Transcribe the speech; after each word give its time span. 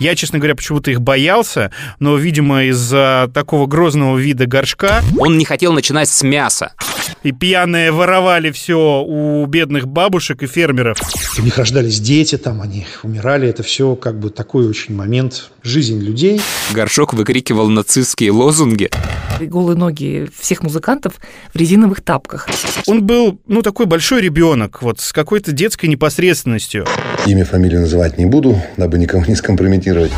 Я, 0.00 0.16
честно 0.16 0.38
говоря, 0.38 0.54
почему-то 0.54 0.90
их 0.90 1.02
боялся, 1.02 1.70
но, 1.98 2.16
видимо, 2.16 2.64
из-за 2.64 3.30
такого 3.34 3.66
грозного 3.66 4.16
вида 4.16 4.46
горшка... 4.46 5.02
Он 5.18 5.36
не 5.36 5.44
хотел 5.44 5.74
начинать 5.74 6.08
с 6.08 6.22
мяса. 6.22 6.72
И 7.22 7.32
пьяные 7.32 7.92
воровали 7.92 8.50
все 8.50 9.04
у 9.06 9.44
бедных 9.46 9.86
бабушек 9.86 10.42
и 10.42 10.46
фермеров. 10.46 10.98
У 11.38 11.42
них 11.42 11.58
рождались 11.58 12.00
дети, 12.00 12.38
там 12.38 12.62
они 12.62 12.86
умирали. 13.02 13.48
Это 13.48 13.62
все 13.62 13.94
как 13.94 14.18
бы 14.18 14.30
такой 14.30 14.66
очень 14.66 14.94
момент 14.94 15.50
жизни 15.62 16.00
людей. 16.00 16.40
Горшок 16.72 17.12
выкрикивал 17.12 17.68
нацистские 17.68 18.32
лозунги. 18.32 18.90
Голые 19.38 19.76
ноги 19.76 20.30
всех 20.38 20.62
музыкантов 20.62 21.14
в 21.52 21.56
резиновых 21.56 22.00
тапках. 22.00 22.48
Он 22.86 23.04
был, 23.04 23.38
ну, 23.46 23.62
такой 23.62 23.86
большой 23.86 24.22
ребенок, 24.22 24.82
вот 24.82 25.00
с 25.00 25.12
какой-то 25.12 25.52
детской 25.52 25.86
непосредственностью. 25.86 26.86
Имя, 27.26 27.44
фамилию 27.44 27.80
называть 27.80 28.18
не 28.18 28.26
буду, 28.26 28.60
дабы 28.76 28.98
никого 28.98 29.24
не 29.26 29.34
скомпрометировать. 29.34 30.12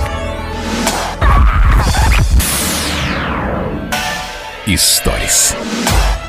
Историс. 4.66 5.56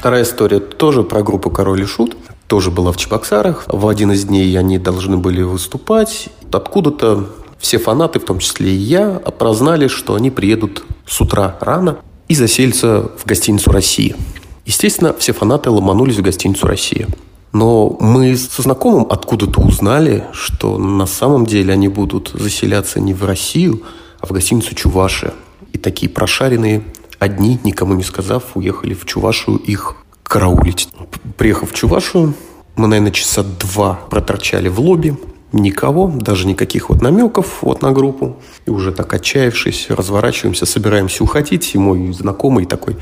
Вторая 0.03 0.23
история 0.23 0.59
тоже 0.59 1.01
про 1.01 1.23
группу 1.23 1.49
«Король 1.49 1.83
и 1.83 1.85
Шут». 1.85 2.17
Тоже 2.47 2.71
была 2.71 2.91
в 2.91 2.97
Чебоксарах. 2.97 3.63
В 3.67 3.87
один 3.87 4.11
из 4.11 4.25
дней 4.25 4.59
они 4.59 4.77
должны 4.77 5.15
были 5.15 5.43
выступать. 5.43 6.27
Откуда-то 6.51 7.29
все 7.57 7.77
фанаты, 7.77 8.19
в 8.19 8.25
том 8.25 8.39
числе 8.39 8.71
и 8.71 8.75
я, 8.75 9.11
прознали, 9.11 9.87
что 9.87 10.15
они 10.15 10.29
приедут 10.29 10.83
с 11.07 11.21
утра 11.21 11.57
рано 11.61 11.99
и 12.27 12.35
заселятся 12.35 13.11
в 13.17 13.25
гостиницу 13.25 13.71
«Россия». 13.71 14.17
Естественно, 14.65 15.15
все 15.17 15.31
фанаты 15.31 15.69
ломанулись 15.69 16.17
в 16.17 16.21
гостиницу 16.21 16.67
«Россия». 16.67 17.07
Но 17.53 17.95
мы 18.01 18.35
со 18.35 18.61
знакомым 18.61 19.07
откуда-то 19.09 19.61
узнали, 19.61 20.25
что 20.33 20.77
на 20.77 21.05
самом 21.05 21.45
деле 21.45 21.71
они 21.71 21.87
будут 21.87 22.33
заселяться 22.33 22.99
не 22.99 23.13
в 23.13 23.23
Россию, 23.23 23.83
а 24.19 24.27
в 24.27 24.31
гостиницу 24.31 24.75
«Чувашия». 24.75 25.33
И 25.71 25.77
такие 25.77 26.09
прошаренные 26.11 26.83
одни, 27.23 27.59
никому 27.63 27.93
не 27.93 28.03
сказав, 28.03 28.43
уехали 28.55 28.93
в 28.93 29.05
Чувашию 29.05 29.57
их 29.57 29.95
караулить. 30.23 30.89
Приехав 31.37 31.71
в 31.71 31.73
Чувашию, 31.73 32.33
мы, 32.75 32.87
наверное, 32.87 33.11
часа 33.11 33.43
два 33.43 33.99
проторчали 34.09 34.67
в 34.67 34.79
лобби. 34.79 35.15
Никого, 35.51 36.07
даже 36.07 36.47
никаких 36.47 36.89
вот 36.89 37.01
намеков 37.01 37.61
вот 37.61 37.81
на 37.81 37.91
группу. 37.91 38.37
И 38.65 38.71
уже 38.71 38.91
так 38.91 39.13
отчаявшись, 39.13 39.87
разворачиваемся, 39.89 40.65
собираемся 40.65 41.23
уходить. 41.23 41.75
И 41.75 41.77
мой 41.77 42.11
знакомый 42.11 42.65
такой, 42.65 42.97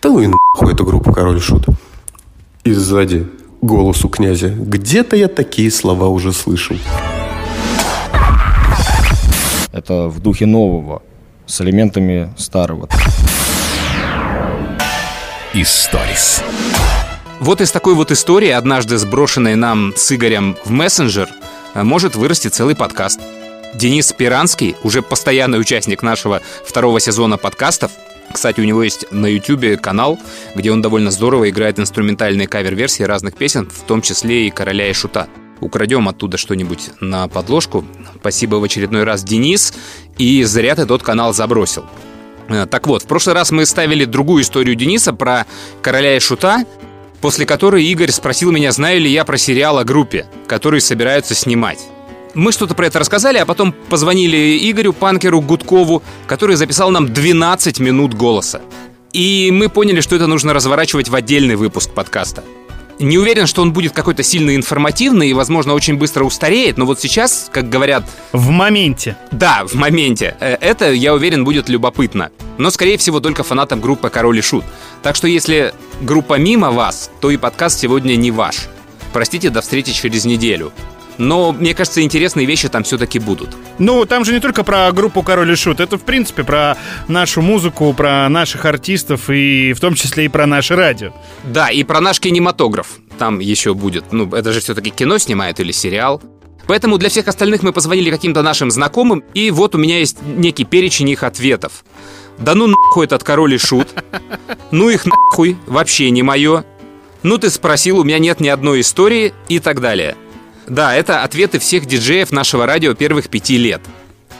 да 0.00 0.08
ну 0.08 0.20
и 0.20 0.28
нахуй 0.28 0.72
эту 0.72 0.84
группу 0.84 1.12
«Король 1.12 1.40
Шут». 1.40 1.66
И 2.62 2.72
сзади 2.72 3.26
голосу 3.60 4.08
князя, 4.08 4.48
где-то 4.48 5.16
я 5.16 5.26
такие 5.28 5.70
слова 5.70 6.06
уже 6.06 6.32
слышал. 6.32 6.76
Это 9.72 10.08
в 10.08 10.20
духе 10.20 10.46
нового, 10.46 11.02
с 11.46 11.60
элементами 11.60 12.32
старого. 12.36 12.88
Историс. 15.54 16.42
Вот 17.40 17.62
из 17.62 17.70
такой 17.70 17.94
вот 17.94 18.10
истории, 18.10 18.50
однажды 18.50 18.98
сброшенной 18.98 19.54
нам 19.54 19.94
с 19.96 20.12
Игорем 20.12 20.58
в 20.62 20.70
мессенджер, 20.70 21.30
может 21.74 22.16
вырасти 22.16 22.48
целый 22.48 22.76
подкаст. 22.76 23.18
Денис 23.74 24.08
Спиранский, 24.08 24.76
уже 24.82 25.00
постоянный 25.00 25.58
участник 25.58 26.02
нашего 26.02 26.42
второго 26.66 27.00
сезона 27.00 27.38
подкастов, 27.38 27.92
кстати, 28.30 28.60
у 28.60 28.64
него 28.64 28.82
есть 28.82 29.10
на 29.10 29.24
YouTube 29.24 29.80
канал, 29.80 30.18
где 30.54 30.70
он 30.70 30.82
довольно 30.82 31.10
здорово 31.10 31.48
играет 31.48 31.78
инструментальные 31.78 32.46
кавер-версии 32.46 33.04
разных 33.04 33.34
песен, 33.34 33.70
в 33.70 33.84
том 33.84 34.02
числе 34.02 34.46
и 34.48 34.50
«Короля 34.50 34.90
и 34.90 34.92
Шута». 34.92 35.28
Украдем 35.60 36.10
оттуда 36.10 36.36
что-нибудь 36.36 36.90
на 37.00 37.26
подложку. 37.26 37.86
Спасибо 38.20 38.56
в 38.56 38.64
очередной 38.64 39.04
раз, 39.04 39.24
Денис. 39.24 39.72
И 40.18 40.44
зря 40.44 40.76
ты 40.76 40.84
тот 40.84 41.02
канал 41.02 41.32
забросил. 41.32 41.86
Э, 42.48 42.66
так 42.66 42.86
вот, 42.86 43.02
в 43.02 43.06
прошлый 43.06 43.34
раз 43.34 43.50
мы 43.50 43.66
ставили 43.66 44.04
другую 44.04 44.42
историю 44.42 44.74
Дениса 44.74 45.12
про 45.12 45.46
«Короля 45.82 46.16
и 46.16 46.20
Шута», 46.20 46.64
после 47.20 47.46
которой 47.46 47.84
Игорь 47.84 48.10
спросил 48.10 48.52
меня, 48.52 48.72
знаю 48.72 49.00
ли 49.00 49.10
я 49.10 49.24
про 49.24 49.38
сериал 49.38 49.78
о 49.78 49.84
группе, 49.84 50.26
который 50.46 50.80
собираются 50.80 51.34
снимать. 51.34 51.78
Мы 52.34 52.52
что-то 52.52 52.74
про 52.74 52.86
это 52.86 52.98
рассказали, 52.98 53.38
а 53.38 53.46
потом 53.46 53.72
позвонили 53.72 54.58
Игорю 54.70 54.92
Панкеру 54.92 55.40
Гудкову, 55.40 56.02
который 56.26 56.56
записал 56.56 56.90
нам 56.90 57.12
12 57.12 57.80
минут 57.80 58.14
голоса. 58.14 58.60
И 59.12 59.50
мы 59.52 59.68
поняли, 59.68 60.00
что 60.00 60.14
это 60.14 60.26
нужно 60.26 60.52
разворачивать 60.52 61.08
в 61.08 61.14
отдельный 61.14 61.56
выпуск 61.56 61.90
подкаста. 61.90 62.44
Не 62.98 63.16
уверен, 63.16 63.46
что 63.46 63.62
он 63.62 63.72
будет 63.72 63.92
какой-то 63.92 64.24
сильно 64.24 64.56
информативный 64.56 65.30
и, 65.30 65.32
возможно, 65.32 65.74
очень 65.74 65.96
быстро 65.96 66.24
устареет, 66.24 66.78
но 66.78 66.84
вот 66.84 67.00
сейчас, 67.00 67.48
как 67.52 67.68
говорят... 67.68 68.04
В 68.32 68.50
моменте. 68.50 69.16
Да, 69.30 69.64
в 69.64 69.74
моменте. 69.74 70.36
Э, 70.40 70.54
это, 70.60 70.92
я 70.92 71.14
уверен, 71.14 71.44
будет 71.44 71.68
любопытно. 71.68 72.30
Но, 72.58 72.70
скорее 72.70 72.98
всего, 72.98 73.20
только 73.20 73.44
фанатам 73.44 73.80
группы 73.80 74.10
«Король 74.10 74.38
и 74.38 74.42
Шут». 74.42 74.64
Так 75.02 75.14
что, 75.14 75.28
если 75.28 75.72
группа 76.00 76.38
мимо 76.38 76.72
вас, 76.72 77.10
то 77.20 77.30
и 77.30 77.36
подкаст 77.36 77.78
сегодня 77.78 78.16
не 78.16 78.32
ваш. 78.32 78.66
Простите, 79.12 79.50
до 79.50 79.60
встречи 79.60 79.92
через 79.92 80.24
неделю. 80.24 80.72
Но, 81.18 81.52
мне 81.52 81.74
кажется, 81.74 82.02
интересные 82.02 82.46
вещи 82.46 82.68
там 82.68 82.84
все-таки 82.84 83.18
будут. 83.18 83.50
Ну, 83.78 84.04
там 84.06 84.24
же 84.24 84.32
не 84.32 84.40
только 84.40 84.62
про 84.62 84.90
группу 84.92 85.22
Король 85.22 85.52
и 85.52 85.56
Шут, 85.56 85.80
это, 85.80 85.98
в 85.98 86.02
принципе, 86.02 86.44
про 86.44 86.76
нашу 87.08 87.42
музыку, 87.42 87.92
про 87.92 88.28
наших 88.28 88.64
артистов 88.64 89.28
и 89.28 89.72
в 89.72 89.80
том 89.80 89.94
числе 89.94 90.26
и 90.26 90.28
про 90.28 90.46
наше 90.46 90.76
радио. 90.76 91.12
Да, 91.44 91.70
и 91.70 91.82
про 91.82 92.00
наш 92.00 92.20
кинематограф 92.20 92.98
там 93.18 93.40
еще 93.40 93.74
будет. 93.74 94.12
Ну, 94.12 94.32
это 94.32 94.52
же 94.52 94.60
все-таки 94.60 94.90
кино 94.90 95.18
снимают 95.18 95.58
или 95.60 95.72
сериал. 95.72 96.22
Поэтому 96.68 96.98
для 96.98 97.08
всех 97.08 97.26
остальных 97.28 97.62
мы 97.62 97.72
позвонили 97.72 98.10
каким-то 98.10 98.42
нашим 98.42 98.70
знакомым, 98.70 99.24
и 99.34 99.50
вот 99.50 99.74
у 99.74 99.78
меня 99.78 99.98
есть 99.98 100.18
некий 100.22 100.64
перечень 100.64 101.08
их 101.08 101.22
ответов. 101.22 101.84
Да 102.38 102.54
ну 102.54 102.66
нахуй 102.66 103.06
этот 103.06 103.24
король 103.24 103.54
и 103.54 103.58
шут. 103.58 103.88
Ну 104.70 104.90
их 104.90 105.06
нахуй, 105.06 105.56
вообще 105.66 106.10
не 106.10 106.22
мое. 106.22 106.64
Ну 107.22 107.38
ты 107.38 107.50
спросил, 107.50 107.98
у 107.98 108.04
меня 108.04 108.18
нет 108.18 108.38
ни 108.38 108.48
одной 108.48 108.82
истории 108.82 109.32
и 109.48 109.58
так 109.58 109.80
далее. 109.80 110.14
Да, 110.68 110.94
это 110.94 111.22
ответы 111.22 111.58
всех 111.58 111.86
диджеев 111.86 112.30
нашего 112.30 112.66
радио 112.66 112.94
первых 112.94 113.28
пяти 113.28 113.56
лет. 113.56 113.80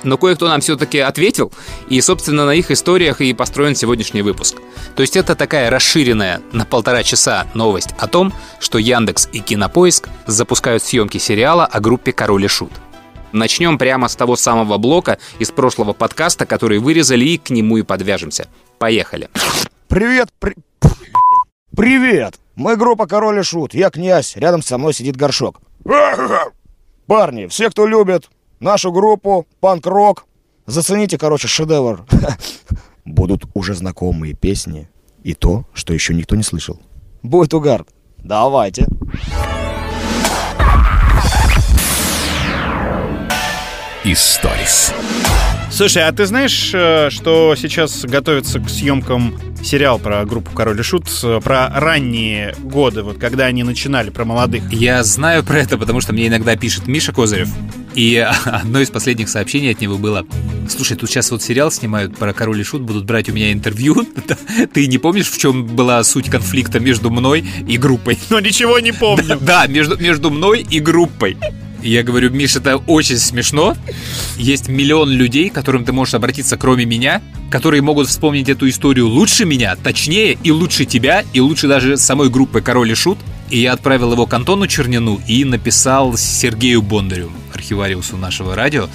Но 0.05 0.17
кое-кто 0.17 0.47
нам 0.47 0.61
все-таки 0.61 0.99
ответил, 0.99 1.53
и, 1.89 2.01
собственно, 2.01 2.47
на 2.47 2.55
их 2.55 2.71
историях 2.71 3.21
и 3.21 3.33
построен 3.35 3.75
сегодняшний 3.75 4.23
выпуск. 4.23 4.57
То 4.95 5.03
есть 5.03 5.17
это 5.17 5.35
такая 5.35 5.71
расширенная 5.71 6.41
на 6.53 6.65
полтора 6.65 7.03
часа 7.03 7.47
новость 7.55 7.91
о 7.99 8.07
том, 8.07 8.33
что 8.61 8.79
Яндекс 8.79 9.29
и 9.33 9.41
Кинопоиск 9.41 10.09
запускают 10.27 10.83
съемки 10.83 11.19
сериала 11.19 11.67
о 11.67 11.81
группе 11.81 12.13
Король 12.13 12.45
и 12.45 12.49
Шут. 12.49 12.71
Начнем 13.33 13.77
прямо 13.77 14.09
с 14.09 14.17
того 14.17 14.37
самого 14.37 14.79
блока 14.79 15.19
из 15.39 15.51
прошлого 15.51 15.93
подкаста, 15.93 16.47
который 16.47 16.79
вырезали, 16.79 17.25
и 17.25 17.39
к 17.39 17.51
нему 17.51 17.79
и 17.79 17.83
подвяжемся. 17.83 18.47
Поехали. 18.79 19.29
Привет, 19.89 20.29
при... 20.39 20.55
Привет! 21.77 22.35
Мы 22.55 22.77
группа 22.77 23.07
Король 23.07 23.41
и 23.41 23.43
Шут. 23.43 23.75
Я 23.75 23.91
князь. 23.91 24.37
Рядом 24.37 24.63
со 24.63 24.79
мной 24.79 24.95
сидит 24.95 25.17
горшок. 25.17 25.61
Парни, 27.07 27.47
все, 27.47 27.71
кто 27.71 27.87
любит 27.87 28.29
нашу 28.61 28.93
группу, 28.93 29.47
панк-рок, 29.61 30.27
зацените, 30.67 31.19
короче, 31.19 31.49
шедевр. 31.49 32.05
Будут 33.05 33.45
уже 33.55 33.75
знакомые 33.75 34.35
песни 34.35 34.89
и 35.23 35.35
то, 35.35 35.65
что 35.73 35.95
еще 35.95 36.15
никто 36.15 36.37
не 36.37 36.43
слышал. 36.43 36.81
Будет 37.23 37.55
угар. 37.55 37.87
Давайте. 38.19 38.87
Историс. 44.05 44.95
Слушай, 45.71 46.05
а 46.09 46.13
ты 46.13 46.27
знаешь, 46.27 46.71
э, 46.73 47.11
что 47.11 47.55
сейчас 47.57 48.05
готовится 48.05 48.59
к 48.59 48.69
съемкам 48.69 49.35
сериал 49.63 49.99
про 49.99 50.25
группу 50.25 50.51
Король 50.53 50.81
и 50.81 50.83
Шут, 50.83 51.07
э, 51.23 51.41
про 51.43 51.69
ранние 51.69 52.55
годы, 52.59 53.03
вот 53.03 53.19
когда 53.19 53.45
они 53.47 53.63
начинали, 53.63 54.11
про 54.11 54.25
молодых? 54.25 54.63
Я 54.73 55.05
знаю 55.05 55.45
про 55.45 55.59
это, 55.59 55.77
потому 55.77 56.01
что 56.01 56.13
мне 56.13 56.29
иногда 56.29 56.57
пишет 56.57 56.87
Миша 56.87 57.13
Козырев. 57.13 57.49
И 57.95 58.17
одно 58.45 58.81
из 58.81 58.91
последних 58.91 59.29
сообщений 59.29 59.73
от 59.73 59.81
него 59.81 59.99
было 59.99 60.27
Слушай, 60.69 60.97
тут 60.97 61.09
сейчас 61.11 61.31
вот 61.31 61.43
сериал 61.43 61.71
снимают 61.71 62.17
про 62.17 62.33
Король 62.33 62.61
и 62.61 62.65
Шут, 62.65 62.83
будут 62.83 63.05
брать 63.05 63.29
у 63.29 63.33
меня 63.33 63.53
интервью. 63.53 64.07
Ты 64.73 64.87
не 64.87 64.99
помнишь, 64.99 65.31
в 65.31 65.39
чем 65.39 65.67
была 65.67 66.03
суть 66.05 66.31
конфликта 66.31 66.79
между 66.79 67.11
мной 67.11 67.45
и 67.67 67.79
группой? 67.79 68.19
Но 68.31 68.41
ничего 68.41 68.79
не 68.79 68.93
помню. 68.93 69.39
Да, 69.49 69.67
между, 69.67 69.97
между 69.97 70.31
мной 70.31 70.67
и 70.69 70.81
группой. 70.81 71.37
Я 71.83 72.03
говорю, 72.03 72.31
Миш, 72.31 72.57
это 72.57 72.77
очень 72.77 73.19
смешно. 73.19 73.77
Есть 74.37 74.69
миллион 74.69 75.11
людей, 75.11 75.49
к 75.49 75.55
которым 75.55 75.85
ты 75.85 75.93
можешь 75.93 76.15
обратиться, 76.15 76.57
кроме 76.57 76.85
меня, 76.85 77.23
которые 77.51 77.83
могут 77.83 78.09
вспомнить 78.09 78.49
эту 78.49 78.69
историю 78.69 79.09
лучше 79.09 79.45
меня, 79.45 79.77
точнее 79.77 80.37
и 80.43 80.51
лучше 80.51 80.85
тебя, 80.85 81.25
и 81.33 81.41
лучше 81.41 81.69
даже 81.69 81.97
самой 81.97 82.31
группы 82.31 82.61
«Король 82.61 82.91
и 82.91 82.95
Шут». 82.95 83.19
И 83.51 83.61
я 83.61 83.73
отправил 83.73 84.13
его 84.13 84.27
к 84.27 84.35
Антону 84.35 84.67
Чернину 84.67 85.21
и 85.27 85.45
написал 85.45 86.17
Сергею 86.17 86.83
Бондарю, 86.83 87.31
архивариусу 87.55 88.17
нашего 88.17 88.55
радио. 88.55 88.89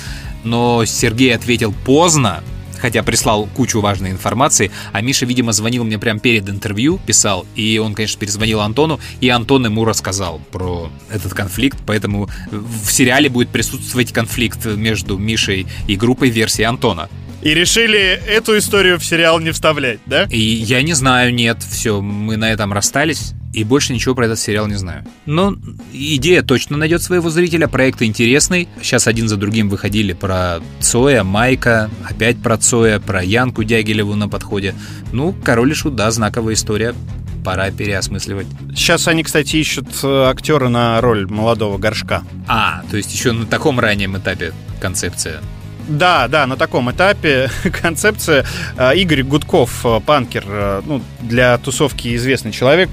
Но 0.44 0.84
Сергей 0.86 1.34
ответил 1.34 1.74
поздно, 1.86 2.44
хотя 2.84 3.02
прислал 3.02 3.48
кучу 3.56 3.80
важной 3.80 4.12
информации, 4.12 4.70
а 4.92 5.00
Миша, 5.00 5.26
видимо, 5.26 5.54
звонил 5.54 5.86
мне 5.86 5.98
прямо 5.98 6.20
перед 6.20 6.50
интервью, 6.50 7.00
писал, 7.08 7.46
и 7.56 7.78
он, 7.78 7.94
конечно, 7.96 8.20
перезвонил 8.20 8.60
Антону, 8.60 9.00
и 9.22 9.30
Антон 9.30 9.64
ему 9.64 9.86
рассказал 9.86 10.42
про 10.52 10.92
этот 11.10 11.34
конфликт, 11.34 11.80
поэтому 11.86 12.28
в 12.52 12.92
сериале 12.92 13.30
будет 13.30 13.48
присутствовать 13.48 14.12
конфликт 14.12 14.66
между 14.66 15.18
Мишей 15.18 15.66
и 15.88 15.96
группой 15.96 16.30
версии 16.30 16.64
Антона. 16.64 17.08
И 17.44 17.54
решили 17.54 18.00
эту 18.00 18.57
историю 18.57 18.98
в 19.00 19.06
сериал 19.06 19.40
не 19.40 19.51
вставлять, 19.51 20.00
да? 20.06 20.24
И 20.30 20.40
я 20.40 20.81
не 20.81 20.94
знаю, 20.94 21.34
нет, 21.34 21.57
все, 21.62 22.01
мы 22.01 22.38
на 22.38 22.50
этом 22.50 22.72
расстались. 22.72 23.34
И 23.51 23.66
больше 23.66 23.94
ничего 23.94 24.16
про 24.16 24.25
этот 24.25 24.40
сериал 24.40 24.66
не 24.68 24.75
знаю. 24.75 25.06
Но 25.25 25.56
идея 25.92 26.42
точно 26.42 26.78
найдет 26.78 27.04
своего 27.04 27.30
зрителя, 27.30 27.68
проект 27.68 28.01
интересный. 28.01 28.69
Сейчас 28.81 29.07
один 29.07 29.28
за 29.28 29.36
другим 29.36 29.69
выходили 29.69 30.13
про 30.13 30.60
Цоя, 30.80 31.24
Майка, 31.24 31.92
опять 32.10 32.42
про 32.42 32.57
Цоя, 32.57 33.00
про 33.00 33.22
Янку 33.22 33.63
Дягилеву 33.63 34.16
на 34.16 34.30
подходе. 34.30 34.74
Ну, 35.12 35.36
Король 35.44 35.72
и 35.72 35.75
Шут, 35.75 35.96
да, 35.96 36.10
знаковая 36.12 36.54
история 36.54 36.96
пора 37.44 37.72
переосмысливать. 37.72 38.48
Сейчас 38.74 39.07
они, 39.10 39.22
кстати, 39.24 39.57
ищут 39.57 39.88
э, 40.01 40.24
актера 40.30 40.69
на 40.69 41.01
роль 41.01 41.28
молодого 41.28 41.78
горшка. 41.78 42.24
А, 42.48 42.84
то 42.89 42.96
есть 42.96 43.13
еще 43.13 43.34
на 43.34 43.46
таком 43.46 43.81
раннем 43.81 44.18
этапе 44.18 44.54
концепция. 44.80 45.42
Да, 45.88 46.28
да, 46.28 46.48
на 46.48 46.56
таком 46.56 46.92
этапе 46.92 47.50
концепция. 47.82 48.46
Э, 48.78 48.96
Игорь 48.96 49.24
Гудков, 49.24 49.86
э, 49.86 50.00
панкер, 50.06 50.82
ну, 50.86 51.02
для 51.22 51.58
тусовки 51.58 52.16
известный 52.16 52.52
человек, 52.52 52.90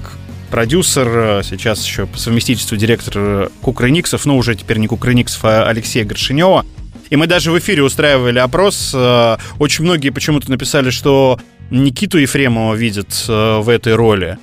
продюсер, 0.49 1.43
сейчас 1.43 1.85
еще 1.85 2.05
по 2.05 2.17
совместительству 2.17 2.75
директор 2.75 3.49
Кукрыниксов, 3.61 4.25
ну, 4.25 4.37
уже 4.37 4.55
теперь 4.55 4.77
не 4.77 4.87
Кукрыниксов, 4.87 5.45
а 5.45 5.67
Алексея 5.67 6.03
Горшинева. 6.03 6.65
И 7.09 7.15
мы 7.15 7.27
даже 7.27 7.51
в 7.51 7.59
эфире 7.59 7.83
устраивали 7.83 8.39
опрос. 8.39 8.93
Очень 8.93 9.83
многие 9.83 10.11
почему-то 10.11 10.49
написали, 10.49 10.89
что 10.91 11.39
Никиту 11.69 12.17
Ефремова 12.17 12.73
видят 12.73 13.25
в 13.27 13.69
этой 13.69 13.95
роли. 13.95 14.37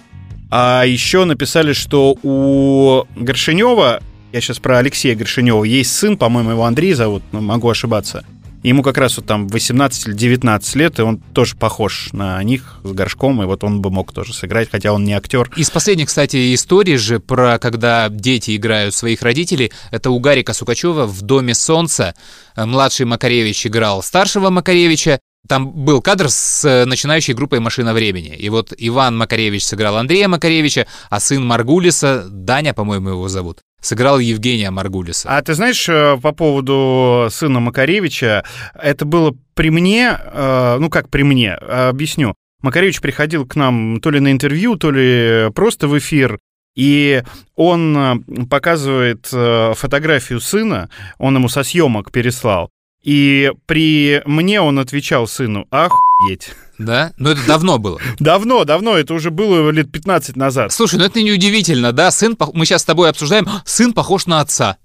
А 0.50 0.84
еще 0.84 1.24
написали, 1.24 1.72
что 1.72 2.16
у 2.22 3.04
Горшинева, 3.16 4.00
я 4.32 4.40
сейчас 4.40 4.58
про 4.58 4.78
Алексея 4.78 5.14
Горшинева, 5.14 5.64
есть 5.64 5.94
сын, 5.94 6.16
по-моему, 6.16 6.50
его 6.50 6.64
Андрей 6.64 6.94
зовут, 6.94 7.22
но 7.32 7.40
могу 7.40 7.68
ошибаться. 7.68 8.24
Ему 8.62 8.82
как 8.82 8.98
раз 8.98 9.16
вот 9.16 9.26
там 9.26 9.48
18 9.48 10.08
или 10.08 10.14
19 10.14 10.74
лет, 10.76 10.98
и 10.98 11.02
он 11.02 11.18
тоже 11.18 11.56
похож 11.56 12.10
на 12.12 12.42
них 12.42 12.80
с 12.82 12.92
горшком, 12.92 13.42
и 13.42 13.46
вот 13.46 13.64
он 13.64 13.80
бы 13.80 13.90
мог 13.90 14.12
тоже 14.12 14.34
сыграть, 14.34 14.68
хотя 14.70 14.92
он 14.92 15.04
не 15.04 15.12
актер. 15.12 15.50
Из 15.56 15.70
последних, 15.70 16.08
кстати, 16.08 16.54
историй 16.54 16.96
же 16.96 17.20
про 17.20 17.58
когда 17.58 18.08
дети 18.08 18.56
играют 18.56 18.94
своих 18.94 19.22
родителей, 19.22 19.72
это 19.90 20.10
у 20.10 20.18
Гарика 20.18 20.52
Сукачева 20.52 21.06
в 21.06 21.22
«Доме 21.22 21.54
солнца» 21.54 22.14
младший 22.56 23.06
Макаревич 23.06 23.66
играл 23.66 24.02
старшего 24.02 24.50
Макаревича, 24.50 25.20
там 25.46 25.70
был 25.70 26.02
кадр 26.02 26.28
с 26.28 26.64
э, 26.64 26.84
начинающей 26.84 27.32
группой 27.32 27.60
«Машина 27.60 27.94
времени». 27.94 28.34
И 28.36 28.48
вот 28.50 28.74
Иван 28.76 29.16
Макаревич 29.16 29.64
сыграл 29.64 29.96
Андрея 29.96 30.28
Макаревича, 30.28 30.86
а 31.08 31.20
сын 31.20 31.44
Маргулиса, 31.44 32.26
Даня, 32.28 32.74
по-моему, 32.74 33.10
его 33.10 33.28
зовут, 33.28 33.60
сыграл 33.80 34.18
Евгения 34.18 34.70
Маргулиса. 34.70 35.28
А 35.28 35.42
ты 35.42 35.54
знаешь, 35.54 35.88
э, 35.88 36.16
по 36.20 36.32
поводу 36.32 37.28
сына 37.30 37.60
Макаревича, 37.60 38.44
это 38.74 39.04
было 39.04 39.34
при 39.54 39.70
мне, 39.70 40.18
э, 40.18 40.76
ну 40.80 40.90
как 40.90 41.08
при 41.10 41.22
мне, 41.22 41.54
объясню. 41.54 42.34
Макаревич 42.60 43.00
приходил 43.00 43.46
к 43.46 43.54
нам 43.54 44.00
то 44.00 44.10
ли 44.10 44.18
на 44.20 44.32
интервью, 44.32 44.76
то 44.76 44.90
ли 44.90 45.50
просто 45.54 45.86
в 45.86 45.96
эфир, 45.96 46.38
и 46.74 47.22
он 47.54 48.24
показывает 48.50 49.26
фотографию 49.26 50.40
сына, 50.40 50.90
он 51.18 51.36
ему 51.36 51.48
со 51.48 51.62
съемок 51.62 52.10
переслал. 52.10 52.70
И 53.08 53.52
при 53.64 54.20
мне 54.26 54.60
он 54.60 54.78
отвечал 54.78 55.26
сыну, 55.26 55.66
охуеть. 55.70 56.50
Да? 56.76 57.14
Но 57.16 57.30
это 57.30 57.40
давно 57.46 57.78
было. 57.78 57.98
Давно, 58.18 58.64
давно, 58.64 58.98
это 58.98 59.14
уже 59.14 59.30
было 59.30 59.70
лет 59.70 59.90
15 59.90 60.36
назад. 60.36 60.74
Слушай, 60.74 60.98
ну 60.98 61.06
это 61.06 61.22
неудивительно, 61.22 61.92
да? 61.92 62.10
Сын, 62.10 62.36
мы 62.52 62.66
сейчас 62.66 62.82
с 62.82 62.84
тобой 62.84 63.08
обсуждаем, 63.08 63.48
сын 63.64 63.94
похож 63.94 64.26
на 64.26 64.42
отца. 64.42 64.76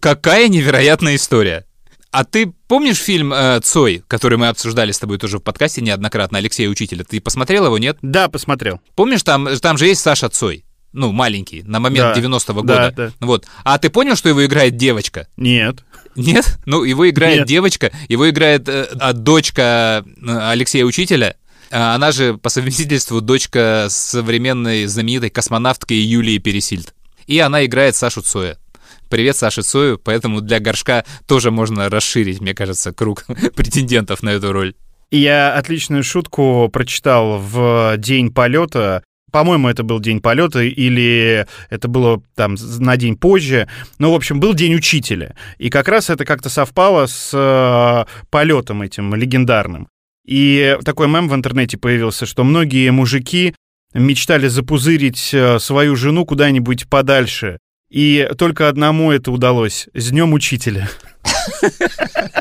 Какая 0.00 0.48
невероятная 0.48 1.16
история. 1.16 1.66
А 2.10 2.24
ты 2.24 2.50
помнишь 2.68 2.96
фильм 2.96 3.34
э, 3.34 3.60
«Цой», 3.62 4.02
который 4.08 4.38
мы 4.38 4.48
обсуждали 4.48 4.90
с 4.90 4.98
тобой 4.98 5.18
тоже 5.18 5.36
в 5.36 5.42
подкасте 5.42 5.82
неоднократно, 5.82 6.38
Алексея 6.38 6.70
Учителя? 6.70 7.04
Ты 7.04 7.20
посмотрел 7.20 7.66
его, 7.66 7.76
нет? 7.76 7.98
Да, 8.00 8.30
посмотрел. 8.30 8.80
Помнишь, 8.94 9.22
там, 9.22 9.46
там 9.58 9.76
же 9.76 9.88
есть 9.88 10.00
Саша 10.00 10.30
Цой? 10.30 10.64
Ну, 10.94 11.12
маленький, 11.12 11.62
на 11.64 11.80
момент 11.80 12.14
да, 12.14 12.20
90-го 12.20 12.62
года. 12.62 12.94
Да, 12.96 13.06
да. 13.08 13.12
Вот. 13.20 13.46
А 13.62 13.78
ты 13.78 13.90
понял, 13.90 14.16
что 14.16 14.30
его 14.30 14.42
играет 14.44 14.76
девочка? 14.76 15.28
Нет. 15.36 15.84
Нет? 16.18 16.58
Ну, 16.66 16.82
его 16.82 17.08
играет 17.08 17.38
Нет. 17.38 17.48
девочка, 17.48 17.92
его 18.08 18.28
играет 18.28 18.68
э, 18.68 18.88
а, 18.98 19.12
дочка 19.12 20.04
э, 20.04 20.50
Алексея 20.50 20.84
Учителя. 20.84 21.36
А 21.70 21.94
она 21.94 22.12
же 22.12 22.36
по 22.36 22.48
совместительству 22.48 23.20
дочка 23.20 23.86
современной 23.88 24.86
знаменитой 24.86 25.30
космонавтки 25.30 25.92
Юлии 25.92 26.38
Пересильд. 26.38 26.94
И 27.26 27.38
она 27.38 27.64
играет 27.64 27.94
Сашу 27.94 28.22
Цоя. 28.22 28.58
Привет, 29.08 29.36
Саша 29.36 29.62
Цою, 29.62 29.98
поэтому 29.98 30.40
для 30.40 30.60
горшка 30.60 31.04
тоже 31.26 31.50
можно 31.50 31.88
расширить, 31.88 32.40
мне 32.40 32.54
кажется, 32.54 32.92
круг 32.92 33.24
претендентов 33.54 34.22
на 34.22 34.30
эту 34.30 34.52
роль. 34.52 34.74
Я 35.10 35.54
отличную 35.54 36.04
шутку 36.04 36.68
прочитал 36.70 37.38
в 37.38 37.94
день 37.96 38.30
полета 38.30 39.02
по-моему, 39.30 39.68
это 39.68 39.82
был 39.82 40.00
день 40.00 40.20
полета, 40.20 40.62
или 40.62 41.46
это 41.70 41.88
было 41.88 42.22
там 42.34 42.56
на 42.78 42.96
день 42.96 43.16
позже. 43.16 43.68
Ну, 43.98 44.12
в 44.12 44.14
общем, 44.14 44.40
был 44.40 44.54
день 44.54 44.74
учителя. 44.74 45.34
И 45.58 45.70
как 45.70 45.88
раз 45.88 46.10
это 46.10 46.24
как-то 46.24 46.48
совпало 46.48 47.06
с 47.06 47.30
э, 47.32 48.04
полетом 48.30 48.82
этим 48.82 49.14
легендарным. 49.14 49.88
И 50.26 50.76
такой 50.84 51.08
мем 51.08 51.28
в 51.28 51.34
интернете 51.34 51.78
появился, 51.78 52.26
что 52.26 52.44
многие 52.44 52.90
мужики 52.90 53.54
мечтали 53.94 54.48
запузырить 54.48 55.30
э, 55.32 55.58
свою 55.58 55.96
жену 55.96 56.24
куда-нибудь 56.26 56.88
подальше. 56.88 57.58
И 57.90 58.28
только 58.36 58.68
одному 58.68 59.10
это 59.10 59.32
удалось. 59.32 59.88
С 59.94 60.10
днем 60.10 60.34
учителя. 60.34 60.88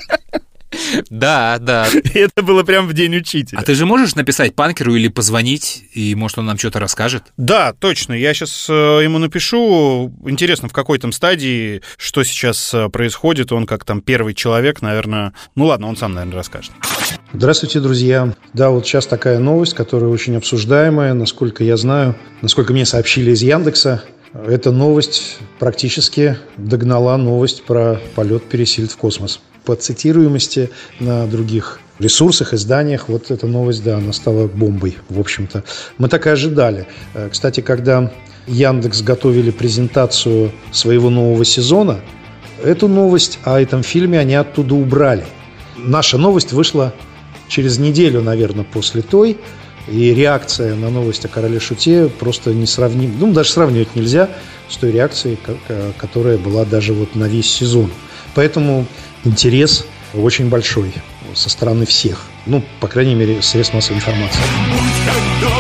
Да, 1.10 1.58
да. 1.60 1.88
Это 2.14 2.44
было 2.44 2.64
прям 2.64 2.88
в 2.88 2.94
день 2.94 3.16
учителя. 3.16 3.60
А 3.60 3.64
ты 3.64 3.76
же 3.76 3.86
можешь 3.86 4.16
написать 4.16 4.56
панкеру 4.56 4.96
или 4.96 5.08
позвонить, 5.08 5.86
и 5.94 6.16
может 6.16 6.38
он 6.38 6.46
нам 6.46 6.58
что-то 6.58 6.80
расскажет? 6.80 7.24
Да, 7.38 7.74
точно. 7.74 8.14
Я 8.14 8.34
сейчас 8.34 8.68
э, 8.70 8.74
ему 9.04 9.18
напишу. 9.18 10.14
Интересно, 10.26 10.70
в 10.70 10.74
какой 10.74 11.00
там 11.00 11.12
стадии, 11.12 11.82
что 11.98 12.24
сейчас 12.24 12.74
э, 12.74 12.90
происходит. 12.90 13.52
Он 13.52 13.66
как 13.66 13.86
там 13.86 14.02
первый 14.02 14.34
человек, 14.34 14.82
наверное. 14.82 15.34
Ну 15.56 15.66
ладно, 15.66 15.88
он 15.88 15.98
сам, 15.98 16.14
наверное, 16.14 16.38
расскажет. 16.38 16.72
Здравствуйте, 17.34 17.80
друзья. 17.80 18.34
Да, 18.54 18.70
вот 18.70 18.86
сейчас 18.86 19.08
такая 19.08 19.40
новость, 19.40 19.74
которая 19.74 20.10
очень 20.10 20.36
обсуждаемая, 20.36 21.14
насколько 21.14 21.64
я 21.64 21.78
знаю, 21.78 22.16
насколько 22.42 22.74
мне 22.74 22.86
сообщили 22.86 23.32
из 23.32 23.42
Яндекса. 23.42 24.04
Эта 24.34 24.72
новость 24.72 25.38
практически 25.60 26.38
догнала 26.58 27.18
новость 27.18 27.64
про 27.64 28.00
полет 28.16 28.44
Пересильд 28.44 28.92
в 28.92 28.98
космос 28.98 29.40
по 29.64 29.76
цитируемости 29.76 30.70
на 31.00 31.28
других 31.28 31.80
ресурсах, 32.00 32.54
изданиях. 32.54 33.10
Вот 33.10 33.32
эта 33.32 33.48
новость, 33.48 33.84
да, 33.84 33.98
она 33.98 34.14
стала 34.14 34.48
бомбой, 34.48 34.98
в 35.10 35.20
общем-то. 35.20 35.64
Мы 35.98 36.10
так 36.10 36.28
и 36.28 36.30
ожидали. 36.30 36.88
Э, 37.14 37.30
кстати, 37.30 37.62
когда 37.62 38.12
Яндекс 38.48 39.02
готовили 39.02 39.52
презентацию 39.52 40.52
своего 40.72 41.10
нового 41.10 41.44
сезона, 41.44 42.00
эту 42.64 42.88
новость 42.88 43.40
о 43.44 43.60
этом 43.60 43.84
фильме 43.84 44.20
они 44.20 44.36
оттуда 44.36 44.76
убрали. 44.76 45.26
Наша 45.78 46.18
новость 46.18 46.54
вышла 46.54 46.94
через 47.48 47.78
неделю, 47.78 48.22
наверное, 48.22 48.66
после 48.66 49.02
той, 49.02 49.38
и 49.88 50.14
реакция 50.14 50.76
на 50.76 50.90
новость 50.90 51.26
о 51.26 51.28
короле 51.28 51.60
Шуте 51.60 52.08
просто 52.08 52.54
не 52.54 52.66
сравнима. 52.66 53.14
Ну, 53.20 53.34
даже 53.34 53.52
сравнивать 53.52 53.96
нельзя 53.96 54.30
с 54.70 54.78
той 54.78 54.92
реакцией, 54.92 55.38
которая 55.98 56.38
была 56.38 56.66
даже 56.66 56.94
вот 56.94 57.16
на 57.16 57.26
весь 57.26 57.50
сезон. 57.52 57.92
Поэтому 58.36 58.86
интерес 59.24 59.86
очень 60.14 60.50
большой 60.50 60.94
со 61.34 61.50
стороны 61.50 61.86
всех. 61.86 62.26
Ну, 62.46 62.64
по 62.80 62.88
крайней 62.88 63.16
мере, 63.16 63.42
средств 63.42 63.74
массовой 63.74 63.98
информации. 63.98 64.40
Будь 64.72 65.06
как 65.06 65.57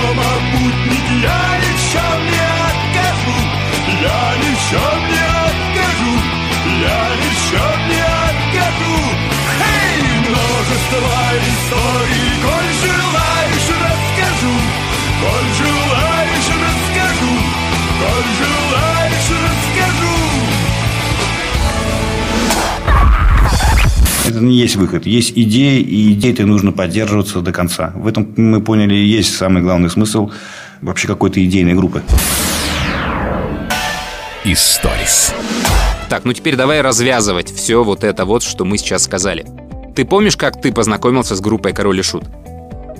это 24.37 24.45
не 24.45 24.57
есть 24.57 24.75
выход. 24.75 25.05
Есть 25.05 25.33
идеи, 25.35 25.81
и 25.81 26.13
идеи-то 26.13 26.45
нужно 26.45 26.71
поддерживаться 26.71 27.41
до 27.41 27.51
конца. 27.51 27.91
В 27.95 28.07
этом 28.07 28.33
мы 28.37 28.61
поняли, 28.61 28.95
есть 28.95 29.35
самый 29.35 29.61
главный 29.61 29.89
смысл 29.89 30.31
вообще 30.81 31.07
какой-то 31.07 31.43
идейной 31.43 31.73
группы. 31.73 32.03
Историс. 34.45 35.33
Так, 36.09 36.23
ну 36.23 36.33
теперь 36.33 36.55
давай 36.55 36.81
развязывать 36.81 37.51
все 37.51 37.83
вот 37.83 38.03
это 38.03 38.25
вот, 38.25 38.43
что 38.43 38.63
мы 38.63 38.77
сейчас 38.77 39.03
сказали. 39.03 39.45
Ты 39.95 40.05
помнишь, 40.05 40.37
как 40.37 40.61
ты 40.61 40.71
познакомился 40.71 41.35
с 41.35 41.41
группой 41.41 41.73
«Король 41.73 41.99
и 41.99 42.03
Шут»? 42.03 42.23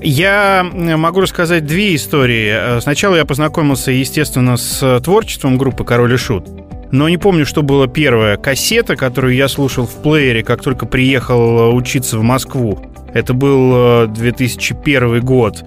Я 0.02 0.64
могу 0.74 1.22
рассказать 1.22 1.66
две 1.66 1.96
истории. 1.96 2.50
Э, 2.52 2.82
сначала 2.82 3.16
я 3.16 3.26
познакомился, 3.26 3.92
естественно, 3.92 4.58
с 4.58 5.00
творчеством 5.02 5.58
группы 5.58 5.86
«Король 5.86 6.14
и 6.14 6.18
Шут». 6.18 6.48
Но 6.92 7.10
не 7.10 7.18
помню, 7.18 7.46
что 7.46 7.62
было 7.62 7.88
первое. 7.88 8.38
Кассета, 8.38 8.96
которую 8.96 9.36
я 9.36 9.48
слушал 9.48 9.86
в 9.86 10.02
плеере, 10.02 10.44
как 10.44 10.62
только 10.62 10.86
приехал 10.86 11.76
учиться 11.76 12.18
в 12.18 12.24
Москву. 12.24 12.80
Это 13.14 13.34
был 13.34 14.08
2001 14.08 15.04
э, 15.04 15.20
год. 15.20 15.64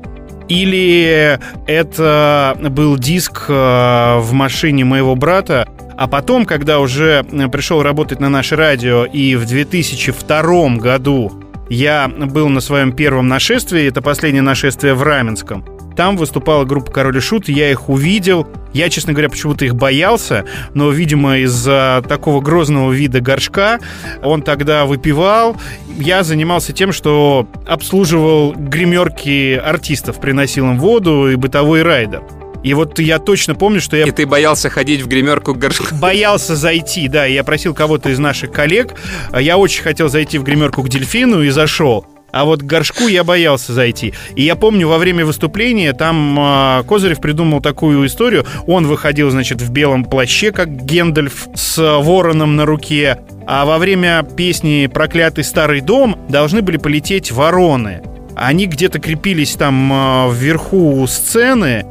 Или 0.49 1.39
это 1.67 2.59
был 2.71 2.97
диск 2.97 3.45
э, 3.49 4.19
в 4.19 4.33
машине 4.33 4.85
моего 4.85 5.15
брата, 5.15 5.69
а 5.97 6.09
потом, 6.09 6.47
когда 6.47 6.81
уже 6.81 7.25
пришел 7.53 7.83
работать 7.83 8.21
на 8.21 8.29
наше 8.29 8.57
радио, 8.57 9.05
и 9.05 9.37
в 9.37 9.47
2002 9.47 10.77
году 10.77 11.31
я 11.69 12.09
был 12.09 12.49
на 12.49 12.61
своем 12.61 12.93
первом 12.93 13.29
нашествии, 13.29 13.87
это 13.87 14.03
последнее 14.03 14.43
нашествие 14.43 14.95
в 14.95 15.03
Раменском, 15.03 15.65
там 15.97 16.17
выступала 16.17 16.65
группа 16.65 16.91
Король 16.91 17.17
и 17.17 17.21
Шут, 17.21 17.49
я 17.49 17.71
их 17.71 17.89
увидел. 17.89 18.47
Я, 18.73 18.89
честно 18.89 19.13
говоря, 19.13 19.29
почему-то 19.29 19.65
их 19.65 19.75
боялся, 19.75 20.45
но, 20.75 20.91
видимо, 20.91 21.39
из-за 21.39 22.05
такого 22.09 22.41
грозного 22.41 22.93
вида 22.93 23.21
горшка 23.21 23.81
он 24.23 24.43
тогда 24.43 24.87
выпивал. 24.87 25.57
Я 25.99 26.23
занимался 26.23 26.73
тем, 26.73 26.93
что 26.93 27.49
обслуживал 27.67 28.53
гримерки 28.53 29.55
артистов, 29.55 30.21
приносил 30.21 30.67
им 30.67 30.79
воду 30.79 31.31
и 31.31 31.35
бытовой 31.35 31.83
райдер. 31.83 32.23
И 32.63 32.75
вот 32.75 32.99
я 32.99 33.19
точно 33.19 33.55
помню, 33.55 33.81
что 33.81 33.97
я... 33.97 34.05
И 34.05 34.11
ты 34.11 34.27
боялся 34.27 34.69
ходить 34.69 35.01
в 35.01 35.09
гримерку 35.09 35.55
к 35.55 35.59
горшку? 35.59 35.95
Боялся 35.95 36.57
зайти, 36.57 37.09
да. 37.09 37.25
Я 37.25 37.43
просил 37.43 37.75
кого-то 37.75 38.11
из 38.11 38.19
наших 38.19 38.53
коллег. 38.53 38.95
Я 39.39 39.57
очень 39.57 39.83
хотел 39.83 40.09
зайти 40.09 40.39
в 40.39 40.45
гримерку 40.45 40.83
к 40.83 40.89
дельфину 40.89 41.43
и 41.43 41.49
зашел. 41.49 42.07
А 42.33 42.45
вот 42.45 42.61
к 42.61 42.65
горшку 42.65 43.09
я 43.09 43.25
боялся 43.25 43.73
зайти. 43.73 44.15
И 44.37 44.43
я 44.43 44.57
помню, 44.57 44.89
во 44.89 44.99
время 44.99 45.25
выступления 45.25 45.93
там 45.93 46.39
э, 46.39 46.85
Козырев 46.85 47.21
придумал 47.21 47.61
такую 47.61 48.07
историю. 48.07 48.47
Он 48.67 48.87
выходил, 48.87 49.31
значит, 49.31 49.61
в 49.61 49.71
белом 49.71 50.05
плаще, 50.05 50.53
как 50.53 50.69
Гендальф 50.69 51.49
с 51.55 52.01
вороном 52.01 52.57
на 52.57 52.67
руке. 52.67 53.19
А 53.47 53.65
во 53.65 53.79
время 53.79 54.23
песни 54.37 54.89
«Проклятый 54.93 55.45
старый 55.45 55.81
дом» 55.81 56.19
должны 56.29 56.63
были 56.63 56.77
полететь 56.77 57.33
вороны. 57.33 58.03
Они 58.37 58.67
где-то 58.67 59.01
крепились 59.01 59.55
там 59.55 59.93
э, 59.93 60.33
вверху 60.33 61.07
сцены, 61.09 61.85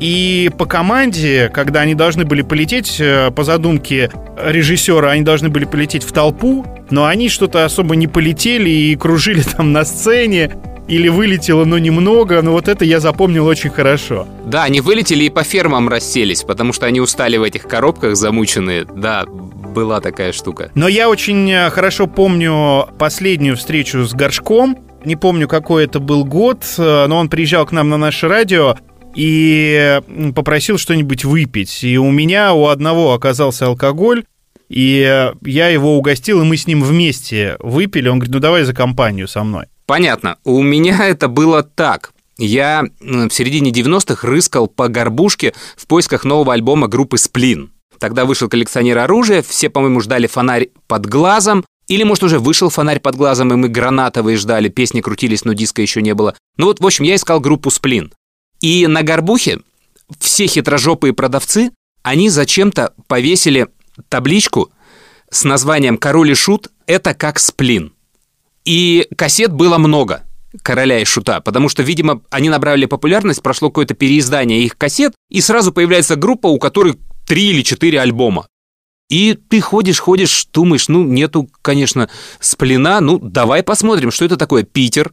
и 0.00 0.50
по 0.56 0.64
команде, 0.64 1.50
когда 1.52 1.80
они 1.80 1.94
должны 1.94 2.24
были 2.24 2.42
полететь, 2.42 2.96
э, 2.98 3.30
по 3.30 3.44
задумке 3.44 4.10
режиссера, 4.42 5.10
они 5.10 5.22
должны 5.22 5.50
были 5.50 5.66
полететь 5.66 6.04
в 6.04 6.12
толпу, 6.12 6.66
но 6.90 7.04
они 7.04 7.28
что-то 7.28 7.64
особо 7.64 7.96
не 7.96 8.08
полетели 8.08 8.70
и 8.70 8.96
кружили 8.96 9.42
там 9.42 9.72
на 9.72 9.84
сцене, 9.84 10.52
или 10.90 11.08
вылетело, 11.08 11.64
но 11.64 11.78
немного, 11.78 12.42
но 12.42 12.50
вот 12.50 12.66
это 12.66 12.84
я 12.84 12.98
запомнил 12.98 13.46
очень 13.46 13.70
хорошо. 13.70 14.26
Да, 14.46 14.64
они 14.64 14.80
вылетели 14.80 15.24
и 15.24 15.30
по 15.30 15.44
фермам 15.44 15.88
расселись, 15.88 16.42
потому 16.42 16.72
что 16.72 16.86
они 16.86 17.00
устали 17.00 17.36
в 17.36 17.44
этих 17.44 17.68
коробках 17.68 18.16
замученные. 18.16 18.84
Да, 18.84 19.24
была 19.26 20.00
такая 20.00 20.32
штука. 20.32 20.70
Но 20.74 20.88
я 20.88 21.08
очень 21.08 21.48
э, 21.50 21.70
хорошо 21.70 22.08
помню 22.08 22.88
последнюю 22.98 23.56
встречу 23.56 24.04
с 24.04 24.12
Горшком. 24.14 24.76
Не 25.04 25.14
помню, 25.14 25.46
какой 25.46 25.84
это 25.84 26.00
был 26.00 26.24
год, 26.24 26.64
э, 26.76 27.06
но 27.06 27.18
он 27.18 27.28
приезжал 27.28 27.66
к 27.66 27.72
нам 27.72 27.88
на 27.88 27.96
наше 27.96 28.26
радио 28.26 28.76
и 29.14 30.00
попросил 30.34 30.78
что-нибудь 30.78 31.24
выпить. 31.24 31.84
И 31.84 31.98
у 31.98 32.10
меня 32.10 32.52
у 32.54 32.66
одного 32.66 33.12
оказался 33.12 33.66
алкоголь, 33.66 34.24
и 34.68 35.30
я 35.44 35.68
его 35.68 35.96
угостил, 35.96 36.40
и 36.40 36.44
мы 36.44 36.56
с 36.56 36.66
ним 36.66 36.82
вместе 36.82 37.56
выпили. 37.58 38.08
Он 38.08 38.18
говорит, 38.18 38.34
ну 38.34 38.40
давай 38.40 38.62
за 38.64 38.74
компанию 38.74 39.26
со 39.26 39.42
мной. 39.42 39.66
Понятно. 39.86 40.36
У 40.44 40.62
меня 40.62 41.06
это 41.08 41.28
было 41.28 41.62
так. 41.62 42.12
Я 42.38 42.84
в 43.00 43.30
середине 43.30 43.70
90-х 43.70 44.26
рыскал 44.26 44.68
по 44.68 44.88
горбушке 44.88 45.52
в 45.76 45.86
поисках 45.86 46.24
нового 46.24 46.54
альбома 46.54 46.86
группы 46.88 47.18
«Сплин». 47.18 47.72
Тогда 47.98 48.24
вышел 48.24 48.48
коллекционер 48.48 48.96
оружия, 48.96 49.42
все, 49.42 49.68
по-моему, 49.68 50.00
ждали 50.00 50.26
фонарь 50.26 50.68
под 50.86 51.04
глазом, 51.04 51.66
или, 51.86 52.02
может, 52.02 52.24
уже 52.24 52.38
вышел 52.38 52.70
фонарь 52.70 53.00
под 53.00 53.16
глазом, 53.16 53.52
и 53.52 53.56
мы 53.56 53.68
гранатовые 53.68 54.38
ждали, 54.38 54.68
песни 54.68 55.02
крутились, 55.02 55.44
но 55.44 55.52
диска 55.52 55.82
еще 55.82 56.00
не 56.00 56.14
было. 56.14 56.34
Ну 56.56 56.66
вот, 56.66 56.80
в 56.80 56.86
общем, 56.86 57.04
я 57.04 57.16
искал 57.16 57.40
группу 57.40 57.68
«Сплин». 57.70 58.12
И 58.60 58.86
на 58.86 59.02
горбухе 59.02 59.60
все 60.18 60.46
хитрожопые 60.46 61.12
продавцы, 61.12 61.70
они 62.02 62.28
зачем-то 62.28 62.94
повесили 63.06 63.68
табличку 64.08 64.70
с 65.30 65.44
названием 65.44 65.96
«Король 65.96 66.32
и 66.32 66.34
шут»— 66.34 66.68
это 66.86 67.14
как 67.14 67.38
сплин. 67.38 67.92
И 68.64 69.06
кассет 69.16 69.52
было 69.52 69.78
много 69.78 70.24
короля 70.62 70.98
и 70.98 71.04
шута, 71.04 71.40
потому 71.40 71.68
что, 71.68 71.82
видимо, 71.82 72.22
они 72.30 72.48
набрали 72.48 72.86
популярность, 72.86 73.42
прошло 73.42 73.70
какое-то 73.70 73.94
переиздание 73.94 74.64
их 74.64 74.76
кассет, 74.76 75.14
и 75.30 75.40
сразу 75.40 75.72
появляется 75.72 76.16
группа, 76.16 76.48
у 76.48 76.58
которой 76.58 76.98
три 77.26 77.50
или 77.50 77.62
четыре 77.62 78.00
альбома. 78.00 78.48
И 79.08 79.34
ты 79.34 79.60
ходишь, 79.60 79.98
ходишь, 79.98 80.46
думаешь, 80.52 80.88
ну, 80.88 81.04
нету, 81.04 81.48
конечно, 81.62 82.08
сплина, 82.40 83.00
ну, 83.00 83.18
давай 83.18 83.62
посмотрим, 83.62 84.10
что 84.10 84.24
это 84.24 84.36
такое 84.36 84.62
Питер, 84.62 85.12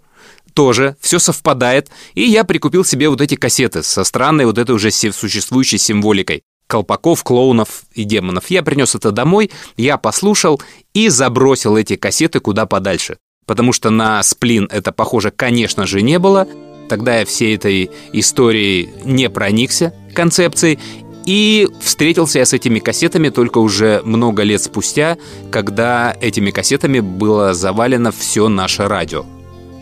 тоже, 0.53 0.95
все 0.99 1.19
совпадает, 1.19 1.89
и 2.13 2.23
я 2.23 2.43
прикупил 2.43 2.83
себе 2.83 3.09
вот 3.09 3.21
эти 3.21 3.35
кассеты 3.35 3.83
со 3.83 4.03
странной 4.03 4.45
вот 4.45 4.57
этой 4.57 4.71
уже 4.71 4.91
существующей 4.91 5.77
символикой 5.77 6.43
колпаков, 6.67 7.23
клоунов 7.23 7.83
и 7.93 8.03
демонов. 8.03 8.49
Я 8.49 8.61
принес 8.61 8.93
это 8.93 9.11
домой, 9.11 9.51
я 9.77 9.97
послушал 9.97 10.61
и 10.93 11.09
забросил 11.09 11.77
эти 11.77 11.95
кассеты 11.95 12.39
куда 12.39 12.65
подальше. 12.65 13.17
Потому 13.45 13.71
что 13.71 13.89
на 13.89 14.21
сплин 14.23 14.67
это, 14.71 14.91
похоже, 14.91 15.31
конечно 15.31 15.87
же, 15.87 16.01
не 16.01 16.19
было. 16.19 16.47
Тогда 16.89 17.19
я 17.19 17.25
всей 17.25 17.55
этой 17.55 17.89
историей 18.11 18.89
не 19.05 19.29
проникся 19.29 19.93
концепцией. 20.13 20.79
И 21.25 21.67
встретился 21.81 22.39
я 22.39 22.45
с 22.45 22.53
этими 22.53 22.79
кассетами 22.79 23.29
только 23.29 23.57
уже 23.57 24.01
много 24.05 24.43
лет 24.43 24.61
спустя, 24.61 25.17
когда 25.51 26.15
этими 26.21 26.51
кассетами 26.51 27.01
было 27.01 27.53
завалено 27.53 28.11
все 28.11 28.47
наше 28.47 28.87
радио. 28.87 29.25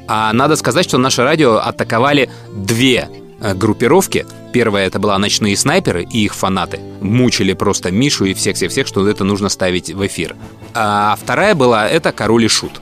А 0.08 0.32
надо 0.34 0.56
сказать, 0.56 0.86
что 0.86 0.98
наше 0.98 1.24
радио 1.24 1.58
атаковали 1.58 2.30
две 2.54 3.10
э, 3.40 3.54
группировки. 3.54 4.26
Первая 4.54 4.88
это 4.88 5.00
была 5.00 5.18
«Ночные 5.18 5.58
снайперы» 5.58 6.04
и 6.04 6.26
их 6.26 6.36
фанаты. 6.36 6.80
Мучили 7.02 7.54
просто 7.54 7.92
Мишу 7.92 8.26
и 8.26 8.34
всех-всех-всех, 8.34 8.88
что 8.88 9.08
это 9.08 9.24
нужно 9.24 9.50
ставить 9.50 9.90
в 9.90 10.06
эфир. 10.06 10.36
А 10.74 11.18
вторая 11.22 11.56
была 11.56 11.88
это 11.88 12.12
«Король 12.12 12.46
и 12.46 12.48
Шут». 12.48 12.82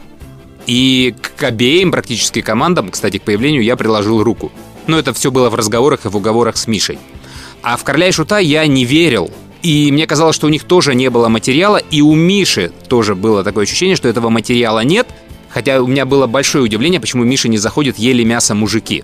И 0.68 1.16
к 1.38 1.44
обеим 1.44 1.92
практически 1.92 2.42
командам, 2.42 2.90
кстати, 2.90 3.18
к 3.18 3.24
появлению 3.24 3.64
я 3.64 3.76
приложил 3.76 4.24
руку. 4.24 4.52
Но 4.88 5.00
это 5.00 5.14
все 5.14 5.32
было 5.32 5.50
в 5.50 5.56
разговорах 5.56 6.06
и 6.06 6.10
в 6.10 6.16
уговорах 6.16 6.58
с 6.58 6.68
Мишей. 6.68 7.00
А 7.62 7.78
в 7.78 7.84
«Короля 7.84 8.10
и 8.10 8.12
Шута» 8.12 8.40
я 8.40 8.68
не 8.68 8.86
верил. 8.86 9.32
И 9.62 9.92
мне 9.94 10.06
казалось, 10.08 10.36
что 10.36 10.48
у 10.48 10.50
них 10.50 10.66
тоже 10.66 10.94
не 10.94 11.10
было 11.10 11.30
материала, 11.30 11.78
и 11.78 12.02
у 12.02 12.14
Миши 12.16 12.72
тоже 12.90 13.16
было 13.16 13.46
такое 13.46 13.64
ощущение, 13.64 13.96
что 13.96 14.10
этого 14.10 14.30
материала 14.30 14.82
нет– 14.82 15.08
Хотя 15.54 15.82
у 15.82 15.88
меня 15.88 16.06
было 16.06 16.26
большое 16.26 16.64
удивление, 16.64 17.00
почему 17.00 17.24
Миша 17.24 17.48
не 17.48 17.58
заходит 17.58 17.98
«Ели 17.98 18.24
мясо 18.24 18.56
мужики». 18.56 19.04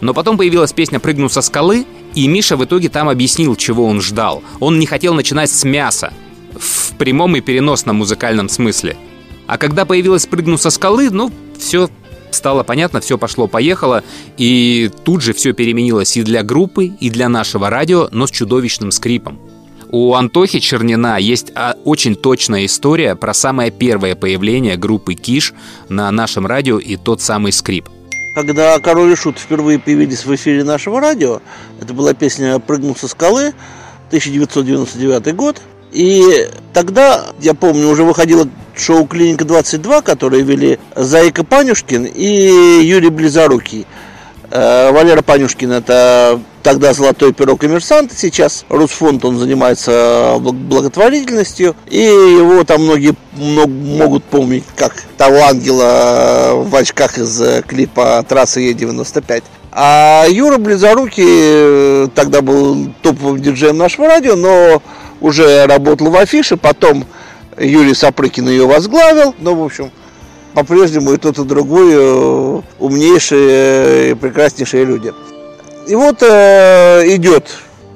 Но 0.00 0.14
потом 0.14 0.38
появилась 0.38 0.72
песня 0.72 0.98
«Прыгну 0.98 1.28
со 1.28 1.42
скалы», 1.42 1.84
и 2.14 2.26
Миша 2.26 2.56
в 2.56 2.64
итоге 2.64 2.88
там 2.88 3.08
объяснил, 3.08 3.54
чего 3.54 3.84
он 3.84 4.00
ждал. 4.00 4.42
Он 4.60 4.78
не 4.78 4.86
хотел 4.86 5.12
начинать 5.12 5.50
с 5.50 5.62
мяса. 5.64 6.12
В 6.58 6.96
прямом 6.96 7.36
и 7.36 7.40
переносном 7.40 7.96
музыкальном 7.96 8.48
смысле. 8.48 8.96
А 9.46 9.58
когда 9.58 9.84
появилась 9.84 10.26
«Прыгну 10.26 10.56
со 10.56 10.70
скалы», 10.70 11.10
ну, 11.10 11.30
все 11.58 11.90
стало 12.30 12.62
понятно, 12.62 13.00
все 13.00 13.18
пошло-поехало, 13.18 14.02
и 14.38 14.90
тут 15.04 15.22
же 15.22 15.34
все 15.34 15.52
переменилось 15.52 16.16
и 16.16 16.22
для 16.22 16.42
группы, 16.42 16.86
и 16.86 17.10
для 17.10 17.28
нашего 17.28 17.68
радио, 17.68 18.08
но 18.10 18.26
с 18.26 18.30
чудовищным 18.30 18.90
скрипом. 18.90 19.38
У 19.92 20.14
Антохи 20.14 20.60
Чернина 20.60 21.18
есть 21.18 21.50
а, 21.56 21.74
очень 21.84 22.14
точная 22.14 22.66
история 22.66 23.16
про 23.16 23.34
самое 23.34 23.72
первое 23.72 24.14
появление 24.14 24.76
группы 24.76 25.14
Киш 25.14 25.52
на 25.88 26.08
нашем 26.12 26.46
радио 26.46 26.78
и 26.78 26.96
тот 26.96 27.20
самый 27.20 27.52
скрип. 27.52 27.88
Когда 28.36 28.78
Король 28.78 29.10
и 29.10 29.16
Шут 29.16 29.40
впервые 29.40 29.80
появились 29.80 30.24
в 30.24 30.32
эфире 30.32 30.62
нашего 30.62 31.00
радио, 31.00 31.42
это 31.80 31.92
была 31.92 32.14
песня 32.14 32.60
«Прыгнул 32.60 32.94
со 32.94 33.08
скалы», 33.08 33.52
1999 34.10 35.34
год. 35.34 35.60
И 35.90 36.48
тогда, 36.72 37.26
я 37.40 37.54
помню, 37.54 37.88
уже 37.88 38.04
выходило 38.04 38.48
шоу 38.76 39.06
«Клиника 39.06 39.44
22», 39.44 40.02
которое 40.02 40.42
вели 40.42 40.78
Зайка 40.94 41.42
Панюшкин 41.42 42.04
и 42.04 42.80
Юрий 42.84 43.10
Близорукий. 43.10 43.86
Э, 44.50 44.90
Валера 44.90 45.22
Панюшкин 45.22 45.70
это 45.70 46.40
тогда 46.64 46.92
«Золотой 46.92 47.32
пирог 47.32 47.60
коммерсанта», 47.60 48.16
сейчас 48.16 48.64
Русфонд, 48.68 49.24
он 49.24 49.38
занимается 49.38 50.38
благотворительностью, 50.40 51.76
и 51.86 52.00
его 52.00 52.64
там 52.64 52.82
многие 52.82 53.14
могут 53.32 54.24
помнить 54.24 54.64
как 54.76 54.92
того 55.16 55.36
ангела 55.44 56.54
в 56.56 56.74
очках 56.74 57.18
из 57.18 57.40
э, 57.40 57.62
клипа 57.64 58.24
«Трасса 58.28 58.58
Е-95». 58.60 59.44
А 59.72 60.26
Юра 60.28 60.58
Близорукий 60.58 61.24
э, 61.26 62.08
тогда 62.12 62.42
был 62.42 62.92
топовым 63.02 63.40
диджеем 63.40 63.78
нашего 63.78 64.08
радио, 64.08 64.34
но 64.34 64.82
уже 65.20 65.66
работал 65.66 66.10
в 66.10 66.16
афише, 66.16 66.56
потом 66.56 67.04
Юрий 67.56 67.94
Сапрыкин 67.94 68.48
ее 68.48 68.66
возглавил, 68.66 69.32
ну, 69.38 69.54
в 69.54 69.64
общем, 69.64 69.92
по-прежнему 70.54 71.12
и 71.12 71.16
тот, 71.16 71.38
и 71.38 71.44
другой 71.44 71.92
э, 71.92 72.60
умнейшие 72.78 74.10
и 74.10 74.14
прекраснейшие 74.14 74.84
люди. 74.84 75.12
И 75.86 75.94
вот 75.94 76.22
э, 76.22 77.02
идет 77.16 77.48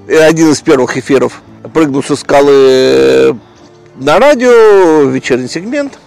один 0.08 0.52
из 0.52 0.60
первых 0.60 0.96
эфиров 0.96 1.42
«Прыгну 1.72 2.02
со 2.02 2.16
скалы» 2.16 3.36
на 3.96 4.18
радио, 4.18 5.02
вечерний 5.08 5.48
сегмент. 5.48 5.98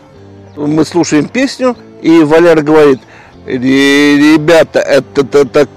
Мы 0.55 0.85
слушаем 0.85 1.27
песню, 1.27 1.75
и 2.01 2.19
Валера 2.19 2.61
говорит, 2.61 2.99
ребята, 3.47 4.79
это, 4.79 5.21
это, 5.21 5.39
это 5.39 5.67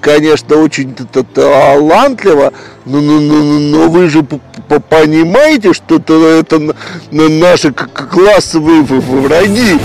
конечно, 0.00 0.56
очень 0.56 0.94
талантливо, 1.34 2.52
но, 2.84 3.00
но, 3.00 3.20
но, 3.20 3.42
но 3.60 3.88
вы 3.88 4.08
же 4.08 4.22
понимаете, 4.22 5.72
что 5.72 5.96
это, 5.96 6.14
это 6.14 6.74
наши 7.10 7.72
классовые 7.72 8.82
враги. 8.82 9.78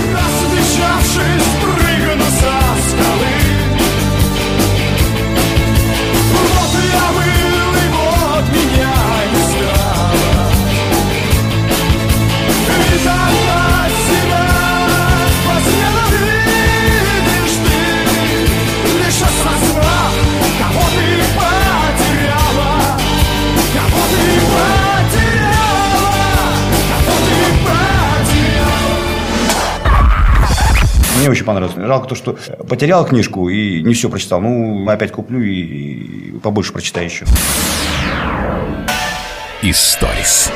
Понравилось. 31.54 31.86
Жалко 31.86 32.08
то, 32.08 32.14
что 32.14 32.38
потерял 32.68 33.04
книжку 33.04 33.48
и 33.48 33.82
не 33.82 33.94
все 33.94 34.08
прочитал. 34.08 34.40
Ну, 34.40 34.88
опять 34.88 35.12
куплю 35.12 35.40
и, 35.40 36.32
побольше 36.42 36.72
прочитаю 36.72 37.06
еще. 37.06 37.24
Историс. 39.62 40.50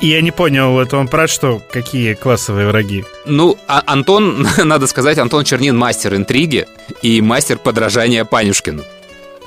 Я 0.00 0.22
не 0.22 0.30
понял, 0.30 0.78
это 0.78 0.96
он 0.96 1.08
про 1.08 1.28
что? 1.28 1.60
Какие 1.70 2.14
классовые 2.14 2.68
враги? 2.68 3.04
Ну, 3.26 3.58
а 3.68 3.82
Антон, 3.86 4.46
надо 4.64 4.86
сказать, 4.86 5.18
Антон 5.18 5.44
Чернин 5.44 5.76
мастер 5.76 6.14
интриги 6.16 6.66
и 7.02 7.20
мастер 7.20 7.58
подражания 7.58 8.24
Панюшкину. 8.24 8.82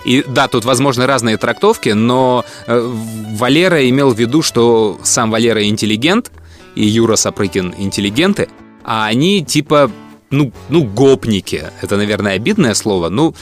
И 0.05 0.23
да, 0.27 0.47
тут 0.47 0.65
возможны 0.65 1.05
разные 1.05 1.37
трактовки, 1.37 1.89
но 1.89 2.45
э, 2.67 2.93
Валера 3.31 3.89
имел 3.89 4.13
в 4.13 4.19
виду, 4.19 4.41
что 4.41 4.99
сам 5.03 5.31
Валера 5.31 5.63
интеллигент, 5.65 6.31
и 6.75 6.85
Юра 6.85 7.15
Сапрыкин 7.15 7.73
интеллигенты, 7.77 8.49
а 8.83 9.05
они 9.05 9.43
типа 9.43 9.89
ну, 10.33 10.51
ну, 10.69 10.83
гопники. 10.83 11.65
Это, 11.81 11.95
наверное, 11.95 12.33
обидное 12.33 12.73
слово. 12.73 13.09
Ну, 13.09 13.35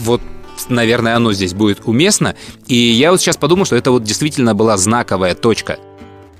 вот 0.00 0.20
наверное, 0.68 1.16
оно 1.16 1.32
здесь 1.32 1.54
будет 1.54 1.80
уместно. 1.84 2.34
И 2.66 2.74
я 2.74 3.10
вот 3.10 3.20
сейчас 3.20 3.36
подумал, 3.36 3.64
что 3.64 3.76
это 3.76 3.90
вот 3.90 4.02
действительно 4.02 4.54
была 4.54 4.76
знаковая 4.76 5.34
точка. 5.34 5.78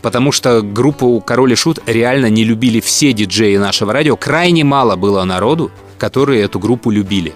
Потому 0.02 0.30
что 0.32 0.62
группу 0.62 1.20
Король 1.20 1.52
и 1.52 1.56
Шут 1.56 1.80
реально 1.86 2.28
не 2.28 2.44
любили 2.44 2.80
все 2.80 3.12
диджеи 3.12 3.56
нашего 3.56 3.92
радио. 3.92 4.16
Крайне 4.16 4.64
мало 4.64 4.96
было 4.96 5.24
народу, 5.24 5.70
которые 5.98 6.42
эту 6.42 6.58
группу 6.58 6.90
любили. 6.90 7.32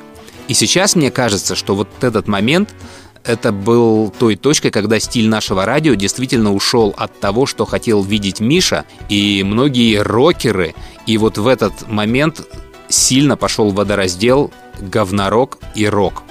И 0.48 0.54
сейчас 0.54 0.94
мне 0.94 1.10
кажется, 1.10 1.54
что 1.54 1.74
вот 1.74 1.88
этот 2.02 2.28
момент 2.28 2.74
это 3.24 3.52
был 3.52 4.10
той 4.10 4.36
точкой, 4.36 4.70
когда 4.70 4.98
стиль 4.98 5.28
нашего 5.28 5.64
радио 5.64 5.94
действительно 5.94 6.52
ушел 6.52 6.94
от 6.96 7.18
того, 7.20 7.46
что 7.46 7.64
хотел 7.64 8.02
видеть 8.02 8.40
Миша, 8.40 8.84
и 9.08 9.42
многие 9.44 10.02
рокеры, 10.02 10.74
и 11.06 11.18
вот 11.18 11.38
в 11.38 11.46
этот 11.46 11.88
момент 11.88 12.42
сильно 12.88 13.36
пошел 13.36 13.70
водораздел 13.70 14.50
говнорок 14.80 15.58
и 15.74 15.86
рок. 15.86 16.22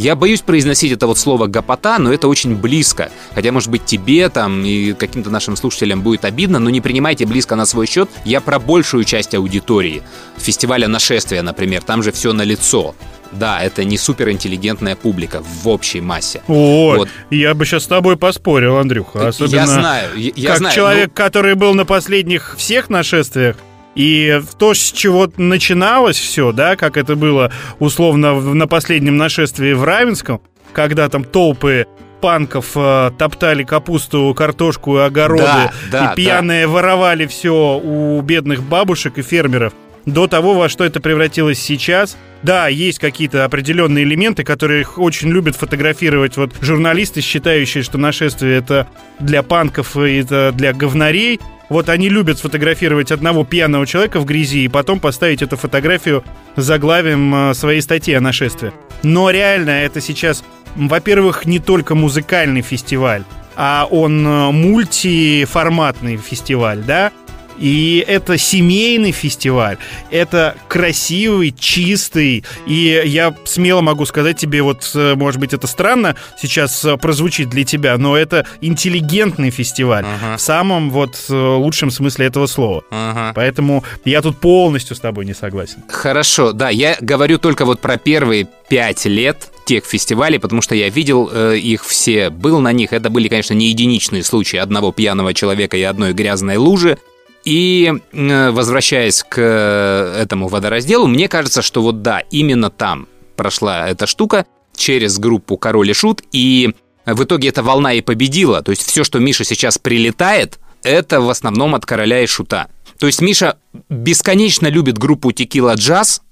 Я 0.00 0.16
боюсь 0.16 0.40
произносить 0.40 0.92
это 0.92 1.06
вот 1.06 1.18
слово 1.18 1.46
«гопота», 1.46 1.98
но 1.98 2.10
это 2.10 2.26
очень 2.26 2.56
близко. 2.56 3.12
Хотя, 3.34 3.52
может 3.52 3.68
быть, 3.68 3.84
тебе 3.84 4.30
там 4.30 4.64
и 4.64 4.94
каким-то 4.94 5.28
нашим 5.28 5.56
слушателям 5.56 6.00
будет 6.00 6.24
обидно, 6.24 6.58
но 6.58 6.70
не 6.70 6.80
принимайте 6.80 7.26
близко 7.26 7.54
на 7.54 7.66
свой 7.66 7.86
счет. 7.86 8.08
Я 8.24 8.40
про 8.40 8.58
большую 8.58 9.04
часть 9.04 9.34
аудитории. 9.34 10.02
Фестиваля 10.38 10.88
«Нашествия», 10.88 11.42
например, 11.42 11.82
там 11.82 12.02
же 12.02 12.12
все 12.12 12.32
на 12.32 12.40
лицо. 12.44 12.94
Да, 13.32 13.62
это 13.62 13.84
не 13.84 13.96
суперинтеллигентная 13.96 14.96
публика 14.96 15.42
в 15.42 15.68
общей 15.68 16.00
массе. 16.00 16.42
О, 16.48 16.96
вот. 16.96 17.08
я 17.30 17.54
бы 17.54 17.64
сейчас 17.64 17.84
с 17.84 17.86
тобой 17.86 18.16
поспорил, 18.16 18.76
Андрюха. 18.76 19.28
Особенно 19.28 19.60
я 19.60 19.66
знаю, 19.66 20.10
я 20.16 20.48
как 20.50 20.58
знаю, 20.58 20.74
человек, 20.74 21.08
ну... 21.08 21.14
который 21.14 21.54
был 21.54 21.74
на 21.74 21.84
последних 21.84 22.56
всех 22.56 22.90
нашествиях, 22.90 23.56
и 23.94 24.40
то, 24.58 24.74
с 24.74 24.92
чего 24.92 25.30
начиналось 25.36 26.18
все, 26.18 26.52
да, 26.52 26.76
как 26.76 26.96
это 26.96 27.16
было 27.16 27.52
условно 27.78 28.40
на 28.40 28.66
последнем 28.66 29.16
нашествии 29.16 29.72
в 29.72 29.84
Равенском, 29.84 30.40
когда 30.72 31.08
там 31.08 31.24
толпы 31.24 31.86
панков 32.20 32.72
э, 32.76 33.10
топтали 33.18 33.64
капусту, 33.64 34.32
картошку 34.34 34.98
и 34.98 35.00
огороды, 35.00 35.42
да, 35.42 35.72
да, 35.90 36.12
и 36.12 36.16
пьяные 36.16 36.66
да. 36.66 36.72
воровали 36.72 37.26
все 37.26 37.80
у 37.82 38.20
бедных 38.20 38.62
бабушек 38.62 39.18
и 39.18 39.22
фермеров 39.22 39.72
до 40.10 40.26
того, 40.26 40.54
во 40.54 40.68
что 40.68 40.84
это 40.84 41.00
превратилось 41.00 41.58
сейчас. 41.58 42.16
Да, 42.42 42.68
есть 42.68 42.98
какие-то 42.98 43.44
определенные 43.44 44.04
элементы, 44.04 44.44
которые 44.44 44.86
очень 44.96 45.28
любят 45.28 45.56
фотографировать 45.56 46.36
вот 46.36 46.54
журналисты, 46.60 47.20
считающие, 47.20 47.82
что 47.82 47.98
нашествие 47.98 48.58
это 48.58 48.88
для 49.18 49.42
панков 49.42 49.96
и 49.96 50.20
это 50.20 50.52
для 50.54 50.72
говнарей. 50.72 51.38
Вот 51.68 51.88
они 51.88 52.08
любят 52.08 52.38
сфотографировать 52.38 53.12
одного 53.12 53.44
пьяного 53.44 53.86
человека 53.86 54.20
в 54.20 54.24
грязи 54.24 54.64
и 54.64 54.68
потом 54.68 55.00
поставить 55.00 55.42
эту 55.42 55.56
фотографию 55.56 56.24
заглавием 56.56 57.54
своей 57.54 57.80
статьи 57.80 58.14
о 58.14 58.20
нашествии. 58.20 58.72
Но 59.02 59.30
реально 59.30 59.70
это 59.70 60.00
сейчас, 60.00 60.42
во-первых, 60.74 61.44
не 61.44 61.58
только 61.58 61.94
музыкальный 61.94 62.62
фестиваль, 62.62 63.22
а 63.54 63.86
он 63.90 64.22
мультиформатный 64.22 66.16
фестиваль, 66.16 66.82
да? 66.82 67.12
И 67.60 68.02
это 68.08 68.38
семейный 68.38 69.12
фестиваль, 69.12 69.76
это 70.10 70.56
красивый, 70.68 71.54
чистый, 71.56 72.44
и 72.66 73.02
я 73.04 73.34
смело 73.44 73.82
могу 73.82 74.06
сказать 74.06 74.38
тебе, 74.38 74.62
вот, 74.62 74.90
э, 74.94 75.14
может 75.14 75.38
быть, 75.38 75.52
это 75.52 75.66
странно 75.66 76.16
сейчас 76.40 76.84
э, 76.84 76.96
прозвучит 76.96 77.50
для 77.50 77.64
тебя, 77.64 77.96
но 77.98 78.16
это 78.16 78.46
интеллигентный 78.62 79.50
фестиваль 79.50 80.04
uh-huh. 80.04 80.38
в 80.38 80.40
самом 80.40 80.90
вот 80.90 81.26
э, 81.28 81.34
лучшем 81.34 81.90
смысле 81.90 82.26
этого 82.26 82.46
слова. 82.46 82.82
Uh-huh. 82.90 83.32
Поэтому 83.34 83.84
я 84.06 84.22
тут 84.22 84.38
полностью 84.38 84.96
с 84.96 85.00
тобой 85.00 85.26
не 85.26 85.34
согласен. 85.34 85.84
Хорошо, 85.88 86.52
да, 86.52 86.70
я 86.70 86.96
говорю 87.00 87.38
только 87.38 87.66
вот 87.66 87.80
про 87.80 87.98
первые 87.98 88.48
пять 88.70 89.04
лет 89.04 89.50
тех 89.66 89.84
фестивалей, 89.84 90.38
потому 90.38 90.62
что 90.62 90.74
я 90.74 90.88
видел 90.88 91.30
э, 91.32 91.58
их 91.58 91.84
все, 91.84 92.30
был 92.30 92.60
на 92.60 92.72
них. 92.72 92.92
Это 92.92 93.10
были, 93.10 93.28
конечно, 93.28 93.54
не 93.54 93.68
единичные 93.68 94.24
случаи 94.24 94.56
одного 94.56 94.92
пьяного 94.92 95.34
человека 95.34 95.76
и 95.76 95.82
одной 95.82 96.12
грязной 96.12 96.56
лужи. 96.56 96.98
И 97.44 97.92
возвращаясь 98.12 99.24
к 99.26 99.40
этому 99.40 100.48
водоразделу, 100.48 101.06
мне 101.06 101.28
кажется, 101.28 101.62
что 101.62 101.82
вот 101.82 102.02
да, 102.02 102.20
именно 102.30 102.70
там 102.70 103.08
прошла 103.36 103.88
эта 103.88 104.06
штука 104.06 104.46
через 104.76 105.18
группу 105.18 105.56
Король 105.56 105.90
и 105.90 105.94
Шут, 105.94 106.22
и 106.32 106.74
в 107.06 107.24
итоге 107.24 107.48
эта 107.48 107.62
волна 107.62 107.94
и 107.94 108.02
победила. 108.02 108.62
То 108.62 108.70
есть 108.70 108.82
все, 108.82 109.04
что 109.04 109.18
Миша 109.18 109.44
сейчас 109.44 109.78
прилетает, 109.78 110.58
это 110.82 111.20
в 111.20 111.30
основном 111.30 111.74
от 111.74 111.86
Короля 111.86 112.22
и 112.22 112.26
Шута. 112.26 112.68
То 112.98 113.06
есть 113.06 113.22
Миша 113.22 113.58
бесконечно 113.88 114.66
любит 114.66 114.98
группу 114.98 115.32
Текила 115.32 115.74
Джаз, 115.74 116.22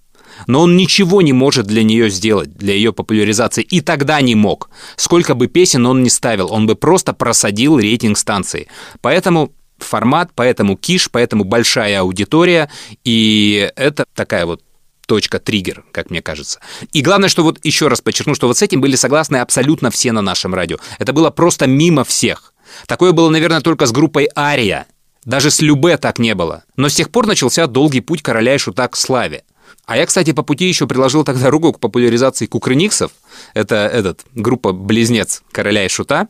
но 0.47 0.61
он 0.61 0.77
ничего 0.77 1.23
не 1.23 1.33
может 1.33 1.67
для 1.67 1.83
нее 1.83 2.11
сделать, 2.11 2.55
для 2.55 2.75
ее 2.75 2.93
популяризации. 2.93 3.63
И 3.63 3.81
тогда 3.81 4.21
не 4.21 4.35
мог. 4.35 4.71
Сколько 4.97 5.35
бы 5.35 5.49
песен 5.49 5.87
он 5.87 6.03
не 6.03 6.11
ставил, 6.11 6.53
он 6.53 6.67
бы 6.67 6.77
просто 6.77 7.13
просадил 7.15 7.79
рейтинг 7.79 8.19
станции. 8.19 8.69
Поэтому 9.01 9.53
формат, 9.79 10.31
поэтому 10.35 10.77
киш, 10.77 11.11
поэтому 11.11 11.45
большая 11.45 12.01
аудитория, 12.01 12.71
и 13.05 13.71
это 13.77 14.05
такая 14.15 14.47
вот 14.47 14.63
точка 15.07 15.39
триггер, 15.39 15.85
как 15.91 16.11
мне 16.11 16.21
кажется. 16.21 16.61
И 16.93 17.01
главное, 17.01 17.31
что 17.31 17.43
вот 17.43 17.59
еще 17.65 17.89
раз 17.89 18.01
подчеркну, 18.01 18.35
что 18.35 18.47
вот 18.47 18.59
с 18.59 18.63
этим 18.63 18.81
были 18.81 18.95
согласны 18.95 19.37
абсолютно 19.39 19.91
все 19.91 20.13
на 20.13 20.21
нашем 20.21 20.55
радио. 20.55 20.77
Это 20.99 21.13
было 21.13 21.31
просто 21.31 21.67
мимо 21.67 22.05
всех. 22.05 22.53
Такое 22.87 23.13
было, 23.13 23.31
наверное, 23.31 23.63
только 23.63 23.87
с 23.87 23.93
группой 23.93 24.29
«Ария». 24.37 24.87
Даже 25.25 25.51
с 25.51 25.61
Любе 25.61 25.97
так 25.97 26.19
не 26.19 26.35
было. 26.35 26.65
Но 26.77 26.89
с 26.89 26.95
тех 26.95 27.11
пор 27.11 27.27
начался 27.27 27.67
долгий 27.67 28.01
путь 28.01 28.23
короля 28.23 28.55
и 28.55 28.59
шута 28.59 28.87
к 28.89 28.97
славе. 28.97 29.45
А 29.85 29.97
я, 29.97 30.07
кстати, 30.07 30.33
по 30.33 30.43
пути 30.43 30.67
еще 30.67 30.87
приложил 30.87 31.25
тогда 31.25 31.51
руку 31.51 31.73
к 31.73 31.81
популяризации 31.81 32.47
кукрыниксов. 32.47 33.13
Это 33.55 33.77
этот, 33.87 34.25
группа 34.35 34.73
«Близнец 34.73 35.43
короля 35.51 35.85
и 35.85 35.89
шута». 35.89 36.29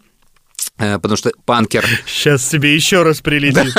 Э, 0.78 0.98
потому 0.98 1.16
что 1.16 1.32
панкер... 1.44 1.84
Сейчас 2.06 2.48
тебе 2.48 2.74
еще 2.74 3.02
раз 3.02 3.20
прилетит. 3.20 3.74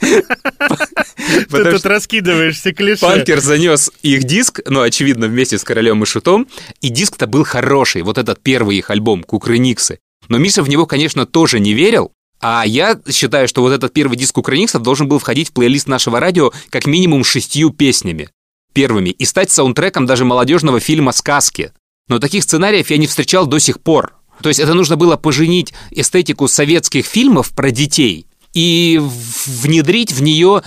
Ты 1.50 1.72
тут 1.72 1.86
раскидываешься 1.86 2.72
клише. 2.72 3.00
Панкер 3.00 3.40
занес 3.40 3.90
их 4.02 4.24
диск, 4.24 4.60
ну, 4.66 4.80
очевидно, 4.80 5.26
вместе 5.26 5.58
с 5.58 5.64
Королем 5.64 6.02
и 6.02 6.06
Шутом, 6.06 6.46
и 6.80 6.88
диск-то 6.88 7.26
был 7.26 7.44
хороший, 7.44 8.02
вот 8.02 8.18
этот 8.18 8.42
первый 8.42 8.76
их 8.76 8.90
альбом, 8.90 9.22
Кукрыниксы. 9.22 9.98
Но 10.28 10.38
Миша 10.38 10.62
в 10.62 10.68
него, 10.68 10.86
конечно, 10.86 11.26
тоже 11.26 11.60
не 11.60 11.74
верил, 11.74 12.12
А 12.40 12.64
я 12.66 12.98
считаю, 13.10 13.48
что 13.48 13.62
вот 13.62 13.72
этот 13.72 13.92
первый 13.92 14.16
диск 14.16 14.38
Украниксов 14.38 14.82
должен 14.82 15.08
был 15.08 15.18
входить 15.18 15.50
в 15.50 15.52
плейлист 15.52 15.86
нашего 15.86 16.20
радио 16.20 16.52
как 16.70 16.86
минимум 16.86 17.24
шестью 17.24 17.70
песнями 17.70 18.28
первыми 18.74 19.10
и 19.10 19.24
стать 19.24 19.50
саундтреком 19.50 20.04
даже 20.04 20.26
молодежного 20.26 20.80
фильма 20.80 21.12
«Сказки». 21.12 21.72
Но 22.08 22.18
таких 22.18 22.42
сценариев 22.42 22.90
я 22.90 22.98
не 22.98 23.06
встречал 23.06 23.46
до 23.46 23.58
сих 23.58 23.80
пор. 23.80 24.12
То 24.42 24.48
есть 24.48 24.60
это 24.60 24.74
нужно 24.74 24.96
было 24.96 25.16
поженить 25.16 25.72
эстетику 25.90 26.48
советских 26.48 27.06
фильмов 27.06 27.50
про 27.50 27.70
детей 27.70 28.26
и 28.52 29.00
внедрить 29.46 30.12
в 30.12 30.22
нее 30.22 30.62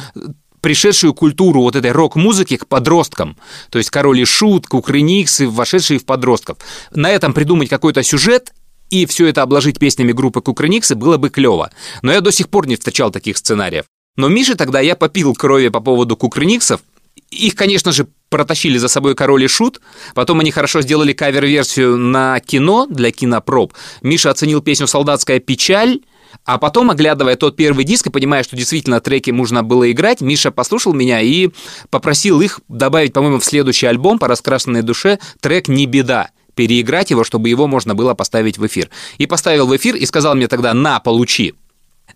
пришедшую 0.62 1.14
культуру 1.14 1.62
вот 1.62 1.76
этой 1.76 1.92
рок-музыки 1.92 2.58
к 2.58 2.68
подросткам. 2.68 3.38
То 3.70 3.78
есть 3.78 3.90
король 3.90 4.20
и 4.20 4.26
шут, 4.26 4.68
кукрыниксы, 4.68 5.48
вошедшие 5.48 6.00
в 6.00 6.06
подростков. 6.06 6.58
На 6.92 7.10
этом 7.10 7.34
придумать 7.34 7.70
какой-то 7.70 8.04
сюжет 8.04 8.54
и 8.90 9.06
все 9.06 9.28
это 9.28 9.42
обложить 9.42 9.80
песнями 9.80 10.14
группы 10.14 10.42
Кукрыниксы 10.42 10.96
было 10.96 11.18
бы 11.18 11.30
клево. 11.30 11.72
Но 12.02 12.12
я 12.12 12.22
до 12.22 12.32
сих 12.32 12.50
пор 12.50 12.68
не 12.68 12.76
встречал 12.76 13.12
таких 13.12 13.38
сценариев. 13.38 13.86
Но 14.16 14.30
Мише 14.30 14.56
тогда 14.56 14.80
я 14.80 14.96
попил 14.96 15.36
крови 15.36 15.70
по 15.70 15.80
поводу 15.80 16.18
Кукрыниксов, 16.18 16.82
их, 17.30 17.56
конечно 17.56 17.92
же, 17.92 18.08
протащили 18.30 18.78
за 18.78 18.88
собой 18.88 19.16
король 19.16 19.44
и 19.44 19.48
шут. 19.48 19.82
Потом 20.14 20.40
они 20.40 20.52
хорошо 20.52 20.82
сделали 20.82 21.14
кавер-версию 21.14 21.98
на 21.98 22.40
кино 22.40 22.86
для 22.90 23.12
кинопроб. 23.12 23.74
Миша 24.02 24.30
оценил 24.30 24.62
песню 24.62 24.88
«Солдатская 24.88 25.40
печаль». 25.40 26.02
А 26.46 26.58
потом, 26.58 26.92
оглядывая 26.92 27.36
тот 27.36 27.56
первый 27.56 27.84
диск 27.84 28.08
и 28.08 28.10
понимая, 28.10 28.44
что 28.44 28.56
действительно 28.56 29.00
треки 29.00 29.32
можно 29.32 29.64
было 29.64 29.90
играть, 29.92 30.22
Миша 30.22 30.52
послушал 30.52 30.94
меня 30.94 31.22
и 31.22 31.50
попросил 31.90 32.42
их 32.42 32.60
добавить, 32.68 33.14
по-моему, 33.14 33.40
в 33.40 33.46
следующий 33.46 33.88
альбом 33.88 34.20
по 34.20 34.28
раскрашенной 34.28 34.82
душе 34.82 35.20
трек 35.40 35.68
«Не 35.68 35.86
беда» 35.86 36.30
переиграть 36.54 37.12
его, 37.12 37.24
чтобы 37.24 37.50
его 37.50 37.68
можно 37.68 37.96
было 37.96 38.14
поставить 38.14 38.58
в 38.58 38.66
эфир. 38.66 38.90
И 39.18 39.26
поставил 39.26 39.68
в 39.68 39.76
эфир 39.76 39.96
и 39.96 40.06
сказал 40.06 40.36
мне 40.36 40.48
тогда 40.48 40.74
«на, 40.74 41.00
получи». 41.00 41.54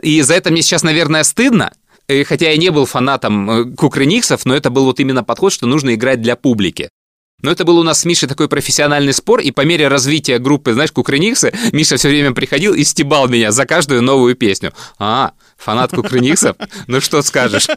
И 0.02 0.22
за 0.22 0.34
это 0.34 0.52
мне 0.52 0.62
сейчас, 0.62 0.84
наверное, 0.84 1.24
стыдно, 1.24 1.72
хотя 2.28 2.52
я 2.52 2.58
не 2.58 2.70
был 2.70 2.86
фанатом 2.86 3.50
э, 3.50 3.76
кукрыниксов, 3.76 4.46
но 4.46 4.56
это 4.56 4.70
был 4.70 4.86
вот 4.86 5.00
именно 5.00 5.24
подход, 5.24 5.54
что 5.54 5.68
нужно 5.68 5.96
играть 5.96 6.22
для 6.22 6.36
публики. 6.36 6.90
Но 7.42 7.52
это 7.52 7.66
был 7.66 7.80
у 7.80 7.84
нас 7.84 8.02
с 8.02 8.06
Мишей 8.06 8.30
такой 8.30 8.48
профессиональный 8.48 9.14
спор, 9.14 9.40
и 9.40 9.52
по 9.52 9.62
мере 9.62 9.88
развития 9.88 10.38
группы, 10.38 10.74
знаешь, 10.74 10.92
Кукрыниксы, 10.92 11.52
Миша 11.72 11.98
все 11.98 12.10
время 12.10 12.34
приходил 12.34 12.74
и 12.74 12.84
стебал 12.84 13.28
меня 13.28 13.52
за 13.52 13.66
каждую 13.66 14.02
новую 14.04 14.36
песню. 14.36 14.74
А, 15.00 15.32
фанат 15.58 15.92
Кукрыниксов? 15.92 16.56
Ну 16.88 17.02
что 17.02 17.22
скажешь? 17.22 17.68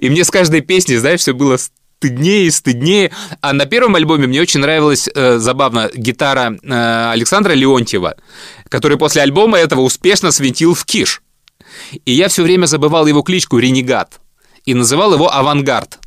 И 0.00 0.08
мне 0.08 0.24
с 0.24 0.30
каждой 0.30 0.60
песней, 0.60 0.96
знаешь, 0.96 1.20
все 1.20 1.34
было 1.34 1.58
стыднее 1.98 2.46
и 2.46 2.50
стыднее. 2.50 3.10
А 3.40 3.52
на 3.52 3.66
первом 3.66 3.96
альбоме 3.96 4.26
мне 4.26 4.40
очень 4.40 4.60
нравилась, 4.60 5.08
э, 5.12 5.38
забавно, 5.38 5.90
гитара 5.94 6.56
э, 6.62 7.10
Александра 7.10 7.54
Леонтьева, 7.54 8.16
который 8.68 8.98
после 8.98 9.22
альбома 9.22 9.58
этого 9.58 9.80
успешно 9.80 10.30
свинтил 10.30 10.74
в 10.74 10.84
киш. 10.84 11.22
И 12.04 12.12
я 12.12 12.28
все 12.28 12.42
время 12.42 12.66
забывал 12.66 13.06
его 13.06 13.22
кличку 13.22 13.58
Ренегат 13.58 14.20
и 14.64 14.74
называл 14.74 15.14
его 15.14 15.32
Авангард. 15.32 15.98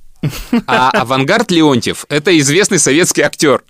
А 0.67 0.91
Авангард 0.91 1.52
Леонтьев– 1.52 2.06
это 2.10 2.38
известный 2.39 2.80
советский 2.80 3.22
актер. 3.22 3.63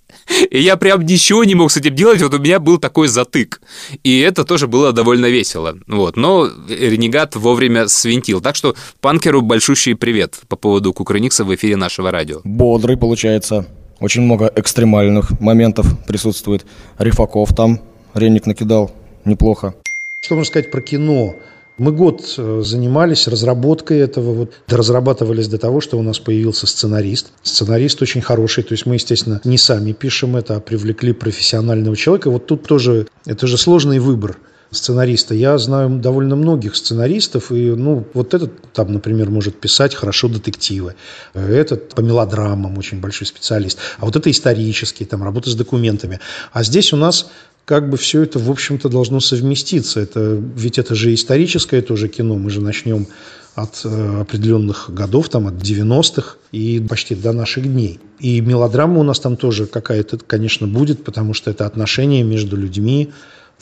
И 0.50 0.60
я 0.60 0.78
прям 0.78 1.06
ничего 1.06 1.43
не 1.43 1.56
мог 1.56 1.71
с 1.71 1.78
этим 1.78 1.95
делать, 1.95 2.21
вот 2.21 2.34
у 2.34 2.39
меня 2.39 2.60
был 2.60 2.78
такой 2.78 3.08
затык. 3.08 3.62
И 4.04 4.19
это 4.19 4.43
тоже 4.43 4.67
было 4.67 4.91
довольно 4.91 5.28
весело. 5.28 5.78
Вот. 5.88 6.17
Но 6.17 6.50
Ренегат 6.69 7.36
вовремя 7.36 7.88
свинтил. 7.88 8.41
Так 8.41 8.56
что 8.56 8.76
панкеру 9.00 9.41
большущий 9.41 9.95
привет 9.95 10.39
по 10.47 10.56
поводу 10.56 10.93
Кукрыникса 10.93 11.43
в 11.43 11.54
эфире 11.56 11.76
нашего 11.76 12.12
радио. 12.12 12.41
Бодрый 12.43 12.97
получается. 12.97 13.65
Очень 14.00 14.24
много 14.24 14.52
экстремальных 14.56 15.39
моментов 15.39 15.86
присутствует. 16.08 16.65
Рифаков 16.97 17.54
там 17.56 17.82
Ренник 18.13 18.45
накидал 18.45 18.91
неплохо. 19.26 19.76
Что 20.21 20.36
можно 20.36 20.50
сказать 20.50 20.71
про 20.71 20.82
кино? 20.82 21.36
Мы 21.82 21.94
год 21.94 22.36
э, 22.38 22.62
занимались 22.63 23.28
разработкой 23.28 23.98
этого, 24.02 24.34
вот, 24.34 24.54
разрабатывались 24.67 25.48
до 25.48 25.58
того, 25.58 25.82
что 25.82 25.98
у 25.98 26.04
нас 26.04 26.20
появился 26.20 26.67
сценарист. 26.67 27.32
Сценарист 27.41 28.04
очень 28.04 28.22
хороший, 28.22 28.63
то 28.63 28.74
есть 28.74 28.86
мы, 28.86 28.94
естественно, 28.94 29.41
не 29.46 29.58
сами 29.58 29.91
пишем 29.91 30.36
это, 30.36 30.58
а 30.58 30.60
привлекли 30.60 31.12
профессионального 31.12 31.96
человека. 31.96 32.30
Вот 32.30 32.46
тут 32.46 32.67
тоже, 32.67 33.08
это 33.26 33.48
же 33.48 33.58
сложный 33.58 33.98
выбор 33.98 34.38
сценариста. 34.70 35.34
Я 35.34 35.58
знаю 35.58 35.89
довольно 35.89 36.36
многих 36.36 36.76
сценаристов, 36.76 37.52
и, 37.52 37.72
ну, 37.72 38.06
вот 38.13 38.36
этот 38.36 38.72
там, 38.74 38.94
например, 38.94 39.32
может 39.32 39.60
писать 39.60 39.96
хорошо 39.96 40.28
детективы, 40.28 40.94
этот 41.34 41.96
по 41.96 42.02
мелодрамам 42.02 42.78
очень 42.78 43.02
большой 43.02 43.26
специалист, 43.26 43.80
а 43.98 44.06
вот 44.06 44.15
это 44.15 44.30
исторический, 44.30 45.06
там, 45.06 45.24
работа 45.24 45.50
с 45.50 45.56
документами. 45.56 46.20
А 46.54 46.62
здесь 46.62 46.94
у 46.94 46.98
нас 46.98 47.32
как 47.65 47.89
бы 47.89 47.97
все 47.97 48.24
это, 48.24 48.39
в 48.39 48.50
общем-то, 48.50 48.89
должно 48.89 49.19
совместиться. 49.19 50.00
Это, 50.00 50.41
ведь 50.56 50.78
это 50.78 50.95
же 50.95 51.13
историческое 51.13 51.82
тоже 51.82 52.08
кино. 52.08 52.36
Мы 52.36 52.50
же 52.50 52.62
начнем 52.62 53.08
от 53.56 53.82
э, 53.84 54.21
определенных 54.21 54.89
годов, 54.93 55.30
там, 55.30 55.47
от 55.47 55.56
90-х 55.56 56.38
и 56.52 56.80
почти 56.80 57.15
до 57.15 57.34
наших 57.34 57.63
дней. 57.63 58.00
И 58.19 58.39
мелодрама 58.41 59.00
у 59.00 59.04
нас 59.04 59.19
там 59.19 59.36
тоже 59.36 59.65
какая-то, 59.65 60.17
конечно, 60.17 60.67
будет, 60.67 61.04
потому 61.04 61.34
что 61.34 61.52
это 61.52 61.65
отношения 61.65 62.24
между 62.24 62.56
людьми, 62.56 63.12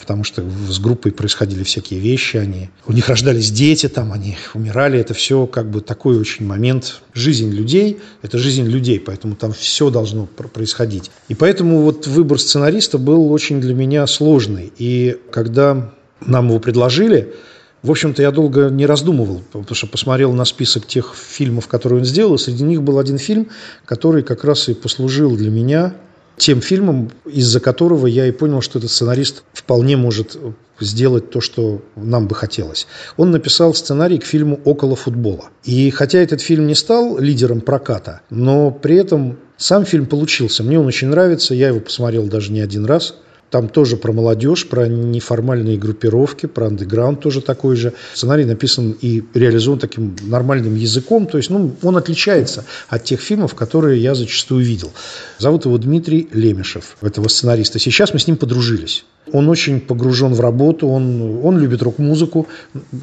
потому 0.00 0.24
что 0.24 0.42
с 0.68 0.78
группой 0.80 1.12
происходили 1.12 1.62
всякие 1.62 2.00
вещи, 2.00 2.38
они, 2.38 2.70
у 2.86 2.92
них 2.92 3.08
рождались 3.08 3.50
дети, 3.50 3.88
там 3.88 4.12
они 4.12 4.36
умирали, 4.54 4.98
это 4.98 5.14
все 5.14 5.46
как 5.46 5.70
бы 5.70 5.82
такой 5.82 6.18
очень 6.18 6.46
момент. 6.46 7.02
Жизнь 7.12 7.50
людей– 7.50 8.00
это 8.22 8.38
жизнь 8.38 8.64
людей, 8.64 8.98
поэтому 8.98 9.36
там 9.36 9.52
все 9.52 9.90
должно 9.90 10.26
происходить. 10.26 11.10
И 11.28 11.34
поэтому 11.34 11.82
вот 11.82 12.06
выбор 12.06 12.40
сценариста 12.40 12.98
был 12.98 13.30
очень 13.30 13.60
для 13.60 13.74
меня 13.74 14.06
сложный. 14.06 14.72
И 14.78 15.18
когда 15.30 15.92
нам 16.20 16.48
его 16.48 16.58
предложили, 16.58 17.34
в 17.82 17.90
общем-то, 17.90 18.22
я 18.22 18.30
долго 18.30 18.68
не 18.68 18.86
раздумывал, 18.86 19.42
потому 19.52 19.74
что 19.74 19.86
посмотрел 19.86 20.32
на 20.32 20.44
список 20.44 20.86
тех 20.86 21.14
фильмов, 21.14 21.68
которые 21.68 22.00
он 22.00 22.04
сделал, 22.04 22.34
и 22.34 22.38
среди 22.38 22.64
них 22.64 22.82
был 22.82 22.98
один 22.98 23.18
фильм, 23.18 23.48
который 23.84 24.22
как 24.22 24.44
раз 24.44 24.68
и 24.68 24.74
послужил 24.74 25.36
для 25.36 25.50
меня 25.50 25.94
тем 26.36 26.60
фильмом, 26.60 27.10
из-за 27.26 27.60
которого 27.60 28.06
я 28.06 28.26
и 28.26 28.30
понял, 28.32 28.62
что 28.62 28.78
этот 28.78 28.90
сценарист 28.90 29.44
вполне 29.52 29.96
может 29.96 30.36
сделать 30.80 31.30
то, 31.30 31.40
что 31.40 31.82
нам 31.96 32.26
бы 32.26 32.34
хотелось. 32.34 32.86
Он 33.16 33.30
написал 33.30 33.74
сценарий 33.74 34.18
к 34.18 34.24
фильму 34.24 34.60
«Около 34.64 34.96
футбола». 34.96 35.50
И 35.64 35.90
хотя 35.90 36.18
этот 36.18 36.40
фильм 36.40 36.66
не 36.66 36.74
стал 36.74 37.18
лидером 37.18 37.60
проката, 37.60 38.22
но 38.30 38.70
при 38.70 38.96
этом 38.96 39.38
сам 39.58 39.84
фильм 39.84 40.06
получился. 40.06 40.62
Мне 40.62 40.80
он 40.80 40.86
очень 40.86 41.08
нравится, 41.08 41.54
я 41.54 41.68
его 41.68 41.80
посмотрел 41.80 42.24
даже 42.24 42.52
не 42.52 42.60
один 42.60 42.86
раз– 42.86 43.14
там 43.50 43.68
тоже 43.68 43.96
про 43.96 44.12
молодежь, 44.12 44.68
про 44.68 44.86
неформальные 44.86 45.76
группировки, 45.76 46.46
про 46.46 46.68
андеграунд 46.68 47.20
тоже 47.20 47.40
такой 47.40 47.76
же. 47.76 47.92
Сценарий 48.14 48.44
написан 48.44 48.96
и 49.00 49.22
реализован 49.34 49.78
таким 49.78 50.16
нормальным 50.22 50.76
языком. 50.76 51.26
То 51.26 51.36
есть 51.36 51.50
ну, 51.50 51.74
он 51.82 51.96
отличается 51.96 52.64
от 52.88 53.04
тех 53.04 53.20
фильмов, 53.20 53.54
которые 53.54 54.00
я 54.00 54.14
зачастую 54.14 54.64
видел. 54.64 54.92
Зовут 55.38 55.64
его 55.64 55.76
Дмитрий 55.78 56.28
Лемешев, 56.32 56.96
этого 57.02 57.28
сценариста. 57.28 57.78
Сейчас 57.78 58.12
мы 58.12 58.20
с 58.20 58.26
ним 58.26 58.36
подружились. 58.36 59.04
Он 59.32 59.48
очень 59.48 59.80
погружен 59.80 60.34
в 60.34 60.40
работу, 60.40 60.88
он, 60.88 61.40
он 61.44 61.58
любит 61.58 61.82
рок-музыку, 61.82 62.48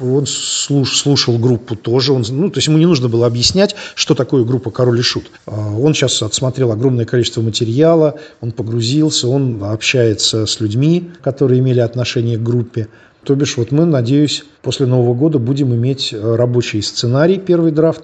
он 0.00 0.26
слуш, 0.26 0.98
слушал 0.98 1.38
группу 1.38 1.76
тоже. 1.76 2.12
Он, 2.12 2.24
ну, 2.28 2.50
то 2.50 2.58
есть 2.58 2.68
ему 2.68 2.78
не 2.78 2.86
нужно 2.86 3.08
было 3.08 3.26
объяснять, 3.26 3.74
что 3.94 4.14
такое 4.14 4.44
группа 4.44 4.70
«Король 4.70 4.98
и 4.98 5.02
Шут». 5.02 5.30
А, 5.46 5.74
он 5.74 5.94
сейчас 5.94 6.22
отсмотрел 6.22 6.72
огромное 6.72 7.04
количество 7.04 7.40
материала, 7.40 8.18
он 8.40 8.52
погрузился, 8.52 9.28
он 9.28 9.62
общается 9.62 10.46
с 10.46 10.60
людьми, 10.60 11.10
которые 11.22 11.60
имели 11.60 11.80
отношение 11.80 12.36
к 12.36 12.42
группе. 12.42 12.88
То 13.24 13.34
бишь, 13.34 13.56
вот 13.56 13.72
мы, 13.72 13.84
надеюсь, 13.84 14.44
после 14.62 14.86
Нового 14.86 15.14
года 15.14 15.38
будем 15.38 15.74
иметь 15.74 16.14
рабочий 16.14 16.82
сценарий, 16.82 17.38
первый 17.38 17.72
драфт. 17.72 18.02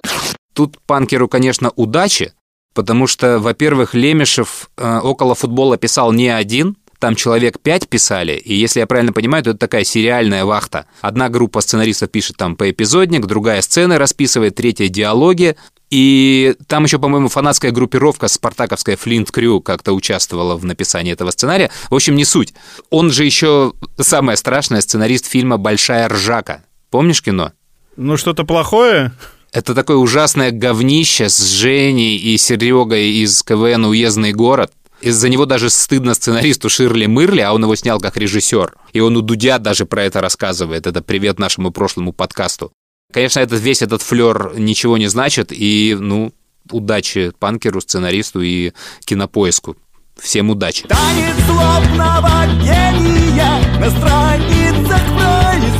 Тут 0.53 0.77
панкеру, 0.85 1.27
конечно, 1.27 1.71
удачи, 1.75 2.33
потому 2.73 3.07
что, 3.07 3.39
во-первых, 3.39 3.93
Лемешев 3.93 4.69
э, 4.77 4.99
около 4.99 5.35
футбола 5.35 5.77
писал 5.77 6.11
не 6.11 6.29
один, 6.29 6.77
там 6.99 7.15
человек 7.15 7.59
пять 7.59 7.87
писали, 7.87 8.33
и 8.33 8.55
если 8.55 8.79
я 8.79 8.87
правильно 8.87 9.13
понимаю, 9.13 9.43
то 9.43 9.51
это 9.51 9.59
такая 9.59 9.83
сериальная 9.83 10.45
вахта. 10.45 10.85
Одна 11.01 11.29
группа 11.29 11.61
сценаристов 11.61 12.09
пишет 12.09 12.37
там 12.37 12.55
поэпизодник, 12.55 13.25
другая 13.25 13.61
сцены 13.61 13.97
расписывает, 13.97 14.55
третья 14.55 14.87
диалоги, 14.87 15.55
и 15.89 16.55
там 16.67 16.83
еще, 16.83 16.97
по-моему, 16.99 17.29
фанатская 17.29 17.71
группировка 17.71 18.27
спартаковская 18.27 18.97
Флинт 18.97 19.31
Крю 19.31 19.61
как-то 19.61 19.93
участвовала 19.93 20.55
в 20.55 20.65
написании 20.65 21.13
этого 21.13 21.31
сценария. 21.31 21.69
В 21.89 21.95
общем, 21.95 22.15
не 22.15 22.25
суть. 22.25 22.53
Он 22.89 23.11
же 23.11 23.23
еще 23.23 23.73
самое 23.99 24.37
страшное 24.37 24.81
сценарист 24.81 25.25
фильма 25.27 25.57
«Большая 25.57 26.09
ржака». 26.09 26.63
Помнишь 26.89 27.21
кино? 27.21 27.51
Ну, 27.97 28.17
что-то 28.17 28.43
плохое? 28.45 29.11
Это 29.51 29.73
такое 29.73 29.95
ужасное 29.97 30.51
говнище 30.51 31.29
с 31.29 31.39
Женей 31.39 32.17
и 32.17 32.37
Серегой 32.37 33.11
из 33.11 33.41
КВН 33.43 33.85
«Уездный 33.85 34.33
город». 34.33 34.71
Из-за 35.01 35.29
него 35.29 35.45
даже 35.45 35.69
стыдно 35.69 36.13
сценаристу 36.13 36.69
Ширли 36.69 37.05
Мырли, 37.05 37.41
а 37.41 37.53
он 37.53 37.63
его 37.63 37.75
снял 37.75 37.99
как 37.99 38.17
режиссер. 38.17 38.73
И 38.93 38.99
он 38.99 39.15
у 39.17 39.21
Дудя 39.21 39.59
даже 39.59 39.85
про 39.85 40.03
это 40.03 40.21
рассказывает. 40.21 40.87
Это 40.87 41.01
привет 41.01 41.39
нашему 41.39 41.71
прошлому 41.71 42.13
подкасту. 42.13 42.71
Конечно, 43.13 43.39
этот, 43.39 43.61
весь 43.61 43.81
этот 43.81 44.01
флер 44.01 44.53
ничего 44.57 44.97
не 44.97 45.07
значит, 45.07 45.51
и, 45.51 45.95
ну, 45.99 46.33
удачи 46.71 47.31
панкеру, 47.37 47.81
сценаристу 47.81 48.41
и 48.41 48.73
кинопоиску. 49.05 49.77
Всем 50.19 50.49
удачи. 50.49 50.87
Танец 50.87 51.35
злобного 51.45 52.45
гения 52.61 53.79
на 53.79 53.89
страницах 53.91 55.01
произведения 55.15 55.75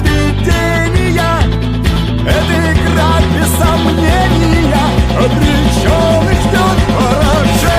сомнения 3.57 4.89
Обреченных 5.17 6.39
ждет 6.41 6.79
поражение 6.97 7.74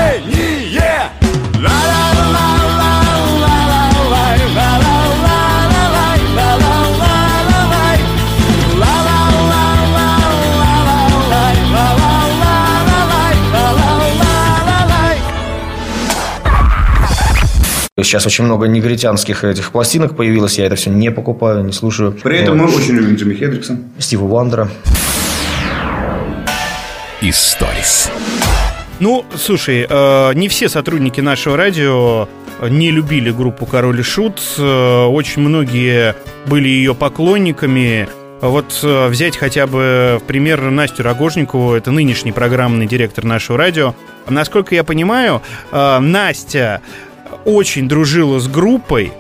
Сейчас 18.03 18.27
очень 18.27 18.45
много 18.45 18.67
негритянских 18.67 19.43
этих 19.43 19.73
пластинок 19.73 20.17
появилось, 20.17 20.59
я 20.59 20.67
это 20.67 20.77
все 20.77 20.91
не 20.91 21.11
покупаю, 21.11 21.65
не 21.65 21.73
слушаю. 21.73 22.13
При 22.13 22.37
этом 22.37 22.59
мы 22.59 22.67
очень 22.67 22.93
любим 22.93 23.15
Джимми 23.15 23.33
Хендрикса. 23.33 23.79
Стива 23.99 24.27
Вандера. 24.27 24.69
Историс. 27.23 28.11
Ну, 29.01 29.25
слушай, 29.35 29.87
э, 29.89 30.35
не 30.35 30.49
все 30.49 30.69
сотрудники 30.69 31.23
нашего 31.23 31.57
радио 31.57 32.29
не 32.69 32.91
любили 32.91 33.31
группу 33.31 33.65
Король 33.65 34.01
и 34.01 34.03
Шут. 34.03 34.43
Э, 34.59 35.05
очень 35.07 35.41
многие 35.41 36.15
были 36.45 36.69
ее 36.69 36.95
поклонниками. 36.95 38.11
Вот 38.43 38.79
э, 38.83 39.09
взять 39.09 39.39
хотя 39.39 39.67
бы 39.67 40.19
в 40.21 40.27
пример 40.27 40.61
Настю 40.61 41.03
Рогожникову, 41.03 41.73
это 41.73 41.91
нынешний 41.93 42.33
программный 42.33 42.87
директор 42.87 43.25
нашего 43.25 43.57
радио. 43.57 43.95
Насколько 44.29 44.75
я 44.75 44.85
понимаю, 44.85 45.41
э, 45.73 45.99
Настя 45.99 46.83
очень 47.47 47.89
дружила 47.89 48.39
с 48.41 48.49
группой, 48.49 49.13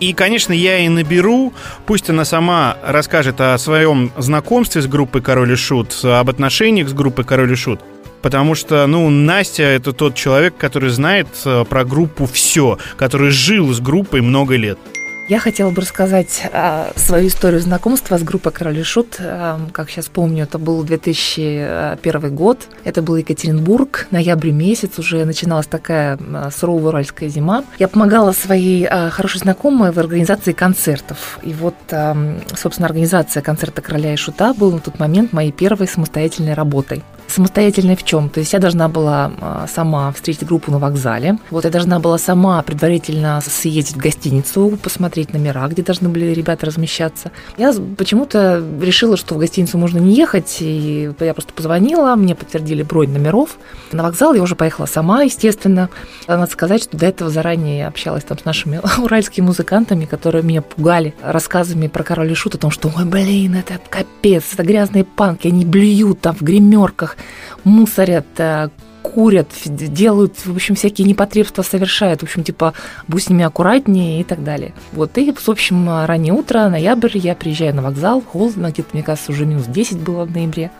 и, 0.00 0.12
конечно, 0.12 0.52
я 0.52 0.78
и 0.78 0.88
наберу, 0.88 1.52
пусть 1.86 2.10
она 2.10 2.24
сама 2.24 2.76
расскажет 2.84 3.40
о 3.40 3.56
своем 3.58 4.10
знакомстве 4.18 4.82
с 4.82 4.86
группой 4.86 5.22
Король 5.22 5.52
и 5.52 5.56
Шут, 5.56 5.94
об 6.02 6.28
отношениях 6.28 6.88
с 6.88 6.92
группой 6.92 7.24
Король 7.24 7.52
и 7.52 7.54
Шут. 7.54 7.80
Потому 8.20 8.54
что, 8.54 8.86
ну, 8.86 9.08
Настя 9.10 9.64
это 9.64 9.92
тот 9.92 10.14
человек, 10.14 10.56
который 10.56 10.88
знает 10.88 11.28
э, 11.44 11.64
про 11.68 11.84
группу 11.84 12.24
все, 12.26 12.78
который 12.96 13.30
жил 13.30 13.72
с 13.72 13.80
группой 13.80 14.22
много 14.22 14.56
лет. 14.56 14.78
Я 15.26 15.38
хотела 15.38 15.70
бы 15.70 15.80
рассказать 15.80 16.42
а, 16.52 16.92
свою 16.96 17.28
историю 17.28 17.58
знакомства 17.62 18.18
с 18.18 18.22
группой 18.22 18.52
Король 18.52 18.80
и 18.80 18.82
Шут. 18.82 19.16
А, 19.20 19.58
как 19.72 19.88
сейчас 19.88 20.08
помню, 20.08 20.44
это 20.44 20.58
был 20.58 20.82
2001 20.84 22.34
год. 22.36 22.68
Это 22.84 23.00
был 23.00 23.16
Екатеринбург, 23.16 24.06
ноябрь 24.10 24.50
месяц, 24.50 24.98
уже 24.98 25.24
начиналась 25.24 25.66
такая 25.66 26.18
а, 26.20 26.50
суровая 26.50 26.88
уральская 26.88 27.30
зима. 27.30 27.64
Я 27.78 27.88
помогала 27.88 28.32
своей 28.32 28.84
а, 28.84 29.08
хорошей 29.08 29.38
знакомой 29.38 29.92
в 29.92 29.98
организации 29.98 30.52
концертов. 30.52 31.38
И 31.42 31.54
вот, 31.54 31.74
а, 31.90 32.14
собственно, 32.54 32.86
организация 32.86 33.42
концерта 33.42 33.80
Короля 33.80 34.12
и 34.12 34.16
Шута 34.16 34.52
была 34.52 34.72
на 34.72 34.80
тот 34.80 34.98
момент 34.98 35.32
моей 35.32 35.52
первой 35.52 35.88
самостоятельной 35.88 36.52
работой 36.52 37.02
самостоятельной 37.34 37.96
в 37.96 38.04
чем? 38.04 38.28
То 38.28 38.40
есть 38.40 38.52
я 38.52 38.58
должна 38.58 38.88
была 38.88 39.32
а, 39.40 39.66
сама 39.72 40.12
встретить 40.12 40.46
группу 40.46 40.70
на 40.70 40.78
вокзале. 40.78 41.38
Вот 41.50 41.64
я 41.64 41.70
должна 41.70 41.98
была 41.98 42.18
сама 42.18 42.62
предварительно 42.62 43.40
съездить 43.44 43.96
в 43.96 43.98
гостиницу, 43.98 44.78
посмотреть 44.82 45.13
номера, 45.32 45.66
где 45.68 45.82
должны 45.82 46.08
были 46.08 46.26
ребята 46.26 46.66
размещаться. 46.66 47.30
Я 47.56 47.72
почему-то 47.96 48.62
решила, 48.80 49.16
что 49.16 49.34
в 49.34 49.38
гостиницу 49.38 49.78
можно 49.78 49.98
не 49.98 50.14
ехать, 50.14 50.58
и 50.60 51.10
я 51.20 51.34
просто 51.34 51.52
позвонила, 51.52 52.14
мне 52.16 52.34
подтвердили 52.34 52.82
бронь 52.82 53.10
номеров. 53.10 53.56
На 53.92 54.02
вокзал 54.02 54.34
я 54.34 54.42
уже 54.42 54.56
поехала 54.56 54.86
сама, 54.86 55.22
естественно. 55.22 55.88
Надо 56.26 56.46
сказать, 56.50 56.82
что 56.82 56.96
до 56.96 57.06
этого 57.06 57.30
заранее 57.30 57.78
я 57.78 57.88
общалась 57.88 58.24
там 58.24 58.38
с 58.38 58.44
нашими 58.44 58.80
уральскими 58.98 59.46
музыкантами, 59.46 60.04
которые 60.04 60.42
меня 60.42 60.62
пугали 60.62 61.14
рассказами 61.22 61.88
про 61.88 62.02
Король 62.02 62.32
и 62.32 62.34
Шут 62.34 62.54
о 62.56 62.58
том, 62.58 62.70
что, 62.70 62.90
ой, 62.96 63.04
блин, 63.04 63.56
это 63.56 63.80
капец, 63.88 64.44
это 64.52 64.62
грязные 64.62 65.04
панки, 65.04 65.48
они 65.48 65.64
блюют 65.64 66.20
там 66.20 66.34
в 66.34 66.42
гримерках, 66.42 67.16
мусорят, 67.64 68.26
э, 68.38 68.68
курят, 69.04 69.48
делают, 69.66 70.34
в 70.46 70.54
общем, 70.54 70.74
всякие 70.74 71.06
непотребства 71.06 71.60
совершают, 71.62 72.20
в 72.20 72.22
общем, 72.24 72.42
типа, 72.42 72.72
будь 73.06 73.24
с 73.24 73.28
ними 73.28 73.44
аккуратнее 73.44 74.22
и 74.22 74.24
так 74.24 74.42
далее. 74.42 74.72
Вот, 74.92 75.18
и, 75.18 75.30
в 75.30 75.48
общем, 75.48 75.88
раннее 76.06 76.32
утро, 76.32 76.70
ноябрь, 76.70 77.18
я 77.18 77.34
приезжаю 77.34 77.74
на 77.74 77.82
вокзал, 77.82 78.22
холодно, 78.22 78.70
где-то, 78.70 78.88
мне 78.94 79.02
кажется, 79.02 79.30
уже 79.30 79.44
минус 79.44 79.66
10 79.66 79.98
было 79.98 80.24
в 80.24 80.32
ноябре. 80.32 80.70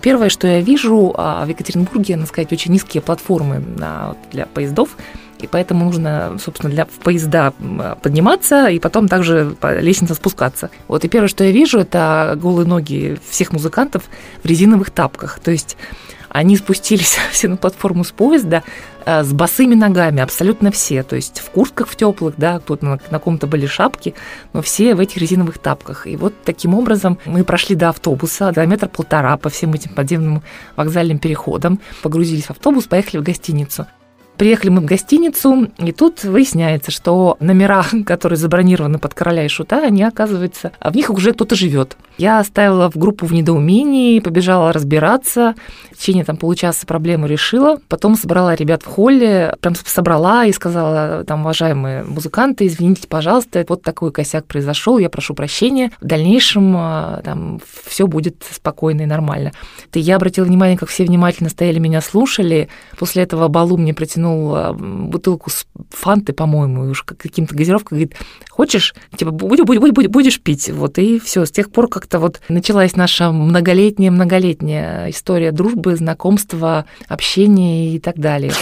Первое, 0.00 0.28
что 0.28 0.46
я 0.46 0.60
вижу, 0.60 1.12
а, 1.16 1.44
в 1.44 1.48
Екатеринбурге, 1.48 2.14
надо 2.14 2.28
сказать, 2.28 2.52
очень 2.52 2.72
низкие 2.72 3.02
платформы 3.02 3.60
для 4.30 4.46
поездов, 4.46 4.96
и 5.40 5.48
поэтому 5.48 5.86
нужно, 5.86 6.38
собственно, 6.42 6.72
для 6.72 6.84
в 6.84 6.98
поезда 7.02 7.52
подниматься 8.00 8.68
и 8.68 8.78
потом 8.78 9.08
также 9.08 9.56
по 9.60 9.78
лестнице 9.80 10.14
спускаться. 10.14 10.70
Вот 10.86 11.04
и 11.04 11.08
первое, 11.08 11.28
что 11.28 11.42
я 11.42 11.50
вижу, 11.50 11.80
это 11.80 12.38
голые 12.40 12.66
ноги 12.66 13.18
всех 13.28 13.52
музыкантов 13.52 14.04
в 14.42 14.46
резиновых 14.46 14.90
тапках. 14.90 15.40
То 15.40 15.50
есть 15.50 15.76
они 16.36 16.56
спустились 16.56 17.16
все 17.30 17.48
на 17.48 17.56
платформу 17.56 18.04
с 18.04 18.12
поезда 18.12 18.62
э, 19.06 19.24
с 19.24 19.32
босыми 19.32 19.74
ногами, 19.74 20.20
абсолютно 20.20 20.70
все. 20.70 21.02
То 21.02 21.16
есть 21.16 21.40
в 21.40 21.50
куртках 21.50 21.88
в 21.88 21.96
теплых, 21.96 22.34
да, 22.36 22.58
кто-то 22.58 22.84
на, 22.84 23.00
на 23.10 23.18
ком-то 23.18 23.46
были 23.46 23.64
шапки, 23.64 24.14
но 24.52 24.60
все 24.60 24.94
в 24.94 25.00
этих 25.00 25.16
резиновых 25.16 25.56
тапках. 25.58 26.06
И 26.06 26.16
вот 26.16 26.34
таким 26.44 26.74
образом 26.74 27.18
мы 27.24 27.42
прошли 27.42 27.74
до 27.74 27.88
автобуса, 27.88 28.52
до 28.52 28.66
метра 28.66 28.86
полтора 28.86 29.38
по 29.38 29.48
всем 29.48 29.72
этим 29.72 29.94
подземным 29.94 30.42
вокзальным 30.76 31.18
переходам, 31.18 31.80
погрузились 32.02 32.44
в 32.44 32.50
автобус, 32.50 32.84
поехали 32.84 33.20
в 33.20 33.22
гостиницу. 33.22 33.86
Приехали 34.36 34.68
мы 34.70 34.82
в 34.82 34.84
гостиницу, 34.84 35.68
и 35.78 35.92
тут 35.92 36.24
выясняется, 36.24 36.90
что 36.90 37.36
номера, 37.40 37.84
которые 38.06 38.36
забронированы 38.36 38.98
под 38.98 39.14
короля 39.14 39.44
и 39.44 39.48
шута, 39.48 39.82
они, 39.82 40.02
оказывается, 40.02 40.72
в 40.80 40.94
них 40.94 41.10
уже 41.10 41.32
кто-то 41.32 41.54
живет. 41.54 41.96
Я 42.18 42.38
оставила 42.38 42.90
в 42.90 42.96
группу 42.96 43.26
в 43.26 43.32
недоумении, 43.32 44.20
побежала 44.20 44.72
разбираться. 44.72 45.54
В 45.92 45.98
течение 45.98 46.24
там 46.24 46.36
получаса 46.36 46.86
проблему 46.86 47.26
решила. 47.26 47.78
Потом 47.88 48.16
собрала 48.16 48.54
ребят 48.54 48.82
в 48.82 48.86
холле, 48.86 49.54
прям 49.60 49.74
собрала 49.74 50.46
и 50.46 50.52
сказала, 50.52 51.24
там, 51.24 51.42
уважаемые 51.42 52.04
музыканты, 52.04 52.66
извините, 52.66 53.06
пожалуйста, 53.06 53.64
вот 53.68 53.82
такой 53.82 54.12
косяк 54.12 54.46
произошел, 54.46 54.98
я 54.98 55.10
прошу 55.10 55.34
прощения. 55.34 55.92
В 56.00 56.06
дальнейшем 56.06 56.74
а, 56.76 57.20
там 57.22 57.60
все 57.84 58.06
будет 58.06 58.42
спокойно 58.50 59.02
и 59.02 59.06
нормально. 59.06 59.52
И 59.92 60.00
я 60.00 60.16
обратила 60.16 60.44
внимание, 60.46 60.78
как 60.78 60.88
все 60.88 61.04
внимательно 61.04 61.50
стояли, 61.50 61.78
меня 61.78 62.00
слушали. 62.00 62.68
После 62.98 63.22
этого 63.22 63.48
Балу 63.48 63.76
мне 63.76 63.92
протянул 63.92 64.25
а, 64.54 64.72
бутылку 64.72 65.50
с 65.50 65.66
фанты, 65.90 66.32
по-моему, 66.32 66.90
уж 66.90 67.02
каким-то 67.02 67.54
газировкой, 67.54 67.98
говорит, 67.98 68.16
хочешь, 68.48 68.94
типа, 69.16 69.32
будешь, 69.32 69.64
будешь, 69.64 70.08
будешь 70.08 70.40
пить. 70.40 70.70
Вот, 70.70 70.98
и 70.98 71.18
все, 71.18 71.44
с 71.44 71.50
тех 71.50 71.70
пор, 71.70 71.88
как 71.88 72.06
как-то 72.06 72.20
вот 72.20 72.40
началась 72.48 72.94
наша 72.94 73.32
многолетняя-многолетняя 73.32 75.10
история 75.10 75.50
дружбы, 75.50 75.96
знакомства, 75.96 76.86
общения 77.08 77.96
и 77.96 77.98
так 77.98 78.16
далее. 78.16 78.52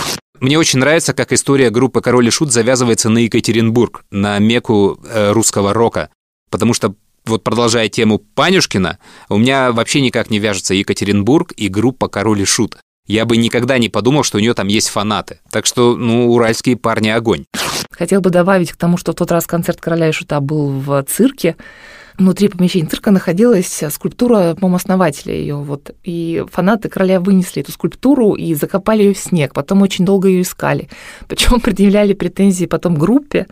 Мне 0.40 0.58
очень 0.58 0.78
нравится, 0.78 1.12
как 1.12 1.32
история 1.32 1.68
группы 1.68 2.00
«Король 2.00 2.26
и 2.26 2.30
Шут» 2.30 2.52
завязывается 2.52 3.10
на 3.10 3.18
Екатеринбург, 3.18 4.04
на 4.10 4.38
меку 4.38 4.98
э, 5.06 5.32
русского 5.32 5.74
рока. 5.74 6.08
Потому 6.50 6.72
что 6.72 6.94
вот 7.26 7.44
продолжая 7.44 7.88
тему 7.90 8.18
Панюшкина, 8.18 8.98
у 9.28 9.36
меня 9.36 9.72
вообще 9.72 10.00
никак 10.00 10.30
не 10.30 10.38
вяжется 10.38 10.72
Екатеринбург 10.72 11.52
и 11.52 11.68
группа 11.68 12.08
«Король 12.08 12.40
и 12.40 12.44
Шут». 12.46 12.78
Я 13.06 13.26
бы 13.26 13.36
никогда 13.36 13.76
не 13.78 13.90
подумал, 13.90 14.22
что 14.22 14.38
у 14.38 14.40
нее 14.40 14.54
там 14.54 14.68
есть 14.68 14.88
фанаты. 14.88 15.40
Так 15.50 15.66
что, 15.66 15.94
ну, 15.94 16.32
уральские 16.32 16.76
парни 16.76 17.10
огонь. 17.10 17.44
Хотел 17.90 18.22
бы 18.22 18.30
добавить 18.30 18.72
к 18.72 18.76
тому, 18.76 18.96
что 18.96 19.12
в 19.12 19.14
тот 19.14 19.30
раз 19.30 19.46
концерт 19.46 19.80
«Короля 19.80 20.08
и 20.08 20.12
Шута» 20.12 20.40
был 20.40 20.70
в 20.70 21.02
цирке. 21.04 21.56
Внутри 22.16 22.46
помещения 22.46 22.86
цирка 22.86 23.10
находилась 23.10 23.82
скульптура, 23.90 24.54
по-моему, 24.54 24.76
основателя 24.76 25.34
ее. 25.34 25.56
Вот. 25.56 25.90
И 26.04 26.44
фанаты 26.52 26.88
короля 26.88 27.18
вынесли 27.18 27.62
эту 27.62 27.72
скульптуру 27.72 28.34
и 28.34 28.54
закопали 28.54 29.02
ее 29.02 29.14
в 29.14 29.18
снег. 29.18 29.52
Потом 29.52 29.82
очень 29.82 30.04
долго 30.04 30.28
ее 30.28 30.42
искали. 30.42 30.88
Причем 31.28 31.58
предъявляли 31.58 32.12
претензии 32.12 32.66
потом 32.66 32.94
группе 32.94 33.48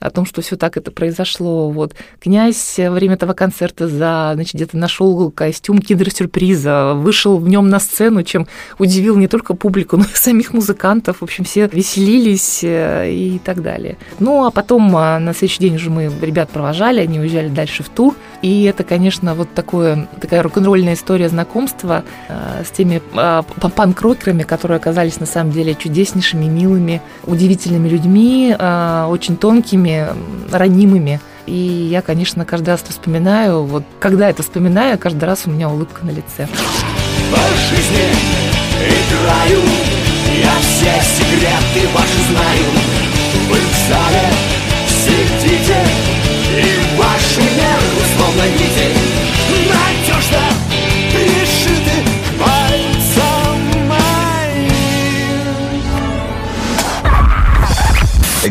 о 0.00 0.08
том, 0.08 0.24
что 0.24 0.40
все 0.40 0.56
так 0.56 0.78
это 0.78 0.90
произошло. 0.90 1.70
Вот. 1.70 1.94
Князь 2.18 2.76
во 2.78 2.90
время 2.90 3.14
этого 3.14 3.34
концерта 3.34 3.86
за, 3.86 4.30
значит, 4.34 4.54
где-то 4.54 4.78
нашел 4.78 5.30
костюм 5.30 5.78
киндер-сюрприза, 5.80 6.94
вышел 6.94 7.36
в 7.36 7.46
нем 7.46 7.68
на 7.68 7.80
сцену, 7.80 8.22
чем 8.22 8.46
удивил 8.78 9.16
не 9.16 9.28
только 9.28 9.52
публику, 9.52 9.96
но 9.98 10.04
и 10.04 10.14
самих 10.16 10.54
музыкантов. 10.54 11.18
В 11.18 11.22
общем, 11.22 11.44
все 11.44 11.68
веселились 11.70 12.60
э, 12.62 13.12
и 13.12 13.38
так 13.44 13.62
далее. 13.62 13.98
Ну, 14.20 14.46
а 14.46 14.50
потом 14.50 14.96
а, 14.96 15.18
на 15.18 15.34
следующий 15.34 15.60
день 15.60 15.76
уже 15.76 15.90
мы 15.90 16.10
ребят 16.22 16.48
провожали, 16.48 17.00
они 17.00 17.20
уезжали 17.20 17.48
дальше 17.48 17.82
в 17.82 17.90
тур, 17.90 18.05
И 18.42 18.64
это, 18.64 18.84
конечно, 18.84 19.34
вот 19.34 19.52
такое, 19.54 20.08
такая 20.20 20.42
рок-н-ролльная 20.42 20.94
история 20.94 21.28
знакомства 21.28 22.04
э, 22.28 22.62
с 22.66 22.70
теми 22.70 23.02
э, 23.14 23.42
панк-рокерами, 23.74 24.42
которые 24.42 24.76
оказались 24.76 25.20
на 25.20 25.26
самом 25.26 25.52
деле 25.52 25.74
чудеснейшими, 25.74 26.44
милыми, 26.44 27.00
удивительными 27.24 27.88
людьми, 27.88 28.54
э, 28.56 29.06
очень 29.08 29.36
тонкими, 29.36 30.06
ранимыми. 30.52 31.20
И 31.46 31.52
я, 31.52 32.02
конечно, 32.02 32.44
каждый 32.44 32.70
раз 32.70 32.82
это 32.82 32.92
вспоминаю. 32.92 33.62
Вот 33.62 33.84
когда 34.00 34.28
это 34.28 34.42
вспоминаю, 34.42 34.98
каждый 34.98 35.24
раз 35.24 35.42
у 35.46 35.50
меня 35.50 35.68
улыбка 35.68 36.04
на 36.04 36.10
лице. 36.10 36.48
По 37.32 37.38
жизни 37.68 38.46
играю, 38.82 39.60
я 40.42 40.52
все 40.60 40.92
секреты 41.02 41.88
ваши 41.94 42.20
знаю. 42.30 42.64
Вы 43.48 43.58
в 43.58 43.88
зале 43.88 44.56
сидите 44.88 46.15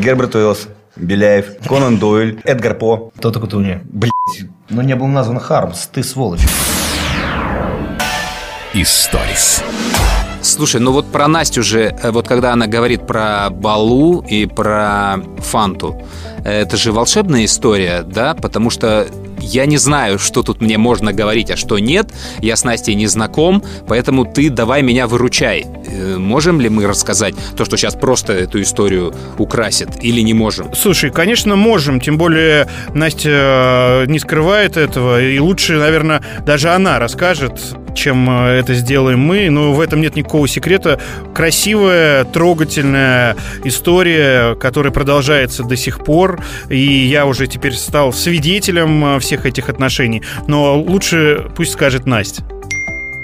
Герберт 0.05 0.35
Уэллс, 0.35 0.67
Беляев, 0.95 1.57
Конан 1.67 1.97
Дойль, 1.97 2.39
Эдгар 2.43 2.75
По. 2.75 3.11
Кто 3.17 3.31
такой 3.31 3.49
ты 3.49 3.57
у 3.57 3.59
меня? 3.59 3.81
Блять, 3.85 4.11
ну 4.69 4.83
не 4.83 4.95
был 4.95 5.07
назван 5.07 5.39
Хармс, 5.39 5.87
ты 5.87 6.03
сволочь. 6.03 6.41
Историс. 8.75 9.63
Слушай, 10.43 10.79
ну 10.79 10.91
вот 10.91 11.11
про 11.11 11.27
Настю 11.27 11.63
же, 11.63 11.95
э, 12.03 12.11
вот 12.11 12.27
когда 12.27 12.53
она 12.53 12.67
говорит 12.67 13.07
про 13.07 13.49
Балу 13.49 14.21
и 14.21 14.45
про 14.45 15.17
Фанту, 15.39 15.99
э, 16.43 16.61
это 16.61 16.77
же 16.77 16.91
волшебная 16.91 17.45
история, 17.45 18.03
да? 18.03 18.35
Потому 18.35 18.69
что 18.69 19.07
я 19.45 19.65
не 19.65 19.77
знаю, 19.77 20.19
что 20.19 20.43
тут 20.43 20.61
мне 20.61 20.77
можно 20.77 21.13
говорить, 21.13 21.51
а 21.51 21.57
что 21.57 21.79
нет. 21.79 22.11
Я 22.39 22.55
с 22.55 22.63
Настей 22.63 22.95
не 22.95 23.07
знаком, 23.07 23.63
поэтому 23.87 24.25
ты 24.25 24.49
давай 24.49 24.81
меня 24.81 25.07
выручай. 25.07 25.65
Э, 25.87 26.17
Можем 26.17 26.59
ли 26.59 26.69
мы 26.69 26.87
рассказать 26.87 27.35
то, 27.55 27.65
что 27.65 27.77
сейчас 27.77 27.95
просто 27.95 28.33
эту 28.33 28.61
историю 28.61 29.13
украсит, 29.37 29.89
или 30.01 30.21
не 30.21 30.33
можем? 30.33 30.73
Слушай, 30.73 31.11
конечно, 31.11 31.55
можем, 31.55 31.99
тем 31.99 32.17
более 32.17 32.67
Настя 32.93 33.29
э, 33.29 34.05
не 34.07 34.19
скрывает 34.19 34.77
этого, 34.77 35.21
и 35.21 35.37
лучше, 35.39 35.77
наверное, 35.77 36.21
даже 36.45 36.69
она 36.69 36.99
расскажет, 36.99 37.75
чем 37.95 38.29
э, 38.29 38.59
это 38.59 38.73
сделаем 38.73 39.19
мы, 39.19 39.49
но 39.49 39.73
в 39.73 39.79
этом 39.79 40.01
нет 40.01 40.15
никакого 40.15 40.47
секрета. 40.47 40.99
Красивая, 41.33 42.23
трогательная 42.25 43.35
история, 43.63 44.55
которая 44.55 44.91
продолжается 44.91 45.63
до 45.63 45.75
сих 45.75 46.03
пор, 46.03 46.43
и 46.69 46.77
я 46.77 47.25
уже 47.25 47.47
теперь 47.47 47.73
стал 47.73 48.13
свидетелем 48.13 49.15
э, 49.15 49.19
всех 49.19 49.45
этих 49.45 49.69
отношений, 49.69 50.21
но 50.47 50.79
лучше 50.79 51.47
пусть 51.55 51.73
скажет 51.73 52.05
Настя. 52.05 52.43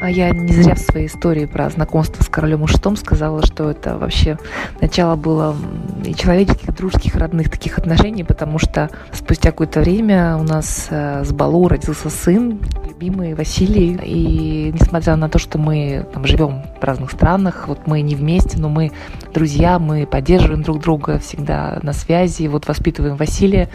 А 0.01 0.09
я 0.09 0.31
не 0.31 0.51
зря 0.51 0.73
в 0.73 0.79
своей 0.79 1.05
истории 1.05 1.45
про 1.45 1.69
знакомство 1.69 2.23
с 2.23 2.27
королем 2.27 2.65
и 2.65 2.95
сказала, 2.97 3.45
что 3.45 3.69
это 3.69 3.99
вообще 3.99 4.39
начало 4.81 5.15
было 5.15 5.55
и 6.03 6.15
человеческих, 6.15 6.75
дружеских, 6.75 7.15
родных 7.15 7.51
таких 7.51 7.77
отношений, 7.77 8.23
потому 8.23 8.57
что 8.57 8.89
спустя 9.13 9.51
какое-то 9.51 9.79
время 9.81 10.37
у 10.37 10.43
нас 10.43 10.87
э, 10.89 11.23
с 11.23 11.31
Балу 11.31 11.67
родился 11.67 12.09
сын, 12.09 12.59
любимый 12.87 13.35
Василий, 13.35 13.99
и 14.03 14.71
несмотря 14.73 15.15
на 15.17 15.29
то, 15.29 15.37
что 15.37 15.59
мы 15.59 16.03
там 16.11 16.25
живем 16.25 16.63
в 16.79 16.83
разных 16.83 17.11
странах, 17.11 17.67
вот 17.67 17.85
мы 17.85 18.01
не 18.01 18.15
вместе, 18.15 18.57
но 18.57 18.69
мы 18.69 18.91
друзья, 19.35 19.77
мы 19.77 20.07
поддерживаем 20.07 20.63
друг 20.63 20.79
друга 20.79 21.19
всегда 21.19 21.79
на 21.83 21.93
связи, 21.93 22.47
вот 22.47 22.67
воспитываем 22.67 23.17
Василия, 23.17 23.69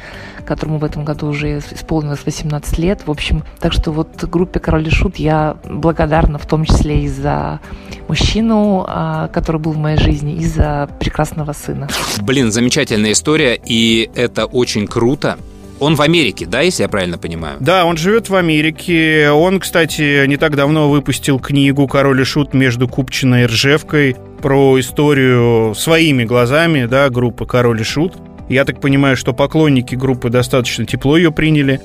которому 0.45 0.79
в 0.79 0.85
этом 0.85 1.05
году 1.05 1.29
уже 1.29 1.59
исполнилось 1.59 2.25
18 2.25 2.79
лет, 2.79 3.07
в 3.07 3.11
общем, 3.12 3.45
так 3.61 3.73
что 3.73 3.93
вот 3.93 4.25
группе 4.25 4.59
Король 4.59 4.89
и 4.89 4.91
Шут 4.91 5.17
я 5.17 5.57
благодарна 5.65 6.15
в 6.22 6.46
том 6.46 6.64
числе 6.64 7.05
и 7.05 7.09
за 7.09 7.61
мужчину, 8.09 8.85
а, 8.87 9.29
который 9.29 9.61
был 9.61 9.72
в 9.72 9.79
моей 9.79 9.98
жизни, 9.98 10.35
и 10.35 10.44
за 10.44 10.88
прекрасного 11.00 11.52
сына. 11.52 11.88
Блин, 12.22 12.52
замечательная 12.52 13.12
история, 13.12 13.59
и 13.64 14.11
это 14.14 14.46
очень 14.46 14.87
круто. 14.87 15.37
Он 15.79 15.94
в 15.94 16.00
Америке, 16.00 16.46
да, 16.46 16.62
если 16.62 16.85
я 16.85 16.88
правильно 16.88 17.18
понимаю? 17.18 17.59
Да, 17.61 17.85
он 17.85 17.98
живет 17.98 18.31
в 18.31 18.35
Америке. 18.35 19.29
Он, 19.31 19.61
кстати, 19.61 20.26
не 20.26 20.38
так 20.38 20.57
давно 20.57 20.88
выпустил 20.90 21.38
книгу 21.38 21.87
«Король 21.87 22.22
и 22.22 22.24
шут» 22.24 22.55
между 22.55 22.88
Купчиной 22.88 23.42
и 23.42 23.46
Ржевкой 23.46 24.16
про 24.40 24.81
историю 24.81 25.74
своими 25.74 26.24
глазами, 26.24 26.87
да, 26.87 27.11
группы 27.11 27.44
«Король 27.44 27.83
и 27.83 27.85
шут». 27.85 28.14
Я 28.48 28.64
так 28.64 28.81
понимаю, 28.81 29.16
что 29.16 29.33
поклонники 29.33 29.94
группы 29.94 30.31
достаточно 30.31 30.87
тепло 30.87 31.16
ее 31.16 31.31
приняли. 31.31 31.81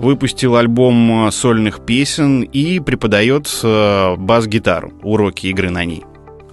Выпустил 0.00 0.56
альбом 0.56 1.28
э, 1.28 1.30
сольных 1.30 1.84
песен 1.84 2.40
и 2.40 2.80
преподает 2.80 3.50
э, 3.62 4.16
бас-гитару, 4.16 4.94
уроки 5.02 5.48
игры 5.48 5.68
на 5.68 5.84
ней. 5.84 6.04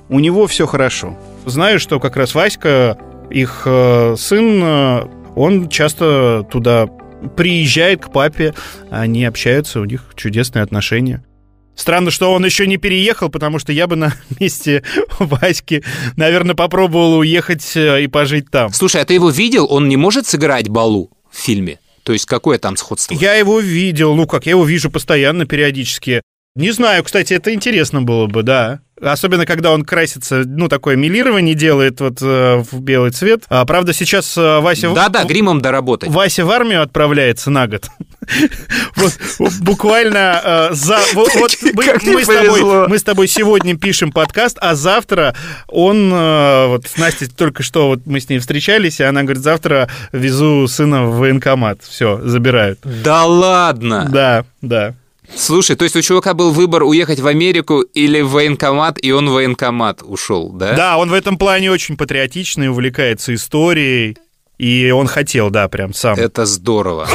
У 0.10 0.20
него 0.20 0.48
все 0.48 0.68
хорошо. 0.68 1.18
Знаю, 1.46 1.80
что 1.80 2.02
как 2.02 2.18
раз 2.18 2.36
Васька, 2.36 2.98
их 3.30 3.64
э, 3.66 4.16
сын, 4.18 5.10
он 5.34 5.70
часто 5.70 6.46
туда 6.52 6.88
приезжает 7.38 8.04
к 8.04 8.12
папе, 8.12 8.54
они 8.92 9.24
общаются, 9.24 9.80
у 9.80 9.86
них 9.86 10.12
чудесные 10.18 10.64
отношения. 10.64 11.24
Странно, 11.74 12.12
что 12.12 12.34
он 12.34 12.44
еще 12.44 12.68
не 12.68 12.76
переехал, 12.76 13.30
потому 13.30 13.60
что 13.60 13.72
я 13.72 13.88
бы 13.88 13.96
на 13.96 14.14
месте 14.42 14.84
Васьки, 15.20 15.86
наверное, 16.18 16.56
попробовал 16.56 17.20
уехать 17.20 17.78
и 17.78 18.08
пожить 18.08 18.52
там. 18.52 18.74
Слушай, 18.74 19.04
а 19.04 19.06
ты 19.06 19.14
его 19.14 19.30
видел? 19.30 19.68
Он 19.70 19.88
не 19.88 19.96
может 19.96 20.28
сыграть 20.28 20.68
Балу 20.68 21.12
в 21.32 21.38
фильме? 21.38 21.80
То 22.08 22.14
есть 22.14 22.26
какое 22.26 22.58
там 22.58 22.78
сходство? 22.78 23.14
Я 23.16 23.34
его 23.34 23.60
видел, 23.60 24.16
ну 24.16 24.28
как, 24.28 24.46
я 24.46 24.52
его 24.52 24.64
вижу 24.64 24.90
постоянно, 24.90 25.46
периодически. 25.46 26.22
Не 26.58 26.72
знаю, 26.72 27.04
кстати, 27.04 27.34
это 27.36 27.54
интересно 27.54 28.02
было 28.02 28.26
бы, 28.26 28.42
да. 28.42 28.80
Особенно, 29.00 29.46
когда 29.46 29.72
он 29.72 29.86
красится, 29.86 30.42
ну, 30.44 30.68
такое 30.68 30.96
милирование 30.96 31.54
делает 31.54 32.02
вот 32.02 32.18
э, 32.20 32.64
в 32.72 32.80
белый 32.80 33.12
цвет. 33.12 33.44
А, 33.48 33.64
правда, 33.64 33.94
сейчас 33.94 34.36
э, 34.36 34.60
Вася... 34.60 34.92
Да-да, 34.92 35.24
гримом 35.24 35.62
доработать. 35.62 36.10
Вася 36.10 36.46
в 36.46 36.50
армию 36.50 36.82
отправляется 36.82 37.52
на 37.52 37.68
год. 37.68 37.88
Вот 38.96 39.54
буквально 39.62 40.42
э, 40.44 40.70
за... 40.74 40.98
Вот 41.14 41.30
мы 41.64 42.24
тобой 42.26 42.98
с 42.98 43.04
тобой 43.04 43.28
сегодня 43.28 43.78
пишем 43.78 44.12
подкаст, 44.12 44.58
а 44.60 44.74
завтра 44.74 45.36
он... 45.68 46.12
э, 46.12 46.68
Вот 46.70 46.88
с 46.88 46.98
Настей 46.98 47.28
только 47.28 47.62
что 47.62 47.90
вот 47.90 48.08
мы 48.08 48.20
с 48.20 48.30
ней 48.30 48.40
встречались, 48.40 49.00
и 49.00 49.04
она 49.04 49.22
говорит, 49.22 49.44
завтра 49.44 49.90
везу 50.12 50.68
сына 50.68 51.04
в 51.04 51.20
военкомат. 51.20 51.84
Все, 51.84 52.20
забирают. 52.24 52.80
Да 52.84 53.26
ладно! 53.26 54.08
Да, 54.12 54.46
да. 54.64 54.96
Слушай, 55.36 55.76
то 55.76 55.84
есть 55.84 55.96
у 55.96 56.02
чувака 56.02 56.34
был 56.34 56.52
выбор 56.52 56.84
уехать 56.84 57.20
в 57.20 57.28
Америку 57.28 57.82
или 57.82 58.22
в 58.22 58.32
военкомат, 58.32 58.98
и 59.02 59.12
он 59.12 59.30
в 59.30 59.34
военкомат 59.34 60.02
ушел, 60.04 60.50
да? 60.50 60.74
Да, 60.74 60.98
он 60.98 61.10
в 61.10 61.14
этом 61.14 61.38
плане 61.38 61.72
очень 61.72 61.98
патриотичный, 61.98 62.70
увлекается 62.70 63.34
историей. 63.34 64.18
И 64.58 64.90
он 64.90 65.08
хотел, 65.08 65.50
да, 65.50 65.68
прям 65.68 65.94
сам. 65.94 66.18
Это 66.18 66.46
здорово. 66.46 67.08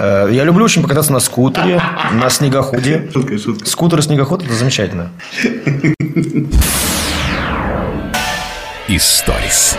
Я 0.00 0.44
люблю 0.44 0.64
очень 0.64 0.82
покататься 0.82 1.12
на 1.12 1.20
скутере, 1.20 1.80
на 2.12 2.30
снегоходе. 2.30 3.10
Скутер 3.64 3.98
и 3.98 4.02
снегоход– 4.02 4.42
это 4.44 4.54
замечательно. 4.54 5.10
Историс. 8.88 9.76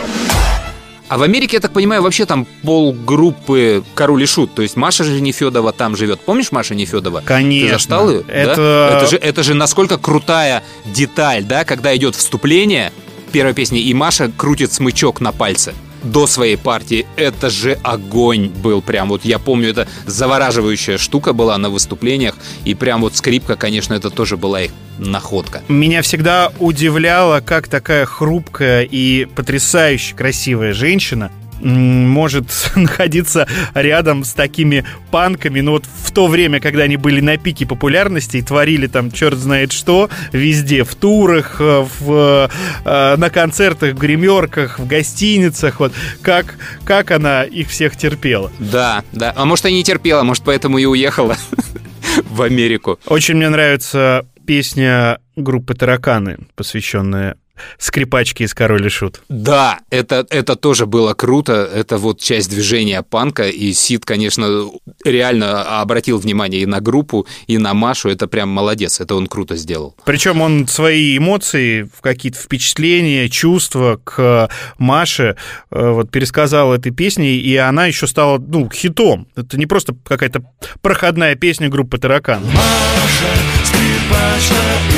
А 1.09 1.17
в 1.17 1.23
Америке, 1.23 1.57
я 1.57 1.59
так 1.59 1.71
понимаю, 1.73 2.01
вообще 2.01 2.25
там 2.25 2.47
полгруппы 2.63 3.83
Король 3.95 4.23
и 4.23 4.25
Шут. 4.25 4.53
То 4.55 4.61
есть 4.61 4.77
Маша 4.77 5.03
же 5.03 5.19
Нефедова 5.19 5.73
там 5.73 5.97
живет. 5.97 6.21
Помнишь 6.21 6.53
Маша 6.53 6.73
Нефедова? 6.73 7.21
Конечно. 7.25 7.67
Ты 7.67 7.73
застал 7.73 8.09
ее? 8.09 8.21
да? 8.25 8.33
Это- 8.33 8.93
это, 8.97 9.07
же, 9.09 9.17
это 9.17 9.43
же 9.43 9.53
насколько 9.53 9.97
крутая 9.97 10.63
деталь, 10.85 11.43
да, 11.43 11.65
когда 11.65 11.93
идет 11.97 12.15
вступление 12.15 12.93
первой 13.33 13.53
песни, 13.53 13.81
и 13.81 13.93
Маша 13.93 14.31
крутит 14.37 14.71
смычок 14.71 15.19
на 15.19 15.33
пальце 15.33 15.73
до 16.03 16.27
своей 16.27 16.57
партии. 16.57 17.05
Это 17.15 17.49
же 17.49 17.77
огонь 17.83 18.49
был 18.49 18.81
прям. 18.81 19.09
Вот 19.09 19.25
я 19.25 19.39
помню, 19.39 19.69
это 19.69 19.87
завораживающая 20.05 20.97
штука 20.97 21.33
была 21.33 21.57
на 21.57 21.69
выступлениях. 21.69 22.35
И 22.65 22.73
прям 22.75 23.01
вот 23.01 23.15
скрипка, 23.15 23.55
конечно, 23.55 23.93
это 23.93 24.09
тоже 24.09 24.37
была 24.37 24.61
их 24.61 24.71
находка. 24.97 25.61
Меня 25.67 26.01
всегда 26.01 26.51
удивляло, 26.59 27.41
как 27.41 27.67
такая 27.67 28.05
хрупкая 28.05 28.83
и 28.83 29.25
потрясающе 29.25 30.15
красивая 30.15 30.73
женщина 30.73 31.31
может 31.61 32.45
находиться 32.75 33.47
рядом 33.73 34.23
с 34.23 34.33
такими 34.33 34.85
панками, 35.11 35.61
ну 35.61 35.71
вот 35.71 35.85
в 35.85 36.11
то 36.11 36.27
время, 36.27 36.59
когда 36.59 36.83
они 36.83 36.97
были 36.97 37.21
на 37.21 37.37
пике 37.37 37.65
популярности 37.65 38.37
и 38.37 38.41
творили 38.41 38.87
там 38.87 39.11
черт 39.11 39.37
знает 39.37 39.71
что, 39.71 40.09
везде, 40.31 40.83
в 40.83 40.95
турах, 40.95 41.57
э, 41.59 41.85
в, 41.99 42.49
э, 42.85 43.15
на 43.15 43.29
концертах, 43.29 43.95
в 43.95 43.97
гримерках, 43.97 44.79
в 44.79 44.87
гостиницах, 44.87 45.79
вот 45.79 45.93
как, 46.21 46.55
как 46.83 47.11
она 47.11 47.43
их 47.43 47.69
всех 47.69 47.95
терпела. 47.95 48.51
Да, 48.59 49.03
да. 49.11 49.33
А 49.35 49.45
может, 49.45 49.65
и 49.65 49.73
не 49.73 49.83
терпела, 49.83 50.23
может, 50.23 50.43
поэтому 50.43 50.77
и 50.77 50.85
уехала 50.85 51.37
в 52.29 52.41
Америку. 52.41 52.99
Очень 53.05 53.35
мне 53.35 53.49
нравится 53.49 54.25
песня 54.45 55.19
группы 55.35 55.75
«Тараканы», 55.75 56.39
посвященная 56.55 57.37
скрипачке 57.77 58.45
из 58.45 58.53
«Король 58.53 58.85
и 58.85 58.89
Шут». 58.89 59.21
Да, 59.29 59.79
это, 59.89 60.25
это 60.29 60.55
тоже 60.55 60.85
было 60.85 61.13
круто. 61.13 61.69
Это 61.73 61.97
вот 61.97 62.19
часть 62.19 62.49
движения 62.49 63.01
панка. 63.01 63.47
И 63.47 63.73
Сид, 63.73 64.05
конечно, 64.05 64.69
реально 65.03 65.81
обратил 65.81 66.17
внимание 66.17 66.61
и 66.61 66.65
на 66.65 66.81
группу, 66.81 67.27
и 67.47 67.57
на 67.57 67.73
Машу. 67.73 68.09
Это 68.09 68.27
прям 68.27 68.49
молодец. 68.49 68.99
Это 68.99 69.15
он 69.15 69.27
круто 69.27 69.55
сделал. 69.55 69.95
Причем 70.05 70.41
он 70.41 70.67
свои 70.67 71.17
эмоции, 71.17 71.89
какие-то 72.01 72.39
впечатления, 72.39 73.29
чувства 73.29 73.99
к 74.03 74.49
Маше 74.77 75.35
э, 75.71 75.89
вот, 75.91 76.11
пересказал 76.11 76.73
этой 76.73 76.91
песней, 76.91 77.37
и 77.37 77.55
она 77.55 77.85
еще 77.85 78.07
стала 78.07 78.37
ну, 78.39 78.69
хитом. 78.69 79.27
Это 79.35 79.57
не 79.57 79.65
просто 79.65 79.95
какая-то 80.03 80.43
проходная 80.81 81.35
песня 81.35 81.69
группы 81.69 81.97
«Таракан». 81.97 82.43
Маша, 82.43 83.33
скрипачка 83.63 84.55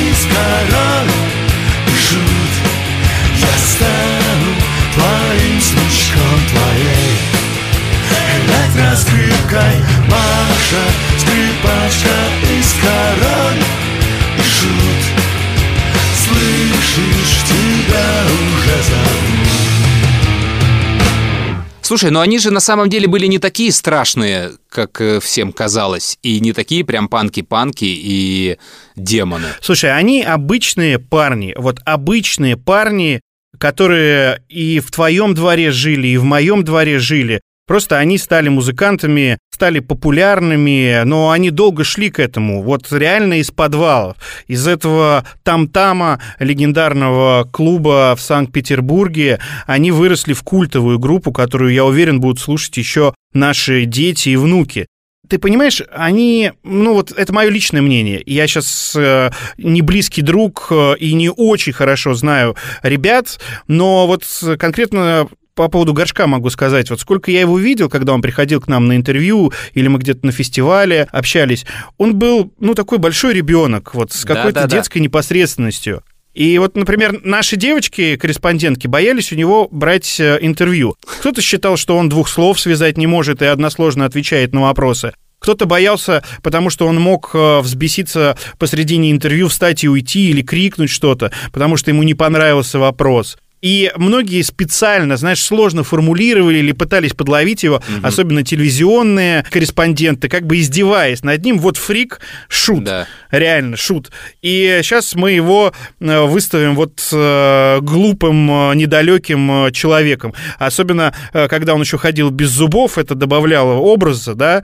из 0.09 0.25
король 0.25 1.22
стану 3.63 4.53
твоим 4.93 5.61
снежком 5.61 6.39
твоей. 6.49 7.17
Электроскрипкой 8.35 9.75
Маша, 10.09 10.83
скрипачка 11.17 12.17
из 12.59 12.73
король. 12.81 13.63
И 14.37 14.41
шут 14.41 15.03
Слышишь, 16.25 17.43
тебя 17.47 18.25
уже 18.25 18.83
зовут 18.83 19.33
Слушай, 21.81 22.11
но 22.11 22.21
они 22.21 22.39
же 22.39 22.49
на 22.49 22.61
самом 22.61 22.89
деле 22.89 23.07
были 23.07 23.27
не 23.27 23.39
такие 23.39 23.71
страшные, 23.71 24.53
как 24.69 25.01
э, 25.01 25.19
всем 25.19 25.51
казалось, 25.51 26.17
и 26.23 26.39
не 26.39 26.53
такие 26.53 26.85
прям 26.85 27.09
панки-панки 27.09 27.83
и 27.85 28.57
демоны. 28.95 29.47
Слушай, 29.61 29.95
они 29.95 30.23
обычные 30.23 30.97
парни, 30.97 31.53
вот 31.57 31.79
обычные 31.83 32.55
парни, 32.55 33.19
которые 33.57 34.41
и 34.49 34.79
в 34.79 34.91
твоем 34.91 35.33
дворе 35.33 35.71
жили, 35.71 36.07
и 36.07 36.17
в 36.17 36.23
моем 36.23 36.63
дворе 36.63 36.99
жили. 36.99 37.41
Просто 37.65 37.97
они 37.97 38.17
стали 38.17 38.49
музыкантами, 38.49 39.37
стали 39.49 39.79
популярными, 39.79 41.03
но 41.05 41.31
они 41.31 41.49
долго 41.49 41.85
шли 41.85 42.09
к 42.09 42.19
этому. 42.19 42.61
Вот 42.61 42.91
реально 42.91 43.39
из 43.39 43.51
подвалов, 43.51 44.17
из 44.47 44.67
этого 44.67 45.25
там-тама 45.43 46.19
легендарного 46.39 47.47
клуба 47.49 48.15
в 48.17 48.21
Санкт-Петербурге, 48.21 49.39
они 49.65 49.91
выросли 49.91 50.33
в 50.33 50.43
культовую 50.43 50.99
группу, 50.99 51.31
которую, 51.31 51.71
я 51.71 51.85
уверен, 51.85 52.19
будут 52.19 52.39
слушать 52.39 52.75
еще 52.75 53.13
наши 53.33 53.85
дети 53.85 54.29
и 54.29 54.35
внуки. 54.35 54.87
Ты 55.29 55.39
понимаешь, 55.39 55.81
они, 55.91 56.51
ну 56.63 56.93
вот 56.93 57.11
это 57.11 57.33
мое 57.33 57.49
личное 57.49 57.81
мнение. 57.81 58.21
Я 58.25 58.45
сейчас 58.45 58.93
э, 58.95 59.31
не 59.57 59.81
близкий 59.81 60.21
друг 60.21 60.67
э, 60.69 60.95
и 60.99 61.13
не 61.13 61.29
очень 61.29 61.71
хорошо 61.71 62.13
знаю 62.13 62.55
ребят, 62.81 63.39
но 63.67 64.05
вот 64.05 64.25
конкретно 64.59 65.29
по 65.55 65.67
поводу 65.69 65.93
горшка 65.93 66.27
могу 66.27 66.49
сказать, 66.49 66.89
вот 66.89 66.99
сколько 66.99 67.31
я 67.31 67.41
его 67.41 67.57
видел, 67.57 67.89
когда 67.89 68.13
он 68.13 68.21
приходил 68.21 68.59
к 68.59 68.67
нам 68.67 68.87
на 68.87 68.95
интервью, 68.95 69.53
или 69.73 69.87
мы 69.87 69.99
где-то 69.99 70.25
на 70.25 70.31
фестивале 70.31 71.07
общались, 71.11 71.65
он 71.97 72.15
был, 72.15 72.51
ну, 72.59 72.73
такой 72.73 72.97
большой 72.97 73.33
ребенок, 73.33 73.93
вот 73.93 74.11
с 74.11 74.25
какой-то 74.25 74.61
Да-да-да. 74.61 74.77
детской 74.77 74.99
непосредственностью. 74.99 76.03
И 76.33 76.57
вот, 76.57 76.75
например, 76.75 77.19
наши 77.23 77.55
девочки, 77.55 78.15
корреспондентки, 78.15 78.87
боялись 78.87 79.31
у 79.31 79.35
него 79.35 79.67
брать 79.71 80.19
э, 80.19 80.39
интервью. 80.41 80.95
Кто-то 81.19 81.41
считал, 81.41 81.77
что 81.77 81.95
он 81.95 82.09
двух 82.09 82.27
слов 82.27 82.59
связать 82.59 82.97
не 82.97 83.05
может 83.05 83.41
и 83.41 83.45
односложно 83.45 84.05
отвечает 84.05 84.53
на 84.53 84.61
вопросы. 84.61 85.13
Кто-то 85.37 85.65
боялся, 85.65 86.23
потому 86.41 86.69
что 86.69 86.87
он 86.87 86.99
мог 86.99 87.31
э, 87.33 87.59
взбеситься 87.59 88.37
посредине 88.57 89.11
интервью, 89.11 89.47
встать 89.47 89.83
и 89.83 89.89
уйти 89.89 90.29
или 90.29 90.41
крикнуть 90.41 90.89
что-то, 90.89 91.31
потому 91.51 91.77
что 91.77 91.91
ему 91.91 92.01
не 92.03 92.13
понравился 92.13 92.79
вопрос. 92.79 93.37
И 93.63 93.93
многие 93.95 94.41
специально, 94.41 95.15
знаешь, 95.15 95.41
сложно 95.41 95.85
формулировали 95.85 96.57
или 96.57 96.73
пытались 96.73 97.13
подловить 97.13 97.63
его, 97.63 97.81
особенно 98.03 98.43
телевизионные 98.43 99.45
корреспонденты, 99.49 100.27
как 100.27 100.45
бы 100.45 100.59
издеваясь 100.59 101.23
над 101.23 101.43
ним. 101.45 101.59
Вот 101.59 101.77
фрик, 101.77 102.19
шут. 102.49 102.83
Реально, 103.31 103.77
шут. 103.77 104.11
И 104.41 104.81
сейчас 104.83 105.15
мы 105.15 105.31
его 105.31 105.71
э, 106.01 106.21
выставим 106.25 106.75
вот 106.75 107.07
э, 107.13 107.79
глупым, 107.81 108.51
э, 108.51 108.75
недалеким 108.75 109.71
человеком. 109.71 110.33
Особенно, 110.59 111.15
когда 111.31 111.73
он 111.73 111.81
еще 111.81 111.97
ходил 111.97 112.31
без 112.31 112.49
зубов, 112.49 112.97
это 112.97 113.15
добавляло 113.15 113.75
образа, 113.75 114.35
да. 114.35 114.63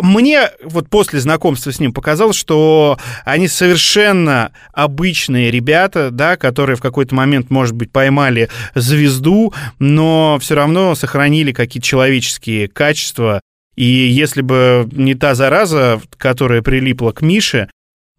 Мне 0.00 0.50
вот 0.64 0.88
после 0.88 1.20
знакомства 1.20 1.70
с 1.70 1.78
ним 1.78 1.92
показалось, 1.92 2.36
что 2.36 2.98
они 3.24 3.46
совершенно 3.46 4.52
обычные 4.72 5.50
ребята, 5.50 6.10
да, 6.10 6.36
которые 6.36 6.76
в 6.76 6.80
какой-то 6.80 7.14
момент, 7.14 7.50
может 7.50 7.74
быть, 7.74 7.92
поймали 7.92 8.48
звезду, 8.74 9.52
но 9.78 10.38
все 10.40 10.54
равно 10.54 10.94
сохранили 10.94 11.52
какие-то 11.52 11.86
человеческие 11.86 12.68
качества. 12.68 13.42
И 13.76 13.84
если 13.84 14.40
бы 14.40 14.88
не 14.92 15.14
та 15.14 15.34
зараза, 15.34 16.00
которая 16.16 16.62
прилипла 16.62 17.12
к 17.12 17.20
Мише, 17.20 17.68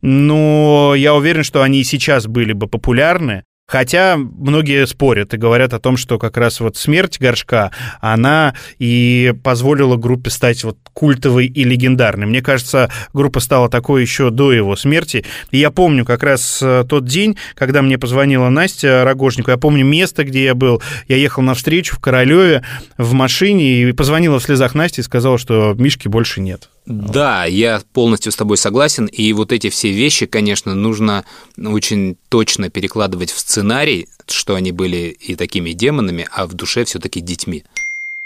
ну, 0.01 0.93
я 0.95 1.15
уверен, 1.15 1.43
что 1.43 1.63
они 1.63 1.79
и 1.79 1.85
сейчас 1.85 2.27
были 2.27 2.53
бы 2.53 2.67
популярны. 2.67 3.45
Хотя 3.65 4.17
многие 4.17 4.85
спорят 4.85 5.33
и 5.33 5.37
говорят 5.37 5.73
о 5.73 5.79
том, 5.79 5.95
что 5.95 6.19
как 6.19 6.35
раз 6.37 6.59
вот 6.59 6.75
смерть 6.75 7.17
Горшка, 7.19 7.71
она 8.01 8.55
и 8.77 9.33
позволила 9.41 9.95
группе 9.95 10.29
стать 10.29 10.63
вот 10.63 10.77
культовой 10.91 11.47
и 11.47 11.63
легендарной. 11.63 12.27
Мне 12.27 12.41
кажется, 12.41 12.91
группа 13.13 13.39
стала 13.39 13.69
такой 13.69 14.01
еще 14.01 14.29
до 14.31 14.51
его 14.51 14.75
смерти. 14.75 15.25
И 15.51 15.57
я 15.57 15.71
помню 15.71 16.05
как 16.05 16.23
раз 16.23 16.59
э, 16.61 16.83
тот 16.87 17.05
день, 17.05 17.37
когда 17.55 17.81
мне 17.81 17.97
позвонила 17.97 18.49
Настя 18.49 19.03
Рогожнику, 19.05 19.49
я 19.49 19.57
помню 19.57 19.85
место, 19.85 20.25
где 20.25 20.43
я 20.43 20.55
был. 20.55 20.81
Я 21.07 21.15
ехал 21.15 21.41
на 21.41 21.53
встречу 21.53 21.95
в 21.95 21.99
Королеве 21.99 22.63
в 22.97 23.13
машине 23.13 23.83
и 23.83 23.91
позвонила 23.93 24.39
в 24.39 24.43
слезах 24.43 24.75
Насте 24.75 25.01
и 25.01 25.05
сказала, 25.05 25.37
что 25.37 25.73
Мишки 25.73 26.09
больше 26.09 26.41
нет. 26.41 26.69
Да, 26.85 27.45
я 27.45 27.81
полностью 27.93 28.31
с 28.31 28.35
тобой 28.35 28.57
согласен. 28.57 29.05
И 29.05 29.31
вот 29.33 29.51
эти 29.51 29.69
все 29.69 29.91
вещи, 29.91 30.25
конечно, 30.25 30.73
нужно 30.73 31.23
очень 31.57 32.17
точно 32.29 32.69
перекладывать 32.69 33.31
в 33.31 33.39
сценарий, 33.39 34.09
что 34.27 34.55
они 34.55 34.71
были 34.71 35.15
и 35.19 35.35
такими 35.35 35.71
демонами, 35.71 36.27
а 36.31 36.45
в 36.45 36.53
душе 36.53 36.83
все-таки 36.83 37.21
детьми. 37.21 37.63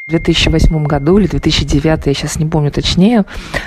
В 0.07 0.11
2008 0.11 0.85
году 0.85 1.17
или 1.17 1.27
2009, 1.27 2.05
я 2.05 2.13
сейчас 2.13 2.37
не 2.37 2.45
помню 2.45 2.71
точнее, 2.71 3.25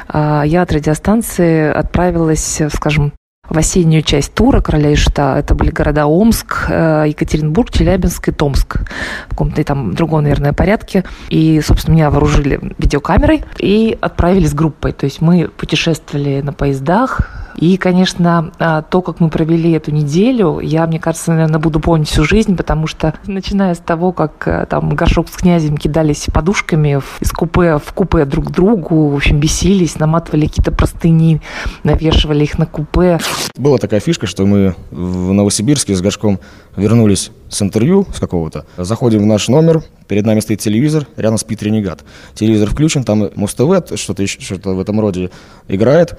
а, 0.08 0.42
я 0.42 0.62
от 0.62 0.72
радиостанции 0.72 1.70
отправилась, 1.70 2.62
скажем, 2.74 3.12
в 3.50 3.58
осеннюю 3.58 4.02
часть 4.02 4.32
тура 4.32 4.60
«Короля 4.60 4.90
и 4.90 4.94
Шута». 4.94 5.36
Это 5.36 5.54
были 5.54 5.70
города 5.70 6.06
Омск, 6.06 6.66
э, 6.68 7.06
Екатеринбург, 7.08 7.70
Челябинск 7.70 8.28
и 8.28 8.32
Томск. 8.32 8.78
В 9.26 9.30
каком-то 9.30 9.62
там 9.64 9.94
другом, 9.94 10.22
наверное, 10.22 10.52
порядке. 10.52 11.04
И, 11.28 11.60
собственно, 11.60 11.94
меня 11.94 12.10
вооружили 12.10 12.60
видеокамерой 12.78 13.44
и 13.58 13.98
отправили 14.00 14.46
с 14.46 14.54
группой. 14.54 14.92
То 14.92 15.04
есть 15.04 15.20
мы 15.20 15.48
путешествовали 15.48 16.40
на 16.40 16.52
поездах, 16.52 17.39
и, 17.56 17.76
конечно, 17.76 18.52
а, 18.58 18.82
то, 18.82 19.02
как 19.02 19.20
мы 19.20 19.28
провели 19.28 19.72
эту 19.72 19.90
неделю, 19.90 20.60
я, 20.60 20.86
мне 20.86 20.98
кажется, 20.98 21.32
наверное, 21.32 21.58
буду 21.60 21.80
помнить 21.80 22.08
всю 22.08 22.24
жизнь, 22.24 22.56
потому 22.56 22.86
что, 22.86 23.14
начиная 23.26 23.74
с 23.74 23.78
того, 23.78 24.12
как 24.12 24.46
э, 24.46 24.66
там 24.68 24.90
горшок 24.90 25.28
с 25.28 25.36
князем 25.36 25.76
кидались 25.76 26.26
подушками 26.32 27.00
из 27.20 27.32
купе 27.32 27.78
в 27.78 27.92
купе 27.92 28.24
друг 28.24 28.46
к 28.46 28.50
другу, 28.50 29.08
в 29.08 29.16
общем, 29.16 29.38
бесились, 29.40 29.98
наматывали 29.98 30.46
какие-то 30.46 30.72
простыни, 30.72 31.40
навешивали 31.84 32.44
их 32.44 32.58
на 32.58 32.66
купе. 32.66 33.18
Была 33.56 33.78
такая 33.78 34.00
фишка, 34.00 34.26
что 34.26 34.46
мы 34.46 34.74
в 34.90 35.32
Новосибирске 35.32 35.94
с 35.94 36.00
Горшком 36.00 36.40
вернулись 36.76 37.30
с 37.48 37.62
интервью 37.62 38.06
с 38.14 38.20
какого-то. 38.20 38.64
Заходим 38.76 39.22
в 39.22 39.26
наш 39.26 39.48
номер, 39.48 39.82
перед 40.08 40.24
нами 40.24 40.40
стоит 40.40 40.60
телевизор, 40.60 41.06
рядом 41.16 41.38
спит 41.38 41.62
ренегат. 41.62 42.04
Телевизор 42.34 42.70
включен, 42.70 43.04
там 43.04 43.28
Муз-ТВ, 43.34 43.96
что-то 43.96 44.22
еще- 44.22 44.40
что-то 44.40 44.74
в 44.74 44.80
этом 44.80 45.00
роде 45.00 45.30
играет. 45.68 46.18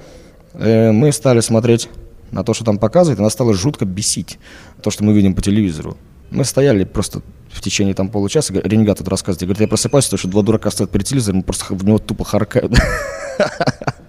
Э, 0.54 0.92
Мы 0.92 1.12
стали 1.12 1.40
смотреть 1.40 1.88
на 2.30 2.44
то, 2.44 2.54
что 2.54 2.64
там 2.64 2.78
показывает, 2.78 3.18
и 3.18 3.22
нас 3.22 3.32
стало 3.32 3.54
жутко 3.54 3.84
бесить 3.84 4.38
то, 4.82 4.90
что 4.90 5.04
мы 5.04 5.12
видим 5.12 5.34
по 5.34 5.42
телевизору. 5.42 5.96
Мы 6.30 6.44
стояли 6.44 6.84
просто 6.84 7.20
в 7.50 7.60
течение 7.60 7.94
там 7.94 8.08
получаса, 8.08 8.54
ренегат 8.54 8.98
тут 8.98 9.08
рассказывает, 9.08 9.42
говорит, 9.42 9.60
я 9.60 9.68
просыпаюсь, 9.68 10.06
потому 10.06 10.18
что 10.18 10.28
два 10.28 10.42
дурака 10.42 10.70
стоят 10.70 10.90
перед 10.90 11.06
телевизором, 11.06 11.42
просто 11.42 11.74
в 11.74 11.84
него 11.84 11.98
тупо 11.98 12.24
харкают. 12.24 12.72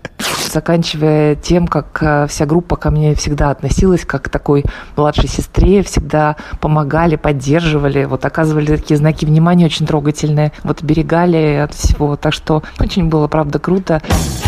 заканчивая 0.54 1.36
тем, 1.36 1.68
как 1.68 1.98
э, 2.02 2.28
вся 2.28 2.46
группа 2.46 2.76
ко 2.76 2.92
мне 2.92 3.16
всегда 3.16 3.50
относилась 3.50 4.06
как 4.06 4.24
к 4.24 4.30
такой 4.30 4.64
младшей 4.96 5.28
сестре, 5.28 5.84
всегда 5.84 6.36
помогали, 6.62 7.16
поддерживали, 7.16 8.06
вот 8.06 8.24
оказывали 8.26 8.78
такие 8.78 8.98
знаки 8.98 9.26
внимания 9.26 9.66
очень 9.66 9.86
трогательные, 9.86 10.52
вот 10.64 10.84
берегали 10.84 11.56
от 11.56 11.74
всего, 11.74 12.16
так 12.16 12.34
что 12.34 12.64
очень 12.80 13.10
было, 13.10 13.28
правда, 13.28 13.60
круто. 13.60 14.02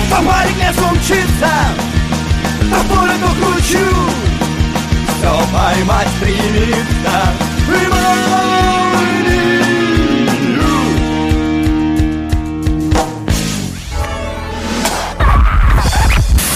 Попали 0.10 0.50
лесом 0.60 0.96
мчится, 0.96 1.50
по 2.70 2.96
то 2.96 3.36
кручу, 3.42 3.86
поймать 5.52 6.08
стремится. 6.18 7.55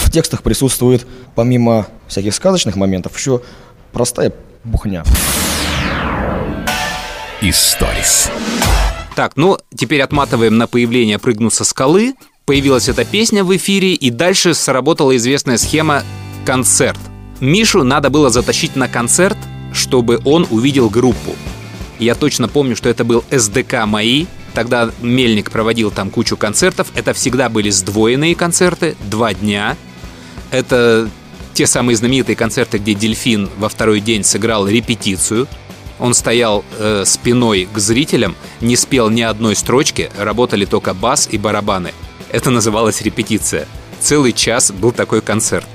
В 0.10 0.12
текстах 0.12 0.41
присутствует, 0.41 1.05
помимо 1.36 1.86
всяких 2.07 2.34
сказочных 2.34 2.76
моментов, 2.76 3.16
еще 3.16 3.43
простая 3.91 4.34
бухня. 4.64 5.03
Историс. 7.41 8.32
Так, 9.16 9.34
ну, 9.36 9.60
теперь 9.76 10.01
отматываем 10.01 10.57
на 10.57 10.66
появление 10.66 11.20
«Прыгну 11.20 11.51
со 11.51 11.64
скалы». 11.64 12.16
Появилась 12.45 12.89
эта 12.89 13.05
песня 13.05 13.43
в 13.43 13.55
эфире, 13.55 13.93
и 13.93 14.10
дальше 14.10 14.55
сработала 14.55 15.16
известная 15.16 15.60
схема 15.60 16.01
«концерт». 16.43 16.99
Мишу 17.39 17.84
надо 17.84 18.10
было 18.10 18.32
затащить 18.32 18.76
на 18.76 18.88
концерт, 18.88 19.38
чтобы 19.74 20.22
он 20.26 20.47
увидел 20.49 20.89
группу. 20.89 21.36
Я 21.99 22.16
точно 22.16 22.47
помню, 22.47 22.76
что 22.76 22.89
это 22.89 23.03
был 23.03 23.24
СДК 23.30 23.86
«Мои». 23.86 24.26
Тогда 24.55 24.89
Мельник 25.03 25.51
проводил 25.51 25.91
там 25.91 26.10
кучу 26.10 26.36
концертов. 26.36 26.88
Это 26.95 27.14
всегда 27.14 27.47
были 27.47 27.70
сдвоенные 27.70 28.34
концерты, 28.34 28.95
два 29.07 29.36
дня. 29.36 29.78
Это 30.52 31.10
те 31.54 31.68
самые 31.68 31.95
знаменитые 31.95 32.36
концерты, 32.36 32.78
где 32.78 32.93
Дельфин 32.93 33.50
во 33.58 33.70
второй 33.70 34.00
день 34.00 34.24
сыграл 34.24 34.68
репетицию. 34.68 35.47
Он 36.00 36.14
стоял 36.14 36.64
э, 36.78 37.04
спиной 37.06 37.68
к 37.72 37.78
зрителям, 37.78 38.36
не 38.62 38.76
спел 38.76 39.10
ни 39.10 39.22
одной 39.22 39.56
строчки, 39.56 40.10
работали 40.18 40.66
только 40.66 40.93
бас 40.93 41.28
и 41.30 41.38
барабаны. 41.38 41.93
Это 42.32 42.50
называлось 42.52 43.02
репетиция. 43.02 43.68
Целый 44.00 44.32
час 44.32 44.72
был 44.72 44.91
такой 44.91 45.22
концерт. 45.22 45.68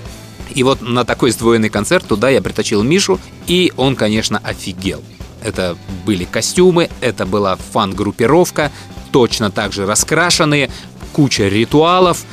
И 0.54 0.62
вот 0.62 0.80
на 0.80 1.04
такой 1.04 1.30
сдвоенный 1.30 1.68
концерт 1.68 2.06
туда 2.06 2.30
я 2.30 2.40
притащил 2.40 2.82
Мишу, 2.82 3.20
и 3.46 3.72
он, 3.76 3.96
конечно, 3.96 4.40
офигел. 4.42 5.02
Это 5.42 5.76
были 6.06 6.24
костюмы, 6.24 6.88
это 7.00 7.26
была 7.26 7.56
фан-группировка, 7.56 8.72
точно 9.12 9.50
так 9.50 9.72
же 9.72 9.84
раскрашенные, 9.84 10.70
куча 11.12 11.48
ритуалов. 11.48 12.24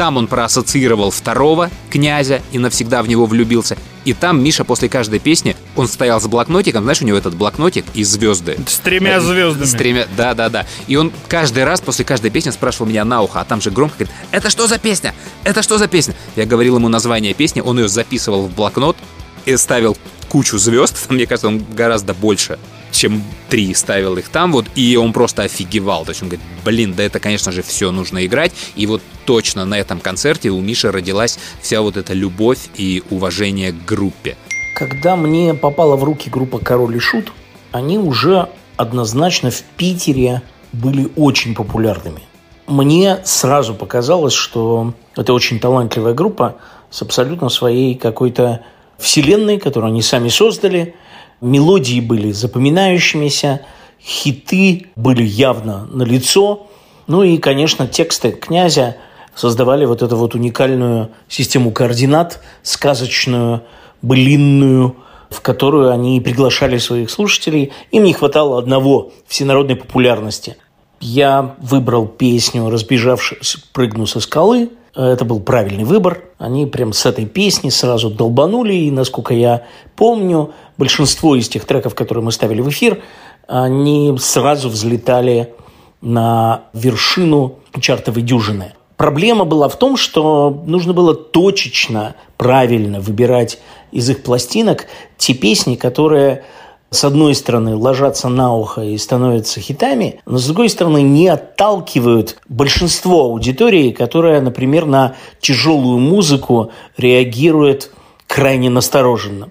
Там 0.00 0.16
он 0.16 0.28
проассоциировал 0.28 1.10
второго 1.10 1.70
князя 1.90 2.40
и 2.52 2.58
навсегда 2.58 3.02
в 3.02 3.08
него 3.08 3.26
влюбился. 3.26 3.76
И 4.06 4.14
там 4.14 4.42
Миша 4.42 4.64
после 4.64 4.88
каждой 4.88 5.18
песни, 5.18 5.54
он 5.76 5.88
стоял 5.88 6.18
с 6.22 6.26
блокнотиком, 6.26 6.84
знаешь, 6.84 7.02
у 7.02 7.04
него 7.04 7.18
этот 7.18 7.34
блокнотик 7.34 7.84
и 7.92 8.02
звезды. 8.02 8.56
С 8.66 8.78
тремя 8.78 9.20
звездами. 9.20 9.66
С 9.66 9.72
тремя, 9.72 10.06
да, 10.16 10.32
да, 10.32 10.48
да. 10.48 10.66
И 10.86 10.96
он 10.96 11.12
каждый 11.28 11.64
раз 11.64 11.82
после 11.82 12.06
каждой 12.06 12.30
песни 12.30 12.48
спрашивал 12.48 12.86
меня 12.86 13.04
на 13.04 13.20
ухо, 13.20 13.42
а 13.42 13.44
там 13.44 13.60
же 13.60 13.70
громко 13.70 13.96
говорит, 13.98 14.14
это 14.30 14.48
что 14.48 14.66
за 14.66 14.78
песня? 14.78 15.14
Это 15.44 15.62
что 15.62 15.76
за 15.76 15.86
песня? 15.86 16.14
Я 16.34 16.46
говорил 16.46 16.76
ему 16.76 16.88
название 16.88 17.34
песни, 17.34 17.60
он 17.60 17.78
ее 17.78 17.90
записывал 17.90 18.46
в 18.46 18.54
блокнот 18.54 18.96
и 19.44 19.54
ставил 19.58 19.98
кучу 20.30 20.56
звезд, 20.56 20.96
мне 21.10 21.26
кажется, 21.26 21.48
он 21.48 21.62
гораздо 21.74 22.14
больше 22.14 22.58
чем 22.90 23.22
три 23.48 23.74
ставил 23.74 24.16
их 24.16 24.28
там 24.28 24.52
вот, 24.52 24.66
и 24.74 24.96
он 24.96 25.12
просто 25.12 25.42
офигевал. 25.42 26.04
То 26.04 26.10
есть 26.10 26.22
он 26.22 26.28
говорит, 26.28 26.46
блин, 26.64 26.94
да 26.94 27.02
это, 27.02 27.20
конечно 27.20 27.52
же, 27.52 27.62
все 27.62 27.90
нужно 27.90 28.24
играть. 28.26 28.52
И 28.76 28.86
вот 28.86 29.02
точно 29.24 29.64
на 29.64 29.78
этом 29.78 30.00
концерте 30.00 30.50
у 30.50 30.60
Миши 30.60 30.90
родилась 30.90 31.38
вся 31.60 31.82
вот 31.82 31.96
эта 31.96 32.12
любовь 32.12 32.68
и 32.76 33.02
уважение 33.10 33.72
к 33.72 33.84
группе. 33.84 34.36
Когда 34.74 35.16
мне 35.16 35.54
попала 35.54 35.96
в 35.96 36.04
руки 36.04 36.30
группа 36.30 36.58
«Король 36.58 36.96
и 36.96 37.00
Шут», 37.00 37.32
они 37.72 37.98
уже 37.98 38.48
однозначно 38.76 39.50
в 39.50 39.62
Питере 39.76 40.42
были 40.72 41.10
очень 41.16 41.54
популярными. 41.54 42.22
Мне 42.66 43.18
сразу 43.24 43.74
показалось, 43.74 44.32
что 44.32 44.94
это 45.16 45.32
очень 45.32 45.58
талантливая 45.58 46.14
группа 46.14 46.56
с 46.88 47.02
абсолютно 47.02 47.48
своей 47.48 47.94
какой-то 47.94 48.64
вселенной, 48.98 49.58
которую 49.58 49.90
они 49.90 50.02
сами 50.02 50.28
создали– 50.28 50.94
Мелодии 51.40 52.00
были 52.00 52.32
запоминающимися, 52.32 53.62
хиты 54.02 54.86
были 54.96 55.22
явно 55.22 55.86
на 55.86 56.02
лицо. 56.02 56.66
Ну 57.06 57.22
и, 57.22 57.38
конечно, 57.38 57.86
тексты 57.86 58.32
князя 58.32 58.96
создавали 59.34 59.84
вот 59.84 60.02
эту 60.02 60.16
вот 60.16 60.34
уникальную 60.34 61.10
систему 61.28 61.72
координат, 61.72 62.40
сказочную, 62.62 63.62
былинную, 64.02 64.96
в 65.30 65.40
которую 65.40 65.90
они 65.90 66.20
приглашали 66.20 66.78
своих 66.78 67.10
слушателей. 67.10 67.72
Им 67.90 68.04
не 68.04 68.12
хватало 68.12 68.58
одного– 68.58 69.12
всенародной 69.26 69.76
популярности. 69.76 70.56
Я 71.00 71.56
выбрал 71.60 72.06
песню 72.06 72.68
«Разбежавшись, 72.68 73.56
прыгну 73.72 74.06
со 74.06 74.20
скалы», 74.20 74.70
это 74.94 75.24
был 75.24 75.40
правильный 75.40 75.84
выбор. 75.84 76.24
Они 76.38 76.66
прям 76.66 76.92
с 76.92 77.06
этой 77.06 77.24
песни 77.24 77.70
сразу 77.70 78.10
долбанули. 78.10 78.74
И, 78.74 78.90
насколько 78.90 79.34
я 79.34 79.64
помню, 79.96 80.52
большинство 80.76 81.36
из 81.36 81.48
тех 81.48 81.64
треков, 81.64 81.94
которые 81.94 82.24
мы 82.24 82.32
ставили 82.32 82.60
в 82.60 82.68
эфир, 82.68 83.00
они 83.46 84.16
сразу 84.18 84.68
взлетали 84.68 85.54
на 86.00 86.64
вершину 86.72 87.58
чартовой 87.80 88.22
дюжины. 88.22 88.72
Проблема 88.96 89.44
была 89.44 89.68
в 89.68 89.78
том, 89.78 89.96
что 89.96 90.62
нужно 90.66 90.92
было 90.92 91.14
точечно, 91.14 92.16
правильно 92.36 93.00
выбирать 93.00 93.58
из 93.92 94.10
их 94.10 94.22
пластинок 94.22 94.86
те 95.16 95.34
песни, 95.34 95.76
которые 95.76 96.44
с 96.90 97.04
одной 97.04 97.34
стороны, 97.34 97.76
ложатся 97.76 98.28
на 98.28 98.54
ухо 98.54 98.82
и 98.82 98.98
становятся 98.98 99.60
хитами, 99.60 100.20
но 100.26 100.38
с 100.38 100.46
другой 100.46 100.68
стороны, 100.68 101.02
не 101.02 101.28
отталкивают 101.28 102.36
большинство 102.48 103.22
аудитории, 103.22 103.92
которая, 103.92 104.40
например, 104.40 104.86
на 104.86 105.14
тяжелую 105.40 105.98
музыку 105.98 106.72
реагирует 106.96 107.92
крайне 108.26 108.70
настороженно. 108.70 109.50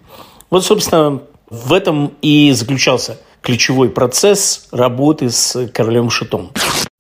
Вот, 0.50 0.66
собственно, 0.66 1.22
в 1.50 1.74
этом 1.74 2.14
и 2.22 2.52
заключался 2.52 3.18
ключевой 3.42 3.90
процесс 3.90 4.68
работы 4.72 5.30
с 5.30 5.68
королем 5.74 6.10
Шутом. 6.10 6.52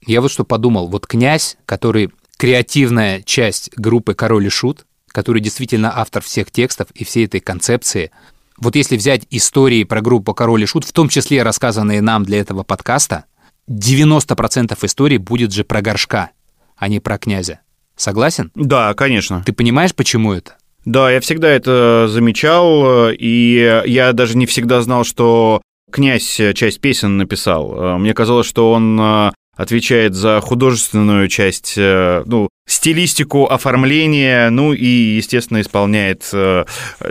Я 0.06 0.22
вот 0.22 0.32
что 0.32 0.46
подумал. 0.46 0.88
Вот 0.88 1.06
князь, 1.06 1.58
который 1.66 2.12
креативная 2.38 3.22
часть 3.22 3.70
группы 3.76 4.14
«Король 4.14 4.46
и 4.46 4.50
Шут», 4.50 4.86
который 5.10 5.42
действительно 5.42 5.92
автор 6.00 6.24
всех 6.24 6.52
текстов 6.52 6.88
и 6.92 7.04
всей 7.04 7.26
этой 7.26 7.42
концепции, 7.42 8.12
вот 8.60 8.76
если 8.76 8.97
взять 8.97 9.26
истории 9.30 9.84
про 9.84 10.01
группу 10.01 10.34
«Король 10.34 10.64
и 10.64 10.66
Шут», 10.66 10.86
в 10.86 10.93
том 10.93 11.10
числе 11.10 11.43
рассказанные 11.43 12.01
нам 12.01 12.24
для 12.24 12.39
этого 12.39 12.64
подкаста, 12.64 13.26
90% 13.70 14.78
историй 14.82 15.18
будет 15.18 15.53
же 15.53 15.64
про 15.64 15.82
горшка, 15.82 16.32
а 16.78 16.88
не 16.88 16.99
про 16.99 17.18
князя. 17.18 17.60
Согласен? 17.95 18.51
Да, 18.55 18.93
конечно. 18.93 19.43
Ты 19.45 19.53
понимаешь, 19.53 19.93
почему 19.93 20.34
это? 20.34 20.55
Да, 20.86 21.12
я 21.12 21.20
всегда 21.20 21.49
это 21.49 22.07
замечал, 22.10 23.10
и 23.12 23.82
я 23.86 24.14
даже 24.14 24.38
не 24.38 24.45
всегда 24.45 24.82
знал, 24.82 25.03
что 25.03 25.62
князь 25.91 26.39
часть 26.55 26.80
песен 26.80 27.18
написал. 27.18 27.97
Мне 27.99 28.14
казалось, 28.14 28.47
что 28.47 28.72
он 28.72 29.34
отвечает 29.60 30.16
за 30.16 30.39
художественную 30.39 31.28
часть, 31.28 31.74
э, 31.76 32.24
ну, 32.26 32.47
стилистику 32.66 33.45
оформления, 33.45 34.49
ну 34.49 34.72
и, 34.72 34.86
естественно, 34.86 35.60
исполняет 35.60 36.30
э, 36.32 36.64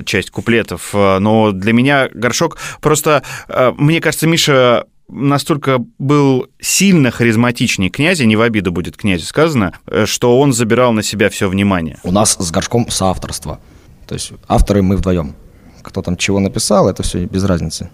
часть 0.07 0.31
куплетов. 0.31 0.95
Но 0.95 1.53
для 1.53 1.75
меня 1.75 2.09
горшок 2.11 2.57
просто, 2.81 3.23
э, 3.49 3.73
мне 3.77 4.01
кажется, 4.01 4.27
Миша 4.27 4.87
настолько 5.11 5.85
был 5.99 6.47
сильно 6.59 7.11
харизматичнее 7.11 7.91
князя, 7.91 8.25
не 8.25 8.37
в 8.37 8.41
обиду 8.41 8.73
будет 8.73 8.97
князю 8.97 9.27
сказано, 9.27 9.75
что 10.07 10.41
он 10.41 10.55
забирал 10.55 10.93
на 10.93 11.03
себя 11.03 11.29
все 11.29 11.51
внимание. 11.51 11.99
У 12.03 12.13
нас 12.13 12.39
с 12.39 12.51
горшком 12.51 12.89
соавторство. 12.89 13.61
То 14.07 14.15
есть 14.15 14.33
авторы 14.49 14.81
мы 14.81 14.97
вдвоем. 14.97 15.35
Кто 15.83 16.01
там 16.01 16.17
чего 16.17 16.41
написал, 16.41 16.89
это 16.89 17.03
все 17.03 17.27
без 17.27 17.45
разницы 17.45 17.91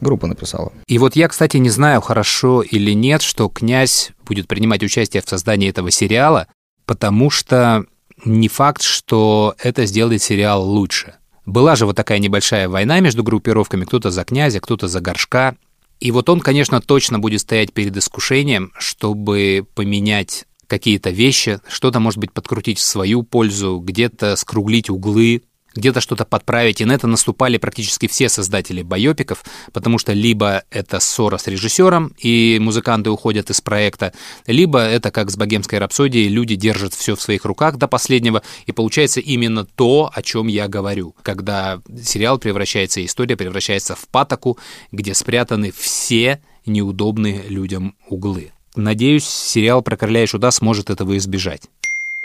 группа 0.00 0.26
написала. 0.26 0.72
И 0.86 0.98
вот 0.98 1.16
я, 1.16 1.28
кстати, 1.28 1.56
не 1.56 1.70
знаю, 1.70 2.00
хорошо 2.00 2.62
или 2.62 2.92
нет, 2.92 3.22
что 3.22 3.48
князь 3.48 4.10
будет 4.26 4.48
принимать 4.48 4.82
участие 4.82 5.22
в 5.22 5.28
создании 5.28 5.68
этого 5.68 5.90
сериала, 5.90 6.46
потому 6.86 7.30
что 7.30 7.84
не 8.24 8.48
факт, 8.48 8.82
что 8.82 9.54
это 9.62 9.86
сделает 9.86 10.22
сериал 10.22 10.68
лучше. 10.68 11.14
Была 11.46 11.76
же 11.76 11.86
вот 11.86 11.96
такая 11.96 12.18
небольшая 12.18 12.68
война 12.68 13.00
между 13.00 13.22
группировками, 13.22 13.84
кто-то 13.84 14.10
за 14.10 14.24
князя, 14.24 14.60
кто-то 14.60 14.86
за 14.88 15.00
горшка. 15.00 15.56
И 16.00 16.10
вот 16.10 16.28
он, 16.28 16.40
конечно, 16.40 16.80
точно 16.80 17.18
будет 17.18 17.40
стоять 17.40 17.72
перед 17.72 17.96
искушением, 17.96 18.72
чтобы 18.78 19.66
поменять 19.74 20.44
какие-то 20.66 21.10
вещи, 21.10 21.60
что-то, 21.66 21.98
может 21.98 22.18
быть, 22.18 22.32
подкрутить 22.32 22.78
в 22.78 22.82
свою 22.82 23.22
пользу, 23.22 23.78
где-то 23.78 24.36
скруглить 24.36 24.90
углы, 24.90 25.42
где-то 25.78 26.00
что-то 26.00 26.24
подправить, 26.24 26.80
и 26.80 26.84
на 26.84 26.92
это 26.92 27.06
наступали 27.06 27.56
практически 27.56 28.08
все 28.08 28.28
создатели 28.28 28.82
байопиков, 28.82 29.44
потому 29.72 29.98
что 29.98 30.12
либо 30.12 30.64
это 30.70 31.00
ссора 31.00 31.38
с 31.38 31.46
режиссером, 31.46 32.12
и 32.18 32.58
музыканты 32.60 33.10
уходят 33.10 33.50
из 33.50 33.60
проекта, 33.60 34.12
либо 34.46 34.80
это 34.80 35.10
как 35.10 35.30
с 35.30 35.36
«Богемской 35.36 35.78
рапсодией», 35.78 36.28
люди 36.28 36.56
держат 36.56 36.94
все 36.94 37.14
в 37.14 37.22
своих 37.22 37.44
руках 37.44 37.76
до 37.76 37.88
последнего, 37.88 38.42
и 38.66 38.72
получается 38.72 39.20
именно 39.20 39.64
то, 39.64 40.10
о 40.12 40.22
чем 40.22 40.48
я 40.48 40.68
говорю, 40.68 41.14
когда 41.22 41.80
сериал 42.02 42.38
превращается, 42.38 43.04
история 43.04 43.36
превращается 43.36 43.94
в 43.94 44.08
патоку, 44.08 44.58
где 44.92 45.14
спрятаны 45.14 45.72
все 45.76 46.40
неудобные 46.66 47.42
людям 47.48 47.94
углы. 48.08 48.52
Надеюсь, 48.76 49.24
сериал 49.24 49.82
про 49.82 49.96
короля 49.96 50.22
и 50.22 50.26
шута 50.26 50.50
сможет 50.50 50.90
этого 50.90 51.16
избежать. 51.16 51.62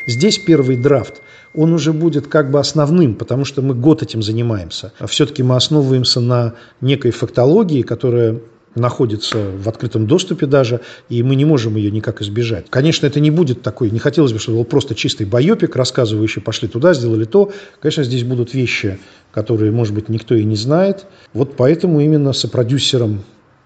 Здесь 0.08 0.38
первый 0.38 0.78
драфт– 0.78 1.22
он 1.56 1.74
уже 1.74 1.94
будет 1.94 2.28
как 2.28 2.52
бы 2.52 2.60
основным, 2.60 3.16
потому 3.16 3.46
что 3.46 3.62
мы 3.62 3.76
год 3.76 4.02
этим 4.02 4.22
занимаемся. 4.22 4.92
А 5.00 5.08
все-таки 5.08 5.44
мы 5.44 5.56
основываемся 5.56 6.20
на 6.20 6.54
некой 6.82 7.12
фактологии, 7.12 7.84
которая 7.84 8.40
находится 8.76 9.52
в 9.56 9.70
открытом 9.70 10.08
доступе 10.08 10.48
даже, 10.48 10.82
и 11.08 11.22
мы 11.22 11.36
не 11.36 11.46
можем 11.46 11.76
ее 11.76 11.92
никак 11.92 12.24
избежать. 12.24 12.66
Конечно, 12.72 13.06
это 13.06 13.20
не 13.20 13.30
будет 13.30 13.62
такой, 13.62 13.92
не 13.92 14.00
хотелось 14.00 14.34
бы, 14.34 14.40
чтобы 14.40 14.58
был 14.58 14.66
просто 14.66 14.96
чистый 14.96 15.28
байопик, 15.28 15.76
рассказывающий, 15.76 16.42
пошли 16.42 16.68
туда, 16.68 16.96
сделали 16.96 17.26
то. 17.26 17.52
Конечно, 17.80 18.04
здесь 18.04 18.24
будут 18.24 18.56
вещи, 18.56 18.98
которые, 19.32 19.72
может 19.72 19.94
быть, 19.94 20.10
никто 20.10 20.34
и 20.34 20.44
не 20.44 20.56
знает. 20.56 21.06
Вот 21.34 21.56
поэтому 21.56 22.00
именно 22.00 22.34
сопродюсером 22.34 23.24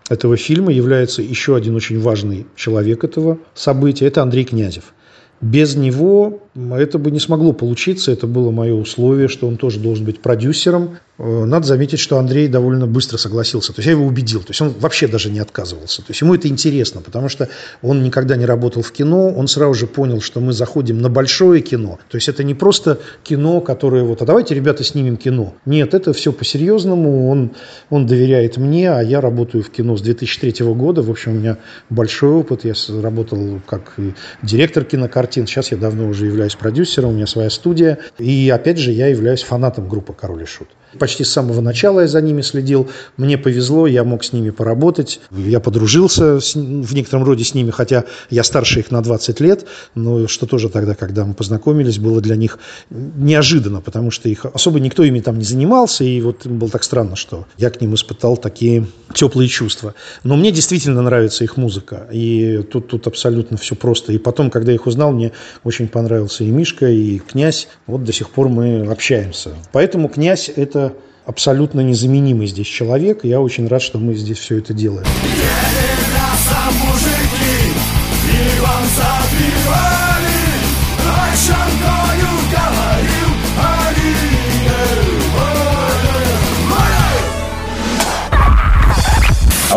этого 0.09 0.35
фильма 0.35 0.73
является 0.73 1.21
еще 1.21 1.55
один 1.55 1.75
очень 1.75 2.01
важный 2.01 2.45
человек 2.57 3.05
этого 3.05 3.39
события, 3.55 4.07
это 4.07 4.21
Андрей 4.21 4.43
Князев. 4.43 4.93
Без 5.41 5.75
него 5.75 6.39
это 6.58 6.97
бы 6.97 7.12
не 7.12 7.20
смогло 7.20 7.53
получиться, 7.53 8.12
это 8.12 8.26
было 8.26 8.49
мое 8.49 8.74
условие, 8.74 9.28
что 9.28 9.47
он 9.47 9.58
тоже 9.58 9.80
должен 9.80 10.05
быть 10.05 10.22
продюсером. 10.22 10.97
э, 11.20 11.45
надо 11.45 11.68
заметить, 11.68 11.99
что 11.99 12.18
Андрей 12.18 12.47
довольно 12.47 12.88
быстро 12.88 13.18
согласился. 13.18 13.74
То 13.74 13.80
есть 13.80 13.86
я 13.86 13.91
его 13.91 14.05
убедил. 14.05 14.39
То 14.39 14.49
есть 14.49 14.62
он 14.62 14.74
вообще 14.80 15.08
даже 15.08 15.30
не 15.30 15.39
отказывался. 15.39 16.01
То 16.01 16.10
есть 16.10 16.22
ему 16.22 16.34
это 16.34 16.47
интересно, 16.47 17.01
потому 17.01 17.30
что 17.30 17.49
он 17.84 18.01
никогда 18.01 18.36
не 18.36 18.45
работал 18.45 18.82
в 18.82 18.91
кино. 18.91 19.30
Он 19.30 19.47
сразу 19.47 19.76
же 19.76 19.88
понял, 19.88 20.20
что 20.20 20.39
мы 20.39 20.51
заходим 20.51 20.99
на 20.99 21.10
большое 21.10 21.62
кино. 21.62 21.99
То 22.10 22.18
есть 22.18 22.28
это 22.28 22.43
не 22.43 22.55
просто 22.55 22.99
кино, 23.24 23.62
которое 23.62 24.03
вот, 24.03 24.24
а 24.24 24.26
давайте, 24.26 24.55
ребята, 24.55 24.84
снимем 24.84 25.18
кино. 25.18 25.53
Нет, 25.66 25.93
это 25.93 26.12
все 26.14 26.32
по-серьезному. 26.32 27.30
Он, 27.30 27.51
он 27.91 28.08
доверяет 28.08 28.58
мне, 28.58 28.91
а 28.91 29.01
я 29.01 29.22
работаю 29.22 29.64
в 29.64 29.70
кино 29.70 29.95
с 29.95 30.01
2003 30.01 30.66
года. 30.74 31.03
В 31.03 31.12
общем, 31.12 31.34
у 31.34 31.36
меня 31.36 31.58
большой 31.91 32.32
опыт. 32.32 32.66
Я 32.66 32.74
работал 32.99 33.62
как 33.68 33.95
директор 34.41 34.84
кинокартин. 34.84 35.45
Сейчас 35.45 35.72
я 35.72 35.78
давно 35.78 36.08
уже 36.08 36.26
являюсь 36.26 36.47
продюсером, 36.56 37.10
у 37.10 37.14
меня 37.14 37.28
своя 37.28 37.50
студия. 37.50 38.00
И 38.18 38.50
опять 38.50 38.78
же, 38.78 38.91
я 38.91 39.08
являюсь 39.08 39.43
фанатом 39.43 39.88
группы 39.88 40.14
«Король 40.14 40.43
и 40.43 40.45
Шут». 40.45 40.68
Почти 40.98 41.24
с 41.24 41.32
самого 41.32 41.60
начала 41.60 42.02
я 42.02 42.08
за 42.08 42.22
ними 42.22 42.41
следил. 42.41 42.89
Мне 43.18 43.38
повезло, 43.38 43.88
я 43.88 44.04
мог 44.04 44.24
с 44.24 44.32
ними 44.32 44.52
поработать. 44.52 45.20
Я 45.32 45.60
подружился 45.60 46.39
с, 46.39 46.56
в 46.56 46.93
некотором 46.93 47.26
роде 47.26 47.43
с 47.43 47.54
ними, 47.54 47.72
хотя 47.72 48.06
я 48.30 48.43
старше 48.43 48.80
их 48.80 48.89
на 48.89 49.02
20 49.02 49.39
лет, 49.41 49.66
но 49.95 50.28
что 50.28 50.45
тоже 50.45 50.70
тогда, 50.70 50.95
когда 50.95 51.26
мы 51.26 51.34
познакомились, 51.34 52.00
было 52.00 52.22
для 52.22 52.36
них 52.36 52.58
неожиданно, 52.89 53.82
потому 53.82 54.12
что 54.12 54.30
их 54.30 54.45
особо 54.45 54.80
никто 54.80 55.04
ими 55.04 55.20
там 55.20 55.38
не 55.38 55.43
занимался, 55.43 56.04
и 56.04 56.22
вот 56.22 56.48
было 56.48 56.70
так 56.70 56.84
странно, 56.84 57.16
что 57.16 57.45
я 57.58 57.70
к 57.70 57.82
ним 57.82 57.93
испытал 57.95 58.38
такие 58.38 58.88
теплые 59.14 59.50
чувства. 59.50 59.93
Но 60.24 60.38
мне 60.38 60.52
действительно 60.52 61.02
нравится 61.02 61.43
их 61.43 61.58
музыка, 61.58 62.08
и 62.12 62.64
тут, 62.72 62.88
тут 62.88 63.08
абсолютно 63.08 63.58
все 63.58 63.76
просто. 63.76 64.14
И 64.14 64.18
потом, 64.18 64.50
когда 64.50 64.72
я 64.72 64.76
их 64.76 64.88
узнал, 64.88 65.12
мне 65.12 65.34
очень 65.64 65.89
понравился 65.89 66.36
и 66.43 66.49
Мишка, 66.49 66.88
и 66.88 67.19
Князь. 67.19 67.67
Вот 67.85 68.03
до 68.03 68.13
сих 68.13 68.29
пор 68.29 68.49
мы 68.49 68.85
общаемся. 68.89 69.51
Поэтому 69.71 70.09
Князь– 70.09 70.49
это 70.55 70.93
абсолютно 71.25 71.81
незаменимый 71.81 72.47
здесь 72.47 72.67
человек. 72.67 73.23
Я 73.23 73.41
очень 73.41 73.67
рад, 73.67 73.81
что 73.81 73.99
мы 73.99 74.15
здесь 74.15 74.38
все 74.38 74.57
это 74.57 74.73
делаем. 74.73 75.05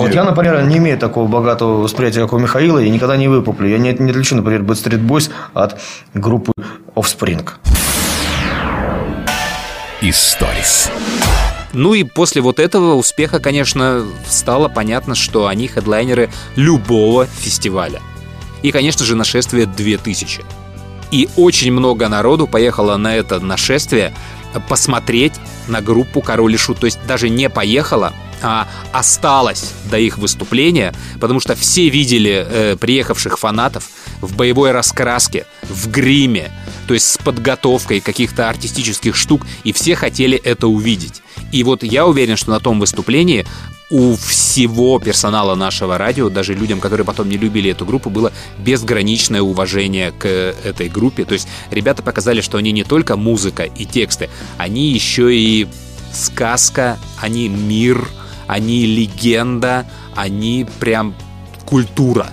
А 0.01 0.03
вот 0.05 0.15
я, 0.15 0.25
например, 0.25 0.63
не 0.65 0.79
имею 0.79 0.99
такого 0.99 1.29
богатого 1.29 1.83
восприятия, 1.83 2.23
как 2.23 2.33
у 2.33 2.39
Михаила, 2.39 2.79
и 2.79 2.89
никогда 2.89 3.17
не 3.17 3.29
выкуплю. 3.29 3.69
Я 3.69 3.79
не, 3.79 3.93
не 3.93 4.11
отличу, 4.11 4.35
например, 4.35 4.63
Backstreet 4.63 5.07
Boys 5.07 5.31
от 5.53 5.79
группы 6.15 6.53
Offspring. 6.95 7.47
Историс. 10.01 10.91
Ну 11.75 11.93
и 11.93 12.05
после 12.05 12.41
вот 12.41 12.59
этого 12.59 12.95
успеха, 12.95 13.39
конечно, 13.39 14.05
стало 14.27 14.69
понятно, 14.69 15.15
что 15.15 15.47
они 15.47 15.69
хедлайнеры 15.69 16.31
любого 16.57 17.27
фестиваля. 17.27 18.01
И, 18.63 18.73
конечно 18.73 19.05
же, 19.05 19.15
нашествие 19.15 19.67
2000. 19.67 20.43
И 21.11 21.29
очень 21.37 21.73
много 21.73 22.09
народу 22.09 22.47
поехало 22.47 22.97
на 22.97 23.15
это 23.15 23.41
нашествие 23.41 24.15
посмотреть 24.69 25.35
на 25.69 25.81
группу 25.81 26.21
Король 26.21 26.55
и 26.55 26.57
Шут. 26.57 26.81
То 26.81 26.87
есть 26.87 26.99
даже 27.07 27.29
не 27.29 27.49
поехала, 27.49 28.13
а 28.43 28.69
осталось 28.93 29.73
до 29.91 29.99
их 29.99 30.19
выступления, 30.19 30.95
потому 31.21 31.41
что 31.41 31.55
все 31.55 31.89
видели 31.89 32.47
э, 32.49 32.77
приехавших 32.77 33.39
фанатов 33.39 33.91
в 34.21 34.35
боевой 34.35 34.73
раскраске, 34.73 35.47
в 35.63 35.91
гриме, 35.91 36.51
то 36.87 36.95
есть 36.95 37.09
с 37.09 37.19
подготовкой 37.19 38.01
каких-то 38.01 38.49
артистических 38.49 39.15
штук, 39.15 39.47
и 39.65 39.73
все 39.73 39.95
хотели 39.95 40.39
это 40.39 40.69
увидеть. 40.69 41.23
И 41.53 41.63
вот 41.65 41.83
я 41.83 42.07
уверен, 42.07 42.37
что 42.37 42.51
на 42.51 42.61
том 42.61 42.79
выступлении 42.81 43.47
у 43.91 44.15
всего 44.15 45.01
персонала 45.01 45.57
нашего 45.57 45.99
радио, 45.99 46.31
даже 46.31 46.55
людям, 46.55 46.81
которые 46.81 47.05
потом 47.05 47.29
не 47.29 47.37
любили 47.37 47.71
эту 47.71 47.85
группу, 47.85 48.09
было 48.09 48.33
безграничное 48.59 49.43
уважение 49.43 50.13
к 50.13 50.27
этой 50.27 50.89
группе. 50.89 51.25
То 51.25 51.35
есть 51.35 51.49
ребята 51.71 52.03
показали, 52.03 52.41
что 52.41 52.59
они 52.59 52.71
не 52.71 52.85
только 52.85 53.17
музыка 53.17 53.65
и 53.65 53.85
тексты, 53.85 54.31
они 54.59 54.91
еще 54.91 55.35
и 55.35 55.67
сказка, 56.13 56.99
они 57.21 57.49
мир, 57.49 58.09
они 58.47 58.87
легенда, 58.87 59.87
они 60.15 60.67
прям 60.79 61.15
культура 61.67 62.31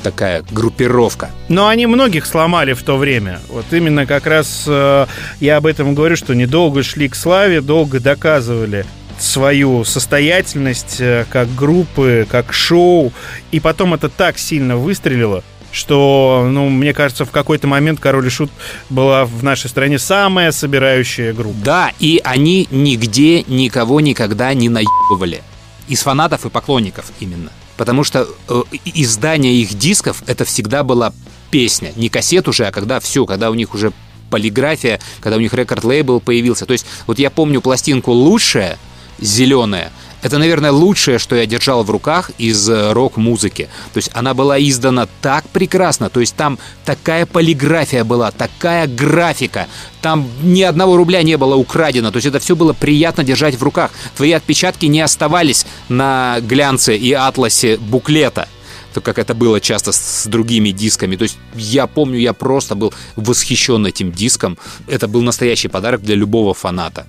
такая 0.00 0.44
группировка. 0.50 1.30
Но 1.48 1.68
они 1.68 1.86
многих 1.86 2.26
сломали 2.26 2.72
в 2.72 2.82
то 2.82 2.96
время. 2.96 3.40
Вот 3.48 3.66
именно 3.70 4.06
как 4.06 4.26
раз 4.26 4.64
э, 4.66 5.06
я 5.40 5.56
об 5.56 5.66
этом 5.66 5.94
говорю, 5.94 6.16
что 6.16 6.34
недолго 6.34 6.82
шли 6.82 7.08
к 7.08 7.14
славе, 7.14 7.60
долго 7.60 8.00
доказывали 8.00 8.84
свою 9.18 9.84
состоятельность 9.84 11.00
э, 11.00 11.26
как 11.30 11.54
группы, 11.54 12.26
как 12.30 12.52
шоу. 12.52 13.12
И 13.50 13.60
потом 13.60 13.94
это 13.94 14.08
так 14.08 14.38
сильно 14.38 14.76
выстрелило, 14.76 15.44
что, 15.72 16.48
ну, 16.50 16.68
мне 16.68 16.92
кажется, 16.92 17.24
в 17.24 17.30
какой-то 17.30 17.66
момент 17.66 18.00
Король 18.00 18.26
и 18.26 18.30
Шут 18.30 18.50
была 18.88 19.24
в 19.24 19.42
нашей 19.44 19.70
стране 19.70 19.98
самая 19.98 20.52
собирающая 20.52 21.32
группа. 21.32 21.58
Да, 21.64 21.92
и 21.98 22.20
они 22.24 22.66
нигде 22.70 23.42
никого 23.44 24.00
никогда 24.00 24.52
не 24.54 24.68
наебывали. 24.68 25.42
Из 25.88 26.02
фанатов 26.02 26.46
и 26.46 26.50
поклонников 26.50 27.06
именно. 27.20 27.50
Потому 27.80 28.04
что 28.04 28.28
э, 28.50 28.62
издание 28.84 29.54
их 29.54 29.72
дисков 29.72 30.22
это 30.26 30.44
всегда 30.44 30.82
была 30.82 31.14
песня. 31.50 31.94
Не 31.96 32.10
кассет 32.10 32.46
уже, 32.46 32.66
а 32.66 32.72
когда 32.72 33.00
все, 33.00 33.24
когда 33.24 33.50
у 33.50 33.54
них 33.54 33.72
уже 33.72 33.94
полиграфия, 34.28 35.00
когда 35.22 35.38
у 35.38 35.40
них 35.40 35.54
рекорд-лейбл 35.54 36.20
появился. 36.20 36.66
То 36.66 36.74
есть 36.74 36.84
вот 37.06 37.18
я 37.18 37.30
помню 37.30 37.62
пластинку 37.62 38.12
«Лучшая», 38.12 38.78
зеленая, 39.18 39.92
это, 40.22 40.38
наверное, 40.38 40.72
лучшее, 40.72 41.18
что 41.18 41.36
я 41.36 41.46
держал 41.46 41.82
в 41.82 41.90
руках 41.90 42.30
из 42.38 42.68
э, 42.68 42.92
рок-музыки. 42.92 43.68
То 43.92 43.98
есть 43.98 44.10
она 44.14 44.34
была 44.34 44.60
издана 44.60 45.08
так 45.22 45.48
прекрасно, 45.48 46.10
то 46.10 46.20
есть 46.20 46.36
там 46.36 46.58
такая 46.84 47.26
полиграфия 47.26 48.04
была, 48.04 48.30
такая 48.30 48.86
графика, 48.86 49.66
там 50.02 50.28
ни 50.42 50.62
одного 50.62 50.96
рубля 50.96 51.22
не 51.22 51.36
было 51.36 51.54
украдено, 51.54 52.10
то 52.10 52.16
есть 52.16 52.26
это 52.26 52.38
все 52.38 52.54
было 52.54 52.72
приятно 52.72 53.24
держать 53.24 53.56
в 53.56 53.62
руках. 53.62 53.90
Твои 54.16 54.32
отпечатки 54.32 54.86
не 54.86 55.00
оставались 55.00 55.66
на 55.88 56.38
глянце 56.40 56.96
и 56.96 57.12
атласе 57.12 57.76
буклета 57.76 58.48
то 58.92 59.00
как 59.00 59.18
это 59.18 59.34
было 59.34 59.60
часто 59.60 59.92
с 59.92 60.26
другими 60.26 60.70
дисками. 60.70 61.14
То 61.16 61.22
есть 61.22 61.38
я 61.54 61.86
помню, 61.86 62.18
я 62.18 62.32
просто 62.32 62.74
был 62.74 62.92
восхищен 63.14 63.86
этим 63.86 64.10
диском. 64.10 64.58
Это 64.88 65.06
был 65.06 65.22
настоящий 65.22 65.68
подарок 65.68 66.02
для 66.02 66.16
любого 66.16 66.54
фаната. 66.54 67.06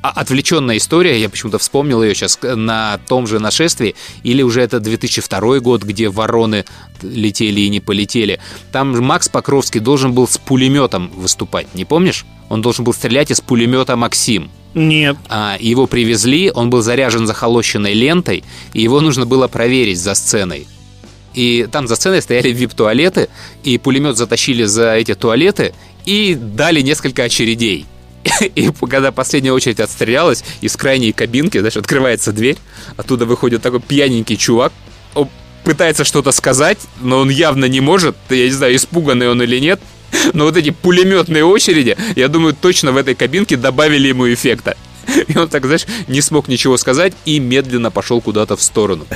А 0.00 0.10
отвлеченная 0.10 0.76
история, 0.76 1.20
я 1.20 1.28
почему-то 1.28 1.58
вспомнил 1.58 2.02
ее 2.02 2.14
сейчас 2.14 2.38
на 2.42 2.98
том 3.08 3.26
же 3.26 3.40
нашествии, 3.40 3.96
или 4.22 4.42
уже 4.42 4.60
это 4.60 4.78
2002 4.78 5.58
год, 5.58 5.82
где 5.82 6.08
вороны 6.08 6.64
летели 7.02 7.62
и 7.62 7.68
не 7.68 7.80
полетели. 7.80 8.38
Там 8.70 8.96
Макс 9.00 9.28
Покровский 9.28 9.80
должен 9.80 10.12
был 10.12 10.28
с 10.28 10.38
пулеметом 10.38 11.10
выступать, 11.16 11.74
не 11.74 11.84
помнишь? 11.84 12.26
Он 12.48 12.62
должен 12.62 12.84
был 12.84 12.92
стрелять 12.92 13.30
из 13.30 13.40
пулемета 13.40 13.96
«Максим». 13.96 14.50
Нет. 14.74 15.16
А, 15.28 15.56
его 15.58 15.86
привезли, 15.86 16.52
он 16.54 16.70
был 16.70 16.82
заряжен 16.82 17.26
захолощенной 17.26 17.94
лентой, 17.94 18.44
и 18.74 18.82
его 18.82 19.00
нужно 19.00 19.26
было 19.26 19.48
проверить 19.48 19.98
за 19.98 20.14
сценой. 20.14 20.68
И 21.34 21.66
там 21.70 21.88
за 21.88 21.96
сценой 21.96 22.22
стояли 22.22 22.50
вип-туалеты, 22.50 23.28
и 23.64 23.78
пулемет 23.78 24.16
затащили 24.16 24.64
за 24.64 24.94
эти 24.94 25.14
туалеты 25.14 25.74
и 26.04 26.34
дали 26.34 26.80
несколько 26.82 27.24
очередей. 27.24 27.86
И 28.54 28.70
когда 28.88 29.12
последняя 29.12 29.52
очередь 29.52 29.80
отстрелялась, 29.80 30.44
из 30.60 30.76
крайней 30.76 31.12
кабинки, 31.12 31.58
знаешь, 31.58 31.76
открывается 31.76 32.32
дверь, 32.32 32.58
оттуда 32.96 33.26
выходит 33.26 33.62
такой 33.62 33.80
пьяненький 33.80 34.36
чувак, 34.36 34.72
он 35.14 35.28
пытается 35.64 36.04
что-то 36.04 36.32
сказать, 36.32 36.78
но 37.00 37.18
он 37.18 37.30
явно 37.30 37.66
не 37.66 37.80
может, 37.80 38.16
я 38.30 38.44
не 38.44 38.50
знаю, 38.50 38.76
испуганный 38.76 39.28
он 39.28 39.42
или 39.42 39.58
нет, 39.58 39.80
но 40.32 40.44
вот 40.44 40.56
эти 40.56 40.70
пулеметные 40.70 41.44
очереди, 41.44 41.96
я 42.16 42.28
думаю, 42.28 42.56
точно 42.58 42.92
в 42.92 42.96
этой 42.96 43.14
кабинке 43.14 43.56
добавили 43.56 44.08
ему 44.08 44.32
эффекта. 44.32 44.76
И 45.26 45.36
он 45.38 45.48
так, 45.48 45.64
знаешь, 45.64 45.86
не 46.06 46.20
смог 46.20 46.48
ничего 46.48 46.76
сказать 46.76 47.14
и 47.24 47.38
медленно 47.38 47.90
пошел 47.90 48.20
куда-то 48.20 48.56
в 48.56 48.62
сторону. 48.62 49.06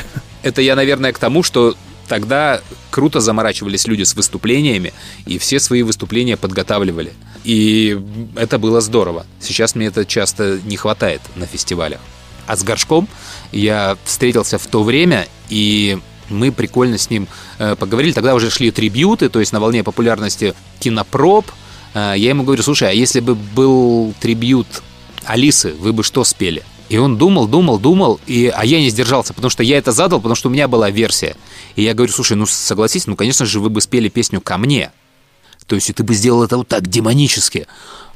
Это 0.43 0.63
я, 0.63 0.75
наверное, 0.75 1.13
к 1.13 1.19
тому, 1.19 1.43
что 1.43 1.77
тогда 2.13 2.61
круто 2.91 3.21
заморачивались 3.21 3.87
люди 3.87 4.03
с 4.03 4.15
выступлениями, 4.15 4.93
и 5.25 5.39
все 5.39 5.59
свои 5.59 5.83
выступления 5.83 6.37
подготавливали. 6.37 7.15
И 7.43 7.99
это 8.37 8.59
было 8.59 8.83
здорово. 8.83 9.25
Сейчас 9.41 9.75
мне 9.75 9.87
это 9.87 10.05
часто 10.05 10.61
не 10.67 10.77
хватает 10.77 11.23
на 11.37 11.47
фестивалях. 11.47 12.01
А 12.47 12.55
с 12.55 12.65
Горшком 12.65 13.09
я 13.51 13.97
встретился 14.05 14.59
в 14.59 14.67
то 14.67 14.83
время, 14.83 15.27
и 15.49 15.99
мы 16.29 16.53
прикольно 16.53 16.99
с 16.99 17.09
ним 17.09 17.29
э, 17.59 17.77
поговорили. 17.77 18.13
Тогда 18.13 18.35
уже 18.35 18.51
шли 18.51 18.71
трибьюты, 18.71 19.31
то 19.31 19.41
есть 19.41 19.55
на 19.55 19.61
волне 19.61 19.83
популярности 19.83 20.53
кинопроб. 20.81 21.47
Э, 21.95 22.13
я 22.15 22.29
ему 22.29 22.43
говорю, 22.43 22.63
слушай, 22.63 22.91
а 22.91 22.93
если 22.93 23.21
бы 23.21 23.35
был 23.35 24.13
трибьют 24.21 24.67
Алисы, 25.25 25.73
вы 25.81 25.95
бы 25.95 26.03
что 26.03 26.25
спели? 26.25 26.63
И 26.93 26.99
он 26.99 27.17
думал, 27.17 27.49
думал, 27.49 27.79
думал, 27.79 28.21
и, 28.27 28.53
а 28.55 28.67
я 28.67 28.79
не 28.79 28.91
сдержался, 28.91 29.33
потому 29.33 29.49
что 29.49 29.63
я 29.63 29.79
это 29.79 29.93
задал, 29.93 30.19
потому 30.19 30.35
что 30.35 30.51
у 30.51 30.53
меня 30.53 30.69
была 30.69 30.91
версия. 30.91 31.37
И 31.75 31.83
я 31.83 31.95
говорю, 31.95 32.13
слушай, 32.13 32.37
ну 32.37 32.45
согласись, 32.45 33.07
ну, 33.07 33.17
конечно 33.17 33.47
же, 33.47 33.61
вы 33.61 33.71
бы 33.71 33.81
спели 33.81 34.11
песню 34.11 34.43
«Ко 34.43 34.59
мне». 34.59 34.93
То 35.67 35.75
есть 35.75 35.89
и 35.89 35.95
ты 35.95 36.03
бы 36.03 36.13
сделал 36.13 36.43
это 36.43 36.59
вот 36.59 36.69
так, 36.69 36.87
демонически. 36.87 37.67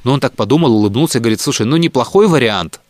Но 0.05 0.13
он 0.13 0.21
так 0.21 0.37
подумал, 0.37 0.75
улыбнулся 0.75 1.17
и 1.17 1.21
говорит, 1.23 1.41
слушай, 1.41 1.65
ну 1.65 1.79
неплохой 1.79 2.29
вариант, 2.29 2.81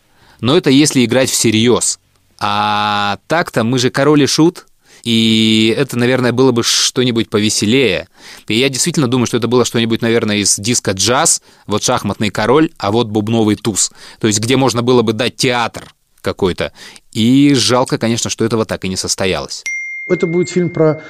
Но 0.41 0.57
это 0.57 0.69
если 0.69 1.05
играть 1.05 1.29
всерьез. 1.29 2.01
А 2.37 3.19
так-то 3.27 3.63
мы 3.63 3.79
же 3.79 3.89
король 3.89 4.23
и 4.23 4.27
шут, 4.27 4.65
и 5.07 5.73
это, 5.77 5.97
наверное, 5.97 6.33
было 6.33 6.51
бы 6.51 6.63
что-нибудь 6.63 7.29
повеселее. 7.29 8.09
И 8.49 8.59
я 8.59 8.67
действительно 8.67 9.07
думаю, 9.07 9.25
что 9.25 9.37
это 9.37 9.47
было 9.47 9.63
что-нибудь, 9.63 10.01
наверное, 10.01 10.35
из 10.35 10.57
диска 10.59 10.91
джаз, 10.91 11.41
вот 11.65 11.81
шахматный 11.81 12.29
король, 12.29 12.71
а 12.77 12.91
вот 12.91 13.07
бубновый 13.07 13.55
туз. 13.55 13.93
То 14.19 14.27
есть, 14.27 14.41
где 14.41 14.57
можно 14.57 14.81
было 14.83 15.03
бы 15.03 15.13
дать 15.13 15.37
театр 15.37 15.93
какой-то. 16.19 16.73
И 17.13 17.53
жалко, 17.53 17.97
конечно, 17.97 18.29
что 18.29 18.43
этого 18.43 18.65
так 18.65 18.83
и 18.83 18.89
не 18.89 18.97
состоялось. 18.97 19.63
Это 20.09 20.27
будет 20.27 20.49
фильм 20.49 20.71
про 20.71 21.01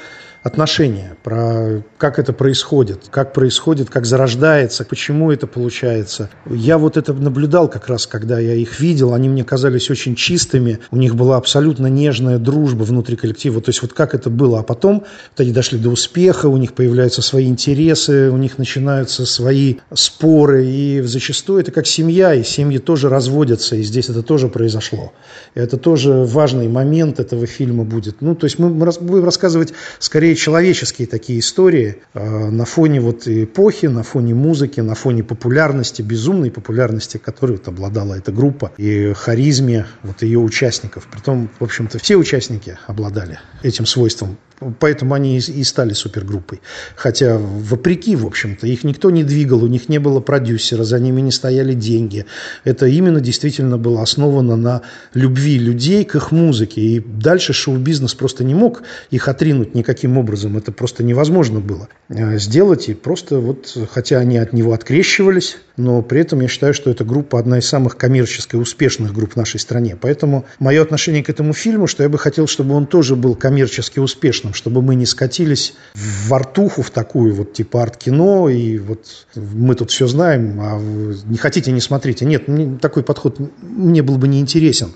отношения, 0.44 1.18
про 1.24 1.84
как 1.98 2.20
это 2.20 2.34
происходит, 2.34 3.08
как 3.10 3.34
происходит, 3.34 3.90
как 3.90 4.06
зарождается, 4.06 4.86
почему 4.86 5.32
это 5.32 5.48
получается. 5.48 6.30
Я 6.50 6.78
вот 6.78 6.98
это 6.98 7.14
наблюдал 7.14 7.68
как 7.68 7.88
раз, 7.88 8.08
когда 8.08 8.40
я 8.40 8.54
их 8.54 8.80
видел, 8.80 9.14
они 9.14 9.30
мне 9.30 9.44
казались 9.44 9.90
очень 9.90 10.16
чистыми, 10.16 10.80
у 10.92 10.98
них 10.98 11.16
была 11.16 11.38
абсолютно 11.38 11.88
нежная 11.88 12.38
дружба 12.38 12.84
внутри 12.84 13.16
коллектива, 13.16 13.62
то 13.62 13.70
есть 13.70 13.82
вот 13.82 13.94
как 13.94 14.14
это 14.14 14.30
было, 14.30 14.60
а 14.60 14.64
потом 14.64 15.00
вот 15.32 15.40
они 15.40 15.52
дошли 15.52 15.80
до 15.80 15.90
успеха, 15.90 16.48
у 16.48 16.58
них 16.58 16.74
появляются 16.74 17.22
свои 17.22 17.48
интересы, 17.48 18.30
у 18.30 18.38
них 18.38 18.58
начинаются 18.58 19.26
свои 19.26 19.76
споры, 19.94 20.66
и 20.66 21.02
зачастую 21.02 21.62
это 21.62 21.72
как 21.72 21.88
семья, 21.88 22.34
и 22.34 22.44
семьи 22.44 22.78
тоже 22.78 23.10
разводятся, 23.10 23.76
и 23.76 23.84
здесь 23.84 24.10
это 24.10 24.24
тоже 24.24 24.48
произошло. 24.48 25.14
И 25.56 25.60
это 25.60 25.78
тоже 25.78 26.24
важный 26.26 26.68
момент 26.68 27.20
этого 27.20 27.46
фильма 27.46 27.84
будет. 27.84 28.22
Ну, 28.22 28.36
то 28.36 28.46
есть 28.46 28.60
мы 28.60 28.70
будем 28.70 29.26
рассказывать 29.26 29.74
скорее 30.00 30.27
человеческие 30.36 31.08
такие 31.08 31.40
истории 31.40 31.98
э, 32.14 32.50
на 32.50 32.66
фоне 32.66 33.02
вот 33.02 33.28
эпохи, 33.28 33.88
на 33.88 34.04
фоне 34.04 34.34
музыки, 34.34 34.80
на 34.82 34.96
фоне 34.96 35.24
популярности, 35.24 36.02
безумной 36.02 36.52
популярности, 36.52 37.18
которой 37.18 37.54
вот 37.54 37.68
обладала 37.68 38.16
эта 38.16 38.32
группа, 38.32 38.72
и 38.78 39.14
харизме 39.14 39.86
вот 40.04 40.22
ее 40.22 40.40
участников. 40.40 41.08
Притом, 41.12 41.50
в 41.60 41.64
общем-то, 41.64 42.00
все 42.00 42.16
участники 42.16 42.78
обладали 42.88 43.40
этим 43.64 43.86
свойством 43.86 44.38
Поэтому 44.80 45.14
они 45.14 45.38
и 45.38 45.64
стали 45.64 45.94
супергруппой. 45.94 46.62
Хотя, 46.96 47.38
вопреки, 47.38 48.16
в 48.16 48.26
общем-то, 48.26 48.66
их 48.66 48.84
никто 48.84 49.12
не 49.12 49.24
двигал, 49.24 49.64
у 49.64 49.68
них 49.68 49.88
не 49.88 50.00
было 50.00 50.20
продюсера, 50.20 50.84
за 50.84 51.00
ними 51.00 51.22
не 51.22 51.32
стояли 51.32 51.74
деньги. 51.74 52.26
Это 52.64 52.88
именно 52.88 53.22
действительно 53.22 53.78
было 53.78 54.02
основано 54.02 54.56
на 54.56 54.82
любви 55.14 55.60
людей 55.60 56.04
к 56.06 56.16
их 56.16 56.32
музыке. 56.32 56.82
И 56.82 57.00
дальше 57.00 57.54
шоу-бизнес 57.54 58.16
просто 58.16 58.44
не 58.44 58.56
мог 58.56 58.82
их 59.12 59.28
отринуть 59.28 59.76
никаким 59.76 60.17
образом. 60.18 60.58
Это 60.58 60.72
просто 60.72 61.04
невозможно 61.04 61.60
было 61.60 61.88
э, 62.10 62.38
сделать. 62.38 62.90
И 62.90 62.94
просто 62.94 63.40
вот, 63.40 63.78
хотя 63.92 64.18
они 64.18 64.38
от 64.38 64.52
него 64.52 64.74
открещивались, 64.74 65.58
но 65.78 66.02
при 66.02 66.22
этом 66.22 66.42
я 66.42 66.48
считаю, 66.48 66.74
что 66.74 66.90
эта 66.90 67.06
группа 67.06 67.40
одна 67.40 67.60
из 67.60 67.68
самых 67.68 67.98
коммерчески 67.98 68.56
успешных 68.56 69.14
групп 69.14 69.34
в 69.34 69.36
нашей 69.36 69.60
стране. 69.60 69.98
Поэтому 70.00 70.46
мое 70.60 70.82
отношение 70.82 71.24
к 71.24 71.30
этому 71.30 71.54
фильму, 71.54 71.88
что 71.88 72.04
я 72.04 72.10
бы 72.10 72.18
хотел, 72.18 72.48
чтобы 72.48 72.76
он 72.76 72.88
тоже 72.88 73.16
был 73.16 73.36
коммерчески 73.36 74.00
успешным 74.00 74.54
чтобы 74.58 74.82
мы 74.82 74.96
не 74.96 75.06
скатились 75.06 75.76
в 75.94 76.34
артуху, 76.34 76.82
в 76.82 76.90
такую 76.90 77.34
вот 77.34 77.54
типа 77.54 77.84
арт-кино, 77.84 78.50
и 78.50 78.80
вот 78.80 79.28
мы 79.36 79.76
тут 79.76 79.92
все 79.92 80.08
знаем, 80.08 80.60
а 80.60 80.80
не 81.26 81.38
хотите, 81.38 81.72
не 81.72 81.80
смотрите. 81.80 82.26
Нет, 82.26 82.46
такой 82.82 83.04
подход 83.04 83.38
мне 83.62 84.02
был 84.02 84.18
бы 84.18 84.28
не 84.28 84.42
интересен. 84.42 84.90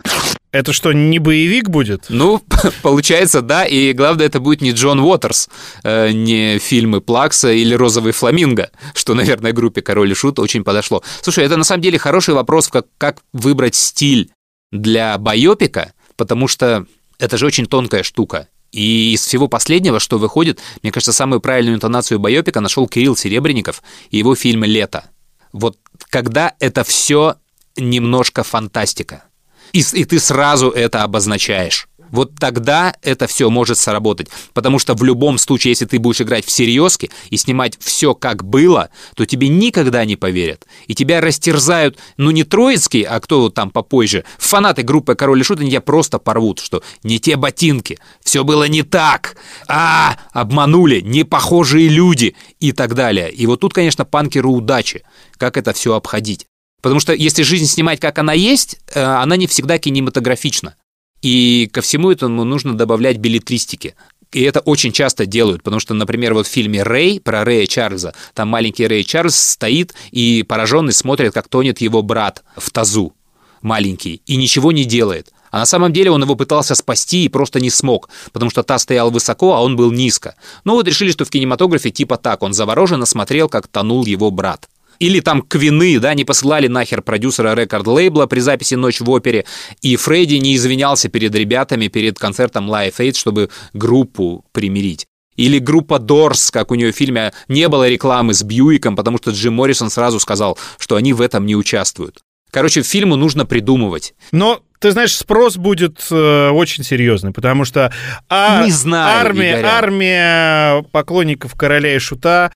Это 0.51 0.73
что, 0.73 0.91
не 0.91 1.19
боевик 1.19 1.69
будет? 1.69 2.05
Ну, 2.09 2.41
получается, 2.81 3.41
да, 3.41 3.65
и 3.65 3.93
главное, 3.93 4.25
это 4.25 4.41
будет 4.41 4.61
не 4.61 4.71
Джон 4.71 4.99
Уотерс, 4.99 5.49
э, 5.83 6.11
не 6.11 6.59
фильмы 6.59 6.99
Плакса 6.99 7.51
или 7.51 7.73
Розовый 7.73 8.11
фламинго, 8.11 8.69
что, 8.93 9.13
наверное, 9.13 9.53
группе 9.53 9.81
Король 9.81 10.11
и 10.11 10.13
Шут 10.13 10.39
очень 10.39 10.65
подошло. 10.65 11.03
Слушай, 11.21 11.45
это 11.45 11.55
на 11.55 11.63
самом 11.63 11.81
деле 11.81 11.97
хороший 11.97 12.33
вопрос, 12.33 12.67
как, 12.67 12.87
как 12.97 13.21
выбрать 13.31 13.75
стиль 13.75 14.31
для 14.71 15.17
байопика, 15.17 15.93
потому 16.17 16.49
что 16.49 16.85
это 17.17 17.37
же 17.37 17.45
очень 17.45 17.65
тонкая 17.65 18.03
штука. 18.03 18.49
И 18.73 19.13
из 19.13 19.25
всего 19.25 19.47
последнего, 19.47 19.99
что 19.99 20.17
выходит, 20.17 20.59
мне 20.83 20.91
кажется, 20.91 21.13
самую 21.13 21.39
правильную 21.39 21.75
интонацию 21.75 22.19
байопика 22.19 22.59
нашел 22.59 22.87
Кирилл 22.87 23.15
Серебренников 23.15 23.81
и 24.09 24.17
его 24.17 24.35
фильм 24.35 24.63
«Лето». 24.65 25.05
Вот 25.53 25.77
когда 26.09 26.55
это 26.59 26.83
все 26.85 27.35
немножко 27.75 28.43
фантастика, 28.43 29.25
и, 29.73 29.83
и 29.93 30.05
ты 30.05 30.19
сразу 30.19 30.69
это 30.69 31.03
обозначаешь 31.03 31.87
вот 32.11 32.35
тогда 32.35 32.95
это 33.01 33.27
все 33.27 33.49
может 33.49 33.77
сработать. 33.77 34.27
Потому 34.53 34.79
что 34.79 34.93
в 34.93 35.03
любом 35.03 35.37
случае, 35.37 35.71
если 35.71 35.85
ты 35.85 35.97
будешь 35.97 36.21
играть 36.21 36.45
в 36.45 36.51
серьезки 36.51 37.09
и 37.29 37.37
снимать 37.37 37.77
все 37.79 38.13
как 38.13 38.43
было, 38.43 38.89
то 39.15 39.25
тебе 39.25 39.47
никогда 39.47 40.05
не 40.05 40.15
поверят. 40.15 40.67
И 40.87 40.93
тебя 40.93 41.21
растерзают, 41.21 41.97
ну 42.17 42.31
не 42.31 42.43
Троицкий, 42.43 43.01
а 43.01 43.19
кто 43.19 43.49
там 43.49 43.71
попозже. 43.71 44.25
Фанаты 44.37 44.83
группы 44.83 45.15
Король 45.15 45.39
и 45.39 45.43
Шут, 45.43 45.61
они 45.61 45.71
тебя 45.71 45.81
просто 45.81 46.19
порвут, 46.19 46.59
что 46.59 46.83
не 47.03 47.19
те 47.19 47.37
ботинки, 47.37 47.97
все 48.23 48.43
было 48.43 48.67
не 48.67 48.83
так, 48.83 49.37
а, 49.67 50.17
обманули, 50.33 51.01
непохожие 51.01 51.87
люди 51.87 52.35
и 52.59 52.71
так 52.73 52.93
далее. 52.93 53.31
И 53.31 53.45
вот 53.45 53.61
тут, 53.61 53.73
конечно, 53.73 54.05
панкеру 54.05 54.51
удачи, 54.51 55.03
как 55.37 55.57
это 55.57 55.73
все 55.73 55.93
обходить. 55.93 56.47
Потому 56.81 56.99
что 56.99 57.13
если 57.13 57.43
жизнь 57.43 57.67
снимать, 57.67 57.99
как 57.99 58.17
она 58.19 58.33
есть, 58.33 58.79
э, 58.93 59.01
она 59.01 59.37
не 59.37 59.47
всегда 59.47 59.77
кинематографична. 59.77 60.75
И 61.21 61.69
ко 61.71 61.81
всему 61.81 62.11
этому 62.11 62.43
нужно 62.43 62.75
добавлять 62.75 63.17
билетристики. 63.17 63.95
И 64.31 64.41
это 64.43 64.61
очень 64.61 64.91
часто 64.91 65.25
делают, 65.25 65.61
потому 65.61 65.79
что, 65.79 65.93
например, 65.93 66.33
вот 66.33 66.47
в 66.47 66.49
фильме 66.49 66.83
«Рэй» 66.83 67.19
про 67.19 67.43
Рэя 67.43 67.67
Чарльза, 67.67 68.13
там 68.33 68.47
маленький 68.47 68.87
Рэй 68.87 69.03
Чарльз 69.03 69.35
стоит 69.35 69.93
и 70.11 70.43
пораженный 70.43 70.93
смотрит, 70.93 71.33
как 71.33 71.49
тонет 71.49 71.81
его 71.81 72.01
брат 72.01 72.41
в 72.55 72.69
тазу, 72.71 73.13
маленький, 73.61 74.21
и 74.25 74.37
ничего 74.37 74.71
не 74.71 74.85
делает. 74.85 75.31
А 75.51 75.59
на 75.59 75.65
самом 75.65 75.91
деле 75.91 76.11
он 76.11 76.23
его 76.23 76.35
пытался 76.35 76.75
спасти 76.75 77.25
и 77.25 77.29
просто 77.29 77.59
не 77.59 77.69
смог, 77.69 78.07
потому 78.31 78.49
что 78.49 78.63
та 78.63 78.79
стоял 78.79 79.11
высоко, 79.11 79.53
а 79.53 79.61
он 79.61 79.75
был 79.75 79.91
низко. 79.91 80.35
Ну 80.63 80.73
вот 80.75 80.87
решили, 80.87 81.11
что 81.11 81.25
в 81.25 81.29
кинематографе 81.29 81.91
типа 81.91 82.17
так, 82.17 82.41
он 82.41 82.53
завороженно 82.53 83.05
смотрел, 83.05 83.49
как 83.49 83.67
тонул 83.67 84.05
его 84.05 84.31
брат. 84.31 84.69
Или 85.01 85.19
там 85.19 85.41
Квины, 85.41 85.97
да, 85.99 86.13
не 86.13 86.25
посылали 86.25 86.67
нахер 86.67 87.01
продюсера 87.01 87.55
рекорд-лейбла 87.55 88.27
при 88.27 88.39
записи 88.39 88.75
«Ночь 88.75 89.01
в 89.01 89.09
опере», 89.09 89.45
и 89.81 89.95
Фредди 89.95 90.35
не 90.35 90.55
извинялся 90.55 91.09
перед 91.09 91.33
ребятами 91.33 91.87
перед 91.87 92.19
концертом 92.19 92.69
Live 92.69 92.97
Aid, 92.99 93.17
чтобы 93.17 93.49
группу 93.73 94.45
примирить. 94.51 95.07
Или 95.35 95.57
группа 95.57 95.95
Doors, 95.95 96.51
как 96.51 96.69
у 96.69 96.75
нее 96.75 96.93
в 96.93 96.95
фильме, 96.95 97.33
не 97.47 97.67
было 97.67 97.89
рекламы 97.89 98.35
с 98.35 98.43
Бьюиком, 98.43 98.95
потому 98.95 99.17
что 99.17 99.31
Джим 99.31 99.55
Моррисон 99.55 99.89
сразу 99.89 100.19
сказал, 100.19 100.59
что 100.77 100.97
они 100.97 101.13
в 101.13 101.21
этом 101.21 101.47
не 101.47 101.55
участвуют. 101.55 102.19
Короче, 102.51 102.83
фильму 102.83 103.15
нужно 103.15 103.47
придумывать. 103.47 104.13
Но 104.31 104.61
ты 104.77 104.91
знаешь, 104.91 105.15
спрос 105.15 105.57
будет 105.57 106.05
э, 106.11 106.49
очень 106.49 106.83
серьезный, 106.83 107.31
потому 107.31 107.65
что 107.65 107.91
а, 108.29 108.65
не 108.65 108.71
знаю, 108.71 109.25
армия, 109.25 109.53
Игоря. 109.53 109.67
армия 109.67 110.83
поклонников 110.91 111.55
короля 111.55 111.95
и 111.95 111.99
шута 111.99 112.51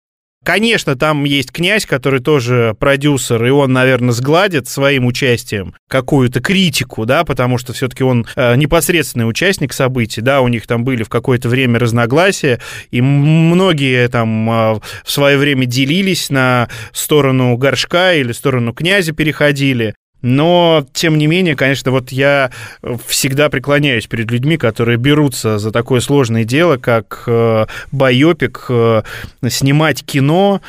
Конечно, 0.45 0.95
там 0.95 1.23
есть 1.23 1.51
князь, 1.51 1.87
который 1.87 2.19
тоже 2.19 2.75
продюсер, 2.79 3.43
и 3.43 3.49
он, 3.49 3.73
наверное, 3.73 4.11
сгладит 4.11 4.67
своим 4.67 5.07
участием 5.07 5.73
какую-то 5.89 6.39
критику, 6.39 7.07
да, 7.07 7.23
потому 7.23 7.57
что 7.57 7.73
все-таки 7.73 8.03
он 8.03 8.27
э, 8.35 8.55
непосредственный 8.55 9.27
участник 9.27 9.73
событий, 9.73 10.21
да, 10.21 10.41
у 10.41 10.47
них 10.47 10.67
там 10.67 10.83
были 10.83 11.01
в 11.01 11.09
какое-то 11.09 11.49
время 11.49 11.79
разногласия, 11.79 12.61
и 12.91 13.01
многие 13.01 14.07
там 14.07 14.47
э, 14.47 14.79
в 15.03 15.11
свое 15.11 15.39
время 15.39 15.65
делились 15.65 16.29
на 16.29 16.69
сторону 16.93 17.57
горшка 17.57 18.13
или 18.13 18.31
сторону 18.31 18.71
князя 18.71 19.13
переходили. 19.13 19.95
Но, 20.27 20.87
тем 20.91 21.19
не 21.19 21.27
менее, 21.27 21.55
конечно, 21.55 21.91
вот 21.91 22.11
я 22.11 22.49
всегда 23.05 23.47
преклоняюсь 23.49 24.07
перед 24.07 24.31
людьми, 24.31 24.57
которые 24.57 24.97
берутся 24.97 25.59
за 25.59 25.69
такое 25.69 25.99
сложное 25.99 26.45
дело, 26.45 26.77
как 26.77 27.25
э, 27.27 27.67
байопик, 27.91 28.65
э, 28.69 29.03
снимать 29.47 30.03
кино, 30.03 30.61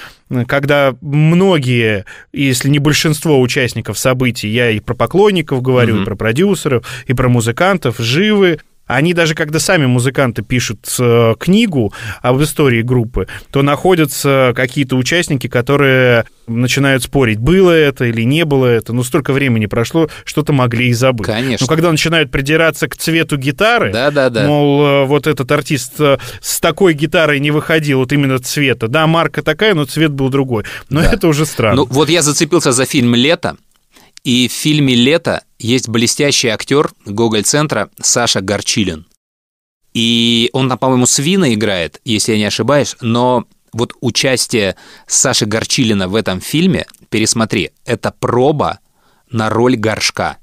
когда 0.46 0.94
многие, 1.00 2.04
если 2.34 2.68
не 2.68 2.80
большинство 2.80 3.40
участников 3.40 3.98
событий, 3.98 4.48
я 4.48 4.68
и 4.68 4.78
про 4.78 4.92
поклонников 4.92 5.62
говорю, 5.62 5.96
mm-hmm. 5.96 6.02
и 6.02 6.04
про 6.04 6.16
продюсеров, 6.16 7.04
и 7.06 7.14
про 7.14 7.30
музыкантов, 7.30 7.98
живы, 7.98 8.60
они 8.86 9.14
даже 9.14 9.34
когда 9.34 9.58
сами 9.58 9.86
музыканты 9.86 10.42
пишут 10.42 10.86
э, 10.98 11.34
книгу 11.38 11.92
об 12.22 12.40
истории 12.40 12.82
группы, 12.82 13.26
то 13.50 13.62
находятся 13.62 14.52
какие-то 14.54 14.96
участники, 14.96 15.48
которые 15.48 16.24
начинают 16.46 17.02
спорить, 17.02 17.38
было 17.38 17.72
это 17.72 18.04
или 18.04 18.22
не 18.22 18.44
было 18.44 18.66
это. 18.66 18.92
Ну, 18.92 19.02
столько 19.02 19.32
времени 19.32 19.66
прошло, 19.66 20.08
что-то 20.24 20.52
могли 20.52 20.88
и 20.88 20.92
забыть. 20.92 21.26
Конечно. 21.26 21.64
Но 21.64 21.68
когда 21.68 21.90
начинают 21.90 22.30
придираться 22.30 22.86
к 22.88 22.96
цвету 22.96 23.36
гитары, 23.36 23.92
да, 23.92 24.10
да, 24.10 24.30
да. 24.30 24.46
мол, 24.46 24.86
э, 24.86 25.04
вот 25.04 25.26
этот 25.26 25.50
артист 25.50 25.94
э, 25.98 26.18
с 26.40 26.60
такой 26.60 26.94
гитарой 26.94 27.40
не 27.40 27.50
выходил, 27.50 27.98
вот 27.98 28.12
именно 28.12 28.38
цвета. 28.38 28.88
Да, 28.88 29.06
марка 29.06 29.42
такая, 29.42 29.74
но 29.74 29.84
цвет 29.84 30.12
был 30.12 30.28
другой. 30.28 30.64
Но 30.88 31.00
да. 31.00 31.12
это 31.12 31.26
уже 31.26 31.44
странно. 31.44 31.76
Ну, 31.76 31.86
вот 31.90 32.08
я 32.08 32.22
зацепился 32.22 32.72
за 32.72 32.84
фильм 32.84 33.14
«Лето», 33.14 33.56
и 34.22 34.48
в 34.48 34.52
фильме 34.52 34.94
«Лето» 34.94 35.42
есть 35.58 35.88
блестящий 35.88 36.48
актер 36.48 36.92
Гоголь-центра 37.04 37.90
Саша 38.00 38.40
Горчилин. 38.40 39.06
И 39.94 40.50
он 40.52 40.68
там, 40.68 40.78
по-моему, 40.78 41.06
свина 41.06 41.54
играет, 41.54 42.00
если 42.04 42.32
я 42.32 42.38
не 42.38 42.44
ошибаюсь, 42.44 42.96
но 43.00 43.46
вот 43.72 43.94
участие 44.00 44.76
Саши 45.06 45.46
Горчилина 45.46 46.08
в 46.08 46.14
этом 46.14 46.40
фильме, 46.40 46.86
пересмотри, 47.08 47.70
это 47.84 48.10
проба 48.10 48.80
на 49.30 49.48
роль 49.48 49.76
горшка. 49.76 50.38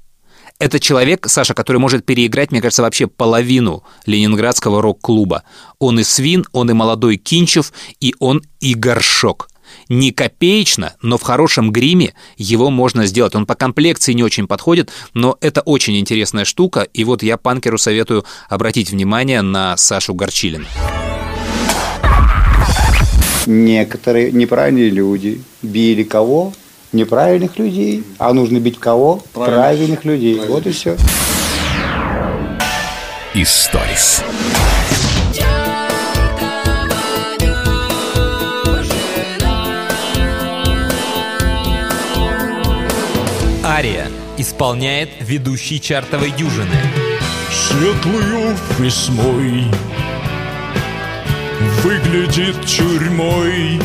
Это 0.58 0.78
человек, 0.78 1.28
Саша, 1.28 1.52
который 1.54 1.78
может 1.78 2.06
переиграть, 2.06 2.52
мне 2.52 2.60
кажется, 2.60 2.82
вообще 2.82 3.06
половину 3.06 3.82
ленинградского 4.06 4.80
рок-клуба. 4.80 5.42
Он 5.78 5.98
и 5.98 6.04
Свин, 6.04 6.46
он 6.52 6.70
и 6.70 6.74
молодой 6.74 7.16
Кинчев, 7.16 7.72
и 8.00 8.14
он 8.20 8.42
и 8.60 8.74
Горшок. 8.74 9.48
Не 9.88 10.12
копеечно, 10.12 10.94
но 11.02 11.18
в 11.18 11.22
хорошем 11.22 11.70
гриме 11.70 12.14
его 12.36 12.70
можно 12.70 13.06
сделать. 13.06 13.34
Он 13.34 13.46
по 13.46 13.54
комплекции 13.54 14.12
не 14.12 14.22
очень 14.22 14.46
подходит, 14.46 14.90
но 15.12 15.36
это 15.40 15.60
очень 15.60 15.98
интересная 15.98 16.44
штука. 16.44 16.82
И 16.92 17.04
вот 17.04 17.22
я 17.22 17.36
панкеру 17.36 17.78
советую 17.78 18.24
обратить 18.48 18.90
внимание 18.90 19.42
на 19.42 19.76
Сашу 19.76 20.14
Горчилина. 20.14 20.66
Некоторые 23.46 24.32
неправильные 24.32 24.90
люди 24.90 25.42
били 25.62 26.02
кого? 26.02 26.52
Неправильных 26.92 27.58
людей. 27.58 28.04
А 28.18 28.32
нужно 28.32 28.58
бить 28.58 28.78
кого? 28.78 29.22
Правильных. 29.32 29.60
Правильных 29.60 30.04
людей. 30.04 30.40
Вот 30.48 30.66
и 30.66 30.70
все. 30.70 30.96
Историс. 33.34 34.22
Исполняет 44.44 45.08
ведущий 45.20 45.80
чартовой 45.80 46.30
дюжины. 46.30 46.76
Светлую 47.50 48.54
весной 48.78 49.70
Выглядит 51.82 52.62
тюрьмой. 52.66 53.80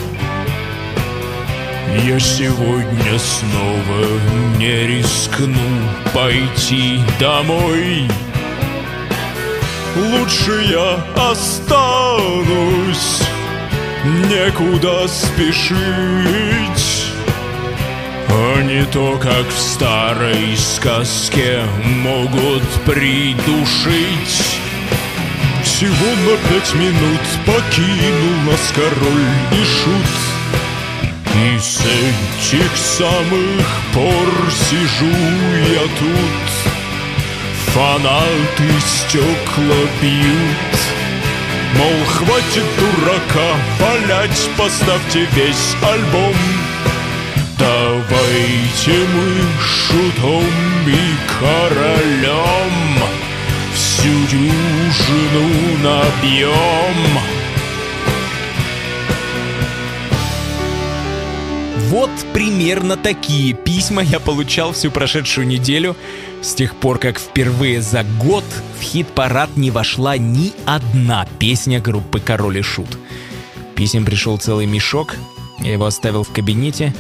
Я 2.06 2.20
сегодня 2.20 3.18
снова 3.18 4.06
не 4.58 4.88
рискну 4.88 5.70
пойти 6.14 7.00
домой. 7.20 8.10
Лучше 9.96 10.62
я 10.72 10.96
останусь 11.32 13.22
Некуда 14.30 15.08
спешить 15.08 16.59
не 18.70 18.86
то, 18.86 19.18
как 19.18 19.48
в 19.48 19.58
старой 19.58 20.56
сказке 20.56 21.64
могут 22.04 22.64
придушить. 22.86 24.60
Всего 25.64 26.10
на 26.26 26.38
пять 26.48 26.74
минут 26.76 27.22
покинул 27.46 28.52
нас 28.52 28.72
король 28.76 29.30
и 29.52 29.64
шут. 29.66 30.12
И 31.36 31.60
с 31.60 31.82
этих 31.82 32.78
самых 32.78 33.68
пор 33.94 34.52
сижу 34.52 35.16
я 35.74 35.82
тут. 36.00 36.50
Фанаты 37.74 38.80
стекла 38.86 39.82
бьют. 40.02 40.80
Мол, 41.78 42.06
хватит 42.08 42.66
дурака 42.78 43.56
валять, 43.80 44.50
поставьте 44.58 45.28
весь 45.36 45.76
альбом 45.82 46.36
Давайте 47.70 49.06
мы 49.14 49.62
шутом 49.62 50.44
и 50.88 51.14
королем 51.40 52.72
Всю 53.76 54.10
дюжину 54.32 55.78
набьем 55.84 57.20
Вот 61.90 62.10
примерно 62.34 62.98
такие 62.98 63.54
письма 63.54 64.02
я 64.02 64.20
получал 64.20 64.74
всю 64.74 64.90
прошедшую 64.90 65.46
неделю, 65.46 65.96
с 66.42 66.56
тех 66.56 66.76
пор, 66.76 66.98
как 66.98 67.20
впервые 67.20 67.82
за 67.84 68.04
год 68.20 68.46
в 68.80 68.82
хит-парад 68.82 69.58
не 69.58 69.70
вошла 69.70 70.18
ни 70.18 70.54
одна 70.66 71.28
песня 71.38 71.80
группы 71.80 72.20
«Король 72.20 72.60
и 72.60 72.62
Шут». 72.64 72.98
Писем 73.76 74.06
пришел 74.06 74.38
целый 74.38 74.66
мешок, 74.66 75.16
я 75.60 75.74
его 75.74 75.86
оставил 75.86 76.24
в 76.24 76.32
кабинете. 76.32 76.94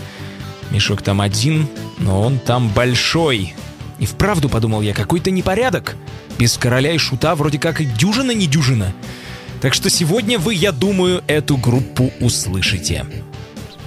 Мешок 0.72 1.02
там 1.02 1.22
один, 1.22 1.68
но 1.98 2.22
он 2.22 2.40
там 2.40 2.70
большой. 2.70 3.56
И 3.98 4.06
вправду, 4.06 4.50
подумал 4.50 4.82
я, 4.82 4.94
какой-то 4.94 5.32
непорядок. 5.32 5.96
Без 6.38 6.58
короля 6.58 6.94
и 6.94 6.98
шута 6.98 7.36
вроде 7.36 7.60
как 7.60 7.82
и 7.82 7.86
дюжина 7.86 8.32
не 8.32 8.48
дюжина. 8.48 8.94
Так 9.62 9.74
что 9.74 9.90
сегодня 9.90 10.40
вы, 10.40 10.54
я 10.54 10.72
думаю, 10.72 11.24
эту 11.28 11.58
группу 11.58 12.12
услышите. 12.22 13.06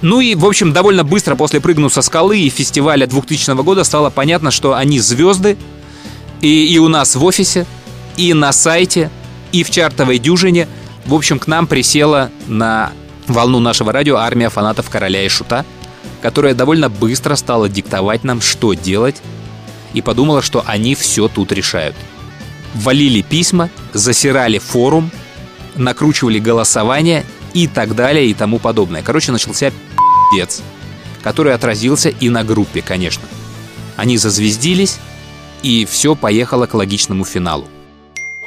Ну 0.01 0.19
и, 0.19 0.35
в 0.35 0.45
общем, 0.45 0.73
довольно 0.73 1.03
быстро 1.03 1.35
после 1.35 1.61
«Прыгну 1.61 1.89
со 1.89 2.01
скалы» 2.01 2.39
и 2.41 2.49
фестиваля 2.49 3.07
2000 3.07 3.63
года 3.63 3.83
стало 3.83 4.09
понятно, 4.09 4.51
что 4.51 4.75
они 4.75 4.99
звезды 4.99 5.57
и, 6.41 6.73
и 6.73 6.77
у 6.77 6.89
нас 6.89 7.15
в 7.15 7.23
офисе, 7.23 7.65
и 8.17 8.33
на 8.33 8.51
сайте, 8.51 9.09
и 9.53 9.63
в 9.63 9.71
чартовой 9.71 10.19
дюжине. 10.19 10.67
В 11.05 11.13
общем, 11.13 11.39
к 11.39 11.47
нам 11.47 11.67
присела 11.67 12.29
на 12.47 12.91
волну 13.27 13.59
нашего 13.59 13.93
радио 13.93 14.17
армия 14.17 14.49
фанатов 14.49 14.89
«Короля 14.89 15.25
и 15.25 15.29
Шута», 15.29 15.65
которая 16.21 16.53
довольно 16.53 16.89
быстро 16.89 17.35
стала 17.35 17.69
диктовать 17.69 18.23
нам, 18.23 18.41
что 18.41 18.73
делать, 18.73 19.21
и 19.93 20.01
подумала, 20.01 20.41
что 20.41 20.63
они 20.65 20.95
все 20.95 21.27
тут 21.27 21.51
решают. 21.51 21.95
Валили 22.75 23.21
письма, 23.21 23.69
засирали 23.93 24.57
форум, 24.57 25.11
накручивали 25.75 26.39
голосование 26.39 27.23
и 27.53 27.67
так 27.67 27.95
далее 27.95 28.27
и 28.27 28.33
тому 28.33 28.59
подобное. 28.59 29.03
Короче, 29.03 29.31
начался 29.31 29.69
пи***ец, 29.69 30.61
который 31.21 31.53
отразился 31.53 32.09
и 32.09 32.29
на 32.29 32.43
группе, 32.43 32.81
конечно. 32.81 33.23
Они 33.95 34.17
зазвездились, 34.17 34.97
и 35.61 35.85
все 35.85 36.15
поехало 36.15 36.65
к 36.65 36.73
логичному 36.73 37.25
финалу. 37.25 37.67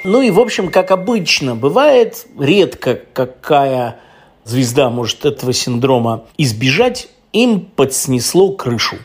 Ну 0.05 0.23
и, 0.23 0.31
в 0.31 0.39
общем, 0.39 0.71
как 0.71 0.91
обычно 0.91 1.57
бывает, 1.57 2.27
редко 2.39 3.01
какая 3.13 4.01
звезда 4.45 4.91
может 4.91 5.25
этого 5.25 5.53
синдрома 5.53 6.25
избежать, 6.39 7.09
им 7.33 7.61
подснесло 7.61 8.53
крышу. 8.53 8.97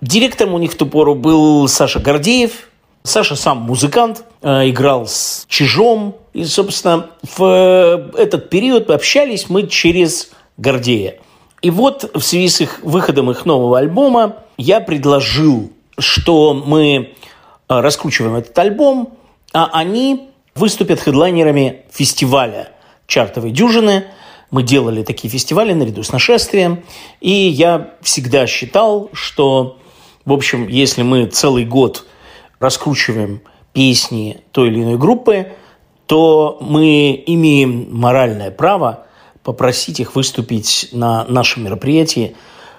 Директором 0.00 0.54
у 0.54 0.58
них 0.58 0.72
в 0.72 0.76
ту 0.76 0.86
пору 0.86 1.14
был 1.14 1.68
Саша 1.68 1.98
Гордеев. 1.98 2.68
Саша 3.02 3.36
сам 3.36 3.58
музыкант, 3.58 4.24
э, 4.42 4.70
играл 4.70 5.06
с 5.06 5.44
Чижом. 5.48 6.16
И, 6.32 6.44
собственно, 6.44 7.10
в 7.22 7.42
э, 7.44 8.20
этот 8.22 8.48
период 8.48 8.90
общались 8.90 9.48
мы 9.48 9.66
через 9.66 10.30
Гордея. 10.56 11.18
И 11.60 11.70
вот 11.70 12.10
в 12.14 12.20
связи 12.20 12.48
с 12.48 12.60
их 12.60 12.80
выходом 12.82 13.30
их 13.30 13.46
нового 13.46 13.78
альбома 13.78 14.36
я 14.56 14.80
предложил, 14.80 15.70
что 15.98 16.54
мы 16.54 16.96
э, 16.96 17.06
раскручиваем 17.68 18.36
этот 18.36 18.58
альбом, 18.58 19.14
а 19.52 19.70
они 19.72 20.28
выступят 20.54 21.00
хедлайнерами 21.00 21.84
фестиваля 21.90 22.68
чартовой 23.06 23.50
дюжины. 23.50 24.04
Мы 24.54 24.62
делали 24.62 25.02
такие 25.02 25.28
фестивали 25.28 25.72
наряду 25.72 26.04
с 26.04 26.12
нашествием. 26.12 26.84
И 27.20 27.32
я 27.32 27.96
всегда 28.02 28.46
считал, 28.46 29.10
что, 29.12 29.78
в 30.24 30.32
общем, 30.32 30.68
если 30.68 31.02
мы 31.02 31.26
целый 31.26 31.64
год 31.64 32.06
раскручиваем 32.60 33.40
песни 33.72 34.42
той 34.52 34.68
или 34.68 34.80
иной 34.80 34.96
группы, 34.96 35.48
то 36.06 36.56
мы 36.60 37.20
имеем 37.26 37.88
моральное 37.90 38.52
право 38.52 39.06
попросить 39.42 39.98
их 39.98 40.14
выступить 40.14 40.90
на 40.92 41.24
нашем 41.24 41.64
мероприятии 41.64 42.36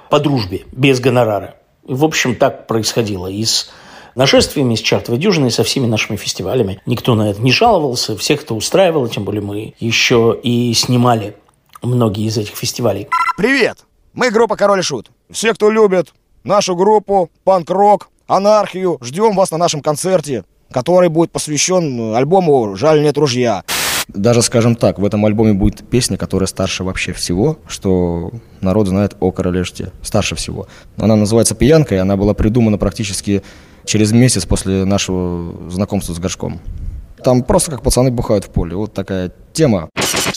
по 0.09 0.21
дружбе, 0.21 0.61
без 0.71 1.01
гонорара. 1.01 1.55
И, 1.85 1.93
в 1.93 2.05
общем, 2.05 2.35
так 2.35 2.67
происходило 2.67 3.27
и 3.27 3.43
с 3.43 3.69
нашествиями, 4.15 4.75
с 4.75 4.79
чартовой 4.79 5.19
дюжиной, 5.19 5.51
со 5.51 5.65
всеми 5.65 5.87
нашими 5.87 6.15
фестивалями. 6.15 6.79
Никто 6.85 7.15
на 7.15 7.31
это 7.31 7.41
не 7.41 7.51
жаловался, 7.51 8.15
всех 8.15 8.43
это 8.43 8.53
устраивало, 8.53 9.09
тем 9.09 9.25
более 9.25 9.41
мы 9.41 9.73
еще 9.77 10.39
и 10.41 10.73
снимали 10.73 11.35
многие 11.81 12.27
из 12.27 12.37
этих 12.37 12.55
фестивалей. 12.55 13.07
Привет! 13.37 13.79
Мы 14.13 14.31
группа 14.31 14.55
Король 14.55 14.79
и 14.79 14.81
Шут. 14.81 15.11
Все, 15.29 15.53
кто 15.53 15.69
любит 15.69 16.13
нашу 16.43 16.75
группу, 16.75 17.29
панк-рок, 17.43 18.09
анархию, 18.27 18.97
ждем 19.01 19.35
вас 19.35 19.51
на 19.51 19.57
нашем 19.57 19.81
концерте, 19.81 20.45
который 20.71 21.09
будет 21.09 21.31
посвящен 21.31 22.15
альбому 22.15 22.75
«Жаль 22.75 23.01
нет 23.01 23.17
ружья». 23.17 23.63
Даже, 24.07 24.41
скажем 24.41 24.75
так, 24.75 24.99
в 24.99 25.05
этом 25.05 25.25
альбоме 25.25 25.53
будет 25.53 25.87
песня, 25.89 26.15
которая 26.15 26.47
старше 26.47 26.83
вообще 26.83 27.11
всего, 27.11 27.57
что 27.67 28.31
народ 28.61 28.87
знает 28.87 29.15
о 29.19 29.31
Короле 29.31 29.63
Шуте. 29.63 29.91
Старше 30.03 30.35
всего. 30.35 30.67
Она 30.97 31.15
называется 31.15 31.55
«Пьянка», 31.55 31.95
и 31.95 31.97
она 31.97 32.15
была 32.15 32.33
придумана 32.33 32.77
практически 32.77 33.41
через 33.83 34.11
месяц 34.11 34.45
после 34.45 34.85
нашего 34.85 35.69
знакомства 35.71 36.13
с 36.13 36.19
Горшком. 36.19 36.61
Там 37.25 37.41
просто 37.41 37.71
как 37.71 37.81
пацаны 37.81 38.11
бухают 38.11 38.45
в 38.45 38.49
поле. 38.51 38.75
Вот 38.75 38.93
такая 38.93 39.31
тема. 39.51 39.89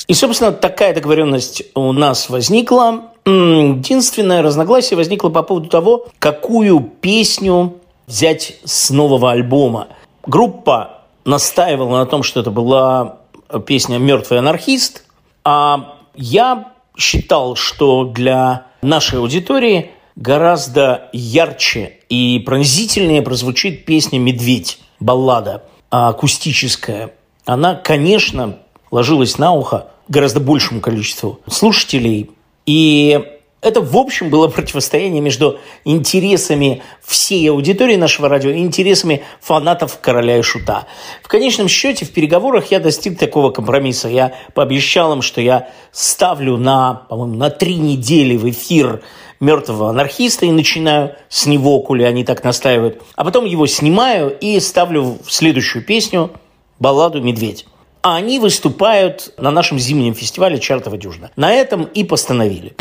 И, 0.06 0.14
собственно, 0.14 0.52
такая 0.52 0.94
договоренность 0.94 1.62
у 1.74 1.92
нас 1.92 2.30
возникла. 2.30 3.12
Единственное 3.26 4.40
разногласие 4.40 4.96
возникло 4.96 5.28
по 5.28 5.42
поводу 5.42 5.68
того, 5.68 6.06
какую 6.18 6.80
песню 6.80 7.74
взять 8.06 8.56
с 8.64 8.88
нового 8.88 9.32
альбома. 9.32 9.88
Группа 10.24 11.02
настаивала 11.26 11.98
на 11.98 12.06
том, 12.06 12.22
что 12.22 12.40
это 12.40 12.50
была 12.50 13.18
песня 13.66 13.98
«Мертвый 13.98 14.38
анархист», 14.38 15.04
а 15.44 15.98
я 16.14 16.72
считал, 16.96 17.54
что 17.54 18.04
для 18.04 18.64
нашей 18.80 19.18
аудитории 19.18 19.90
гораздо 20.16 21.10
ярче 21.12 21.98
и 22.08 22.38
пронзительнее 22.38 23.20
прозвучит 23.20 23.84
песня 23.84 24.18
«Медведь», 24.18 24.78
баллада 25.00 25.64
акустическая. 25.90 27.14
Она, 27.44 27.74
конечно, 27.74 28.58
ложилась 28.90 29.38
на 29.38 29.52
ухо 29.52 29.88
гораздо 30.08 30.40
большему 30.40 30.80
количеству 30.80 31.40
слушателей. 31.46 32.30
И 32.66 33.20
это, 33.60 33.80
в 33.80 33.96
общем, 33.96 34.30
было 34.30 34.46
противостояние 34.48 35.20
между 35.20 35.58
интересами 35.84 36.82
всей 37.02 37.50
аудитории 37.50 37.96
нашего 37.96 38.28
радио 38.28 38.50
и 38.50 38.58
интересами 38.58 39.24
фанатов 39.40 39.98
«Короля 40.00 40.38
и 40.38 40.42
Шута». 40.42 40.86
В 41.22 41.28
конечном 41.28 41.66
счете, 41.66 42.04
в 42.04 42.12
переговорах 42.12 42.70
я 42.70 42.78
достиг 42.78 43.18
такого 43.18 43.50
компромисса. 43.50 44.08
Я 44.08 44.34
пообещал 44.54 45.12
им, 45.12 45.22
что 45.22 45.40
я 45.40 45.70
ставлю 45.90 46.56
на, 46.56 46.94
по-моему, 47.08 47.34
на 47.34 47.50
три 47.50 47.74
недели 47.76 48.36
в 48.36 48.48
эфир 48.48 49.02
мертвого 49.40 49.90
анархиста 49.90 50.46
и 50.46 50.50
начинаю 50.50 51.12
с 51.28 51.46
него, 51.46 51.80
коли 51.80 52.02
они 52.02 52.24
так 52.24 52.44
настаивают. 52.44 53.02
А 53.16 53.24
потом 53.24 53.44
его 53.44 53.66
снимаю 53.66 54.36
и 54.38 54.58
ставлю 54.60 55.18
в 55.24 55.32
следующую 55.32 55.84
песню 55.84 56.30
балладу 56.78 57.20
«Медведь» 57.22 57.66
а 58.02 58.16
они 58.16 58.38
выступают 58.38 59.34
на 59.38 59.50
нашем 59.50 59.78
зимнем 59.78 60.14
фестивале 60.14 60.58
«Чартова 60.58 60.96
дюжина». 60.96 61.30
На 61.36 61.52
этом 61.52 61.82
и 61.84 62.04
постановили. 62.04 62.74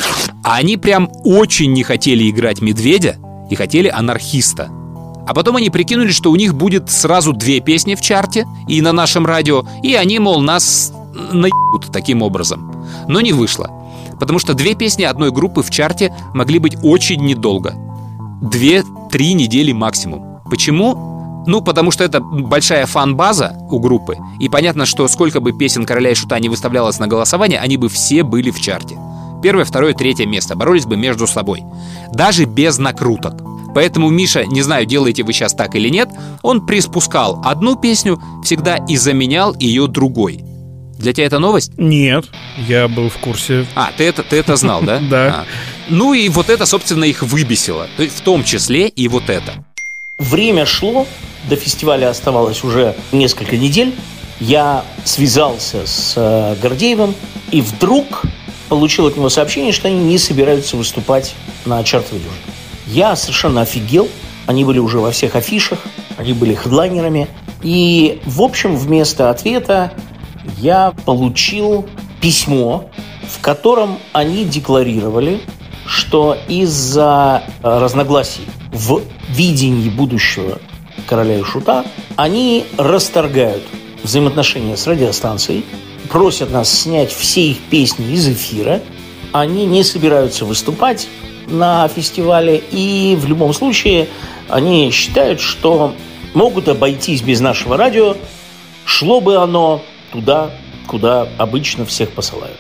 А 0.44 0.56
они 0.56 0.78
прям 0.78 1.10
очень 1.26 1.74
не 1.74 1.84
хотели 1.84 2.30
играть 2.30 2.62
медведя 2.62 3.18
и 3.50 3.56
хотели 3.56 3.88
анархиста. 3.88 4.70
А 5.28 5.34
потом 5.34 5.58
они 5.58 5.70
прикинули, 5.70 6.12
что 6.12 6.32
у 6.32 6.36
них 6.38 6.56
будет 6.56 6.90
сразу 6.90 7.34
две 7.34 7.60
песни 7.60 7.96
в 7.96 8.02
чарте 8.02 8.46
и 8.68 8.80
на 8.82 8.94
нашем 8.94 9.26
радио, 9.26 9.66
и 9.84 9.96
они, 9.96 10.20
мол, 10.20 10.40
нас 10.40 10.94
наебут 11.34 11.92
таким 11.92 12.22
образом. 12.22 12.88
Но 13.10 13.20
не 13.20 13.34
вышло. 13.34 13.70
Потому 14.20 14.40
что 14.40 14.54
две 14.54 14.76
песни 14.76 15.04
одной 15.04 15.32
группы 15.32 15.62
в 15.62 15.70
чарте 15.70 16.14
могли 16.34 16.60
быть 16.60 16.78
очень 16.84 17.24
недолго. 17.24 17.76
Две-три 18.42 19.34
недели 19.34 19.72
максимум. 19.72 20.40
Почему? 20.50 21.44
Ну, 21.48 21.62
потому 21.62 21.92
что 21.92 22.04
это 22.04 22.20
большая 22.20 22.86
фан-база 22.86 23.58
у 23.72 23.80
группы, 23.80 24.18
и 24.40 24.50
понятно, 24.50 24.86
что 24.86 25.08
сколько 25.08 25.40
бы 25.40 25.54
песен 25.54 25.86
Короля 25.86 26.12
и 26.12 26.14
Шута 26.14 26.40
не 26.40 26.50
выставлялось 26.50 27.00
на 27.00 27.08
голосование, 27.08 27.60
они 27.60 27.78
бы 27.78 27.88
все 27.88 28.24
были 28.24 28.52
в 28.52 28.60
чарте. 28.60 28.98
Первое, 29.42 29.64
второе, 29.64 29.94
третье 29.94 30.26
место 30.26 30.56
боролись 30.56 30.86
бы 30.86 30.98
между 30.98 31.26
собой. 31.26 31.64
Даже 32.12 32.46
без 32.46 32.80
накруток. 32.80 33.42
Поэтому 33.74 34.10
Миша, 34.10 34.46
не 34.46 34.62
знаю, 34.62 34.86
делаете 34.86 35.24
вы 35.24 35.34
сейчас 35.34 35.54
так 35.54 35.76
или 35.76 35.88
нет, 35.90 36.10
он 36.42 36.66
приспускал 36.66 37.42
одну 37.46 37.76
песню 37.76 38.20
всегда 38.44 38.78
и 38.78 38.98
заменял 38.98 39.56
ее 39.56 39.88
другой. 39.88 40.44
Для 40.98 41.14
тебя 41.14 41.28
это 41.28 41.40
новость? 41.40 41.72
Нет, 41.78 42.26
я 42.68 42.88
был 42.88 43.10
в 43.10 43.18
курсе. 43.18 43.66
А, 43.76 43.92
ты 43.96 44.06
это, 44.06 44.24
ты 44.24 44.38
это 44.38 44.56
знал, 44.56 44.82
да? 44.82 45.00
Да. 45.10 45.46
Ну 45.90 46.14
и 46.14 46.28
вот 46.30 46.50
это, 46.50 46.66
собственно, 46.66 47.06
их 47.06 47.24
выбесило. 47.24 47.88
В 47.98 48.22
том 48.22 48.44
числе 48.44 48.88
и 48.88 49.08
вот 49.08 49.30
это. 49.30 49.64
Время 50.18 50.66
шло, 50.66 51.08
до 51.48 51.56
фестиваля 51.56 52.10
оставалось 52.10 52.64
уже 52.64 52.96
несколько 53.12 53.56
недель. 53.56 53.94
Я 54.40 54.84
связался 55.06 55.86
с 55.86 56.14
э, 56.16 56.56
Гордеевым 56.62 57.16
и 57.52 57.62
вдруг 57.62 58.24
получил 58.70 59.08
от 59.08 59.16
него 59.16 59.30
сообщение, 59.30 59.72
что 59.72 59.88
они 59.88 60.00
не 60.00 60.18
собираются 60.18 60.76
выступать 60.78 61.36
на 61.66 61.84
чартовой 61.84 62.22
дюже. 62.22 62.36
Я 62.88 63.16
совершенно 63.16 63.62
офигел. 63.62 64.10
Они 64.46 64.64
были 64.64 64.80
уже 64.80 65.00
во 65.00 65.12
всех 65.12 65.36
афишах, 65.36 65.80
они 66.18 66.34
были 66.34 66.54
хедлайнерами. 66.54 67.28
И, 67.64 68.22
в 68.26 68.42
общем, 68.42 68.78
вместо 68.78 69.30
ответа 69.30 69.92
я 70.58 70.94
получил 71.06 71.88
письмо, 72.22 72.90
в 73.28 73.42
котором 73.42 74.00
они 74.14 74.46
декларировали, 74.46 75.42
что 75.86 76.38
из-за 76.48 77.44
разногласий 77.62 78.46
в 78.72 79.02
видении 79.30 79.90
будущего 79.90 80.60
короля 81.08 81.40
и 81.40 81.44
шута, 81.44 81.86
они 82.16 82.66
расторгают 82.78 83.64
взаимоотношения 84.04 84.76
с 84.76 84.88
радиостанцией, 84.88 85.66
просят 86.10 86.52
нас 86.52 86.70
снять 86.70 87.12
все 87.12 87.50
их 87.52 87.60
песни 87.70 88.14
из 88.14 88.28
эфира, 88.28 88.82
они 89.32 89.66
не 89.66 89.84
собираются 89.84 90.46
выступать 90.46 91.08
на 91.48 91.88
фестивале, 91.88 92.58
и 92.72 93.18
в 93.20 93.28
любом 93.28 93.54
случае 93.54 94.08
они 94.50 94.92
считают, 94.92 95.40
что 95.40 95.94
могут 96.34 96.68
обойтись 96.68 97.22
без 97.22 97.40
нашего 97.40 97.78
радио, 97.78 98.16
шло 98.86 99.22
бы 99.22 99.38
оно 99.38 99.82
туда, 100.12 100.52
куда 100.88 101.28
обычно 101.38 101.86
всех 101.86 102.12
посылают. 102.12 102.58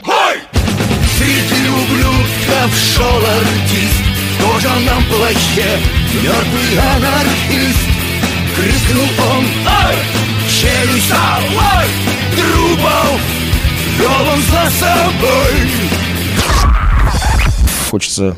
Среди 1.17 1.67
ублюдков 1.67 2.77
шел 2.77 3.17
артист 3.17 4.03
В 4.37 4.53
кожаном 4.53 5.03
плаще 5.05 5.79
Мертвый 6.13 6.77
анархист 6.77 7.79
Крикнул 8.55 9.07
он 9.33 9.45
Ой! 9.65 9.95
Челюсть 10.47 11.11
Ой! 11.11 11.87
Трубов 12.35 13.19
Вел 13.97 14.27
он 14.31 14.41
за 14.43 14.69
собой 14.79 15.55
Хочется 17.89 18.37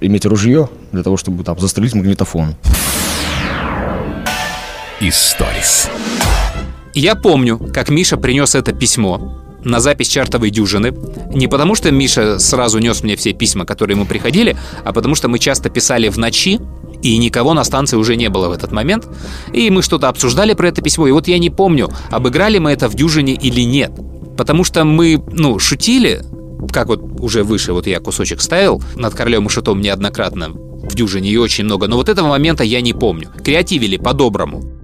иметь 0.00 0.24
ружье 0.24 0.68
для 0.92 1.02
того, 1.02 1.16
чтобы 1.16 1.42
там 1.44 1.58
застрелить 1.58 1.94
магнитофон. 1.94 2.54
Историс. 5.00 5.88
Я 7.00 7.14
помню, 7.14 7.58
как 7.72 7.88
Миша 7.88 8.18
принес 8.18 8.54
это 8.54 8.74
письмо 8.74 9.42
на 9.64 9.80
запись 9.80 10.08
чартовой 10.08 10.50
дюжины. 10.50 10.92
Не 11.32 11.48
потому, 11.48 11.74
что 11.74 11.90
Миша 11.90 12.38
сразу 12.38 12.78
нес 12.78 13.02
мне 13.02 13.16
все 13.16 13.32
письма, 13.32 13.64
которые 13.64 13.96
ему 13.96 14.04
приходили, 14.04 14.54
а 14.84 14.92
потому 14.92 15.14
что 15.14 15.26
мы 15.26 15.38
часто 15.38 15.70
писали 15.70 16.10
в 16.10 16.18
ночи, 16.18 16.60
и 17.02 17.16
никого 17.16 17.54
на 17.54 17.64
станции 17.64 17.96
уже 17.96 18.16
не 18.16 18.28
было 18.28 18.50
в 18.50 18.52
этот 18.52 18.72
момент. 18.72 19.08
И 19.54 19.70
мы 19.70 19.80
что-то 19.80 20.10
обсуждали 20.10 20.52
про 20.52 20.68
это 20.68 20.82
письмо, 20.82 21.06
и 21.06 21.10
вот 21.10 21.26
я 21.26 21.38
не 21.38 21.48
помню, 21.48 21.88
обыграли 22.10 22.58
мы 22.58 22.70
это 22.72 22.86
в 22.86 22.94
дюжине 22.94 23.32
или 23.32 23.62
нет. 23.62 23.92
Потому 24.36 24.62
что 24.62 24.84
мы, 24.84 25.24
ну, 25.32 25.58
шутили, 25.58 26.20
как 26.70 26.88
вот 26.88 27.00
уже 27.18 27.44
выше, 27.44 27.72
вот 27.72 27.86
я 27.86 28.00
кусочек 28.00 28.42
ставил 28.42 28.82
над 28.94 29.14
королем 29.14 29.46
и 29.46 29.48
шутом 29.48 29.80
неоднократно 29.80 30.50
в 30.50 30.94
дюжине 30.94 31.30
и 31.30 31.38
очень 31.38 31.64
много, 31.64 31.86
но 31.86 31.96
вот 31.96 32.10
этого 32.10 32.28
момента 32.28 32.62
я 32.62 32.82
не 32.82 32.92
помню. 32.92 33.30
Креативили 33.42 33.96
по-доброму. 33.96 34.79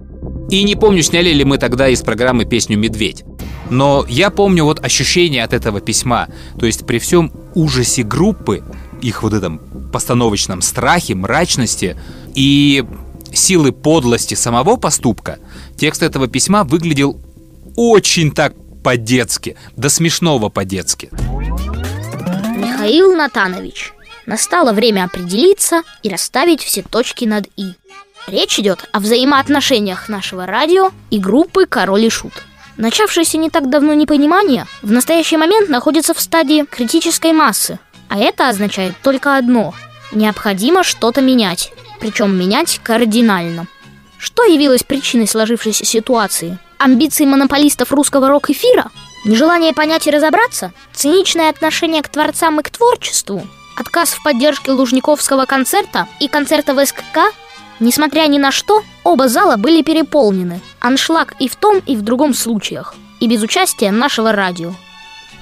И 0.49 0.63
не 0.63 0.75
помню, 0.75 1.03
сняли 1.03 1.31
ли 1.31 1.43
мы 1.43 1.57
тогда 1.57 1.89
из 1.89 2.01
программы 2.01 2.45
песню 2.45 2.77
«Медведь». 2.77 3.25
Но 3.69 4.05
я 4.07 4.29
помню 4.29 4.63
вот 4.63 4.83
ощущение 4.83 5.43
от 5.43 5.53
этого 5.53 5.81
письма. 5.81 6.27
То 6.57 6.65
есть 6.65 6.85
при 6.85 6.99
всем 6.99 7.33
ужасе 7.53 8.03
группы, 8.03 8.63
их 9.01 9.23
вот 9.23 9.33
этом 9.33 9.59
постановочном 9.91 10.61
страхе, 10.61 11.15
мрачности 11.15 11.97
и 12.33 12.85
силы 13.33 13.73
подлости 13.73 14.35
самого 14.35 14.77
поступка, 14.77 15.39
текст 15.75 16.01
этого 16.01 16.27
письма 16.27 16.63
выглядел 16.63 17.19
очень 17.75 18.31
так 18.31 18.53
по-детски, 18.83 19.57
до 19.75 19.89
смешного 19.89 20.47
по-детски. 20.49 21.09
Михаил 22.55 23.15
Натанович, 23.15 23.93
настало 24.25 24.71
время 24.71 25.03
определиться 25.03 25.83
и 26.03 26.09
расставить 26.09 26.61
все 26.61 26.83
точки 26.83 27.25
над 27.25 27.47
«и». 27.57 27.73
Речь 28.27 28.59
идет 28.59 28.89
о 28.91 28.99
взаимоотношениях 28.99 30.09
нашего 30.09 30.45
радио 30.45 30.91
и 31.09 31.17
группы 31.17 31.65
«Король 31.65 32.05
и 32.05 32.09
Шут». 32.09 32.33
Начавшееся 32.75 33.37
не 33.37 33.49
так 33.49 33.69
давно 33.69 33.93
непонимание 33.93 34.65
в 34.81 34.91
настоящий 34.91 35.37
момент 35.37 35.69
находится 35.69 36.13
в 36.13 36.19
стадии 36.19 36.65
критической 36.65 37.31
массы. 37.31 37.79
А 38.09 38.19
это 38.19 38.49
означает 38.49 38.95
только 39.01 39.37
одно– 39.37 39.73
необходимо 40.11 40.83
что-то 40.83 41.21
менять. 41.21 41.71
Причем 42.01 42.37
менять 42.37 42.81
кардинально. 42.83 43.67
Что 44.17 44.43
явилось 44.43 44.83
причиной 44.83 45.27
сложившейся 45.27 45.85
ситуации? 45.85 46.59
Амбиции 46.79 47.25
монополистов 47.25 47.93
русского 47.93 48.27
рок-эфира? 48.27 48.91
Нежелание 49.23 49.73
понять 49.73 50.05
и 50.05 50.11
разобраться? 50.11 50.73
Циничное 50.93 51.49
отношение 51.49 52.01
к 52.03 52.09
творцам 52.09 52.59
и 52.59 52.63
к 52.63 52.69
творчеству? 52.69 53.47
Отказ 53.77 54.09
в 54.11 54.23
поддержке 54.23 54.71
Лужниковского 54.71 55.45
концерта 55.45 56.07
и 56.19 56.27
концерта 56.27 56.73
в 56.73 56.83
Несмотря 57.79 58.27
ни 58.27 58.39
на 58.39 58.51
что, 58.51 58.83
оба 59.03 59.27
зала 59.27 59.55
были 59.55 59.83
переполнены. 59.83 60.61
Аншлаг 60.79 61.35
и 61.39 61.47
в 61.47 61.55
том, 61.55 61.79
и 61.85 61.95
в 61.95 62.01
другом 62.01 62.33
случаях. 62.33 62.95
И 63.19 63.27
без 63.27 63.41
участия 63.43 63.91
нашего 63.91 64.31
радио. 64.31 64.73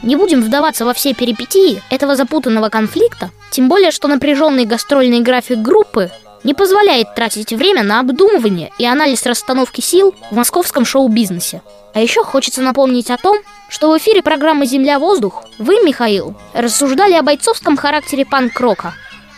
Не 0.04 0.16
будем 0.18 0.42
вдаваться 0.42 0.86
во 0.86 0.94
все 0.94 1.14
перипетии 1.14 1.82
этого 1.90 2.16
запутанного 2.16 2.70
конфликта, 2.70 3.32
тем 3.52 3.70
более, 3.70 3.92
что 3.92 4.08
напряженный 4.08 4.66
гастрольный 4.66 5.22
график 5.22 5.60
группы 5.60 6.12
не 6.44 6.54
позволяет 6.54 7.16
тратить 7.16 7.54
время 7.54 7.84
на 7.84 8.02
обдумывание 8.02 8.72
и 8.78 8.86
анализ 8.86 9.26
расстановки 9.26 9.82
сил 9.82 10.14
в 10.30 10.36
московском 10.36 10.86
шоу-бизнесе. 10.86 11.62
А 11.94 12.02
еще 12.02 12.24
хочется 12.24 12.62
напомнить 12.62 13.10
о 13.10 13.18
том, 13.18 13.40
что 13.70 13.90
в 13.90 13.98
эфире 13.98 14.22
программы 14.22 14.68
«Земля-воздух» 14.68 15.46
вы, 15.58 15.80
Михаил, 15.84 16.36
рассуждали 16.54 17.14
о 17.14 17.24
бойцовском 17.24 17.78
характере 17.78 18.26
панк-рока. 18.26 18.94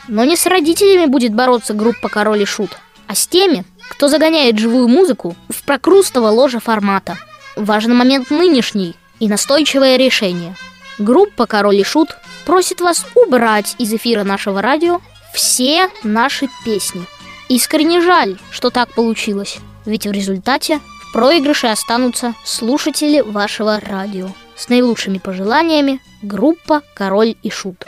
Но 0.09 0.25
не 0.25 0.35
с 0.35 0.45
родителями 0.45 1.05
будет 1.05 1.33
бороться 1.33 1.73
группа 1.73 2.09
«Король 2.09 2.41
и 2.41 2.45
Шут», 2.45 2.71
а 3.07 3.15
с 3.15 3.27
теми, 3.27 3.65
кто 3.89 4.07
загоняет 4.07 4.59
живую 4.59 4.87
музыку 4.87 5.35
в 5.49 5.63
прокрустово 5.63 6.27
ложе 6.27 6.59
формата. 6.59 7.17
Важный 7.55 7.95
момент 7.95 8.29
нынешний 8.29 8.95
и 9.19 9.27
настойчивое 9.27 9.97
решение. 9.97 10.55
Группа 10.99 11.45
«Король 11.45 11.77
и 11.77 11.83
Шут» 11.83 12.09
просит 12.45 12.81
вас 12.81 13.05
убрать 13.15 13.75
из 13.77 13.93
эфира 13.93 14.23
нашего 14.23 14.61
радио 14.61 15.01
все 15.33 15.89
наши 16.03 16.47
песни. 16.65 17.05
Искренне 17.49 18.01
жаль, 18.01 18.37
что 18.51 18.69
так 18.69 18.93
получилось, 18.93 19.57
ведь 19.85 20.05
в 20.05 20.11
результате 20.11 20.79
в 21.01 21.13
проигрыше 21.13 21.67
останутся 21.67 22.33
слушатели 22.43 23.21
вашего 23.21 23.79
радио. 23.79 24.29
С 24.55 24.69
наилучшими 24.69 25.19
пожеланиями 25.19 26.01
группа 26.23 26.81
«Король 26.95 27.35
и 27.43 27.49
Шут». 27.49 27.85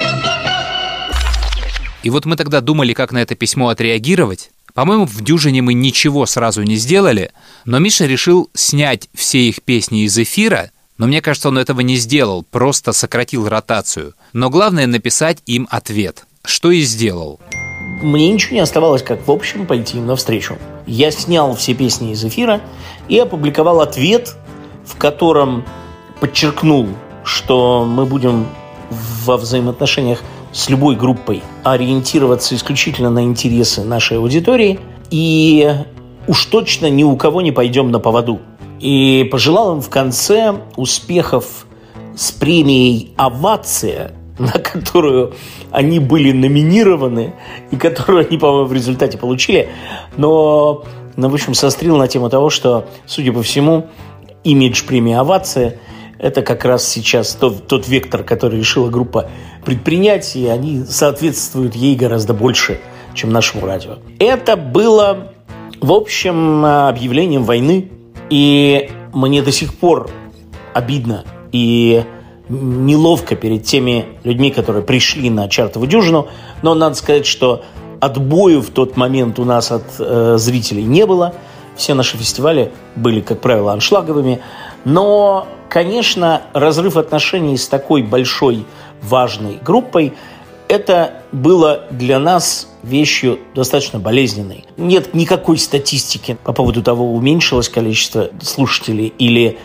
И 2.03 2.09
вот 2.09 2.25
мы 2.25 2.35
тогда 2.37 2.61
думали, 2.61 2.93
как 2.93 3.11
на 3.11 3.17
это 3.17 3.35
письмо 3.35 3.69
отреагировать. 3.69 4.51
По-моему, 4.79 5.05
в 5.05 5.19
«Дюжине» 5.19 5.61
мы 5.61 5.73
ничего 5.73 6.25
сразу 6.25 6.63
не 6.63 6.77
сделали, 6.77 7.33
но 7.65 7.79
Миша 7.79 8.05
решил 8.05 8.49
снять 8.53 9.09
все 9.13 9.49
их 9.49 9.61
песни 9.61 10.05
из 10.05 10.17
эфира, 10.17 10.71
но 10.97 11.05
мне 11.05 11.21
кажется, 11.21 11.49
он 11.49 11.57
этого 11.57 11.81
не 11.81 11.97
сделал, 11.97 12.45
просто 12.49 12.93
сократил 12.93 13.49
ротацию. 13.49 14.13
Но 14.31 14.49
главное 14.49 14.87
написать 14.87 15.39
им 15.45 15.67
ответ, 15.69 16.23
что 16.45 16.71
и 16.71 16.79
сделал. 16.79 17.41
Мне 18.01 18.31
ничего 18.31 18.53
не 18.53 18.61
оставалось, 18.61 19.03
как 19.03 19.27
в 19.27 19.29
общем 19.29 19.67
пойти 19.67 19.97
им 19.97 20.05
навстречу. 20.05 20.57
Я 20.87 21.11
снял 21.11 21.57
все 21.57 21.73
песни 21.73 22.13
из 22.13 22.23
эфира 22.23 22.61
и 23.09 23.19
опубликовал 23.19 23.81
ответ, 23.81 24.37
в 24.85 24.95
котором 24.95 25.65
подчеркнул, 26.21 26.87
что 27.25 27.83
мы 27.83 28.05
будем 28.05 28.47
во 29.25 29.35
взаимоотношениях 29.35 30.23
с 30.51 30.69
любой 30.69 30.95
группой 30.95 31.43
ориентироваться 31.63 32.55
исключительно 32.55 33.09
на 33.09 33.23
интересы 33.23 33.83
нашей 33.83 34.17
аудитории 34.17 34.79
и 35.11 35.71
уж 36.27 36.45
точно 36.45 36.89
ни 36.89 37.03
у 37.03 37.15
кого 37.15 37.41
не 37.41 37.51
пойдем 37.51 37.91
на 37.91 37.99
поводу. 37.99 38.39
И 38.79 39.27
пожелал 39.31 39.75
им 39.75 39.81
в 39.81 39.89
конце 39.89 40.55
успехов 40.75 41.65
с 42.15 42.31
премией 42.31 43.13
«Овация», 43.17 44.13
на 44.39 44.51
которую 44.51 45.33
они 45.71 45.99
были 45.99 46.31
номинированы 46.31 47.33
и 47.71 47.75
которую 47.75 48.25
они, 48.25 48.37
по-моему, 48.37 48.67
в 48.67 48.73
результате 48.73 49.17
получили. 49.17 49.69
Но, 50.17 50.85
ну, 51.15 51.29
в 51.29 51.33
общем, 51.33 51.53
сострил 51.53 51.97
на 51.97 52.07
тему 52.07 52.29
того, 52.29 52.49
что, 52.49 52.87
судя 53.05 53.33
по 53.33 53.43
всему, 53.43 53.87
имидж 54.43 54.85
премии 54.85 55.13
«Овация» 55.13 55.77
это 56.19 56.41
как 56.41 56.65
раз 56.65 56.87
сейчас 56.87 57.33
тот, 57.33 57.67
тот 57.67 57.87
вектор, 57.87 58.23
который 58.23 58.59
решила 58.59 58.89
группа 58.89 59.29
предпринять, 59.65 60.35
и 60.35 60.47
они 60.47 60.83
соответствуют 60.83 61.75
ей 61.75 61.95
гораздо 61.95 62.33
больше, 62.33 62.79
чем 63.13 63.31
нашему 63.31 63.65
радио. 63.65 63.97
Это 64.19 64.55
было, 64.55 65.33
в 65.81 65.91
общем, 65.91 66.65
объявлением 66.65 67.43
войны, 67.43 67.89
и 68.29 68.91
мне 69.13 69.41
до 69.41 69.51
сих 69.51 69.73
пор 69.73 70.09
обидно 70.73 71.23
и 71.51 72.03
неловко 72.49 73.35
перед 73.35 73.63
теми 73.63 74.05
людьми, 74.23 74.51
которые 74.51 74.83
пришли 74.83 75.29
на 75.29 75.47
чартовую 75.47 75.89
дюжину, 75.89 76.27
но 76.61 76.73
надо 76.73 76.95
сказать, 76.95 77.25
что 77.25 77.63
отбою 77.99 78.61
в 78.61 78.69
тот 78.69 78.97
момент 78.97 79.39
у 79.39 79.45
нас 79.45 79.71
от 79.71 79.83
э, 79.99 80.35
зрителей 80.37 80.83
не 80.83 81.05
было. 81.05 81.33
Все 81.75 81.93
наши 81.93 82.17
фестивали 82.17 82.71
были, 82.95 83.21
как 83.21 83.39
правило, 83.39 83.71
аншлаговыми. 83.71 84.41
Но, 84.85 85.47
конечно, 85.69 86.43
разрыв 86.53 86.97
отношений 86.97 87.57
с 87.57 87.67
такой 87.67 88.01
большой 88.01 88.65
важной 89.01 89.59
группой 89.63 90.13
это 90.67 91.23
было 91.31 91.85
для 91.89 92.19
нас 92.19 92.69
вещью 92.83 93.39
достаточно 93.55 93.99
болезненной. 93.99 94.65
Нет 94.77 95.13
никакой 95.13 95.57
статистики 95.57 96.37
по 96.43 96.53
поводу 96.53 96.83
того, 96.83 97.13
уменьшилось 97.13 97.69
количество 97.69 98.29
слушателей 98.41 99.13
или 99.17 99.57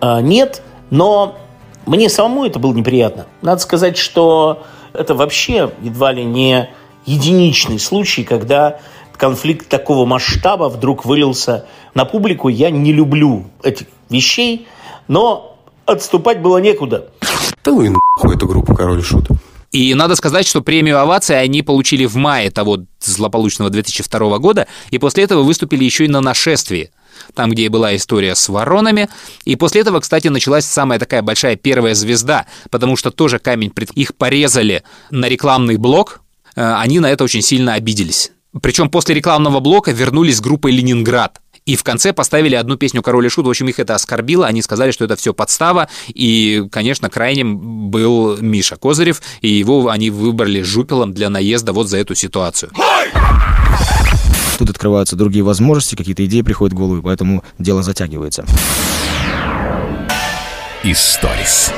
э, 0.00 0.20
нет, 0.22 0.62
но 0.90 1.36
мне 1.84 2.08
самому 2.08 2.46
это 2.46 2.58
было 2.58 2.72
неприятно. 2.72 3.26
Надо 3.42 3.60
сказать, 3.60 3.98
что 3.98 4.64
это 4.94 5.14
вообще 5.14 5.70
едва 5.82 6.12
ли 6.12 6.24
не 6.24 6.70
единичный 7.04 7.78
случай, 7.78 8.24
когда 8.24 8.80
конфликт 9.16 9.68
такого 9.68 10.06
масштаба 10.06 10.68
вдруг 10.68 11.04
вылился 11.04 11.66
на 11.94 12.04
публику. 12.04 12.48
Я 12.48 12.70
не 12.70 12.92
люблю 12.92 13.46
этих 13.62 13.86
вещей, 14.08 14.66
но 15.08 15.58
отступать 15.84 16.40
было 16.40 16.58
некуда. 16.58 17.08
Да 17.64 17.72
ну 17.72 17.82
и 17.82 17.88
нахуй 17.88 18.36
эту 18.36 18.46
группу 18.46 18.74
«Король 18.74 19.00
и 19.00 19.02
Шут». 19.02 19.28
И 19.72 19.94
надо 19.94 20.14
сказать, 20.14 20.46
что 20.46 20.62
премию 20.62 21.00
овации 21.00 21.34
они 21.34 21.62
получили 21.62 22.06
в 22.06 22.14
мае 22.14 22.50
того 22.50 22.78
злополучного 23.00 23.70
2002 23.70 24.38
года, 24.38 24.66
и 24.90 24.98
после 24.98 25.24
этого 25.24 25.42
выступили 25.42 25.84
еще 25.84 26.04
и 26.04 26.08
на 26.08 26.20
нашествии 26.20 26.90
там, 27.34 27.50
где 27.50 27.64
и 27.64 27.68
была 27.68 27.96
история 27.96 28.34
с 28.34 28.48
воронами. 28.48 29.08
И 29.44 29.56
после 29.56 29.80
этого, 29.80 30.00
кстати, 30.00 30.28
началась 30.28 30.64
самая 30.64 30.98
такая 30.98 31.22
большая 31.22 31.56
первая 31.56 31.94
звезда, 31.94 32.46
потому 32.70 32.96
что 32.96 33.10
тоже 33.10 33.38
камень 33.38 33.70
пред... 33.70 33.90
их 33.92 34.14
порезали 34.14 34.82
на 35.10 35.26
рекламный 35.26 35.76
блок, 35.76 36.20
э, 36.54 36.74
они 36.74 37.00
на 37.00 37.10
это 37.10 37.24
очень 37.24 37.42
сильно 37.42 37.74
обиделись. 37.74 38.32
Причем 38.62 38.90
после 38.90 39.14
рекламного 39.14 39.60
блока 39.60 39.92
вернулись 39.92 40.36
с 40.36 40.40
группой 40.40 40.72
«Ленинград», 40.72 41.40
и 41.66 41.74
в 41.74 41.82
конце 41.82 42.12
поставили 42.12 42.54
одну 42.54 42.76
песню 42.76 43.02
«Король 43.02 43.26
и 43.26 43.28
Шут». 43.28 43.44
В 43.46 43.50
общем, 43.50 43.68
их 43.68 43.80
это 43.80 43.96
оскорбило. 43.96 44.46
Они 44.46 44.62
сказали, 44.62 44.92
что 44.92 45.04
это 45.04 45.16
все 45.16 45.34
подстава. 45.34 45.88
И, 46.06 46.64
конечно, 46.70 47.10
крайним 47.10 47.90
был 47.90 48.36
Миша 48.38 48.76
Козырев. 48.76 49.20
И 49.40 49.48
его 49.48 49.88
они 49.88 50.10
выбрали 50.10 50.62
жупелом 50.62 51.12
для 51.12 51.28
наезда 51.28 51.72
вот 51.72 51.88
за 51.88 51.98
эту 51.98 52.14
ситуацию. 52.14 52.70
Тут 54.58 54.70
открываются 54.70 55.16
другие 55.16 55.44
возможности, 55.44 55.96
какие-то 55.96 56.24
идеи 56.24 56.42
приходят 56.42 56.72
в 56.72 56.76
голову, 56.76 57.02
поэтому 57.02 57.44
дело 57.58 57.82
затягивается. 57.82 58.46
Историс. 60.84 61.72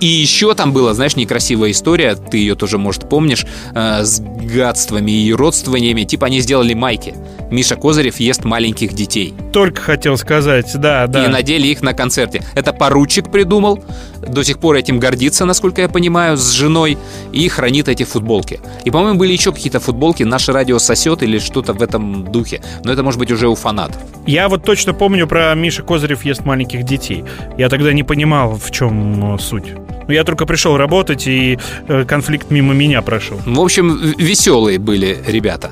И 0.00 0.06
еще 0.06 0.54
там 0.54 0.72
была, 0.72 0.94
знаешь, 0.94 1.16
некрасивая 1.16 1.70
история, 1.70 2.14
ты 2.14 2.38
ее 2.38 2.54
тоже, 2.54 2.78
может, 2.78 3.08
помнишь, 3.08 3.46
э, 3.74 4.04
с 4.04 4.20
гадствами 4.20 5.12
и 5.12 5.32
родствованиями. 5.32 6.04
Типа 6.04 6.26
они 6.26 6.40
сделали 6.40 6.74
майки. 6.74 7.14
Миша 7.54 7.76
Козырев 7.76 8.18
ест 8.18 8.44
маленьких 8.44 8.92
детей. 8.92 9.32
Только 9.52 9.80
хотел 9.80 10.16
сказать, 10.16 10.70
да, 10.74 11.06
да. 11.06 11.24
И 11.24 11.28
надели 11.28 11.68
их 11.68 11.82
на 11.82 11.94
концерте. 11.94 12.42
Это 12.54 12.72
поручик 12.72 13.30
придумал, 13.30 13.82
до 14.26 14.42
сих 14.42 14.58
пор 14.58 14.74
этим 14.74 14.98
гордится, 14.98 15.44
насколько 15.44 15.80
я 15.80 15.88
понимаю, 15.88 16.36
с 16.36 16.50
женой, 16.50 16.98
и 17.32 17.48
хранит 17.48 17.88
эти 17.88 18.02
футболки. 18.02 18.60
И, 18.84 18.90
по-моему, 18.90 19.18
были 19.18 19.32
еще 19.32 19.52
какие-то 19.52 19.78
футболки 19.78 20.24
«Наше 20.24 20.52
радио 20.52 20.80
сосет» 20.80 21.22
или 21.22 21.38
что-то 21.38 21.74
в 21.74 21.82
этом 21.82 22.24
духе. 22.32 22.60
Но 22.82 22.92
это, 22.92 23.04
может 23.04 23.20
быть, 23.20 23.30
уже 23.30 23.48
у 23.48 23.54
фанатов. 23.54 24.02
Я 24.26 24.48
вот 24.48 24.64
точно 24.64 24.92
помню 24.92 25.28
про 25.28 25.54
Миша 25.54 25.82
Козырев 25.82 26.24
ест 26.24 26.44
маленьких 26.44 26.82
детей. 26.82 27.24
Я 27.56 27.68
тогда 27.68 27.92
не 27.92 28.02
понимал, 28.02 28.56
в 28.56 28.70
чем 28.72 29.36
э, 29.36 29.38
суть. 29.38 29.74
Но 30.08 30.12
я 30.12 30.24
только 30.24 30.44
пришел 30.44 30.76
работать, 30.76 31.28
и 31.28 31.58
э, 31.86 32.04
конфликт 32.04 32.50
мимо 32.50 32.74
меня 32.74 33.00
прошел. 33.00 33.38
В 33.46 33.60
общем, 33.60 33.96
веселые 34.18 34.80
были 34.80 35.18
ребята. 35.26 35.70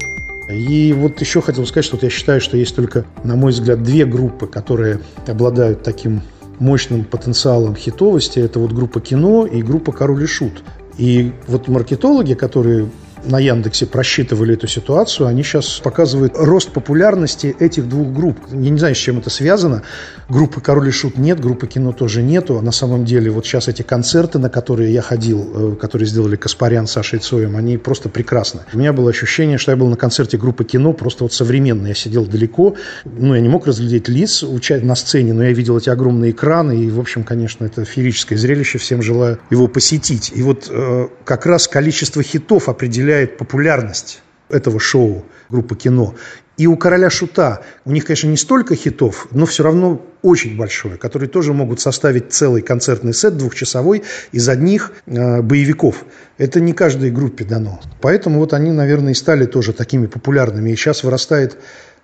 И 0.49 0.93
вот 0.93 1.21
еще 1.21 1.41
хотел 1.41 1.67
сказать, 1.67 1.85
что 1.85 1.97
вот 1.97 2.03
я 2.03 2.11
считаю, 2.11 2.41
что 2.41 2.57
есть 2.57 2.75
только, 2.75 3.05
на 3.25 3.37
мой 3.37 3.53
взгляд, 3.53 3.83
две 3.83 4.05
группы, 4.05 4.47
которые 4.47 5.01
обладают 5.27 5.83
таким 5.83 6.23
мощным 6.59 7.05
потенциалом 7.05 7.75
хитовости. 7.75 8.39
Это 8.39 8.59
вот 8.59 8.73
группа 8.73 9.01
кино 9.01 9.47
и 9.47 9.63
группа 9.63 9.93
Король 9.93 10.25
и 10.25 10.27
Шут. 10.27 10.63
И 10.99 11.33
вот 11.47 11.69
маркетологи, 11.69 12.35
которые 12.35 12.89
на 13.25 13.39
Яндексе 13.39 13.87
просчитывали 13.87 14.55
эту 14.55 14.67
ситуацию, 14.67 15.27
они 15.27 15.43
сейчас 15.43 15.81
показывают 15.83 16.35
рост 16.37 16.71
популярности 16.71 17.55
этих 17.59 17.89
двух 17.89 18.13
групп. 18.13 18.39
Я 18.51 18.71
не 18.71 18.79
знаю, 18.79 18.95
с 18.95 18.99
чем 18.99 19.19
это 19.19 19.31
связано. 19.31 19.83
Группы 20.29 20.61
«Король 20.61 20.89
и 20.89 20.91
Шут» 20.91 21.19
нет, 21.19 21.41
группы 21.41 21.67
кино 21.67 21.93
тоже 21.93 22.23
нету. 22.23 22.59
А 22.59 22.63
на 22.63 22.73
самом 22.73 23.05
деле 23.05 23.31
вот 23.31 23.47
сейчас 23.47 23.69
эти 23.69 23.83
концерты, 23.83 24.39
на 24.39 24.49
которые 24.49 24.93
я 24.93 25.03
ходил, 25.03 25.73
э, 25.73 25.77
которые 25.77 26.07
сделали 26.07 26.37
Каспарян 26.37 26.87
с 26.87 26.93
Сашей 26.93 27.19
Цоем, 27.19 27.57
они 27.57 27.77
просто 27.79 28.09
прекрасны. 28.09 28.63
У 28.73 28.79
меня 28.79 28.93
было 28.93 29.11
ощущение, 29.11 29.59
что 29.59 29.71
я 29.73 29.77
был 29.77 29.89
на 29.89 29.97
концерте 29.97 30.39
группы 30.39 30.65
кино, 30.65 30.93
просто 30.93 31.25
вот 31.25 31.33
современный. 31.33 31.91
Я 31.91 31.95
сидел 31.95 32.25
далеко, 32.27 32.77
ну, 33.05 33.35
я 33.35 33.41
не 33.41 33.49
мог 33.49 33.67
разглядеть 33.67 34.09
лиц 34.09 34.43
на 34.83 34.95
сцене, 34.95 35.33
но 35.33 35.45
я 35.45 35.53
видел 35.53 35.79
эти 35.79 35.91
огромные 35.91 36.31
экраны, 36.33 36.85
и, 36.85 36.91
в 36.91 36.99
общем, 36.99 37.25
конечно, 37.25 37.65
это 37.65 37.85
феерическое 37.85 38.39
зрелище, 38.39 38.79
всем 38.79 39.03
желаю 39.03 39.39
его 39.51 39.69
посетить. 39.69 40.33
И 40.35 40.43
вот 40.43 40.69
э, 40.71 41.09
как 41.25 41.47
раз 41.47 41.69
количество 41.69 42.23
хитов 42.23 42.69
определяет 42.69 43.12
определяет 43.13 43.37
популярность 43.37 44.23
этого 44.49 44.81
шоу 44.81 45.25
группы 45.51 45.77
кино. 45.77 46.15
И 46.59 46.67
у 46.67 46.77
«Короля 46.77 47.11
Шута» 47.11 47.63
у 47.85 47.93
них, 47.93 48.05
конечно, 48.05 48.29
не 48.29 48.37
столько 48.37 48.75
хитов, 48.75 49.27
но 49.31 49.47
все 49.47 49.63
равно 49.63 50.05
очень 50.23 50.57
большое, 50.57 50.97
которые 50.97 51.29
тоже 51.29 51.53
могут 51.53 51.81
составить 51.81 52.33
целый 52.33 52.63
концертный 52.63 53.15
сет 53.15 53.37
двухчасовой 53.37 54.03
из 54.33 54.49
одних 54.49 54.93
э, 55.07 55.43
боевиков. 55.43 56.05
Это 56.39 56.61
не 56.61 56.73
каждой 56.75 57.11
группе 57.11 57.45
дано. 57.45 57.81
Поэтому 58.01 58.39
вот 58.39 58.53
они, 58.53 58.71
наверное, 58.71 59.13
и 59.13 59.15
стали 59.15 59.47
тоже 59.47 59.73
такими 59.73 60.07
популярными. 60.07 60.71
И 60.71 60.77
сейчас 60.77 61.05
вырастает 61.05 61.59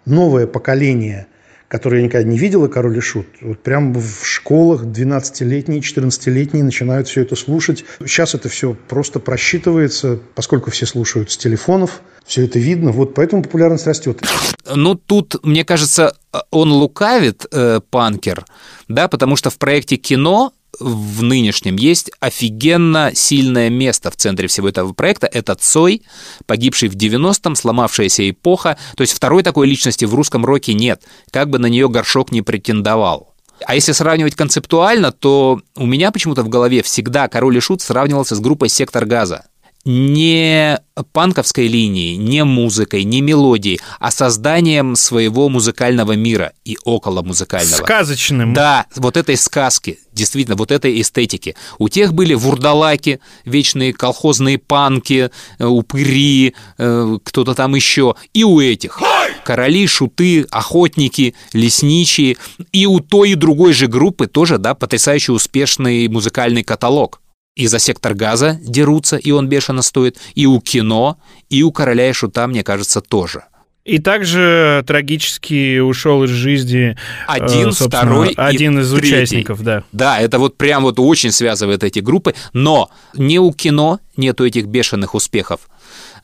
новое 0.06 0.46
поколение– 0.46 1.26
которые 1.68 2.00
я 2.00 2.06
никогда 2.06 2.28
не 2.28 2.38
видел, 2.38 2.64
и 2.64 2.68
«Король 2.68 2.96
и 2.96 3.00
Шут». 3.00 3.26
Вот 3.40 3.62
прям 3.62 3.92
в 3.92 4.26
школах 4.26 4.84
12-летние, 4.84 5.80
14-летние 5.80 6.64
начинают 6.64 7.08
все 7.08 7.22
это 7.22 7.36
слушать. 7.36 7.84
Сейчас 8.00 8.34
это 8.34 8.48
все 8.48 8.74
просто 8.88 9.20
просчитывается, 9.20 10.18
поскольку 10.34 10.70
все 10.70 10.86
слушают 10.86 11.30
с 11.30 11.36
телефонов, 11.36 12.00
все 12.24 12.44
это 12.44 12.58
видно, 12.58 12.92
вот 12.92 13.14
поэтому 13.14 13.42
популярность 13.42 13.86
растет. 13.86 14.20
Ну, 14.74 14.94
тут, 14.94 15.36
мне 15.42 15.64
кажется, 15.64 16.14
он 16.50 16.72
лукавит, 16.72 17.46
э, 17.50 17.80
Панкер, 17.90 18.44
да, 18.86 19.08
потому 19.08 19.36
что 19.36 19.48
в 19.48 19.56
проекте 19.56 19.96
кино 19.96 20.52
в 20.80 21.22
нынешнем 21.22 21.76
есть 21.76 22.10
офигенно 22.20 23.12
сильное 23.14 23.70
место 23.70 24.10
в 24.10 24.16
центре 24.16 24.48
всего 24.48 24.68
этого 24.68 24.92
проекта. 24.92 25.26
Это 25.26 25.54
Цой, 25.54 26.02
погибший 26.46 26.88
в 26.88 26.96
90-м, 26.96 27.56
сломавшаяся 27.56 28.28
эпоха. 28.28 28.78
То 28.96 29.02
есть 29.02 29.12
второй 29.12 29.42
такой 29.42 29.66
личности 29.66 30.04
в 30.04 30.14
русском 30.14 30.44
роке 30.44 30.74
нет, 30.74 31.02
как 31.30 31.50
бы 31.50 31.58
на 31.58 31.66
нее 31.66 31.88
горшок 31.88 32.32
не 32.32 32.42
претендовал. 32.42 33.34
А 33.66 33.74
если 33.74 33.92
сравнивать 33.92 34.36
концептуально, 34.36 35.10
то 35.10 35.60
у 35.74 35.86
меня 35.86 36.12
почему-то 36.12 36.42
в 36.42 36.48
голове 36.48 36.82
всегда 36.82 37.28
Король 37.28 37.56
и 37.56 37.60
Шут 37.60 37.82
сравнивался 37.82 38.36
с 38.36 38.40
группой 38.40 38.68
«Сектор 38.68 39.04
газа» 39.04 39.46
не 39.84 40.80
панковской 41.12 41.68
линией, 41.68 42.16
не 42.16 42.44
музыкой, 42.44 43.04
не 43.04 43.20
мелодией, 43.20 43.80
а 44.00 44.10
созданием 44.10 44.96
своего 44.96 45.48
музыкального 45.48 46.12
мира 46.12 46.52
и 46.64 46.76
около 46.84 47.22
музыкального. 47.22 47.84
Сказочным. 47.84 48.52
Да, 48.52 48.86
вот 48.96 49.16
этой 49.16 49.36
сказки, 49.36 49.98
действительно, 50.12 50.56
вот 50.56 50.72
этой 50.72 51.00
эстетики. 51.00 51.54
У 51.78 51.88
тех 51.88 52.12
были 52.12 52.34
вурдалаки, 52.34 53.20
вечные 53.44 53.92
колхозные 53.92 54.58
панки, 54.58 55.30
э, 55.58 55.64
упыри, 55.64 56.54
э, 56.76 57.18
кто-то 57.22 57.54
там 57.54 57.74
еще. 57.74 58.16
И 58.34 58.44
у 58.44 58.60
этих 58.60 59.00
короли, 59.44 59.86
шуты, 59.86 60.42
охотники, 60.50 61.34
лесничие. 61.52 62.36
И 62.72 62.86
у 62.86 63.00
той 63.00 63.30
и 63.30 63.34
другой 63.34 63.72
же 63.72 63.86
группы 63.86 64.26
тоже, 64.26 64.58
да, 64.58 64.74
потрясающе 64.74 65.32
успешный 65.32 66.08
музыкальный 66.08 66.64
каталог 66.64 67.20
и 67.58 67.66
за 67.66 67.80
сектор 67.80 68.14
газа 68.14 68.58
дерутся, 68.62 69.16
и 69.16 69.32
он 69.32 69.48
бешено 69.48 69.82
стоит, 69.82 70.16
и 70.36 70.46
у 70.46 70.60
кино, 70.60 71.18
и 71.50 71.62
у 71.64 71.72
короля 71.72 72.08
и 72.08 72.12
шута, 72.12 72.46
мне 72.46 72.62
кажется, 72.62 73.00
тоже. 73.00 73.44
И 73.84 73.98
также 73.98 74.84
трагически 74.86 75.80
ушел 75.80 76.22
из 76.24 76.30
жизни 76.30 76.96
один, 77.26 77.72
второй 77.72 78.34
один 78.36 78.78
из 78.78 78.92
третий. 78.92 79.16
участников, 79.16 79.62
да. 79.62 79.82
Да, 79.92 80.20
это 80.20 80.38
вот 80.38 80.56
прям 80.56 80.84
вот 80.84 81.00
очень 81.00 81.32
связывает 81.32 81.82
эти 81.82 81.98
группы, 81.98 82.34
но 82.52 82.90
не 83.14 83.40
у 83.40 83.50
кино 83.52 83.98
нету 84.16 84.46
этих 84.46 84.66
бешеных 84.66 85.14
успехов, 85.14 85.60
Э, 85.62 85.77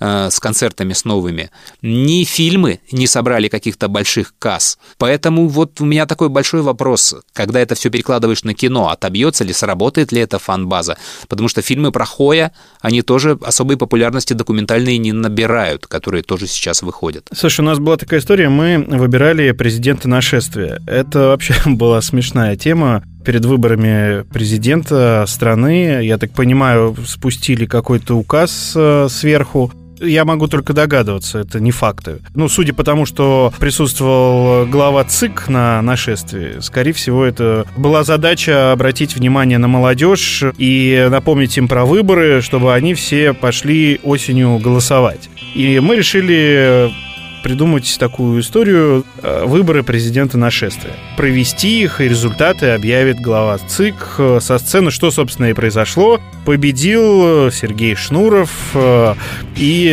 с 0.04 0.40
концертами 0.40 0.92
с 0.92 1.04
новыми. 1.04 1.50
Ни 1.82 2.24
фильмы 2.24 2.80
не 2.92 3.06
собрали 3.06 3.48
каких-то 3.48 3.88
больших 3.88 4.34
касс. 4.38 4.78
Поэтому 4.98 5.48
вот 5.48 5.80
у 5.80 5.84
меня 5.84 6.06
такой 6.06 6.28
большой 6.28 6.62
вопрос, 6.62 7.14
когда 7.32 7.60
это 7.60 7.74
все 7.74 7.90
перекладываешь 7.90 8.44
на 8.44 8.54
кино, 8.54 8.88
отобьется 8.88 9.44
ли, 9.44 9.52
сработает 9.52 10.12
ли 10.12 10.20
эта 10.20 10.38
фан-база? 10.38 10.96
Потому 11.28 11.48
что 11.48 11.62
фильмы 11.62 11.92
про 11.92 12.04
Хоя, 12.04 12.52
они 12.80 13.02
тоже 13.02 13.38
особой 13.42 13.76
популярности 13.76 14.34
документальные 14.34 14.98
не 14.98 15.12
набирают, 15.12 15.86
которые 15.86 16.22
тоже 16.22 16.46
сейчас 16.46 16.82
выходят. 16.82 17.28
Слушай, 17.34 17.60
у 17.60 17.64
нас 17.64 17.78
была 17.78 17.96
такая 17.96 18.20
история, 18.20 18.48
мы 18.48 18.84
выбирали 18.86 19.52
президента 19.52 20.08
нашествия. 20.08 20.80
Это 20.86 21.28
вообще 21.28 21.54
была 21.66 22.02
смешная 22.02 22.56
тема 22.56 23.02
перед 23.24 23.44
выборами 23.44 24.22
президента 24.32 25.24
страны, 25.26 26.04
я 26.04 26.18
так 26.18 26.32
понимаю, 26.32 26.96
спустили 27.06 27.66
какой-то 27.66 28.16
указ 28.16 28.72
э, 28.76 29.08
сверху, 29.10 29.72
я 30.00 30.24
могу 30.24 30.48
только 30.48 30.72
догадываться, 30.72 31.38
это 31.38 31.60
не 31.60 31.70
факты. 31.70 32.18
Ну, 32.34 32.48
судя 32.48 32.74
по 32.74 32.84
тому, 32.84 33.06
что 33.06 33.52
присутствовал 33.58 34.66
глава 34.66 35.04
ЦИК 35.04 35.48
на 35.48 35.80
нашествии, 35.82 36.60
скорее 36.60 36.92
всего, 36.92 37.24
это 37.24 37.66
была 37.76 38.04
задача 38.04 38.72
обратить 38.72 39.16
внимание 39.16 39.58
на 39.58 39.68
молодежь 39.68 40.42
и 40.58 41.06
напомнить 41.10 41.56
им 41.56 41.68
про 41.68 41.84
выборы, 41.84 42.40
чтобы 42.42 42.74
они 42.74 42.94
все 42.94 43.32
пошли 43.32 44.00
осенью 44.02 44.58
голосовать. 44.58 45.30
И 45.54 45.80
мы 45.80 45.96
решили 45.96 46.90
придумать 47.44 47.96
такую 48.00 48.40
историю 48.40 49.04
э, 49.22 49.44
выборы 49.44 49.82
президента 49.82 50.38
нашествия. 50.38 50.94
Провести 51.18 51.82
их, 51.82 52.00
и 52.00 52.08
результаты 52.08 52.70
объявит 52.70 53.20
глава 53.20 53.58
ЦИК 53.58 53.94
э, 54.18 54.38
со 54.40 54.58
сцены, 54.58 54.90
что, 54.90 55.10
собственно, 55.10 55.50
и 55.50 55.52
произошло. 55.52 56.20
Победил 56.46 57.48
э, 57.48 57.50
Сергей 57.52 57.94
Шнуров, 57.94 58.50
и 59.56 59.86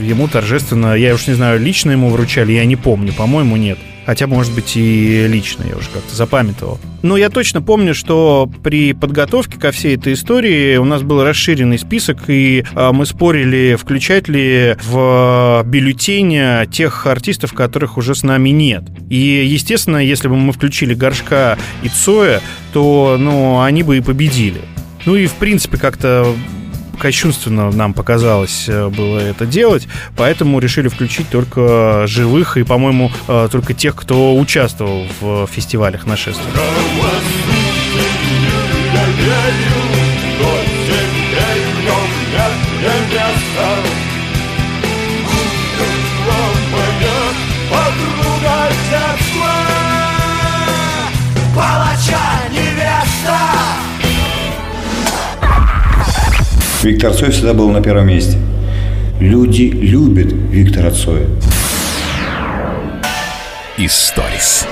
ему 0.00 0.28
торжественно, 0.28 0.94
я 0.94 1.14
уж 1.14 1.26
не 1.26 1.34
знаю, 1.34 1.60
лично 1.60 1.90
ему 1.90 2.10
вручали, 2.10 2.52
я 2.52 2.64
не 2.64 2.76
помню, 2.76 3.12
по-моему, 3.12 3.56
нет. 3.56 3.78
Хотя, 4.06 4.26
может 4.26 4.54
быть, 4.54 4.76
и 4.76 5.26
лично 5.28 5.64
я 5.68 5.76
уже 5.76 5.88
как-то 5.88 6.14
запамятовал. 6.14 6.78
Но 7.02 7.16
я 7.16 7.30
точно 7.30 7.62
помню, 7.62 7.94
что 7.94 8.50
при 8.62 8.92
подготовке 8.92 9.58
ко 9.58 9.70
всей 9.70 9.96
этой 9.96 10.14
истории 10.14 10.76
у 10.76 10.84
нас 10.84 11.02
был 11.02 11.22
расширенный 11.22 11.78
список, 11.78 12.28
и 12.28 12.64
а, 12.74 12.92
мы 12.92 13.06
спорили, 13.06 13.76
включать 13.78 14.28
ли 14.28 14.76
в 14.82 15.62
бюллетень 15.66 16.68
тех 16.70 17.06
артистов, 17.06 17.52
которых 17.52 17.96
уже 17.96 18.14
с 18.14 18.22
нами 18.22 18.50
нет. 18.50 18.84
И, 19.10 19.16
естественно, 19.16 19.98
если 19.98 20.28
бы 20.28 20.36
мы 20.36 20.52
включили 20.52 20.94
Горшка 20.94 21.58
и 21.82 21.88
Цоя, 21.88 22.40
то 22.72 23.16
ну, 23.18 23.60
они 23.60 23.82
бы 23.82 23.98
и 23.98 24.00
победили. 24.00 24.62
Ну 25.06 25.16
и, 25.16 25.26
в 25.26 25.34
принципе, 25.34 25.76
как-то 25.76 26.34
кощунственно 26.96 27.70
нам 27.70 27.94
показалось 27.94 28.68
э, 28.68 28.88
было 28.88 29.18
это 29.18 29.46
делать, 29.46 29.88
поэтому 30.16 30.58
решили 30.58 30.88
включить 30.88 31.28
только 31.28 32.06
живых 32.06 32.56
и, 32.56 32.62
по-моему, 32.62 33.10
э, 33.28 33.48
только 33.50 33.74
тех, 33.74 33.94
кто 33.96 34.36
участвовал 34.36 35.06
в 35.20 35.46
фестивалях 35.46 36.06
нашествия. 36.06 36.44
Виктор 56.84 57.14
Цой 57.14 57.30
всегда 57.30 57.54
был 57.54 57.70
на 57.70 57.82
первом 57.82 58.08
месте. 58.08 58.36
Люди 59.18 59.62
любят 59.62 60.30
Виктора 60.30 60.90
Цоя. 60.90 61.26
Историс. 63.78 64.68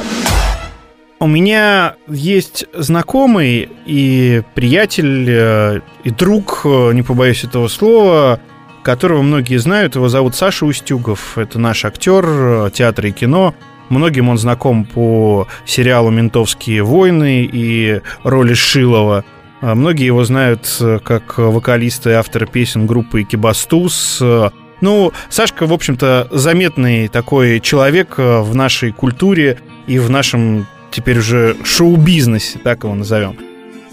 У 1.20 1.26
меня 1.26 1.94
есть 2.06 2.66
знакомый 2.74 3.70
и 3.86 4.42
приятель, 4.54 5.26
э, 5.26 5.80
и 6.04 6.10
друг, 6.10 6.66
э, 6.66 6.92
не 6.92 7.02
побоюсь 7.02 7.44
этого 7.44 7.68
слова, 7.68 8.40
которого 8.82 9.22
многие 9.22 9.56
знают. 9.56 9.94
Его 9.94 10.10
зовут 10.10 10.34
Саша 10.34 10.66
Устюгов. 10.66 11.38
Это 11.38 11.58
наш 11.58 11.86
актер 11.86 12.26
э, 12.26 12.70
театра 12.74 13.08
и 13.08 13.12
кино. 13.12 13.54
Многим 13.88 14.28
он 14.28 14.36
знаком 14.36 14.84
по 14.84 15.48
сериалу 15.64 16.10
«Ментовские 16.10 16.82
войны» 16.82 17.48
и 17.50 18.02
роли 18.22 18.52
Шилова– 18.52 19.24
многие 19.62 20.06
его 20.06 20.24
знают 20.24 20.76
э, 20.80 20.98
как 21.02 21.38
вокалиста 21.38 22.10
и 22.10 22.14
автора 22.14 22.46
песен 22.46 22.86
группы 22.86 23.22
Кибастус. 23.22 24.20
Ну, 24.82 25.12
Сашка, 25.30 25.66
в 25.66 25.72
общем-то, 25.72 26.28
заметный 26.32 27.06
такой 27.06 27.60
человек 27.60 28.14
э, 28.18 28.40
в 28.40 28.54
нашей 28.54 28.90
культуре 28.90 29.58
и 29.86 30.00
в 30.00 30.10
нашем 30.10 30.66
теперь 30.90 31.20
уже 31.20 31.56
шоу-бизнесе, 31.64 32.58
так 32.58 32.82
его 32.82 32.94
назовем. 32.94 33.36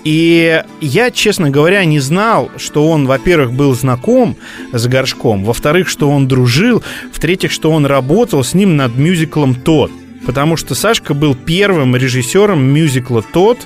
И 0.04 0.64
я, 0.82 1.12
честно 1.12 1.52
говоря, 1.52 1.86
не 1.86 2.00
знал, 2.00 2.50
что 2.58 2.88
он, 2.88 3.06
во-первых, 3.06 3.54
был 3.54 3.76
знаком 3.76 4.36
с 4.72 4.88
Горшком, 4.88 5.44
во-вторых, 5.44 5.88
что 5.88 6.10
он 6.10 6.28
дружил, 6.28 6.82
в-третьих, 7.12 7.52
что 7.52 7.72
он 7.72 7.86
работал 7.86 8.44
с 8.44 8.56
ним 8.56 8.76
над 8.76 8.96
мюзиклом 8.96 9.56
«Тот». 9.56 9.92
Потому 10.26 10.58
что 10.58 10.74
Сашка 10.74 11.14
был 11.14 11.36
первым 11.36 11.96
режиссером 11.96 12.64
мюзикла 12.64 13.22
«Тот», 13.22 13.60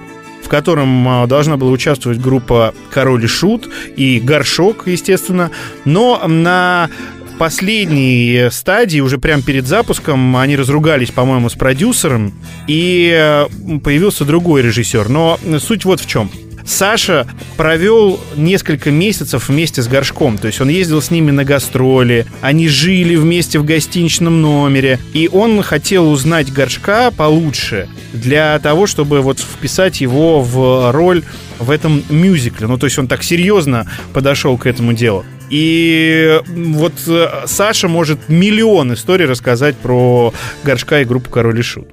в 0.43 0.49
котором 0.49 1.07
а, 1.07 1.27
должна 1.27 1.57
была 1.57 1.71
участвовать 1.71 2.19
группа 2.19 2.73
Король 2.91 3.23
и 3.23 3.27
Шут 3.27 3.69
и 3.95 4.19
Горшок, 4.19 4.87
естественно. 4.87 5.51
Но 5.85 6.21
на 6.27 6.89
последней 7.37 8.49
стадии, 8.51 8.99
уже 8.99 9.17
прямо 9.17 9.41
перед 9.41 9.67
запуском, 9.67 10.37
они 10.37 10.55
разругались, 10.55 11.11
по-моему, 11.11 11.49
с 11.49 11.53
продюсером, 11.53 12.33
и 12.67 13.11
э, 13.13 13.47
появился 13.83 14.25
другой 14.25 14.61
режиссер. 14.61 15.09
Но 15.09 15.39
суть 15.59 15.85
вот 15.85 15.99
в 15.99 16.07
чем. 16.07 16.29
Саша 16.65 17.27
провел 17.57 18.19
несколько 18.35 18.91
месяцев 18.91 19.49
вместе 19.49 19.81
с 19.81 19.87
Горшком. 19.87 20.37
То 20.37 20.47
есть 20.47 20.61
он 20.61 20.69
ездил 20.69 21.01
с 21.01 21.11
ними 21.11 21.31
на 21.31 21.43
гастроли, 21.43 22.25
они 22.41 22.67
жили 22.67 23.15
вместе 23.15 23.59
в 23.59 23.65
гостиничном 23.65 24.41
номере. 24.41 24.99
И 25.13 25.29
он 25.31 25.61
хотел 25.61 26.09
узнать 26.09 26.51
Горшка 26.51 27.11
получше 27.11 27.87
для 28.13 28.57
того, 28.59 28.87
чтобы 28.87 29.21
вот 29.21 29.39
вписать 29.39 30.01
его 30.01 30.41
в 30.41 30.91
роль 30.91 31.23
в 31.59 31.69
этом 31.69 32.03
мюзикле. 32.09 32.67
Ну, 32.67 32.77
то 32.77 32.85
есть 32.85 32.97
он 32.97 33.07
так 33.07 33.23
серьезно 33.23 33.89
подошел 34.13 34.57
к 34.57 34.65
этому 34.65 34.93
делу. 34.93 35.25
И 35.49 36.39
вот 36.47 36.93
э, 37.07 37.27
Саша 37.45 37.87
может 37.87 38.27
миллион 38.27 38.93
историй 38.93 39.25
рассказать 39.25 39.75
про 39.75 40.33
Горшка 40.63 41.01
и 41.01 41.05
группу 41.05 41.29
Король 41.29 41.59
и 41.59 41.61
Шут. 41.61 41.87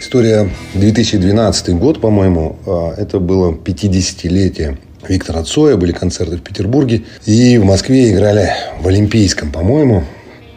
История 0.00 0.48
2012 0.74 1.70
год, 1.70 2.00
по-моему, 2.00 2.56
а, 2.66 2.94
это 2.96 3.18
было 3.18 3.52
50-летие 3.52 4.78
Виктора 5.08 5.42
Цоя, 5.42 5.76
были 5.76 5.90
концерты 5.90 6.36
в 6.36 6.42
Петербурге. 6.42 7.02
И 7.26 7.58
в 7.58 7.64
Москве 7.64 8.12
играли 8.12 8.50
в 8.80 8.86
Олимпийском, 8.86 9.50
по-моему. 9.50 10.04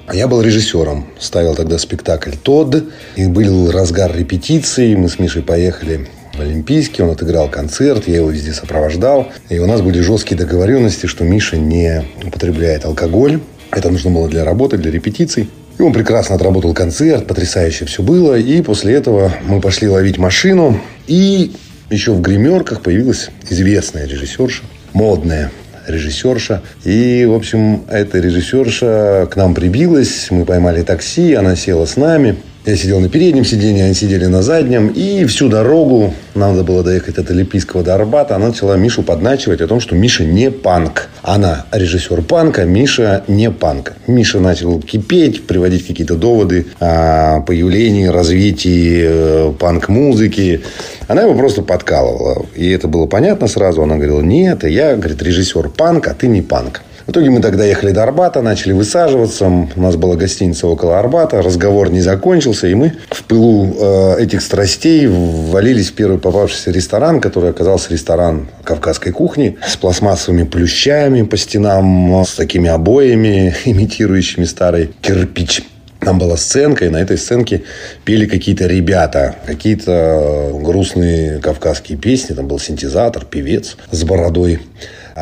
А 0.05 0.15
я 0.15 0.27
был 0.27 0.41
режиссером. 0.41 1.07
Ставил 1.19 1.55
тогда 1.55 1.79
спектакль 1.79 2.31
«Тодд». 2.31 2.83
И 3.15 3.25
был 3.25 3.71
разгар 3.71 4.15
репетиции. 4.15 4.93
Мы 4.93 5.09
с 5.09 5.17
Мишей 5.17 5.41
поехали 5.41 6.07
в 6.35 6.41
Олимпийске, 6.41 7.03
он 7.03 7.09
отыграл 7.09 7.49
концерт, 7.49 8.07
я 8.07 8.17
его 8.17 8.29
везде 8.29 8.53
сопровождал. 8.53 9.27
И 9.49 9.57
у 9.57 9.65
нас 9.65 9.81
были 9.81 10.01
жесткие 10.01 10.37
договоренности, 10.37 11.07
что 11.07 11.23
Миша 11.23 11.57
не 11.57 12.03
употребляет 12.23 12.85
алкоголь. 12.85 13.39
Это 13.71 13.89
нужно 13.89 14.11
было 14.11 14.29
для 14.29 14.43
работы, 14.43 14.77
для 14.77 14.91
репетиций. 14.91 15.49
И 15.77 15.81
он 15.81 15.93
прекрасно 15.93 16.35
отработал 16.35 16.73
концерт, 16.73 17.27
потрясающе 17.27 17.85
все 17.85 18.03
было. 18.03 18.37
И 18.37 18.61
после 18.61 18.93
этого 18.93 19.31
мы 19.45 19.61
пошли 19.61 19.89
ловить 19.89 20.17
машину. 20.17 20.79
И 21.07 21.51
еще 21.89 22.13
в 22.13 22.21
гримерках 22.21 22.81
появилась 22.81 23.29
известная 23.49 24.05
режиссерша, 24.05 24.63
модная 24.93 25.51
режиссерша. 25.87 26.61
И, 26.83 27.25
в 27.25 27.33
общем, 27.33 27.83
эта 27.89 28.19
режиссерша 28.19 29.27
к 29.31 29.35
нам 29.35 29.53
прибилась. 29.53 30.27
Мы 30.29 30.45
поймали 30.45 30.83
такси, 30.83 31.33
она 31.33 31.55
села 31.55 31.85
с 31.85 31.97
нами. 31.97 32.37
Я 32.63 32.75
сидел 32.75 32.99
на 32.99 33.09
переднем 33.09 33.43
сиденье, 33.43 33.85
они 33.85 33.95
сидели 33.95 34.25
на 34.27 34.43
заднем. 34.43 34.89
И 34.89 35.25
всю 35.25 35.49
дорогу, 35.49 36.13
нам 36.35 36.51
надо 36.51 36.63
было 36.63 36.83
доехать 36.83 37.17
от 37.17 37.31
Олимпийского 37.31 37.81
до 37.81 37.95
Арбата, 37.95 38.35
она 38.35 38.49
начала 38.49 38.77
Мишу 38.77 39.01
подначивать 39.01 39.61
о 39.61 39.67
том, 39.67 39.79
что 39.79 39.95
Миша 39.95 40.25
не 40.25 40.51
панк. 40.51 41.09
Она 41.23 41.65
режиссер 41.71 42.21
панка, 42.21 42.65
Миша 42.65 43.23
не 43.27 43.49
панк. 43.49 43.93
Миша 44.05 44.39
начал 44.39 44.79
кипеть, 44.79 45.47
приводить 45.47 45.87
какие-то 45.87 46.15
доводы 46.15 46.67
о 46.79 47.41
появлении, 47.41 48.05
развитии 48.05 49.05
э, 49.05 49.53
панк-музыки. 49.57 50.61
Она 51.07 51.23
его 51.23 51.33
просто 51.33 51.63
подкалывала. 51.63 52.45
И 52.55 52.69
это 52.69 52.87
было 52.87 53.07
понятно 53.07 53.47
сразу. 53.47 53.81
Она 53.81 53.95
говорила, 53.95 54.21
нет, 54.21 54.65
я, 54.65 54.95
говорит, 54.95 55.19
режиссер 55.23 55.69
панк, 55.69 56.07
а 56.07 56.13
ты 56.13 56.27
не 56.27 56.43
панк. 56.43 56.83
В 57.11 57.13
итоге 57.13 57.29
мы 57.29 57.41
тогда 57.41 57.65
ехали 57.65 57.91
до 57.91 58.03
Арбата, 58.03 58.41
начали 58.41 58.71
высаживаться. 58.71 59.45
У 59.45 59.81
нас 59.81 59.97
была 59.97 60.15
гостиница 60.15 60.65
около 60.65 60.97
Арбата. 60.97 61.41
Разговор 61.41 61.91
не 61.91 61.99
закончился. 61.99 62.67
И 62.67 62.73
мы 62.73 62.93
в 63.09 63.25
пылу 63.25 63.75
э, 63.77 64.23
этих 64.23 64.41
страстей 64.41 65.07
ввалились 65.07 65.89
в 65.89 65.93
первый 65.93 66.19
попавшийся 66.19 66.71
ресторан, 66.71 67.19
который 67.19 67.49
оказался 67.49 67.91
ресторан 67.91 68.47
кавказской 68.63 69.11
кухни 69.11 69.57
с 69.67 69.75
пластмассовыми 69.75 70.43
плющами 70.43 71.23
по 71.23 71.35
стенам, 71.35 72.23
с 72.23 72.33
такими 72.33 72.69
обоями, 72.69 73.53
имитирующими 73.65 74.45
старый 74.45 74.91
кирпич. 75.01 75.63
Там 75.99 76.17
была 76.17 76.37
сценка, 76.37 76.85
и 76.85 76.89
на 76.89 76.97
этой 76.97 77.17
сценке 77.17 77.63
пели 78.05 78.25
какие-то 78.25 78.67
ребята, 78.67 79.35
какие-то 79.45 80.49
грустные 80.63 81.39
кавказские 81.39 81.97
песни. 81.97 82.33
Там 82.35 82.47
был 82.47 82.57
синтезатор, 82.57 83.25
певец 83.25 83.75
с 83.91 84.01
бородой. 84.05 84.61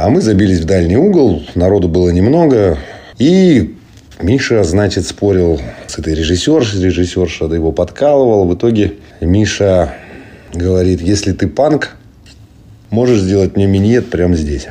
А 0.01 0.07
мы 0.07 0.21
забились 0.21 0.59
в 0.59 0.65
дальний 0.65 0.95
угол, 0.95 1.43
народу 1.55 1.89
было 1.89 2.09
немного. 2.09 2.77
И 3.17 3.75
Миша, 4.21 4.63
значит, 4.63 5.05
спорил 5.05 5.59
с 5.87 5.99
этой 5.99 6.15
режиссершей, 6.15 6.81
режиссерша 6.81 7.53
его 7.53 7.73
подкалывал. 7.73 8.47
В 8.47 8.55
итоге 8.55 8.93
Миша 9.19 9.93
говорит, 10.53 11.01
если 11.01 11.33
ты 11.33 11.49
панк, 11.49 11.97
можешь 12.91 13.19
сделать 13.19 13.57
мне 13.57 13.67
миньет 13.67 14.09
прямо 14.09 14.37
здесь. 14.37 14.67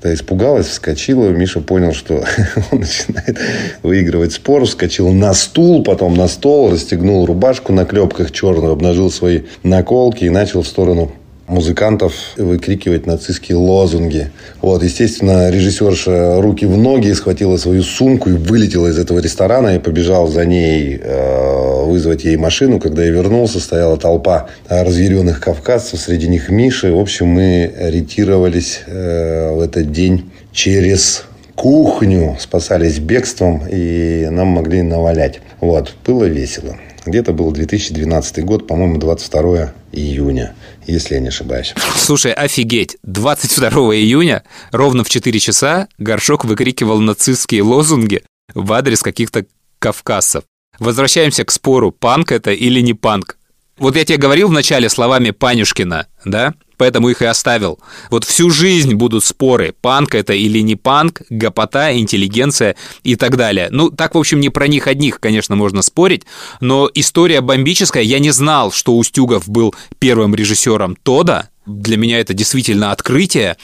Та 0.00 0.12
испугалась, 0.12 0.66
вскочила. 0.66 1.28
Миша 1.28 1.60
понял, 1.60 1.92
что 1.92 2.24
он 2.72 2.80
начинает 2.80 3.38
выигрывать 3.84 4.32
спор. 4.32 4.64
Вскочил 4.64 5.12
на 5.12 5.32
стул, 5.32 5.84
потом 5.84 6.14
на 6.14 6.26
стол, 6.26 6.72
расстегнул 6.72 7.24
рубашку 7.24 7.72
на 7.72 7.84
клепках 7.84 8.32
черную, 8.32 8.72
обнажил 8.72 9.12
свои 9.12 9.42
наколки 9.62 10.24
и 10.24 10.28
начал 10.28 10.62
в 10.62 10.66
сторону 10.66 11.12
музыкантов 11.46 12.14
выкрикивать 12.36 13.06
нацистские 13.06 13.58
лозунги. 13.58 14.30
Вот, 14.60 14.82
естественно, 14.82 15.50
режиссерша 15.50 16.40
руки 16.40 16.64
в 16.66 16.76
ноги 16.76 17.12
схватила 17.12 17.56
свою 17.56 17.82
сумку 17.82 18.30
и 18.30 18.34
вылетела 18.34 18.88
из 18.88 18.98
этого 18.98 19.18
ресторана 19.18 19.76
и 19.76 19.78
побежал 19.78 20.28
за 20.28 20.44
ней 20.44 20.98
э, 21.02 21.84
вызвать 21.84 22.24
ей 22.24 22.36
машину. 22.36 22.80
Когда 22.80 23.04
я 23.04 23.10
вернулся, 23.10 23.60
стояла 23.60 23.96
толпа 23.96 24.48
разъяренных 24.68 25.40
кавказцев, 25.40 26.00
среди 26.00 26.28
них 26.28 26.48
Миши. 26.48 26.92
В 26.92 26.98
общем, 26.98 27.26
мы 27.28 27.72
ретировались 27.76 28.80
э, 28.86 29.52
в 29.54 29.60
этот 29.60 29.92
день 29.92 30.30
через 30.52 31.24
кухню, 31.54 32.36
спасались 32.40 32.98
бегством 32.98 33.62
и 33.70 34.28
нам 34.30 34.48
могли 34.48 34.82
навалять. 34.82 35.40
Вот, 35.60 35.94
было 36.06 36.24
весело. 36.24 36.76
Где-то 37.04 37.32
был 37.32 37.50
2012 37.50 38.44
год, 38.44 38.66
по-моему, 38.66 38.98
22 38.98 39.72
июня, 39.92 40.54
если 40.86 41.14
я 41.14 41.20
не 41.20 41.28
ошибаюсь. 41.28 41.74
Слушай, 41.96 42.32
офигеть, 42.32 42.96
22 43.02 43.70
июня 43.96 44.42
ровно 44.70 45.04
в 45.04 45.10
4 45.10 45.38
часа 45.40 45.88
Горшок 45.98 46.44
выкрикивал 46.44 47.00
нацистские 47.00 47.62
лозунги 47.62 48.22
в 48.54 48.72
адрес 48.72 49.02
каких-то 49.02 49.46
кавказцев. 49.78 50.44
Возвращаемся 50.78 51.44
к 51.44 51.50
спору, 51.50 51.90
панк 51.90 52.32
это 52.32 52.52
или 52.52 52.80
не 52.80 52.94
панк. 52.94 53.36
Вот 53.78 53.96
я 53.96 54.04
тебе 54.04 54.18
говорил 54.18 54.48
в 54.48 54.52
начале 54.52 54.88
словами 54.88 55.30
Панюшкина, 55.30 56.06
да? 56.24 56.54
Поэтому 56.82 57.10
их 57.10 57.22
и 57.22 57.26
оставил. 57.26 57.78
Вот 58.10 58.24
всю 58.24 58.50
жизнь 58.50 58.94
будут 58.94 59.22
споры, 59.24 59.72
панк 59.82 60.16
это 60.16 60.32
или 60.32 60.58
не 60.58 60.74
панк, 60.74 61.22
гопота, 61.30 61.96
интеллигенция 61.96 62.74
и 63.04 63.14
так 63.14 63.36
далее. 63.36 63.68
Ну, 63.70 63.88
так, 63.88 64.16
в 64.16 64.18
общем, 64.18 64.40
не 64.40 64.48
про 64.48 64.66
них 64.66 64.88
одних, 64.88 65.20
конечно, 65.20 65.54
можно 65.54 65.82
спорить, 65.82 66.24
но 66.60 66.90
история 66.92 67.40
бомбическая. 67.40 68.02
Я 68.02 68.18
не 68.18 68.32
знал, 68.32 68.72
что 68.72 68.96
Устюгов 68.98 69.48
был 69.48 69.76
первым 70.00 70.34
режиссером 70.34 70.96
Тода. 71.00 71.50
Для 71.66 71.96
меня 71.96 72.18
это 72.18 72.34
действительно 72.34 72.90
открытие. 72.90 73.56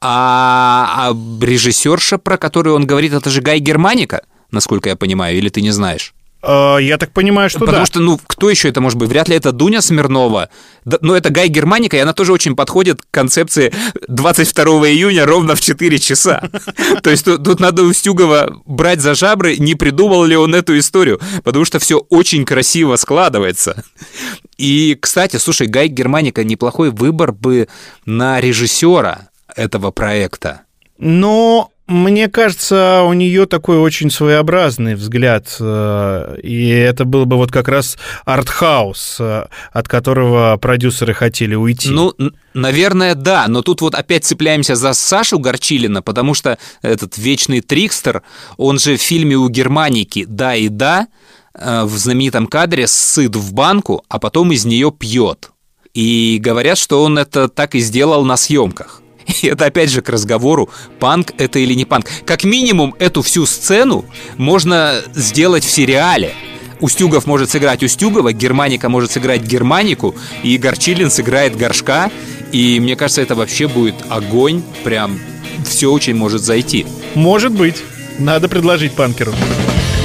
А, 0.00 1.12
а 1.12 1.44
режиссерша, 1.44 2.18
про 2.18 2.36
которую 2.36 2.74
он 2.74 2.84
говорит, 2.84 3.12
это 3.12 3.30
же 3.30 3.42
Гай 3.42 3.60
Германика, 3.60 4.22
насколько 4.50 4.88
я 4.88 4.96
понимаю, 4.96 5.38
или 5.38 5.50
ты 5.50 5.62
не 5.62 5.70
знаешь? 5.70 6.15
Э, 6.46 6.78
я 6.80 6.96
так 6.96 7.12
понимаю, 7.12 7.50
что 7.50 7.60
Потому 7.60 7.78
да. 7.78 7.86
что, 7.86 8.00
ну, 8.00 8.20
кто 8.24 8.48
еще 8.48 8.68
это 8.68 8.80
может 8.80 8.98
быть? 8.98 9.08
Вряд 9.08 9.28
ли 9.28 9.36
это 9.36 9.52
Дуня 9.52 9.82
Смирнова. 9.82 10.48
Но 10.84 11.16
это 11.16 11.30
Гай 11.30 11.48
Германика, 11.48 11.96
и 11.96 12.00
она 12.00 12.12
тоже 12.12 12.32
очень 12.32 12.54
подходит 12.54 13.02
к 13.02 13.06
концепции 13.10 13.72
22 14.06 14.64
июня 14.88 15.26
ровно 15.26 15.56
в 15.56 15.60
4 15.60 15.98
часа. 15.98 16.48
То 17.02 17.10
есть 17.10 17.24
тут, 17.24 17.42
тут 17.42 17.60
надо 17.60 17.82
Устюгова 17.82 18.62
брать 18.64 19.00
за 19.00 19.14
жабры, 19.14 19.56
не 19.56 19.74
придумал 19.74 20.24
ли 20.24 20.36
он 20.36 20.54
эту 20.54 20.78
историю, 20.78 21.20
потому 21.42 21.64
что 21.64 21.80
все 21.80 21.98
очень 21.98 22.44
красиво 22.44 22.96
складывается. 22.96 23.82
И, 24.56 24.96
кстати, 25.00 25.36
слушай, 25.36 25.66
Гай 25.66 25.88
Германика 25.88 26.44
неплохой 26.44 26.90
выбор 26.90 27.32
бы 27.32 27.68
на 28.04 28.40
режиссера 28.40 29.28
этого 29.56 29.90
проекта. 29.90 30.62
Но 30.98 31.70
мне 31.86 32.28
кажется, 32.28 33.02
у 33.04 33.12
нее 33.12 33.46
такой 33.46 33.78
очень 33.78 34.10
своеобразный 34.10 34.96
взгляд, 34.96 35.56
э, 35.60 36.38
и 36.42 36.68
это 36.68 37.04
был 37.04 37.26
бы 37.26 37.36
вот 37.36 37.52
как 37.52 37.68
раз 37.68 37.96
артхаус, 38.24 39.18
э, 39.20 39.46
от 39.72 39.88
которого 39.88 40.56
продюсеры 40.56 41.14
хотели 41.14 41.54
уйти. 41.54 41.90
Ну, 41.90 42.12
наверное, 42.54 43.14
да, 43.14 43.46
но 43.46 43.62
тут 43.62 43.82
вот 43.82 43.94
опять 43.94 44.24
цепляемся 44.24 44.74
за 44.74 44.94
Сашу 44.94 45.38
Горчилина, 45.38 46.02
потому 46.02 46.34
что 46.34 46.58
этот 46.82 47.18
вечный 47.18 47.60
трикстер, 47.60 48.22
он 48.56 48.80
же 48.80 48.96
в 48.96 49.00
фильме 49.02 49.36
у 49.36 49.48
Германики 49.48 50.24
«Да 50.28 50.56
и 50.56 50.68
да», 50.68 51.06
э, 51.54 51.84
в 51.84 51.96
знаменитом 51.96 52.48
кадре 52.48 52.88
сыт 52.88 53.36
в 53.36 53.52
банку, 53.52 54.04
а 54.08 54.18
потом 54.18 54.50
из 54.50 54.64
нее 54.64 54.90
пьет. 54.90 55.50
И 55.94 56.38
говорят, 56.42 56.78
что 56.78 57.04
он 57.04 57.16
это 57.16 57.48
так 57.48 57.76
и 57.76 57.78
сделал 57.78 58.24
на 58.24 58.36
съемках. 58.36 59.02
И 59.26 59.46
это 59.46 59.66
опять 59.66 59.90
же 59.90 60.02
к 60.02 60.08
разговору, 60.08 60.68
панк 60.98 61.32
это 61.38 61.58
или 61.58 61.74
не 61.74 61.84
панк. 61.84 62.06
Как 62.24 62.44
минимум 62.44 62.94
эту 62.98 63.22
всю 63.22 63.46
сцену 63.46 64.04
можно 64.36 65.02
сделать 65.14 65.64
в 65.64 65.70
сериале. 65.70 66.32
Устюгов 66.80 67.26
может 67.26 67.50
сыграть 67.50 67.82
Устюгова, 67.82 68.32
Германика 68.32 68.88
может 68.88 69.10
сыграть 69.10 69.42
Германику, 69.42 70.14
и 70.42 70.58
Горчилин 70.58 71.10
сыграет 71.10 71.56
Горшка. 71.56 72.10
И 72.52 72.78
мне 72.80 72.96
кажется, 72.96 73.22
это 73.22 73.34
вообще 73.34 73.66
будет 73.66 73.94
огонь, 74.08 74.62
прям 74.84 75.18
все 75.64 75.90
очень 75.90 76.14
может 76.14 76.42
зайти. 76.42 76.86
Может 77.14 77.52
быть. 77.52 77.76
Надо 78.18 78.48
предложить 78.48 78.92
панкеру. 78.92 79.32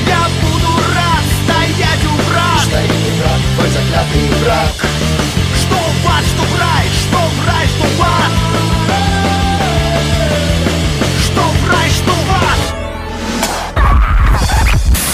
Я 0.06 0.28
буду 0.42 0.68
рад 0.94 1.24
стоять 1.46 2.04
у 2.04 2.30
врат 2.30 2.62
Стоит 2.68 2.90
враг, 2.90 3.40
твой 3.56 3.70
заклятый 3.70 4.44
враг 4.44 4.91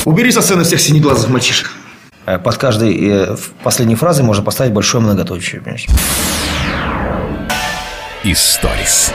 Убери 0.08 0.32
со 0.32 0.42
сцены 0.42 0.64
всех 0.64 0.80
синеглазых 0.80 1.30
мальчишек. 1.30 1.70
Э, 2.26 2.40
Под 2.40 2.56
каждой 2.58 2.98
э, 2.98 3.36
последней 3.62 3.96
фразой 3.96 4.24
можно 4.24 4.42
поставить 4.42 4.72
большое 4.72 5.04
многоточие. 5.04 5.60
понимаешь? 5.60 5.86
Историс. 8.24 9.12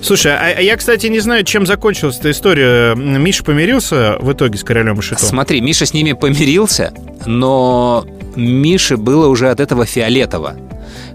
Слушай, 0.00 0.32
а, 0.32 0.54
а 0.58 0.60
я, 0.60 0.76
кстати, 0.76 1.08
не 1.08 1.18
знаю, 1.18 1.42
чем 1.42 1.66
закончилась 1.66 2.20
эта 2.20 2.30
история. 2.30 2.94
Миша 2.94 3.42
помирился 3.42 4.16
в 4.20 4.32
итоге 4.32 4.58
с 4.58 4.62
королем 4.62 4.96
и 5.00 5.02
шитом? 5.02 5.28
Смотри, 5.28 5.60
Миша 5.60 5.86
с 5.86 5.92
ними 5.92 6.12
помирился, 6.12 6.94
но 7.26 8.06
Мише 8.36 8.96
было 8.96 9.26
уже 9.26 9.50
от 9.50 9.58
этого 9.58 9.86
фиолетово. 9.86 10.54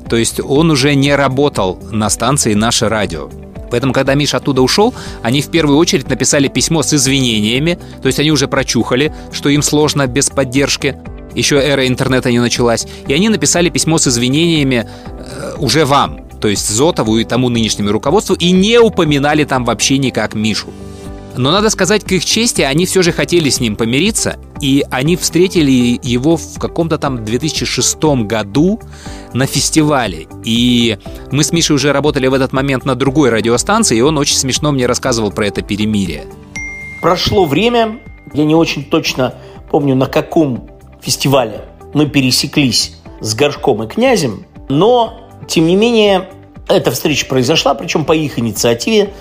То 0.09 0.17
есть 0.17 0.41
он 0.41 0.69
уже 0.69 0.95
не 0.95 1.15
работал 1.15 1.79
на 1.93 2.09
станции 2.09 2.53
«Наше 2.53 2.89
радио». 2.89 3.29
Поэтому, 3.71 3.93
когда 3.93 4.13
Миша 4.15 4.37
оттуда 4.37 4.61
ушел, 4.61 4.93
они 5.21 5.41
в 5.41 5.49
первую 5.49 5.77
очередь 5.77 6.09
написали 6.09 6.47
письмо 6.47 6.83
с 6.83 6.93
извинениями, 6.93 7.79
то 8.01 8.07
есть 8.07 8.19
они 8.19 8.31
уже 8.31 8.47
прочухали, 8.47 9.13
что 9.31 9.49
им 9.49 9.61
сложно 9.61 10.07
без 10.07 10.29
поддержки. 10.29 10.97
еще 11.33 11.57
эра 11.57 11.87
интернета 11.87 12.31
не 12.31 12.39
началась, 12.39 12.87
и 13.07 13.13
они 13.13 13.29
написали 13.29 13.69
письмо 13.69 13.97
с 13.97 14.07
извинениями 14.07 14.87
э, 14.87 15.55
уже 15.57 15.85
вам, 15.85 16.21
то 16.39 16.47
есть 16.47 16.69
Зотову 16.69 17.17
и 17.17 17.23
тому 17.23 17.49
нынешнему 17.49 17.91
руководству, 17.91 18.35
и 18.35 18.51
не 18.51 18.79
упоминали 18.79 19.43
там 19.43 19.65
вообще 19.65 19.97
никак 19.97 20.33
Мишу. 20.33 20.69
Но 21.37 21.51
надо 21.51 21.69
сказать, 21.69 22.03
к 22.03 22.11
их 22.11 22.23
чести, 22.23 22.61
они 22.61 22.85
все 22.85 23.01
же 23.01 23.11
хотели 23.11 23.49
с 23.49 23.59
ним 23.59 23.75
помириться, 23.75 24.37
и 24.61 24.85
они 24.89 25.15
встретили 25.17 25.99
его 26.01 26.37
в 26.37 26.59
каком-то 26.59 26.97
там 26.97 27.25
2006 27.25 27.97
году 28.25 28.79
на 29.33 29.45
фестивале. 29.45 30.27
И 30.43 30.97
мы 31.31 31.43
с 31.43 31.51
Мишей 31.51 31.75
уже 31.75 31.91
работали 31.91 32.27
в 32.27 32.33
этот 32.33 32.53
момент 32.53 32.85
на 32.85 32.95
другой 32.95 33.29
радиостанции, 33.29 33.97
и 33.97 34.01
он 34.01 34.17
очень 34.17 34.37
смешно 34.37 34.71
мне 34.71 34.85
рассказывал 34.85 35.31
про 35.31 35.47
это 35.47 35.61
перемирие. 35.61 36.25
Прошло 37.01 37.45
время, 37.45 37.99
я 38.33 38.45
не 38.45 38.55
очень 38.55 38.85
точно 38.85 39.35
помню, 39.69 39.95
на 39.95 40.07
каком 40.07 40.69
фестивале 41.01 41.65
мы 41.93 42.07
пересеклись 42.07 42.95
с 43.19 43.35
Горшком 43.35 43.83
и 43.83 43.87
Князем, 43.87 44.45
но, 44.69 45.19
тем 45.47 45.67
не 45.67 45.75
менее, 45.75 46.29
эта 46.67 46.91
встреча 46.91 47.25
произошла, 47.27 47.73
причем 47.73 48.05
по 48.05 48.13
их 48.13 48.39
инициативе. 48.39 49.13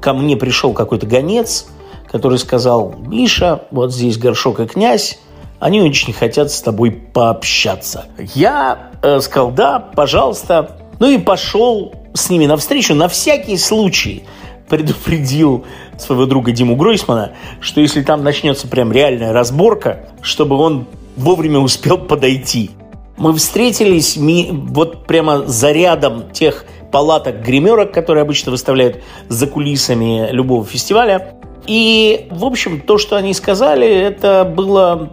Ко 0.00 0.12
мне 0.12 0.36
пришел 0.36 0.72
какой-то 0.72 1.06
гонец, 1.06 1.66
который 2.10 2.38
сказал, 2.38 2.94
Миша, 2.98 3.64
вот 3.70 3.92
здесь 3.92 4.18
Горшок 4.18 4.60
и 4.60 4.66
Князь, 4.66 5.18
они 5.60 5.80
очень 5.80 6.12
хотят 6.12 6.50
с 6.50 6.60
тобой 6.60 6.90
пообщаться. 6.90 8.06
Я 8.34 8.90
э, 9.02 9.20
сказал, 9.20 9.50
да, 9.52 9.78
пожалуйста. 9.78 10.76
Ну 10.98 11.08
и 11.08 11.18
пошел 11.18 11.92
с 12.14 12.30
ними 12.30 12.46
навстречу 12.46 12.94
на 12.94 13.08
всякий 13.08 13.56
случай 13.56 14.24
предупредил 14.68 15.66
своего 15.98 16.24
друга 16.24 16.50
Диму 16.50 16.76
Гройсмана, 16.76 17.32
что 17.60 17.82
если 17.82 18.02
там 18.02 18.24
начнется 18.24 18.66
прям 18.66 18.90
реальная 18.90 19.32
разборка, 19.32 20.06
чтобы 20.22 20.56
он 20.56 20.86
вовремя 21.14 21.58
успел 21.58 21.98
подойти. 21.98 22.70
Мы 23.18 23.34
встретились 23.34 24.16
ми, 24.16 24.48
вот 24.50 25.06
прямо 25.06 25.46
за 25.46 25.72
рядом 25.72 26.30
тех 26.32 26.64
палаток 26.92 27.42
гримерок, 27.42 27.92
которые 27.92 28.22
обычно 28.22 28.52
выставляют 28.52 29.02
за 29.28 29.46
кулисами 29.46 30.28
любого 30.30 30.64
фестиваля. 30.64 31.34
И, 31.66 32.28
в 32.30 32.44
общем, 32.44 32.80
то, 32.80 32.98
что 32.98 33.16
они 33.16 33.34
сказали, 33.34 33.88
это 33.88 34.44
было 34.44 35.10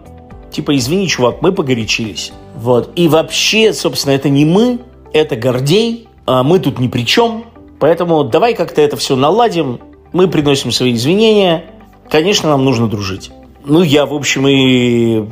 типа, 0.50 0.76
извини, 0.76 1.08
чувак, 1.08 1.42
мы 1.42 1.52
погорячились. 1.52 2.32
Вот. 2.56 2.90
И 2.96 3.08
вообще, 3.08 3.72
собственно, 3.72 4.12
это 4.12 4.28
не 4.28 4.44
мы, 4.44 4.80
это 5.12 5.36
Гордей, 5.36 6.08
а 6.26 6.42
мы 6.42 6.58
тут 6.58 6.78
ни 6.78 6.88
при 6.88 7.06
чем. 7.06 7.44
Поэтому 7.78 8.24
давай 8.24 8.54
как-то 8.54 8.82
это 8.82 8.96
все 8.96 9.16
наладим. 9.16 9.80
Мы 10.12 10.28
приносим 10.28 10.70
свои 10.70 10.92
извинения. 10.94 11.64
Конечно, 12.08 12.50
нам 12.50 12.64
нужно 12.64 12.88
дружить. 12.88 13.30
Ну, 13.64 13.82
я, 13.82 14.06
в 14.06 14.14
общем, 14.14 14.46
и 14.48 15.26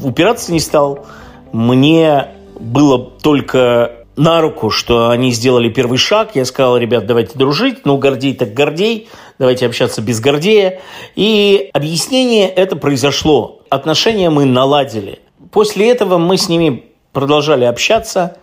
упираться 0.00 0.52
не 0.52 0.60
стал. 0.60 1.06
Мне 1.52 2.28
было 2.58 2.98
только 2.98 3.95
на 4.16 4.40
руку, 4.40 4.70
что 4.70 5.10
они 5.10 5.30
сделали 5.30 5.68
первый 5.68 5.98
шаг. 5.98 6.30
Я 6.34 6.44
сказал, 6.44 6.78
ребят, 6.78 7.06
давайте 7.06 7.38
дружить. 7.38 7.84
Ну, 7.84 7.98
Гордей 7.98 8.34
так 8.34 8.54
Гордей. 8.54 9.08
Давайте 9.38 9.66
общаться 9.66 10.00
без 10.00 10.20
Гордея. 10.20 10.80
И 11.14 11.70
объяснение 11.74 12.48
это 12.48 12.76
произошло. 12.76 13.60
Отношения 13.68 14.30
мы 14.30 14.46
наладили. 14.46 15.20
После 15.52 15.90
этого 15.90 16.16
мы 16.18 16.38
с 16.38 16.48
ними 16.48 16.86
продолжали 17.12 17.64
общаться 17.64 18.38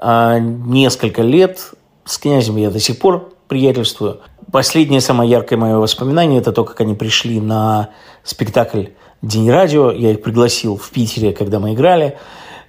а, 0.00 0.38
несколько 0.38 1.22
лет. 1.22 1.72
С 2.04 2.18
князем 2.18 2.56
я 2.56 2.70
до 2.70 2.80
сих 2.80 2.98
пор 2.98 3.32
приятельствую. 3.48 4.20
Последнее 4.50 5.02
самое 5.02 5.30
яркое 5.30 5.58
мое 5.58 5.76
воспоминание– 5.76 6.38
это 6.40 6.52
то, 6.52 6.64
как 6.64 6.80
они 6.80 6.94
пришли 6.94 7.38
на 7.38 7.90
спектакль 8.24 8.86
«День 9.20 9.50
радио». 9.50 9.90
Я 9.90 10.12
их 10.12 10.22
пригласил 10.22 10.78
в 10.78 10.88
Питере, 10.90 11.34
когда 11.34 11.60
мы 11.60 11.74
играли 11.74 12.16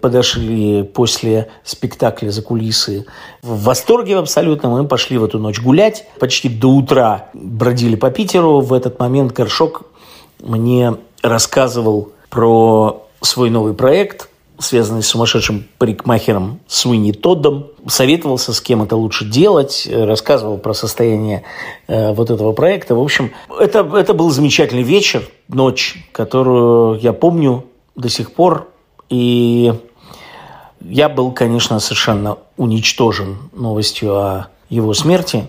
подошли 0.01 0.84
после 0.84 1.49
спектакля 1.63 2.30
за 2.30 2.41
кулисы 2.41 3.05
в 3.41 3.63
восторге 3.63 4.17
абсолютно. 4.17 4.69
Мы 4.69 4.88
пошли 4.88 5.17
в 5.17 5.23
эту 5.23 5.39
ночь 5.39 5.61
гулять. 5.61 6.07
Почти 6.19 6.49
до 6.49 6.69
утра 6.69 7.30
бродили 7.34 7.95
по 7.95 8.09
Питеру. 8.11 8.61
В 8.61 8.73
этот 8.73 8.99
момент 8.99 9.34
Горшок 9.34 9.84
мне 10.39 10.95
рассказывал 11.21 12.11
про 12.30 13.05
свой 13.21 13.49
новый 13.49 13.73
проект, 13.73 14.30
связанный 14.57 15.03
с 15.03 15.07
сумасшедшим 15.07 15.65
парикмахером 15.77 16.59
Суини 16.67 17.11
Тоддом. 17.11 17.67
Советовался, 17.88 18.53
с 18.53 18.61
кем 18.61 18.84
это 18.84 18.95
лучше 18.95 19.26
делать, 19.26 19.88
рассказывал 19.91 20.57
про 20.57 20.73
состояние 20.73 21.43
э, 21.88 22.13
вот 22.13 22.30
этого 22.30 22.51
проекта. 22.53 22.95
В 22.95 23.01
общем, 23.01 23.31
это, 23.59 23.80
это 23.95 24.13
был 24.13 24.30
замечательный 24.30 24.84
вечер, 24.84 25.23
ночь, 25.47 25.97
которую 26.11 26.99
я 26.99 27.13
помню 27.13 27.65
до 27.95 28.09
сих 28.09 28.34
пор. 28.34 28.67
И 29.09 29.73
я 30.81 31.10
был, 31.10 31.31
конечно, 31.31 31.80
совершенно 31.80 32.38
уничтожен 32.57 33.38
новостью 33.53 34.15
о 34.15 34.47
его 34.69 34.93
смерти. 34.93 35.47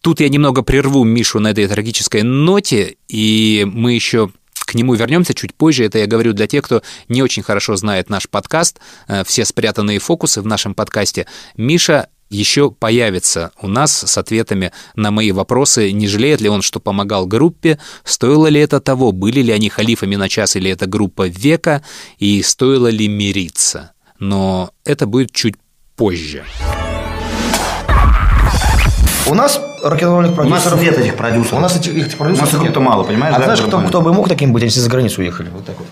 Тут 0.00 0.20
я 0.20 0.28
немного 0.28 0.62
прерву 0.62 1.04
Мишу 1.04 1.40
на 1.40 1.48
этой 1.48 1.66
трагической 1.66 2.22
ноте, 2.22 2.96
и 3.08 3.66
мы 3.70 3.92
еще 3.92 4.30
к 4.54 4.74
нему 4.74 4.94
вернемся 4.94 5.34
чуть 5.34 5.54
позже. 5.54 5.84
Это 5.84 5.98
я 5.98 6.06
говорю 6.06 6.32
для 6.32 6.46
тех, 6.46 6.64
кто 6.64 6.82
не 7.08 7.22
очень 7.22 7.42
хорошо 7.42 7.76
знает 7.76 8.08
наш 8.08 8.28
подкаст, 8.28 8.78
э, 9.08 9.24
все 9.24 9.44
спрятанные 9.44 9.98
фокусы 9.98 10.40
в 10.40 10.46
нашем 10.46 10.74
подкасте. 10.74 11.26
Миша 11.56 12.08
еще 12.30 12.70
появится 12.70 13.50
у 13.60 13.66
нас 13.66 13.92
с 13.92 14.16
ответами 14.16 14.72
на 14.94 15.10
мои 15.10 15.32
вопросы, 15.32 15.90
не 15.90 16.06
жалеет 16.06 16.40
ли 16.40 16.48
он, 16.48 16.62
что 16.62 16.78
помогал 16.78 17.26
группе, 17.26 17.78
стоило 18.04 18.46
ли 18.46 18.60
это 18.60 18.80
того, 18.80 19.10
были 19.10 19.40
ли 19.42 19.52
они 19.52 19.68
халифами 19.68 20.14
на 20.14 20.28
час 20.28 20.54
или 20.54 20.70
это 20.70 20.86
группа 20.86 21.26
века, 21.26 21.84
и 22.18 22.40
стоило 22.42 22.86
ли 22.86 23.08
мириться 23.08 23.92
но 24.20 24.70
это 24.84 25.06
будет 25.06 25.32
чуть 25.32 25.56
позже. 25.96 26.44
У 29.26 29.34
нас 29.34 29.60
рок-н-ролльных 29.82 30.34
продюсеров... 30.34 30.72
У 30.72 30.76
нас 30.76 30.84
нет 30.84 30.98
этих 30.98 31.16
продюсеров. 31.16 31.58
У 31.58 31.60
нас 31.60 31.76
этих, 31.76 31.96
этих 31.96 32.16
продюсеров 32.18 32.52
У 32.52 32.56
нас 32.56 32.62
нет. 32.64 32.76
мало, 32.76 33.04
понимаешь? 33.04 33.34
А 33.34 33.38
да, 33.38 33.44
знаешь, 33.44 33.60
кто, 33.60 33.80
кто 33.80 34.00
бы 34.00 34.12
мог 34.12 34.28
таким 34.28 34.52
быть, 34.52 34.62
если 34.62 34.80
за 34.80 34.90
границу 34.90 35.20
уехали? 35.22 35.48
Вот 35.50 35.64
так 35.64 35.76
вот. 35.78 35.88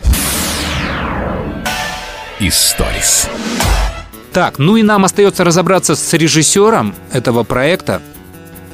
Историс. 2.41 3.29
Так, 4.33 4.59
ну 4.59 4.77
и 4.77 4.83
нам 4.83 5.05
остается 5.05 5.43
разобраться 5.45 5.97
с 5.97 6.13
режиссером 6.13 6.95
этого 7.13 7.45
проекта, 7.45 8.03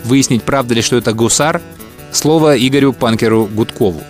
выяснить, 0.04 0.42
правда 0.42 0.74
ли, 0.74 0.82
что 0.82 0.96
это 0.96 1.12
гусар. 1.12 1.60
Слово 2.12 2.56
Игорю 2.56 2.92
Панкеру 2.92 3.46
Гудкову. 3.46 4.02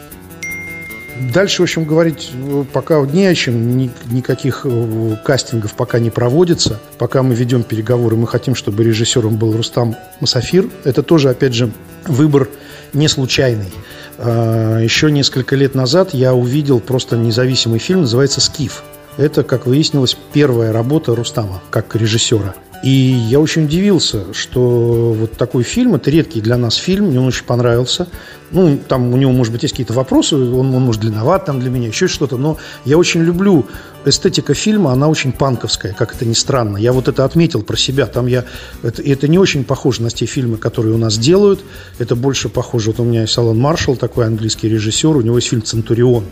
Дальше, 1.32 1.62
в 1.62 1.65
общем, 1.65 1.85
говорить 1.85 2.31
э, 2.32 2.65
пока 2.73 3.01
не 3.03 3.27
о 3.27 3.35
чем, 3.35 3.77
ни, 3.77 3.91
никаких 4.11 4.62
э, 4.65 5.16
кастингов 5.24 5.74
пока 5.74 5.99
не 5.99 6.11
проводится. 6.11 6.81
Пока 6.99 7.23
мы 7.23 7.35
ведем 7.35 7.62
переговоры, 7.62 8.16
мы 8.16 8.27
хотим, 8.27 8.55
чтобы 8.55 8.82
режиссером 8.82 9.36
был 9.36 9.57
Рустам 9.57 9.97
Масафир. 10.20 10.69
Это 10.85 11.03
тоже, 11.03 11.31
опять 11.31 11.55
же, 11.55 11.70
выбор 12.07 12.49
не 12.93 13.09
случайный. 13.09 13.73
А, 14.19 14.78
еще 14.81 15.11
несколько 15.11 15.57
лет 15.57 15.74
назад 15.74 16.15
я 16.15 16.35
увидел 16.35 16.81
просто 16.81 17.16
независимый 17.16 17.78
фильм, 17.78 18.03
называется 18.03 18.41
«Скиф». 18.41 18.82
Это, 19.16 19.45
как 19.45 19.66
выяснилось, 19.66 20.16
первая 20.32 20.73
работа 20.73 21.15
Рустама 21.15 21.62
как 21.70 21.95
режиссера. 21.95 22.55
И 22.82 22.90
я 22.90 23.40
очень 23.40 23.64
удивился, 23.64 24.34
что 24.34 25.14
вот 25.18 25.32
такой 25.32 25.62
фильм, 25.62 25.94
это 25.94 26.10
редкий 26.10 26.40
для 26.40 26.56
нас 26.56 26.74
фильм, 26.74 27.06
мне 27.06 27.20
он 27.20 27.28
очень 27.28 27.44
понравился. 27.44 28.09
Ну, 28.51 28.78
там 28.88 29.12
у 29.12 29.16
него, 29.16 29.32
может 29.32 29.52
быть, 29.52 29.62
есть 29.62 29.72
какие-то 29.72 29.94
вопросы, 29.94 30.36
он, 30.36 30.74
он 30.74 30.82
может 30.82 31.01
длинноват 31.01 31.46
там 31.46 31.60
для 31.60 31.70
меня, 31.70 31.88
еще 31.88 32.09
что-то, 32.09 32.36
но 32.36 32.59
я 32.84 32.98
очень 32.98 33.22
люблю 33.22 33.64
эстетика 34.05 34.52
фильма, 34.52 34.92
она 34.92 35.09
очень 35.09 35.32
панковская, 35.32 35.94
как 35.94 36.14
это 36.14 36.26
ни 36.26 36.34
странно. 36.34 36.76
Я 36.76 36.92
вот 36.92 37.09
это 37.09 37.24
отметил 37.24 37.62
про 37.62 37.76
себя. 37.76 38.06
Там 38.06 38.26
я... 38.26 38.44
Это, 38.82 39.02
это 39.02 39.28
не 39.28 39.38
очень 39.38 39.64
похоже 39.64 40.02
на 40.02 40.10
те 40.10 40.26
фильмы, 40.26 40.59
которые 40.59 40.94
у 40.94 40.98
нас 40.98 41.16
делают. 41.16 41.64
Это 41.98 42.16
больше 42.16 42.48
похоже... 42.51 42.90
Вот 42.90 43.01
у 43.01 43.05
меня 43.05 43.22
есть 43.22 43.36
Алан 43.38 43.59
Маршалл, 43.59 43.96
такой 43.96 44.26
английский 44.26 44.68
режиссер, 44.68 45.16
у 45.16 45.22
него 45.22 45.36
есть 45.36 45.48
фильм 45.48 45.62
«Центурион». 45.62 46.24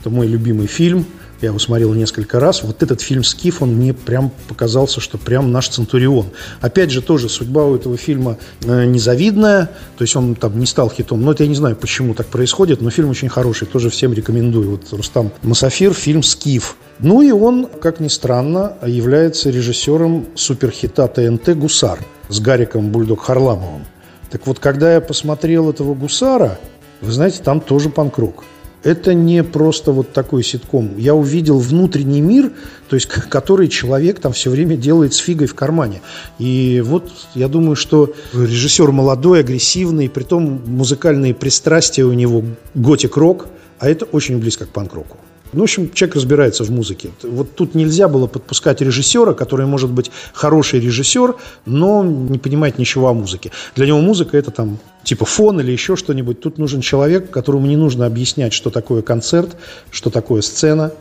Это 0.00 0.10
мой 0.10 0.26
любимый 0.26 0.66
фильм– 0.66 1.06
я 1.42 1.48
его 1.48 1.58
смотрел 1.58 1.94
несколько 1.94 2.38
раз. 2.38 2.62
Вот 2.62 2.82
этот 2.82 3.00
фильм 3.00 3.24
«Скиф», 3.24 3.62
он 3.62 3.74
мне 3.74 3.94
прям 3.94 4.30
показался, 4.48 5.00
что 5.00 5.18
прям 5.18 5.52
наш 5.52 5.68
Центурион. 5.68 6.26
Опять 6.60 6.90
же, 6.90 7.00
тоже 7.00 7.28
судьба 7.28 7.64
у 7.64 7.76
этого 7.76 7.96
фильма 7.96 8.36
э, 8.62 8.84
незавидная. 8.84 9.70
То 9.96 10.04
есть 10.04 10.14
он 10.16 10.34
там 10.34 10.58
не 10.58 10.66
стал 10.66 10.90
хитом. 10.90 11.22
Но 11.22 11.32
это 11.32 11.44
я 11.44 11.48
не 11.48 11.54
знаю, 11.54 11.76
почему 11.76 12.14
так 12.14 12.26
происходит. 12.26 12.82
Но 12.82 12.90
фильм 12.90 13.10
очень 13.10 13.28
хороший. 13.28 13.66
Тоже 13.66 13.88
всем 13.90 14.12
рекомендую. 14.12 14.72
Вот 14.72 14.92
Рустам 14.92 15.32
Масафир, 15.42 15.94
фильм 15.94 16.22
«Скиф». 16.22 16.76
Ну 16.98 17.22
и 17.22 17.30
он, 17.30 17.66
как 17.66 18.00
ни 18.00 18.08
странно, 18.08 18.76
является 18.86 19.48
режиссером 19.48 20.26
суперхита 20.34 21.08
ТНТ 21.08 21.56
«Гусар» 21.56 21.98
с 22.28 22.40
Гариком 22.40 22.90
Бульдог 22.90 23.22
Харламовым. 23.22 23.86
Так 24.30 24.46
вот, 24.46 24.58
когда 24.58 24.92
я 24.94 25.00
посмотрел 25.00 25.70
этого 25.70 25.94
«Гусара», 25.94 26.58
вы 27.00 27.12
знаете, 27.12 27.42
там 27.42 27.60
тоже 27.60 27.88
панк-рок 27.88 28.44
это 28.82 29.14
не 29.14 29.44
просто 29.44 29.92
вот 29.92 30.12
такой 30.12 30.42
ситком. 30.42 30.96
Я 30.96 31.14
увидел 31.14 31.58
внутренний 31.58 32.20
мир, 32.20 32.50
то 32.88 32.96
есть 32.96 33.06
который 33.30 33.68
человек 33.68 34.20
там 34.20 34.32
все 34.32 34.50
время 34.50 34.76
делает 34.76 35.14
с 35.14 35.18
фигой 35.18 35.46
в 35.46 35.54
кармане. 35.54 36.00
И 36.38 36.82
вот 36.84 37.10
я 37.34 37.48
думаю, 37.48 37.76
что 37.76 38.12
режиссер 38.32 38.90
молодой, 38.92 39.40
агрессивный, 39.40 40.08
при 40.08 40.24
том 40.24 40.62
музыкальные 40.66 41.34
пристрастия 41.34 42.04
у 42.04 42.12
него 42.12 42.42
готик-рок, 42.74 43.48
а 43.78 43.88
это 43.88 44.04
очень 44.06 44.38
близко 44.38 44.66
к 44.66 44.70
панк-року. 44.70 45.16
Ну, 45.52 45.60
в 45.60 45.62
общем, 45.64 45.92
человек 45.92 46.16
разбирается 46.16 46.64
в 46.64 46.70
музыке. 46.70 47.10
Вот 47.22 47.54
тут 47.54 47.74
нельзя 47.74 48.08
было 48.08 48.26
подпускать 48.26 48.80
режиссера, 48.80 49.34
который 49.34 49.66
может 49.66 49.90
быть 49.90 50.10
хороший 50.32 50.80
режиссер, 50.80 51.34
но 51.66 52.04
не 52.04 52.38
понимает 52.38 52.78
ничего 52.78 53.08
о 53.08 53.14
музыке. 53.14 53.50
Для 53.74 53.86
него 53.86 54.00
музыка 54.00 54.36
это 54.38 54.50
там 54.50 54.78
типа 55.02 55.24
фон 55.24 55.60
или 55.60 55.72
еще 55.72 55.96
что-нибудь. 55.96 56.40
Тут 56.40 56.58
нужен 56.58 56.80
человек, 56.80 57.30
которому 57.30 57.66
не 57.66 57.76
нужно 57.76 58.06
объяснять, 58.06 58.52
что 58.52 58.70
такое 58.70 59.02
концерт, 59.02 59.56
что 59.90 60.10
такое 60.10 60.42
сцена, 60.42 60.92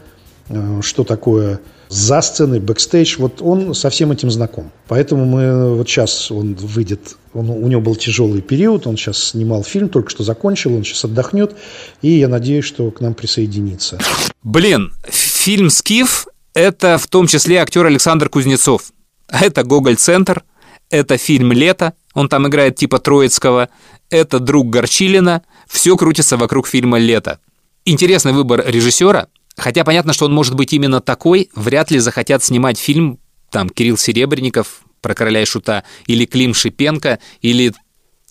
что 0.82 1.04
такое 1.04 1.60
за 1.90 2.22
сценой, 2.22 2.60
бэкстейдж, 2.60 3.16
вот 3.18 3.42
он 3.42 3.74
со 3.74 3.90
всем 3.90 4.12
этим 4.12 4.30
знаком. 4.30 4.72
Поэтому 4.88 5.26
мы 5.26 5.76
вот 5.76 5.90
сейчас 5.90 6.32
он 6.32 6.54
выйдет, 6.54 7.18
он, 7.34 7.50
у 7.50 7.68
него 7.68 7.82
был 7.82 7.96
тяжелый 7.96 8.42
период, 8.42 8.86
он 8.86 8.96
сейчас 8.96 9.24
снимал 9.24 9.64
фильм, 9.64 9.90
только 9.90 10.10
что 10.10 10.24
закончил, 10.24 10.76
он 10.76 10.84
сейчас 10.84 11.06
отдохнет, 11.06 11.56
и 12.02 12.12
я 12.12 12.28
надеюсь, 12.28 12.66
что 12.66 12.92
к 12.92 13.02
нам 13.02 13.16
присоединится. 13.16 14.00
Блин, 14.44 14.94
фильм 15.08 15.70
«Скиф»— 15.70 16.28
это 16.54 16.98
в 17.00 17.08
том 17.08 17.28
числе 17.28 17.58
актер 17.58 17.86
Александр 17.86 18.30
Кузнецов. 18.30 18.92
Это 19.28 19.64
«Гоголь-центр», 19.64 20.44
это 20.92 21.18
фильм 21.18 21.52
«Лето», 21.52 21.94
он 22.14 22.30
там 22.30 22.48
играет 22.48 22.76
типа 22.76 23.00
Троицкого, 23.00 23.70
это 24.12 24.40
«Друг 24.40 24.70
Горчилина», 24.70 25.42
все 25.68 25.98
крутится 25.98 26.38
вокруг 26.38 26.68
фильма 26.68 27.00
«Лето». 27.00 27.40
Интересный 27.86 28.34
выбор 28.34 28.64
режиссера— 28.68 29.28
Хотя 29.60 29.84
понятно, 29.84 30.14
что 30.14 30.26
он 30.26 30.34
может 30.34 30.56
быть 30.56 30.74
именно 30.74 31.02
такой, 31.02 31.50
вряд 31.54 31.92
ли 31.92 32.00
захотят 32.00 32.44
снимать 32.44 32.80
фильм 32.80 33.20
там 33.52 33.70
Кирилл 33.70 33.98
Серебренников 33.98 34.82
про 35.02 35.14
короля 35.14 35.42
и 35.42 35.46
шута, 35.46 35.84
или 36.08 36.26
Клим 36.26 36.54
Шипенко, 36.54 37.20
или 37.42 37.74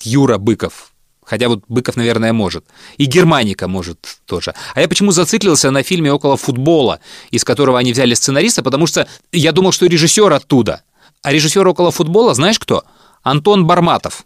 Юра 0.03 0.39
Быков. 0.39 0.93
Хотя 1.25 1.49
вот 1.49 1.65
Быков, 1.69 1.97
наверное, 1.97 2.33
может. 2.33 2.65
И 2.97 3.05
Германика 3.05 3.69
может 3.69 3.99
тоже. 4.27 4.55
А 4.75 4.81
я 4.81 4.89
почему 4.89 5.11
зациклился 5.11 5.71
на 5.71 5.83
фильме 5.83 6.11
«Около 6.13 6.39
футбола», 6.39 7.01
из 7.31 7.45
которого 7.45 7.79
они 7.79 7.93
взяли 7.93 8.15
сценариста, 8.15 8.63
потому 8.63 8.87
что 8.87 9.07
я 9.33 9.53
думал, 9.53 9.73
что 9.73 9.87
режиссер 9.87 10.33
оттуда. 10.33 10.83
А 11.23 11.33
режиссер 11.33 11.67
«Около 11.67 11.91
футбола» 11.91 12.33
знаешь 12.33 12.59
кто? 12.59 12.85
Антон 13.23 13.67
Барматов. 13.67 14.25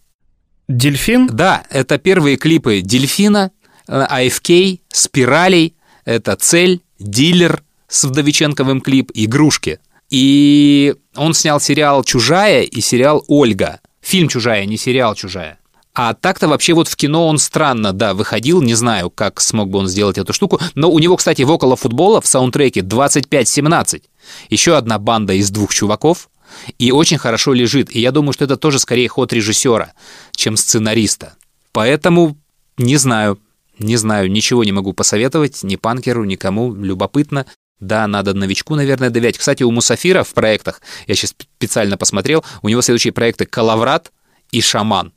Дельфин? 0.69 1.27
Да, 1.27 1.65
это 1.71 1.99
первые 1.99 2.37
клипы 2.37 2.83
«Дельфина», 2.83 3.51
«АФК», 3.89 4.79
«Спиралей», 4.93 5.75
это 6.05 6.37
«Цель», 6.37 6.83
дилер 7.03 7.63
с 7.89 8.05
Вдовиченковым 8.05 8.81
клип 8.81 9.11
«Игрушки». 9.15 9.81
И 10.11 10.95
он 11.17 11.35
снял 11.35 11.61
сериал 11.61 12.05
«Чужая» 12.05 12.63
и 12.63 12.81
сериал 12.81 13.25
«Ольга». 13.29 13.81
Фильм 14.01 14.29
«Чужая», 14.29 14.65
не 14.67 14.77
сериал 14.77 15.15
«Чужая». 15.15 15.59
А 15.95 16.15
так-то 16.15 16.49
вообще 16.49 16.73
вот 16.73 16.89
в 16.89 16.97
кино 16.97 17.29
он 17.29 17.39
странно, 17.39 17.93
да, 17.93 18.15
выходил, 18.15 18.63
не 18.63 18.75
знаю, 18.75 19.11
как 19.11 19.41
смог 19.41 19.69
бы 19.69 19.79
он 19.79 19.89
сделать 19.89 20.17
эту 20.17 20.33
штуку, 20.33 20.59
но 20.75 20.91
у 20.91 20.99
него, 20.99 21.17
кстати, 21.17 21.43
в 21.43 21.51
«Около 21.51 21.77
футбола» 21.77 22.23
в 22.23 22.27
саундтреке 22.27 22.81
25-17. 22.81 24.03
Еще 24.49 24.77
одна 24.77 24.99
банда 24.99 25.35
из 25.35 25.51
двух 25.51 25.75
чуваков, 25.75 26.31
и 26.79 26.93
очень 26.93 27.19
хорошо 27.19 27.53
лежит. 27.53 27.95
И 27.95 28.01
я 28.01 28.11
думаю, 28.11 28.33
что 28.33 28.45
это 28.45 28.57
тоже 28.57 28.79
скорее 28.79 29.09
ход 29.09 29.33
режиссера, 29.33 29.93
чем 30.35 30.57
сценариста. 30.57 31.35
Поэтому 31.73 32.37
не 32.79 32.97
знаю, 32.97 33.39
не 33.79 33.97
знаю, 33.97 34.31
ничего 34.31 34.65
не 34.65 34.73
могу 34.73 34.93
посоветовать 34.93 35.63
ни 35.63 35.77
панкеру, 35.77 36.25
никому, 36.25 36.75
любопытно. 36.75 37.47
Да, 37.81 38.07
надо 38.07 38.33
новичку, 38.33 38.77
наверное, 38.77 39.11
доверять. 39.11 39.39
Кстати, 39.39 39.65
у 39.65 39.71
Мусафира 39.71 40.23
в 40.23 40.33
проектах, 40.35 40.81
я 41.07 41.15
сейчас 41.15 41.35
специально 41.57 41.97
посмотрел, 41.97 42.45
у 42.63 42.69
него 42.69 42.81
следующие 42.81 43.13
проекты 43.13 43.45
«Калаврат» 43.45 44.13
и 44.53 44.61
«Шаман». 44.61 45.13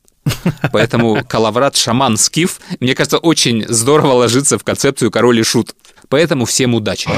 Поэтому 0.72 1.23
«Калаврат», 1.27 1.76
«Шаман», 1.76 2.18
«Скиф» 2.18 2.60
мне 2.80 2.95
кажется, 2.95 3.19
очень 3.19 3.65
здорово 3.68 4.14
ложится 4.14 4.57
в 4.57 4.64
концепцию 4.64 5.11
«Король 5.11 5.40
и 5.40 5.44
Шут». 5.44 5.76
Поэтому 6.10 6.45
всем 6.45 6.73
удачи. 6.73 7.10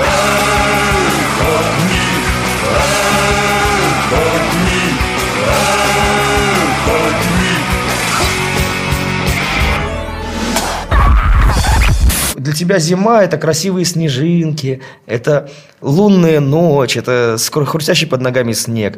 Для 12.48 12.56
тебя 12.56 12.80
зима– 12.80 13.24
это 13.26 13.38
красивые 13.38 13.84
снежинки, 13.84 14.82
это 15.06 15.50
лунная 15.82 16.40
ночь, 16.40 16.96
это 16.96 17.36
хрустящий 17.52 18.08
под 18.08 18.22
ногами 18.22 18.54
снег. 18.54 18.98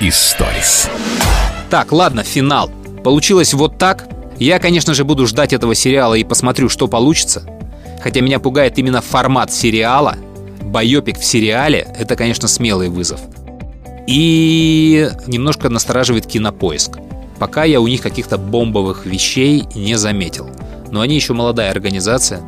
Историс. 0.00 0.88
Так, 1.68 1.92
ладно, 1.92 2.22
финал. 2.22 2.70
Получилось 3.04 3.52
вот 3.52 3.76
так. 3.76 4.08
Я, 4.38 4.58
конечно 4.58 4.94
же, 4.94 5.04
буду 5.04 5.26
ждать 5.26 5.52
этого 5.52 5.74
сериала 5.74 6.14
и 6.14 6.24
посмотрю, 6.24 6.70
что 6.70 6.88
получится. 6.88 7.42
Хотя 8.02 8.22
меня 8.22 8.38
пугает 8.40 8.78
именно 8.78 9.02
формат 9.02 9.52
сериала. 9.52 10.16
Байопик 10.62 11.18
в 11.18 11.24
сериале– 11.26 11.86
это, 11.98 12.16
конечно, 12.16 12.48
смелый 12.48 12.88
вызов. 12.88 13.20
И 14.06 15.10
немножко 15.26 15.68
настораживает 15.68 16.26
кинопоиск. 16.26 16.96
Пока 17.38 17.64
я 17.64 17.82
у 17.82 17.86
них 17.86 18.00
каких-то 18.00 18.38
бомбовых 18.38 19.04
вещей 19.04 19.64
не 19.74 19.96
заметил 19.96 20.48
но 20.92 21.00
они 21.00 21.16
еще 21.16 21.32
молодая 21.32 21.70
организация. 21.70 22.40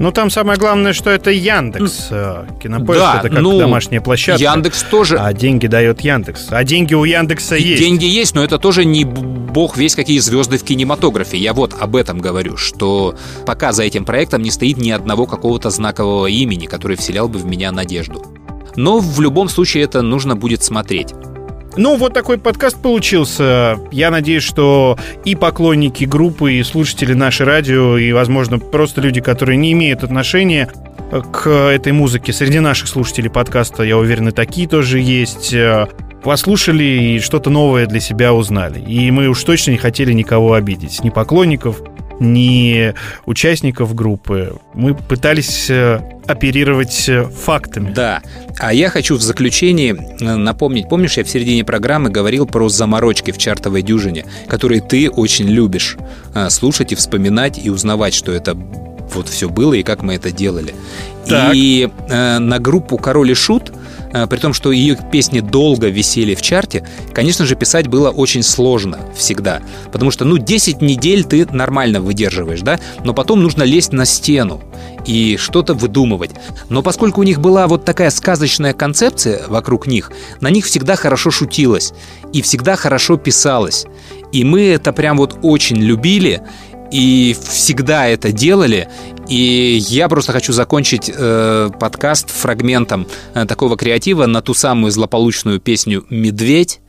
Ну, 0.00 0.12
там 0.12 0.30
самое 0.30 0.58
главное, 0.58 0.94
что 0.94 1.10
это 1.10 1.30
Яндекс. 1.30 2.08
Э, 2.10 2.46
Кинопоиск 2.62 3.02
да, 3.02 3.18
это 3.18 3.28
как 3.28 3.42
ну, 3.42 3.58
домашняя 3.58 4.00
площадка. 4.00 4.42
Яндекс 4.42 4.82
тоже. 4.84 5.18
А 5.18 5.30
деньги 5.34 5.66
дает 5.66 6.00
Яндекс. 6.00 6.46
А 6.50 6.64
деньги 6.64 6.94
у 6.94 7.04
Яндекса 7.04 7.56
И 7.56 7.62
есть. 7.62 7.82
Деньги 7.82 8.06
есть, 8.06 8.34
но 8.34 8.42
это 8.42 8.58
тоже 8.58 8.86
не 8.86 9.04
бог 9.04 9.76
весь 9.76 9.94
какие 9.94 10.18
звезды 10.20 10.56
в 10.56 10.64
кинематографе. 10.64 11.36
Я 11.36 11.52
вот 11.52 11.74
об 11.78 11.96
этом 11.96 12.18
говорю, 12.18 12.56
что 12.56 13.14
пока 13.44 13.72
за 13.72 13.82
этим 13.82 14.06
проектом 14.06 14.40
не 14.42 14.50
стоит 14.50 14.78
ни 14.78 14.90
одного 14.90 15.26
какого-то 15.26 15.68
знакового 15.68 16.28
имени, 16.28 16.64
который 16.64 16.96
вселял 16.96 17.28
бы 17.28 17.38
в 17.38 17.44
меня 17.44 17.70
надежду. 17.70 18.24
Но 18.76 19.00
в 19.00 19.20
любом 19.20 19.50
случае 19.50 19.84
это 19.84 20.00
нужно 20.00 20.34
будет 20.34 20.62
смотреть. 20.62 21.12
Ну, 21.76 21.96
вот 21.96 22.12
такой 22.12 22.38
подкаст 22.38 22.82
получился. 22.82 23.78
Я 23.92 24.10
надеюсь, 24.10 24.42
что 24.42 24.98
и 25.24 25.34
поклонники 25.34 26.04
группы, 26.04 26.54
и 26.54 26.62
слушатели 26.62 27.14
нашей 27.14 27.46
радио, 27.46 27.96
и, 27.96 28.12
возможно, 28.12 28.58
просто 28.58 29.00
люди, 29.00 29.20
которые 29.20 29.56
не 29.56 29.72
имеют 29.72 30.02
отношения 30.02 30.68
к 31.32 31.48
этой 31.48 31.92
музыке. 31.92 32.32
Среди 32.32 32.60
наших 32.60 32.88
слушателей 32.88 33.30
подкаста, 33.30 33.82
я 33.82 33.96
уверен, 33.98 34.28
и 34.28 34.32
такие 34.32 34.68
тоже 34.68 34.98
есть. 35.00 35.54
Послушали 36.22 36.84
и 36.84 37.18
что-то 37.20 37.48
новое 37.48 37.86
для 37.86 38.00
себя 38.00 38.34
узнали. 38.34 38.80
И 38.80 39.10
мы 39.10 39.28
уж 39.28 39.42
точно 39.42 39.70
не 39.70 39.78
хотели 39.78 40.12
никого 40.12 40.52
обидеть. 40.52 41.02
Ни 41.02 41.08
поклонников, 41.08 41.80
ни 42.20 42.94
участников 43.26 43.94
группы. 43.94 44.56
Мы 44.74 44.94
пытались 44.94 45.68
э, 45.70 46.00
оперировать 46.26 47.08
э, 47.08 47.24
фактами. 47.24 47.92
Да. 47.92 48.22
А 48.58 48.72
я 48.72 48.90
хочу 48.90 49.16
в 49.16 49.22
заключении 49.22 49.92
э, 49.92 50.36
напомнить, 50.36 50.88
помнишь, 50.88 51.16
я 51.16 51.24
в 51.24 51.30
середине 51.30 51.64
программы 51.64 52.10
говорил 52.10 52.46
про 52.46 52.68
заморочки 52.68 53.32
в 53.32 53.38
чартовой 53.38 53.82
дюжине, 53.82 54.26
которые 54.46 54.80
ты 54.80 55.10
очень 55.10 55.48
любишь 55.48 55.96
слушать 56.48 56.92
и 56.92 56.94
вспоминать 56.94 57.58
и 57.62 57.70
узнавать, 57.70 58.14
что 58.14 58.32
это 58.32 58.54
вот 59.14 59.28
все 59.28 59.48
было 59.48 59.74
и 59.74 59.82
как 59.82 60.02
мы 60.02 60.14
это 60.14 60.30
делали. 60.30 60.74
Так. 61.26 61.52
И 61.54 61.90
э, 62.08 62.38
на 62.38 62.58
группу 62.58 62.98
Король 62.98 63.30
и 63.30 63.34
Шут 63.34 63.72
при 64.12 64.38
том, 64.38 64.52
что 64.52 64.72
ее 64.72 64.98
песни 65.10 65.40
долго 65.40 65.88
висели 65.88 66.34
в 66.34 66.42
чарте, 66.42 66.86
конечно 67.12 67.46
же, 67.46 67.54
писать 67.54 67.88
было 67.88 68.10
очень 68.10 68.42
сложно 68.42 68.98
всегда. 69.16 69.62
Потому 69.92 70.10
что, 70.10 70.24
ну, 70.24 70.38
10 70.38 70.82
недель 70.82 71.24
ты 71.24 71.46
нормально 71.46 72.00
выдерживаешь, 72.00 72.60
да, 72.60 72.80
но 73.04 73.14
потом 73.14 73.42
нужно 73.42 73.62
лезть 73.62 73.92
на 73.92 74.04
стену 74.04 74.60
и 75.06 75.36
что-то 75.36 75.74
выдумывать. 75.74 76.30
Но 76.68 76.82
поскольку 76.82 77.20
у 77.20 77.24
них 77.24 77.40
была 77.40 77.66
вот 77.66 77.84
такая 77.84 78.10
сказочная 78.10 78.72
концепция 78.72 79.46
вокруг 79.48 79.86
них, 79.86 80.10
на 80.40 80.50
них 80.50 80.66
всегда 80.66 80.96
хорошо 80.96 81.30
шутилось 81.30 81.92
и 82.32 82.42
всегда 82.42 82.76
хорошо 82.76 83.16
писалось. 83.16 83.86
И 84.32 84.44
мы 84.44 84.62
это 84.68 84.92
прям 84.92 85.16
вот 85.16 85.38
очень 85.42 85.76
любили, 85.76 86.42
и 86.92 87.36
всегда 87.40 88.08
это 88.08 88.32
делали. 88.32 88.88
И 89.30 89.78
я 89.88 90.08
просто 90.08 90.32
хочу 90.32 90.52
закончить 90.52 91.08
э, 91.08 91.70
подкаст 91.78 92.30
фрагментом 92.30 93.06
э, 93.32 93.46
такого 93.46 93.76
креатива 93.76 94.26
на 94.26 94.42
ту 94.42 94.54
самую 94.54 94.90
злополучную 94.90 95.60
песню 95.60 96.04
«Медведь», 96.10 96.80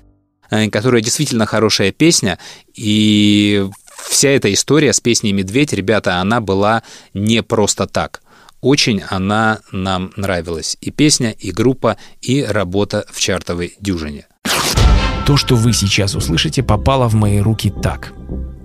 э, 0.49 0.67
которая 0.71 1.03
действительно 1.03 1.45
хорошая 1.45 1.91
песня. 1.91 2.39
И 2.73 3.63
вся 3.95 4.29
эта 4.29 4.51
история 4.51 4.91
с 4.91 4.99
песней 4.99 5.33
«Медведь», 5.33 5.71
ребята, 5.71 6.15
она 6.15 6.41
была 6.41 6.81
не 7.13 7.43
просто 7.43 7.85
так. 7.85 8.23
Очень 8.59 9.03
она 9.07 9.59
нам 9.71 10.11
нравилась. 10.15 10.77
И 10.81 10.89
песня, 10.89 11.29
и 11.29 11.51
группа, 11.51 11.97
и 12.21 12.41
работа 12.41 13.05
в 13.11 13.19
чартовой 13.19 13.75
дюжине. 13.79 14.25
То, 15.27 15.37
что 15.37 15.55
вы 15.55 15.73
сейчас 15.73 16.15
услышите, 16.15 16.63
попало 16.63 17.07
в 17.07 17.13
мои 17.13 17.37
руки 17.37 17.71
так. 17.83 18.13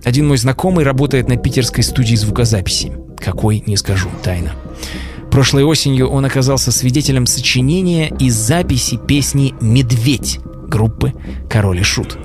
Один 0.06 0.28
мой 0.28 0.36
знакомый 0.36 0.84
работает 0.84 1.26
на 1.28 1.36
питерской 1.36 1.82
студии 1.82 2.14
звукозаписи. 2.14 2.92
Какой, 3.18 3.64
не 3.66 3.76
скажу, 3.76 4.08
тайна. 4.22 4.52
Прошлой 5.32 5.64
осенью 5.64 6.06
он 6.06 6.24
оказался 6.24 6.70
свидетелем 6.70 7.26
сочинения 7.26 8.14
и 8.20 8.30
записи 8.30 9.00
песни 9.04 9.52
«Медведь» 9.60 10.38
группы 10.68 11.12
«Король 11.50 11.80
и 11.80 11.82
Шут». 11.82 12.18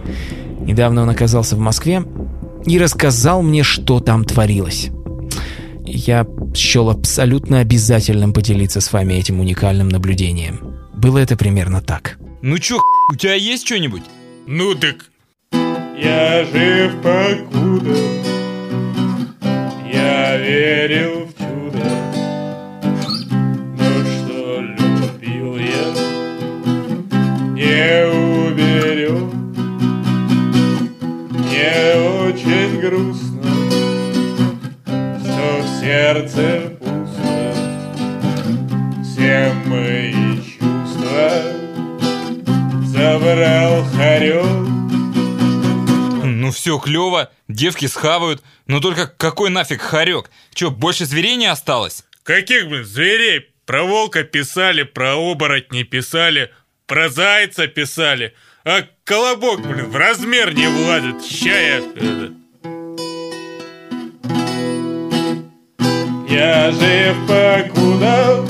Недавно 0.60 1.02
он 1.02 1.10
оказался 1.10 1.56
в 1.56 1.60
Москве 1.60 2.04
и 2.68 2.78
рассказал 2.78 3.42
мне, 3.42 3.64
что 3.64 4.00
там 4.00 4.26
творилось. 4.26 4.92
я 5.84 6.28
счел 6.54 6.88
абсолютно 6.92 7.62
обязательным 7.62 8.32
поделиться 8.32 8.80
с 8.80 8.94
вами 8.94 9.16
этим 9.16 9.40
уникальным 9.40 9.90
наблюдением. 9.90 10.78
Было 10.94 11.18
это 11.18 11.36
примерно 11.36 11.82
так. 11.82 12.20
Ну 12.44 12.60
чё, 12.60 12.80
у 13.12 13.16
тебя 13.16 13.34
есть 13.34 13.66
что-нибудь? 13.66 14.04
Ну 14.46 14.76
так 14.76 15.11
я 16.02 16.44
жив 16.46 16.94
покуда. 17.02 17.96
Я 19.94 20.38
верил 20.38 21.28
в 21.28 21.38
чудо. 21.38 21.86
Но 23.78 23.90
что 24.10 24.62
любил 24.62 25.58
я? 25.58 25.86
Не 27.54 28.08
уберег 28.48 29.34
Мне 31.30 31.74
очень 32.26 32.82
грустно. 32.82 33.52
Что 35.20 35.62
в 35.62 35.68
сердце 35.80 36.78
пусто. 36.80 37.54
Все 39.04 39.54
мои 39.68 40.38
чувства. 40.38 41.30
Забрал 42.86 43.84
хорек 43.96 44.51
Все 46.52 46.78
клево, 46.78 47.32
девки 47.48 47.88
схавают, 47.88 48.44
но 48.68 48.80
только 48.80 49.08
какой 49.08 49.50
нафиг 49.50 49.82
хорек? 49.82 50.30
Че, 50.54 50.70
больше 50.70 51.06
зверей 51.06 51.36
не 51.36 51.48
осталось? 51.48 52.04
Каких, 52.24 52.68
блин, 52.68 52.86
зверей? 52.86 53.48
Про 53.66 53.84
волка 53.84 54.24
писали, 54.24 54.84
про 54.84 55.16
оборотней 55.16 55.84
писали, 55.84 56.52
про 56.88 57.10
зайца 57.10 57.68
писали. 57.68 58.34
А 58.66 58.84
колобок, 59.04 59.62
блин, 59.62 59.90
в 59.90 59.96
размер 59.96 60.54
не 60.54 60.68
влазит. 60.68 61.24
Ща 61.26 61.60
я... 61.60 61.78
это. 61.78 62.34
Я 66.30 66.72
жив 66.72 67.18
покуда, 67.28 68.46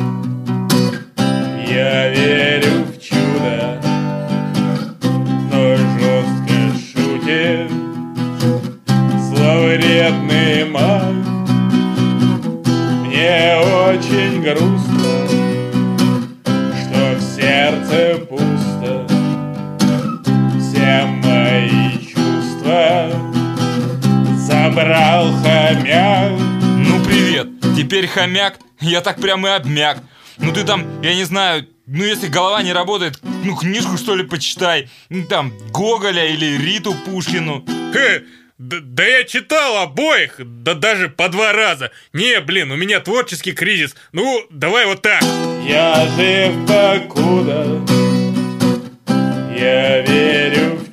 я 28.81 29.01
так 29.01 29.21
прям 29.21 29.45
и 29.45 29.49
обмяк. 29.49 29.97
Ну 30.37 30.51
ты 30.51 30.63
там, 30.63 31.01
я 31.01 31.13
не 31.13 31.23
знаю, 31.23 31.67
ну 31.85 32.03
если 32.03 32.27
голова 32.27 32.61
не 32.63 32.73
работает, 32.73 33.19
ну 33.21 33.55
книжку 33.55 33.97
что 33.97 34.15
ли 34.15 34.23
почитай. 34.23 34.89
Ну 35.09 35.25
там 35.25 35.53
Гоголя 35.71 36.27
или 36.27 36.57
Риту 36.57 36.95
Пушкину. 37.05 37.65
Хе, 37.93 38.23
да, 38.57 38.77
да 38.81 39.03
я 39.03 39.23
читал 39.23 39.77
обоих, 39.77 40.35
да 40.39 40.73
даже 40.73 41.09
по 41.09 41.29
два 41.29 41.51
раза. 41.51 41.91
Не, 42.13 42.39
блин, 42.41 42.71
у 42.71 42.75
меня 42.75 42.99
творческий 42.99 43.53
кризис. 43.53 43.95
Ну, 44.11 44.45
давай 44.49 44.85
вот 44.85 45.01
так. 45.01 45.23
Я 45.67 46.07
жив 46.15 46.53
покуда, 46.67 47.81
я 49.57 50.01
верю 50.01 50.77
в 50.77 50.90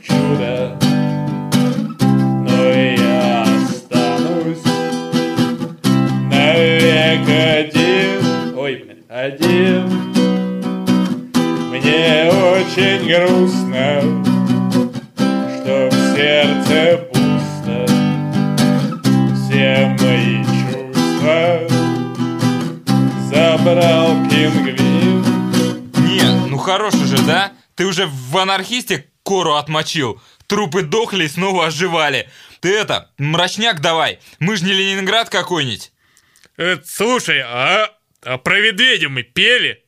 один. 9.28 9.88
Мне 11.70 12.30
очень 12.30 13.06
грустно, 13.06 14.00
что 15.16 15.88
в 15.90 15.96
сердце 16.14 16.98
пусто. 17.12 17.86
Все 19.34 19.96
мои 20.00 20.44
чувства 20.44 21.68
забрал 23.30 24.08
пингвин. 24.30 25.22
Не, 26.06 26.46
ну 26.48 26.56
хорош 26.56 26.94
уже, 26.94 27.18
да? 27.24 27.52
Ты 27.74 27.86
уже 27.86 28.06
в 28.06 28.38
анархисте 28.38 29.10
кору 29.22 29.54
отмочил. 29.54 30.20
Трупы 30.46 30.82
дохли 30.82 31.24
и 31.24 31.28
снова 31.28 31.66
оживали. 31.66 32.30
Ты 32.60 32.74
это, 32.74 33.10
мрачняк 33.18 33.80
давай. 33.82 34.20
Мы 34.38 34.56
ж 34.56 34.62
не 34.62 34.72
Ленинград 34.72 35.28
какой-нибудь. 35.28 35.92
Э, 36.56 36.78
слушай, 36.84 37.40
а, 37.44 37.88
а 38.28 38.36
про 38.36 38.60
медведя 38.60 39.08
мы 39.08 39.22
пели? 39.22 39.82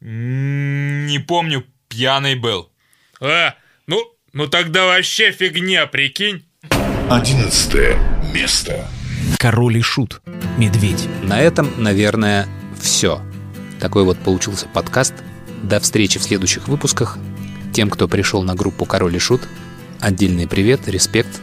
Не 0.00 1.18
помню, 1.20 1.64
пьяный 1.88 2.34
был. 2.34 2.72
А, 3.20 3.54
ну, 3.86 4.02
ну 4.32 4.48
тогда 4.48 4.86
вообще 4.86 5.30
фигня, 5.30 5.86
прикинь. 5.86 6.44
Одиннадцатое 7.08 7.96
место. 8.34 8.88
Король 9.38 9.76
и 9.76 9.80
шут. 9.80 10.20
Медведь. 10.58 11.08
На 11.22 11.40
этом, 11.40 11.70
наверное, 11.80 12.48
все. 12.80 13.22
Такой 13.78 14.02
вот 14.02 14.18
получился 14.18 14.66
подкаст. 14.66 15.14
До 15.62 15.78
встречи 15.78 16.18
в 16.18 16.22
следующих 16.24 16.66
выпусках. 16.66 17.16
Тем, 17.72 17.90
кто 17.90 18.08
пришел 18.08 18.42
на 18.42 18.56
группу 18.56 18.86
Король 18.86 19.14
и 19.14 19.20
Шут, 19.20 19.42
отдельный 20.00 20.48
привет, 20.48 20.88
респект. 20.88 21.40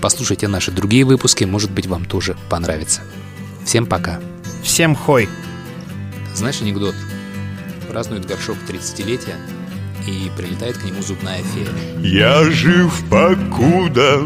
Послушайте 0.00 0.46
наши 0.46 0.70
другие 0.70 1.04
выпуски, 1.04 1.42
может 1.42 1.72
быть, 1.72 1.86
вам 1.86 2.04
тоже 2.04 2.36
понравится. 2.48 3.02
Всем 3.64 3.84
пока. 3.84 4.20
Всем 4.62 4.94
хой. 4.94 5.28
Знаешь 6.38 6.62
анекдот? 6.62 6.94
Празднует 7.88 8.24
горшок 8.24 8.58
30-летия, 8.68 9.34
и 10.06 10.30
прилетает 10.36 10.78
к 10.78 10.84
нему 10.84 11.02
зубная 11.02 11.42
фея. 11.42 11.66
Я 12.00 12.44
жив 12.44 12.92
покуда, 13.10 14.20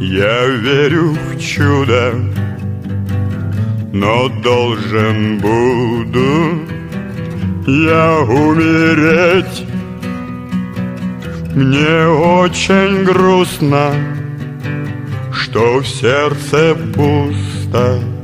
я 0.00 0.46
верю 0.46 1.10
в 1.10 1.38
чудо, 1.38 2.14
но 3.92 4.30
должен 4.40 5.40
буду 5.40 6.62
я 7.66 8.20
умереть. 8.20 9.66
Мне 11.54 12.06
очень 12.08 13.04
грустно, 13.04 13.92
что 15.34 15.80
в 15.80 15.86
сердце 15.86 16.74
пусто. 16.94 18.15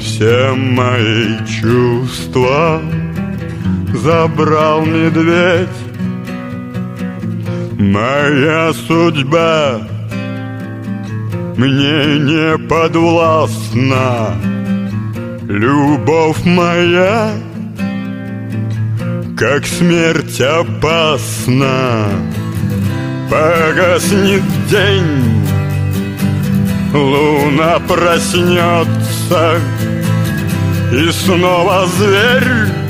Все 0.00 0.54
мои 0.54 1.36
чувства 1.46 2.80
забрал 3.94 4.84
медведь. 4.86 5.68
Моя 7.78 8.72
судьба 8.72 9.80
мне 11.56 12.18
не 12.18 12.58
подвластна. 12.68 14.34
Любовь 15.46 16.44
моя, 16.44 17.32
как 19.36 19.66
смерть 19.66 20.40
опасна. 20.40 22.06
Погаснет 23.30 24.42
день, 24.70 25.44
луна 26.94 27.78
проснется, 27.86 29.60
и 30.92 31.12
снова 31.12 31.86
зверь 31.86 32.80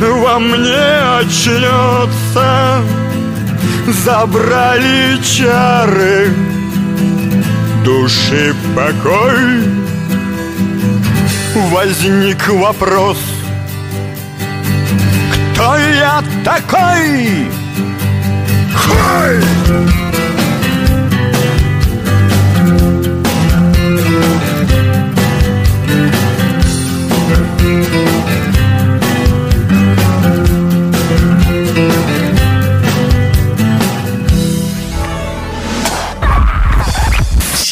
во 0.00 0.38
мне 0.38 1.20
очнется. 1.20 2.82
Забрали 4.04 5.20
чары 5.22 6.32
души 7.84 8.54
покой. 8.74 9.64
Возник 11.70 12.48
вопрос, 12.48 13.18
кто 15.52 15.76
я 15.76 16.22
такой? 16.44 17.46
Хой! 18.74 20.31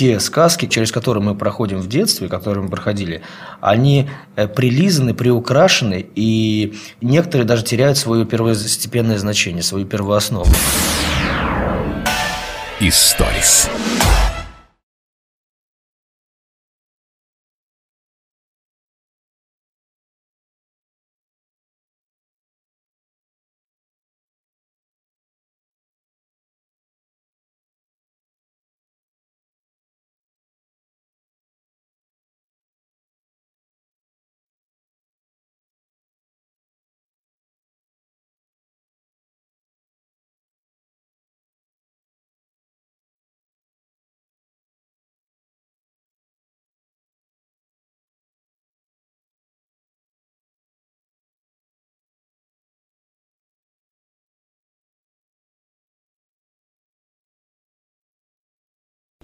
Все 0.00 0.18
сказки, 0.18 0.64
через 0.64 0.92
которые 0.92 1.22
мы 1.22 1.34
проходим 1.34 1.78
в 1.78 1.86
детстве, 1.86 2.26
которые 2.28 2.64
мы 2.64 2.70
проходили, 2.70 3.20
они 3.60 4.08
э, 4.34 4.48
прилизаны, 4.48 5.12
приукрашены, 5.12 6.06
и 6.14 6.74
некоторые 7.02 7.46
даже 7.46 7.64
теряют 7.64 7.98
свое 7.98 8.24
первостепенное 8.24 9.18
значение, 9.18 9.62
свою 9.62 9.84
первооснову. 9.84 10.50
Историс. 12.80 13.68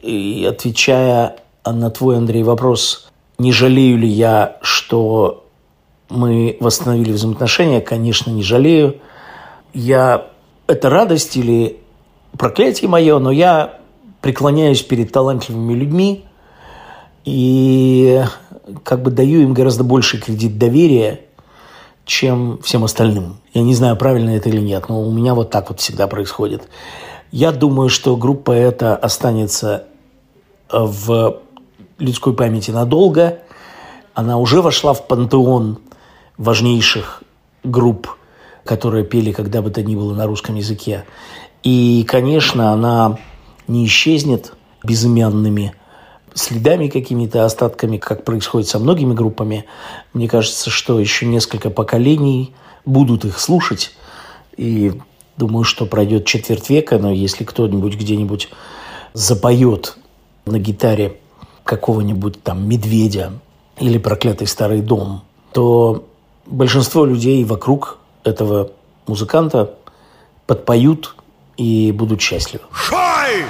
И 0.07 0.47
отвечая 0.49 1.37
на 1.65 1.91
твой, 1.91 2.19
Андрей, 2.19 2.45
вопрос, 2.45 3.11
не 3.39 3.51
жалею 3.51 3.99
ли 3.99 4.07
я, 4.07 4.59
что 4.63 5.45
мы 6.09 6.57
восстановили 6.61 7.11
взаимоотношения, 7.11 7.81
конечно, 7.81 8.31
не 8.31 8.45
жалею. 8.45 9.01
Я... 9.75 10.29
Это 10.69 10.91
радость 10.91 11.37
или 11.37 11.81
проклятие 12.39 12.89
мое, 12.89 13.19
но 13.19 13.33
я 13.33 13.81
преклоняюсь 14.21 14.83
перед 14.83 15.11
талантливыми 15.11 15.75
людьми 15.75 16.25
и 17.25 18.23
как 18.85 19.03
бы 19.03 19.11
даю 19.11 19.41
им 19.43 19.55
гораздо 19.55 19.83
больше 19.83 20.21
кредит 20.21 20.57
доверия, 20.57 21.23
чем 22.05 22.61
всем 22.63 22.85
остальным. 22.85 23.39
Я 23.55 23.63
не 23.63 23.75
знаю, 23.75 23.97
правильно 23.97 24.31
это 24.31 24.51
или 24.51 24.61
нет, 24.61 24.89
но 24.89 25.03
у 25.03 25.11
меня 25.11 25.35
вот 25.35 25.51
так 25.51 25.71
вот 25.71 25.81
всегда 25.81 26.07
происходит. 26.07 26.69
Я 27.33 27.51
думаю, 27.51 27.89
что 27.89 28.17
группа 28.17 28.53
эта 28.53 28.95
останется 28.95 29.87
в 30.71 31.41
людской 31.99 32.35
памяти 32.35 32.71
надолго. 32.71 33.39
Она 34.15 34.39
уже 34.39 34.63
вошла 34.63 34.93
в 34.95 35.07
пантеон 35.07 35.79
важнейших 36.39 37.23
групп, 37.65 38.17
которые 38.65 39.05
пели 39.05 39.33
когда 39.33 39.63
бы 39.63 39.71
то 39.71 39.83
ни 39.83 39.95
было 39.95 40.15
на 40.15 40.27
русском 40.27 40.55
языке. 40.55 41.05
И, 41.63 42.05
конечно, 42.07 42.73
она 42.73 43.19
не 43.67 43.87
исчезнет 43.87 44.53
безымянными 44.85 45.75
следами 46.35 46.89
какими-то, 46.89 47.45
остатками, 47.45 47.97
как 47.97 48.25
происходит 48.25 48.69
со 48.69 48.79
многими 48.79 49.15
группами. 49.15 49.65
Мне 50.13 50.29
кажется, 50.29 50.71
что 50.71 51.01
еще 51.01 51.27
несколько 51.27 51.71
поколений 51.71 52.55
будут 52.85 53.25
их 53.25 53.39
слушать. 53.39 53.93
И 54.57 54.93
думаю, 55.37 55.65
что 55.65 55.87
пройдет 55.87 56.27
четверть 56.27 56.71
века, 56.71 56.99
но 56.99 57.11
если 57.11 57.45
кто-нибудь 57.45 57.97
где-нибудь 57.97 58.51
запоет 59.15 59.97
на 60.47 60.59
гитаре 60.59 61.19
какого-нибудь 61.65 62.43
там 62.43 62.69
медведя 62.69 63.33
или 63.79 63.99
проклятый 63.99 64.47
старый 64.47 64.81
дом, 64.81 65.23
то 65.53 66.07
большинство 66.47 67.05
людей 67.05 67.45
вокруг 67.45 67.99
этого 68.23 68.71
музыканта 69.07 69.75
подпоют 70.47 71.17
и 71.57 71.93
будут 71.93 72.21
счастливы. 72.21 72.65
Шай! 72.73 73.45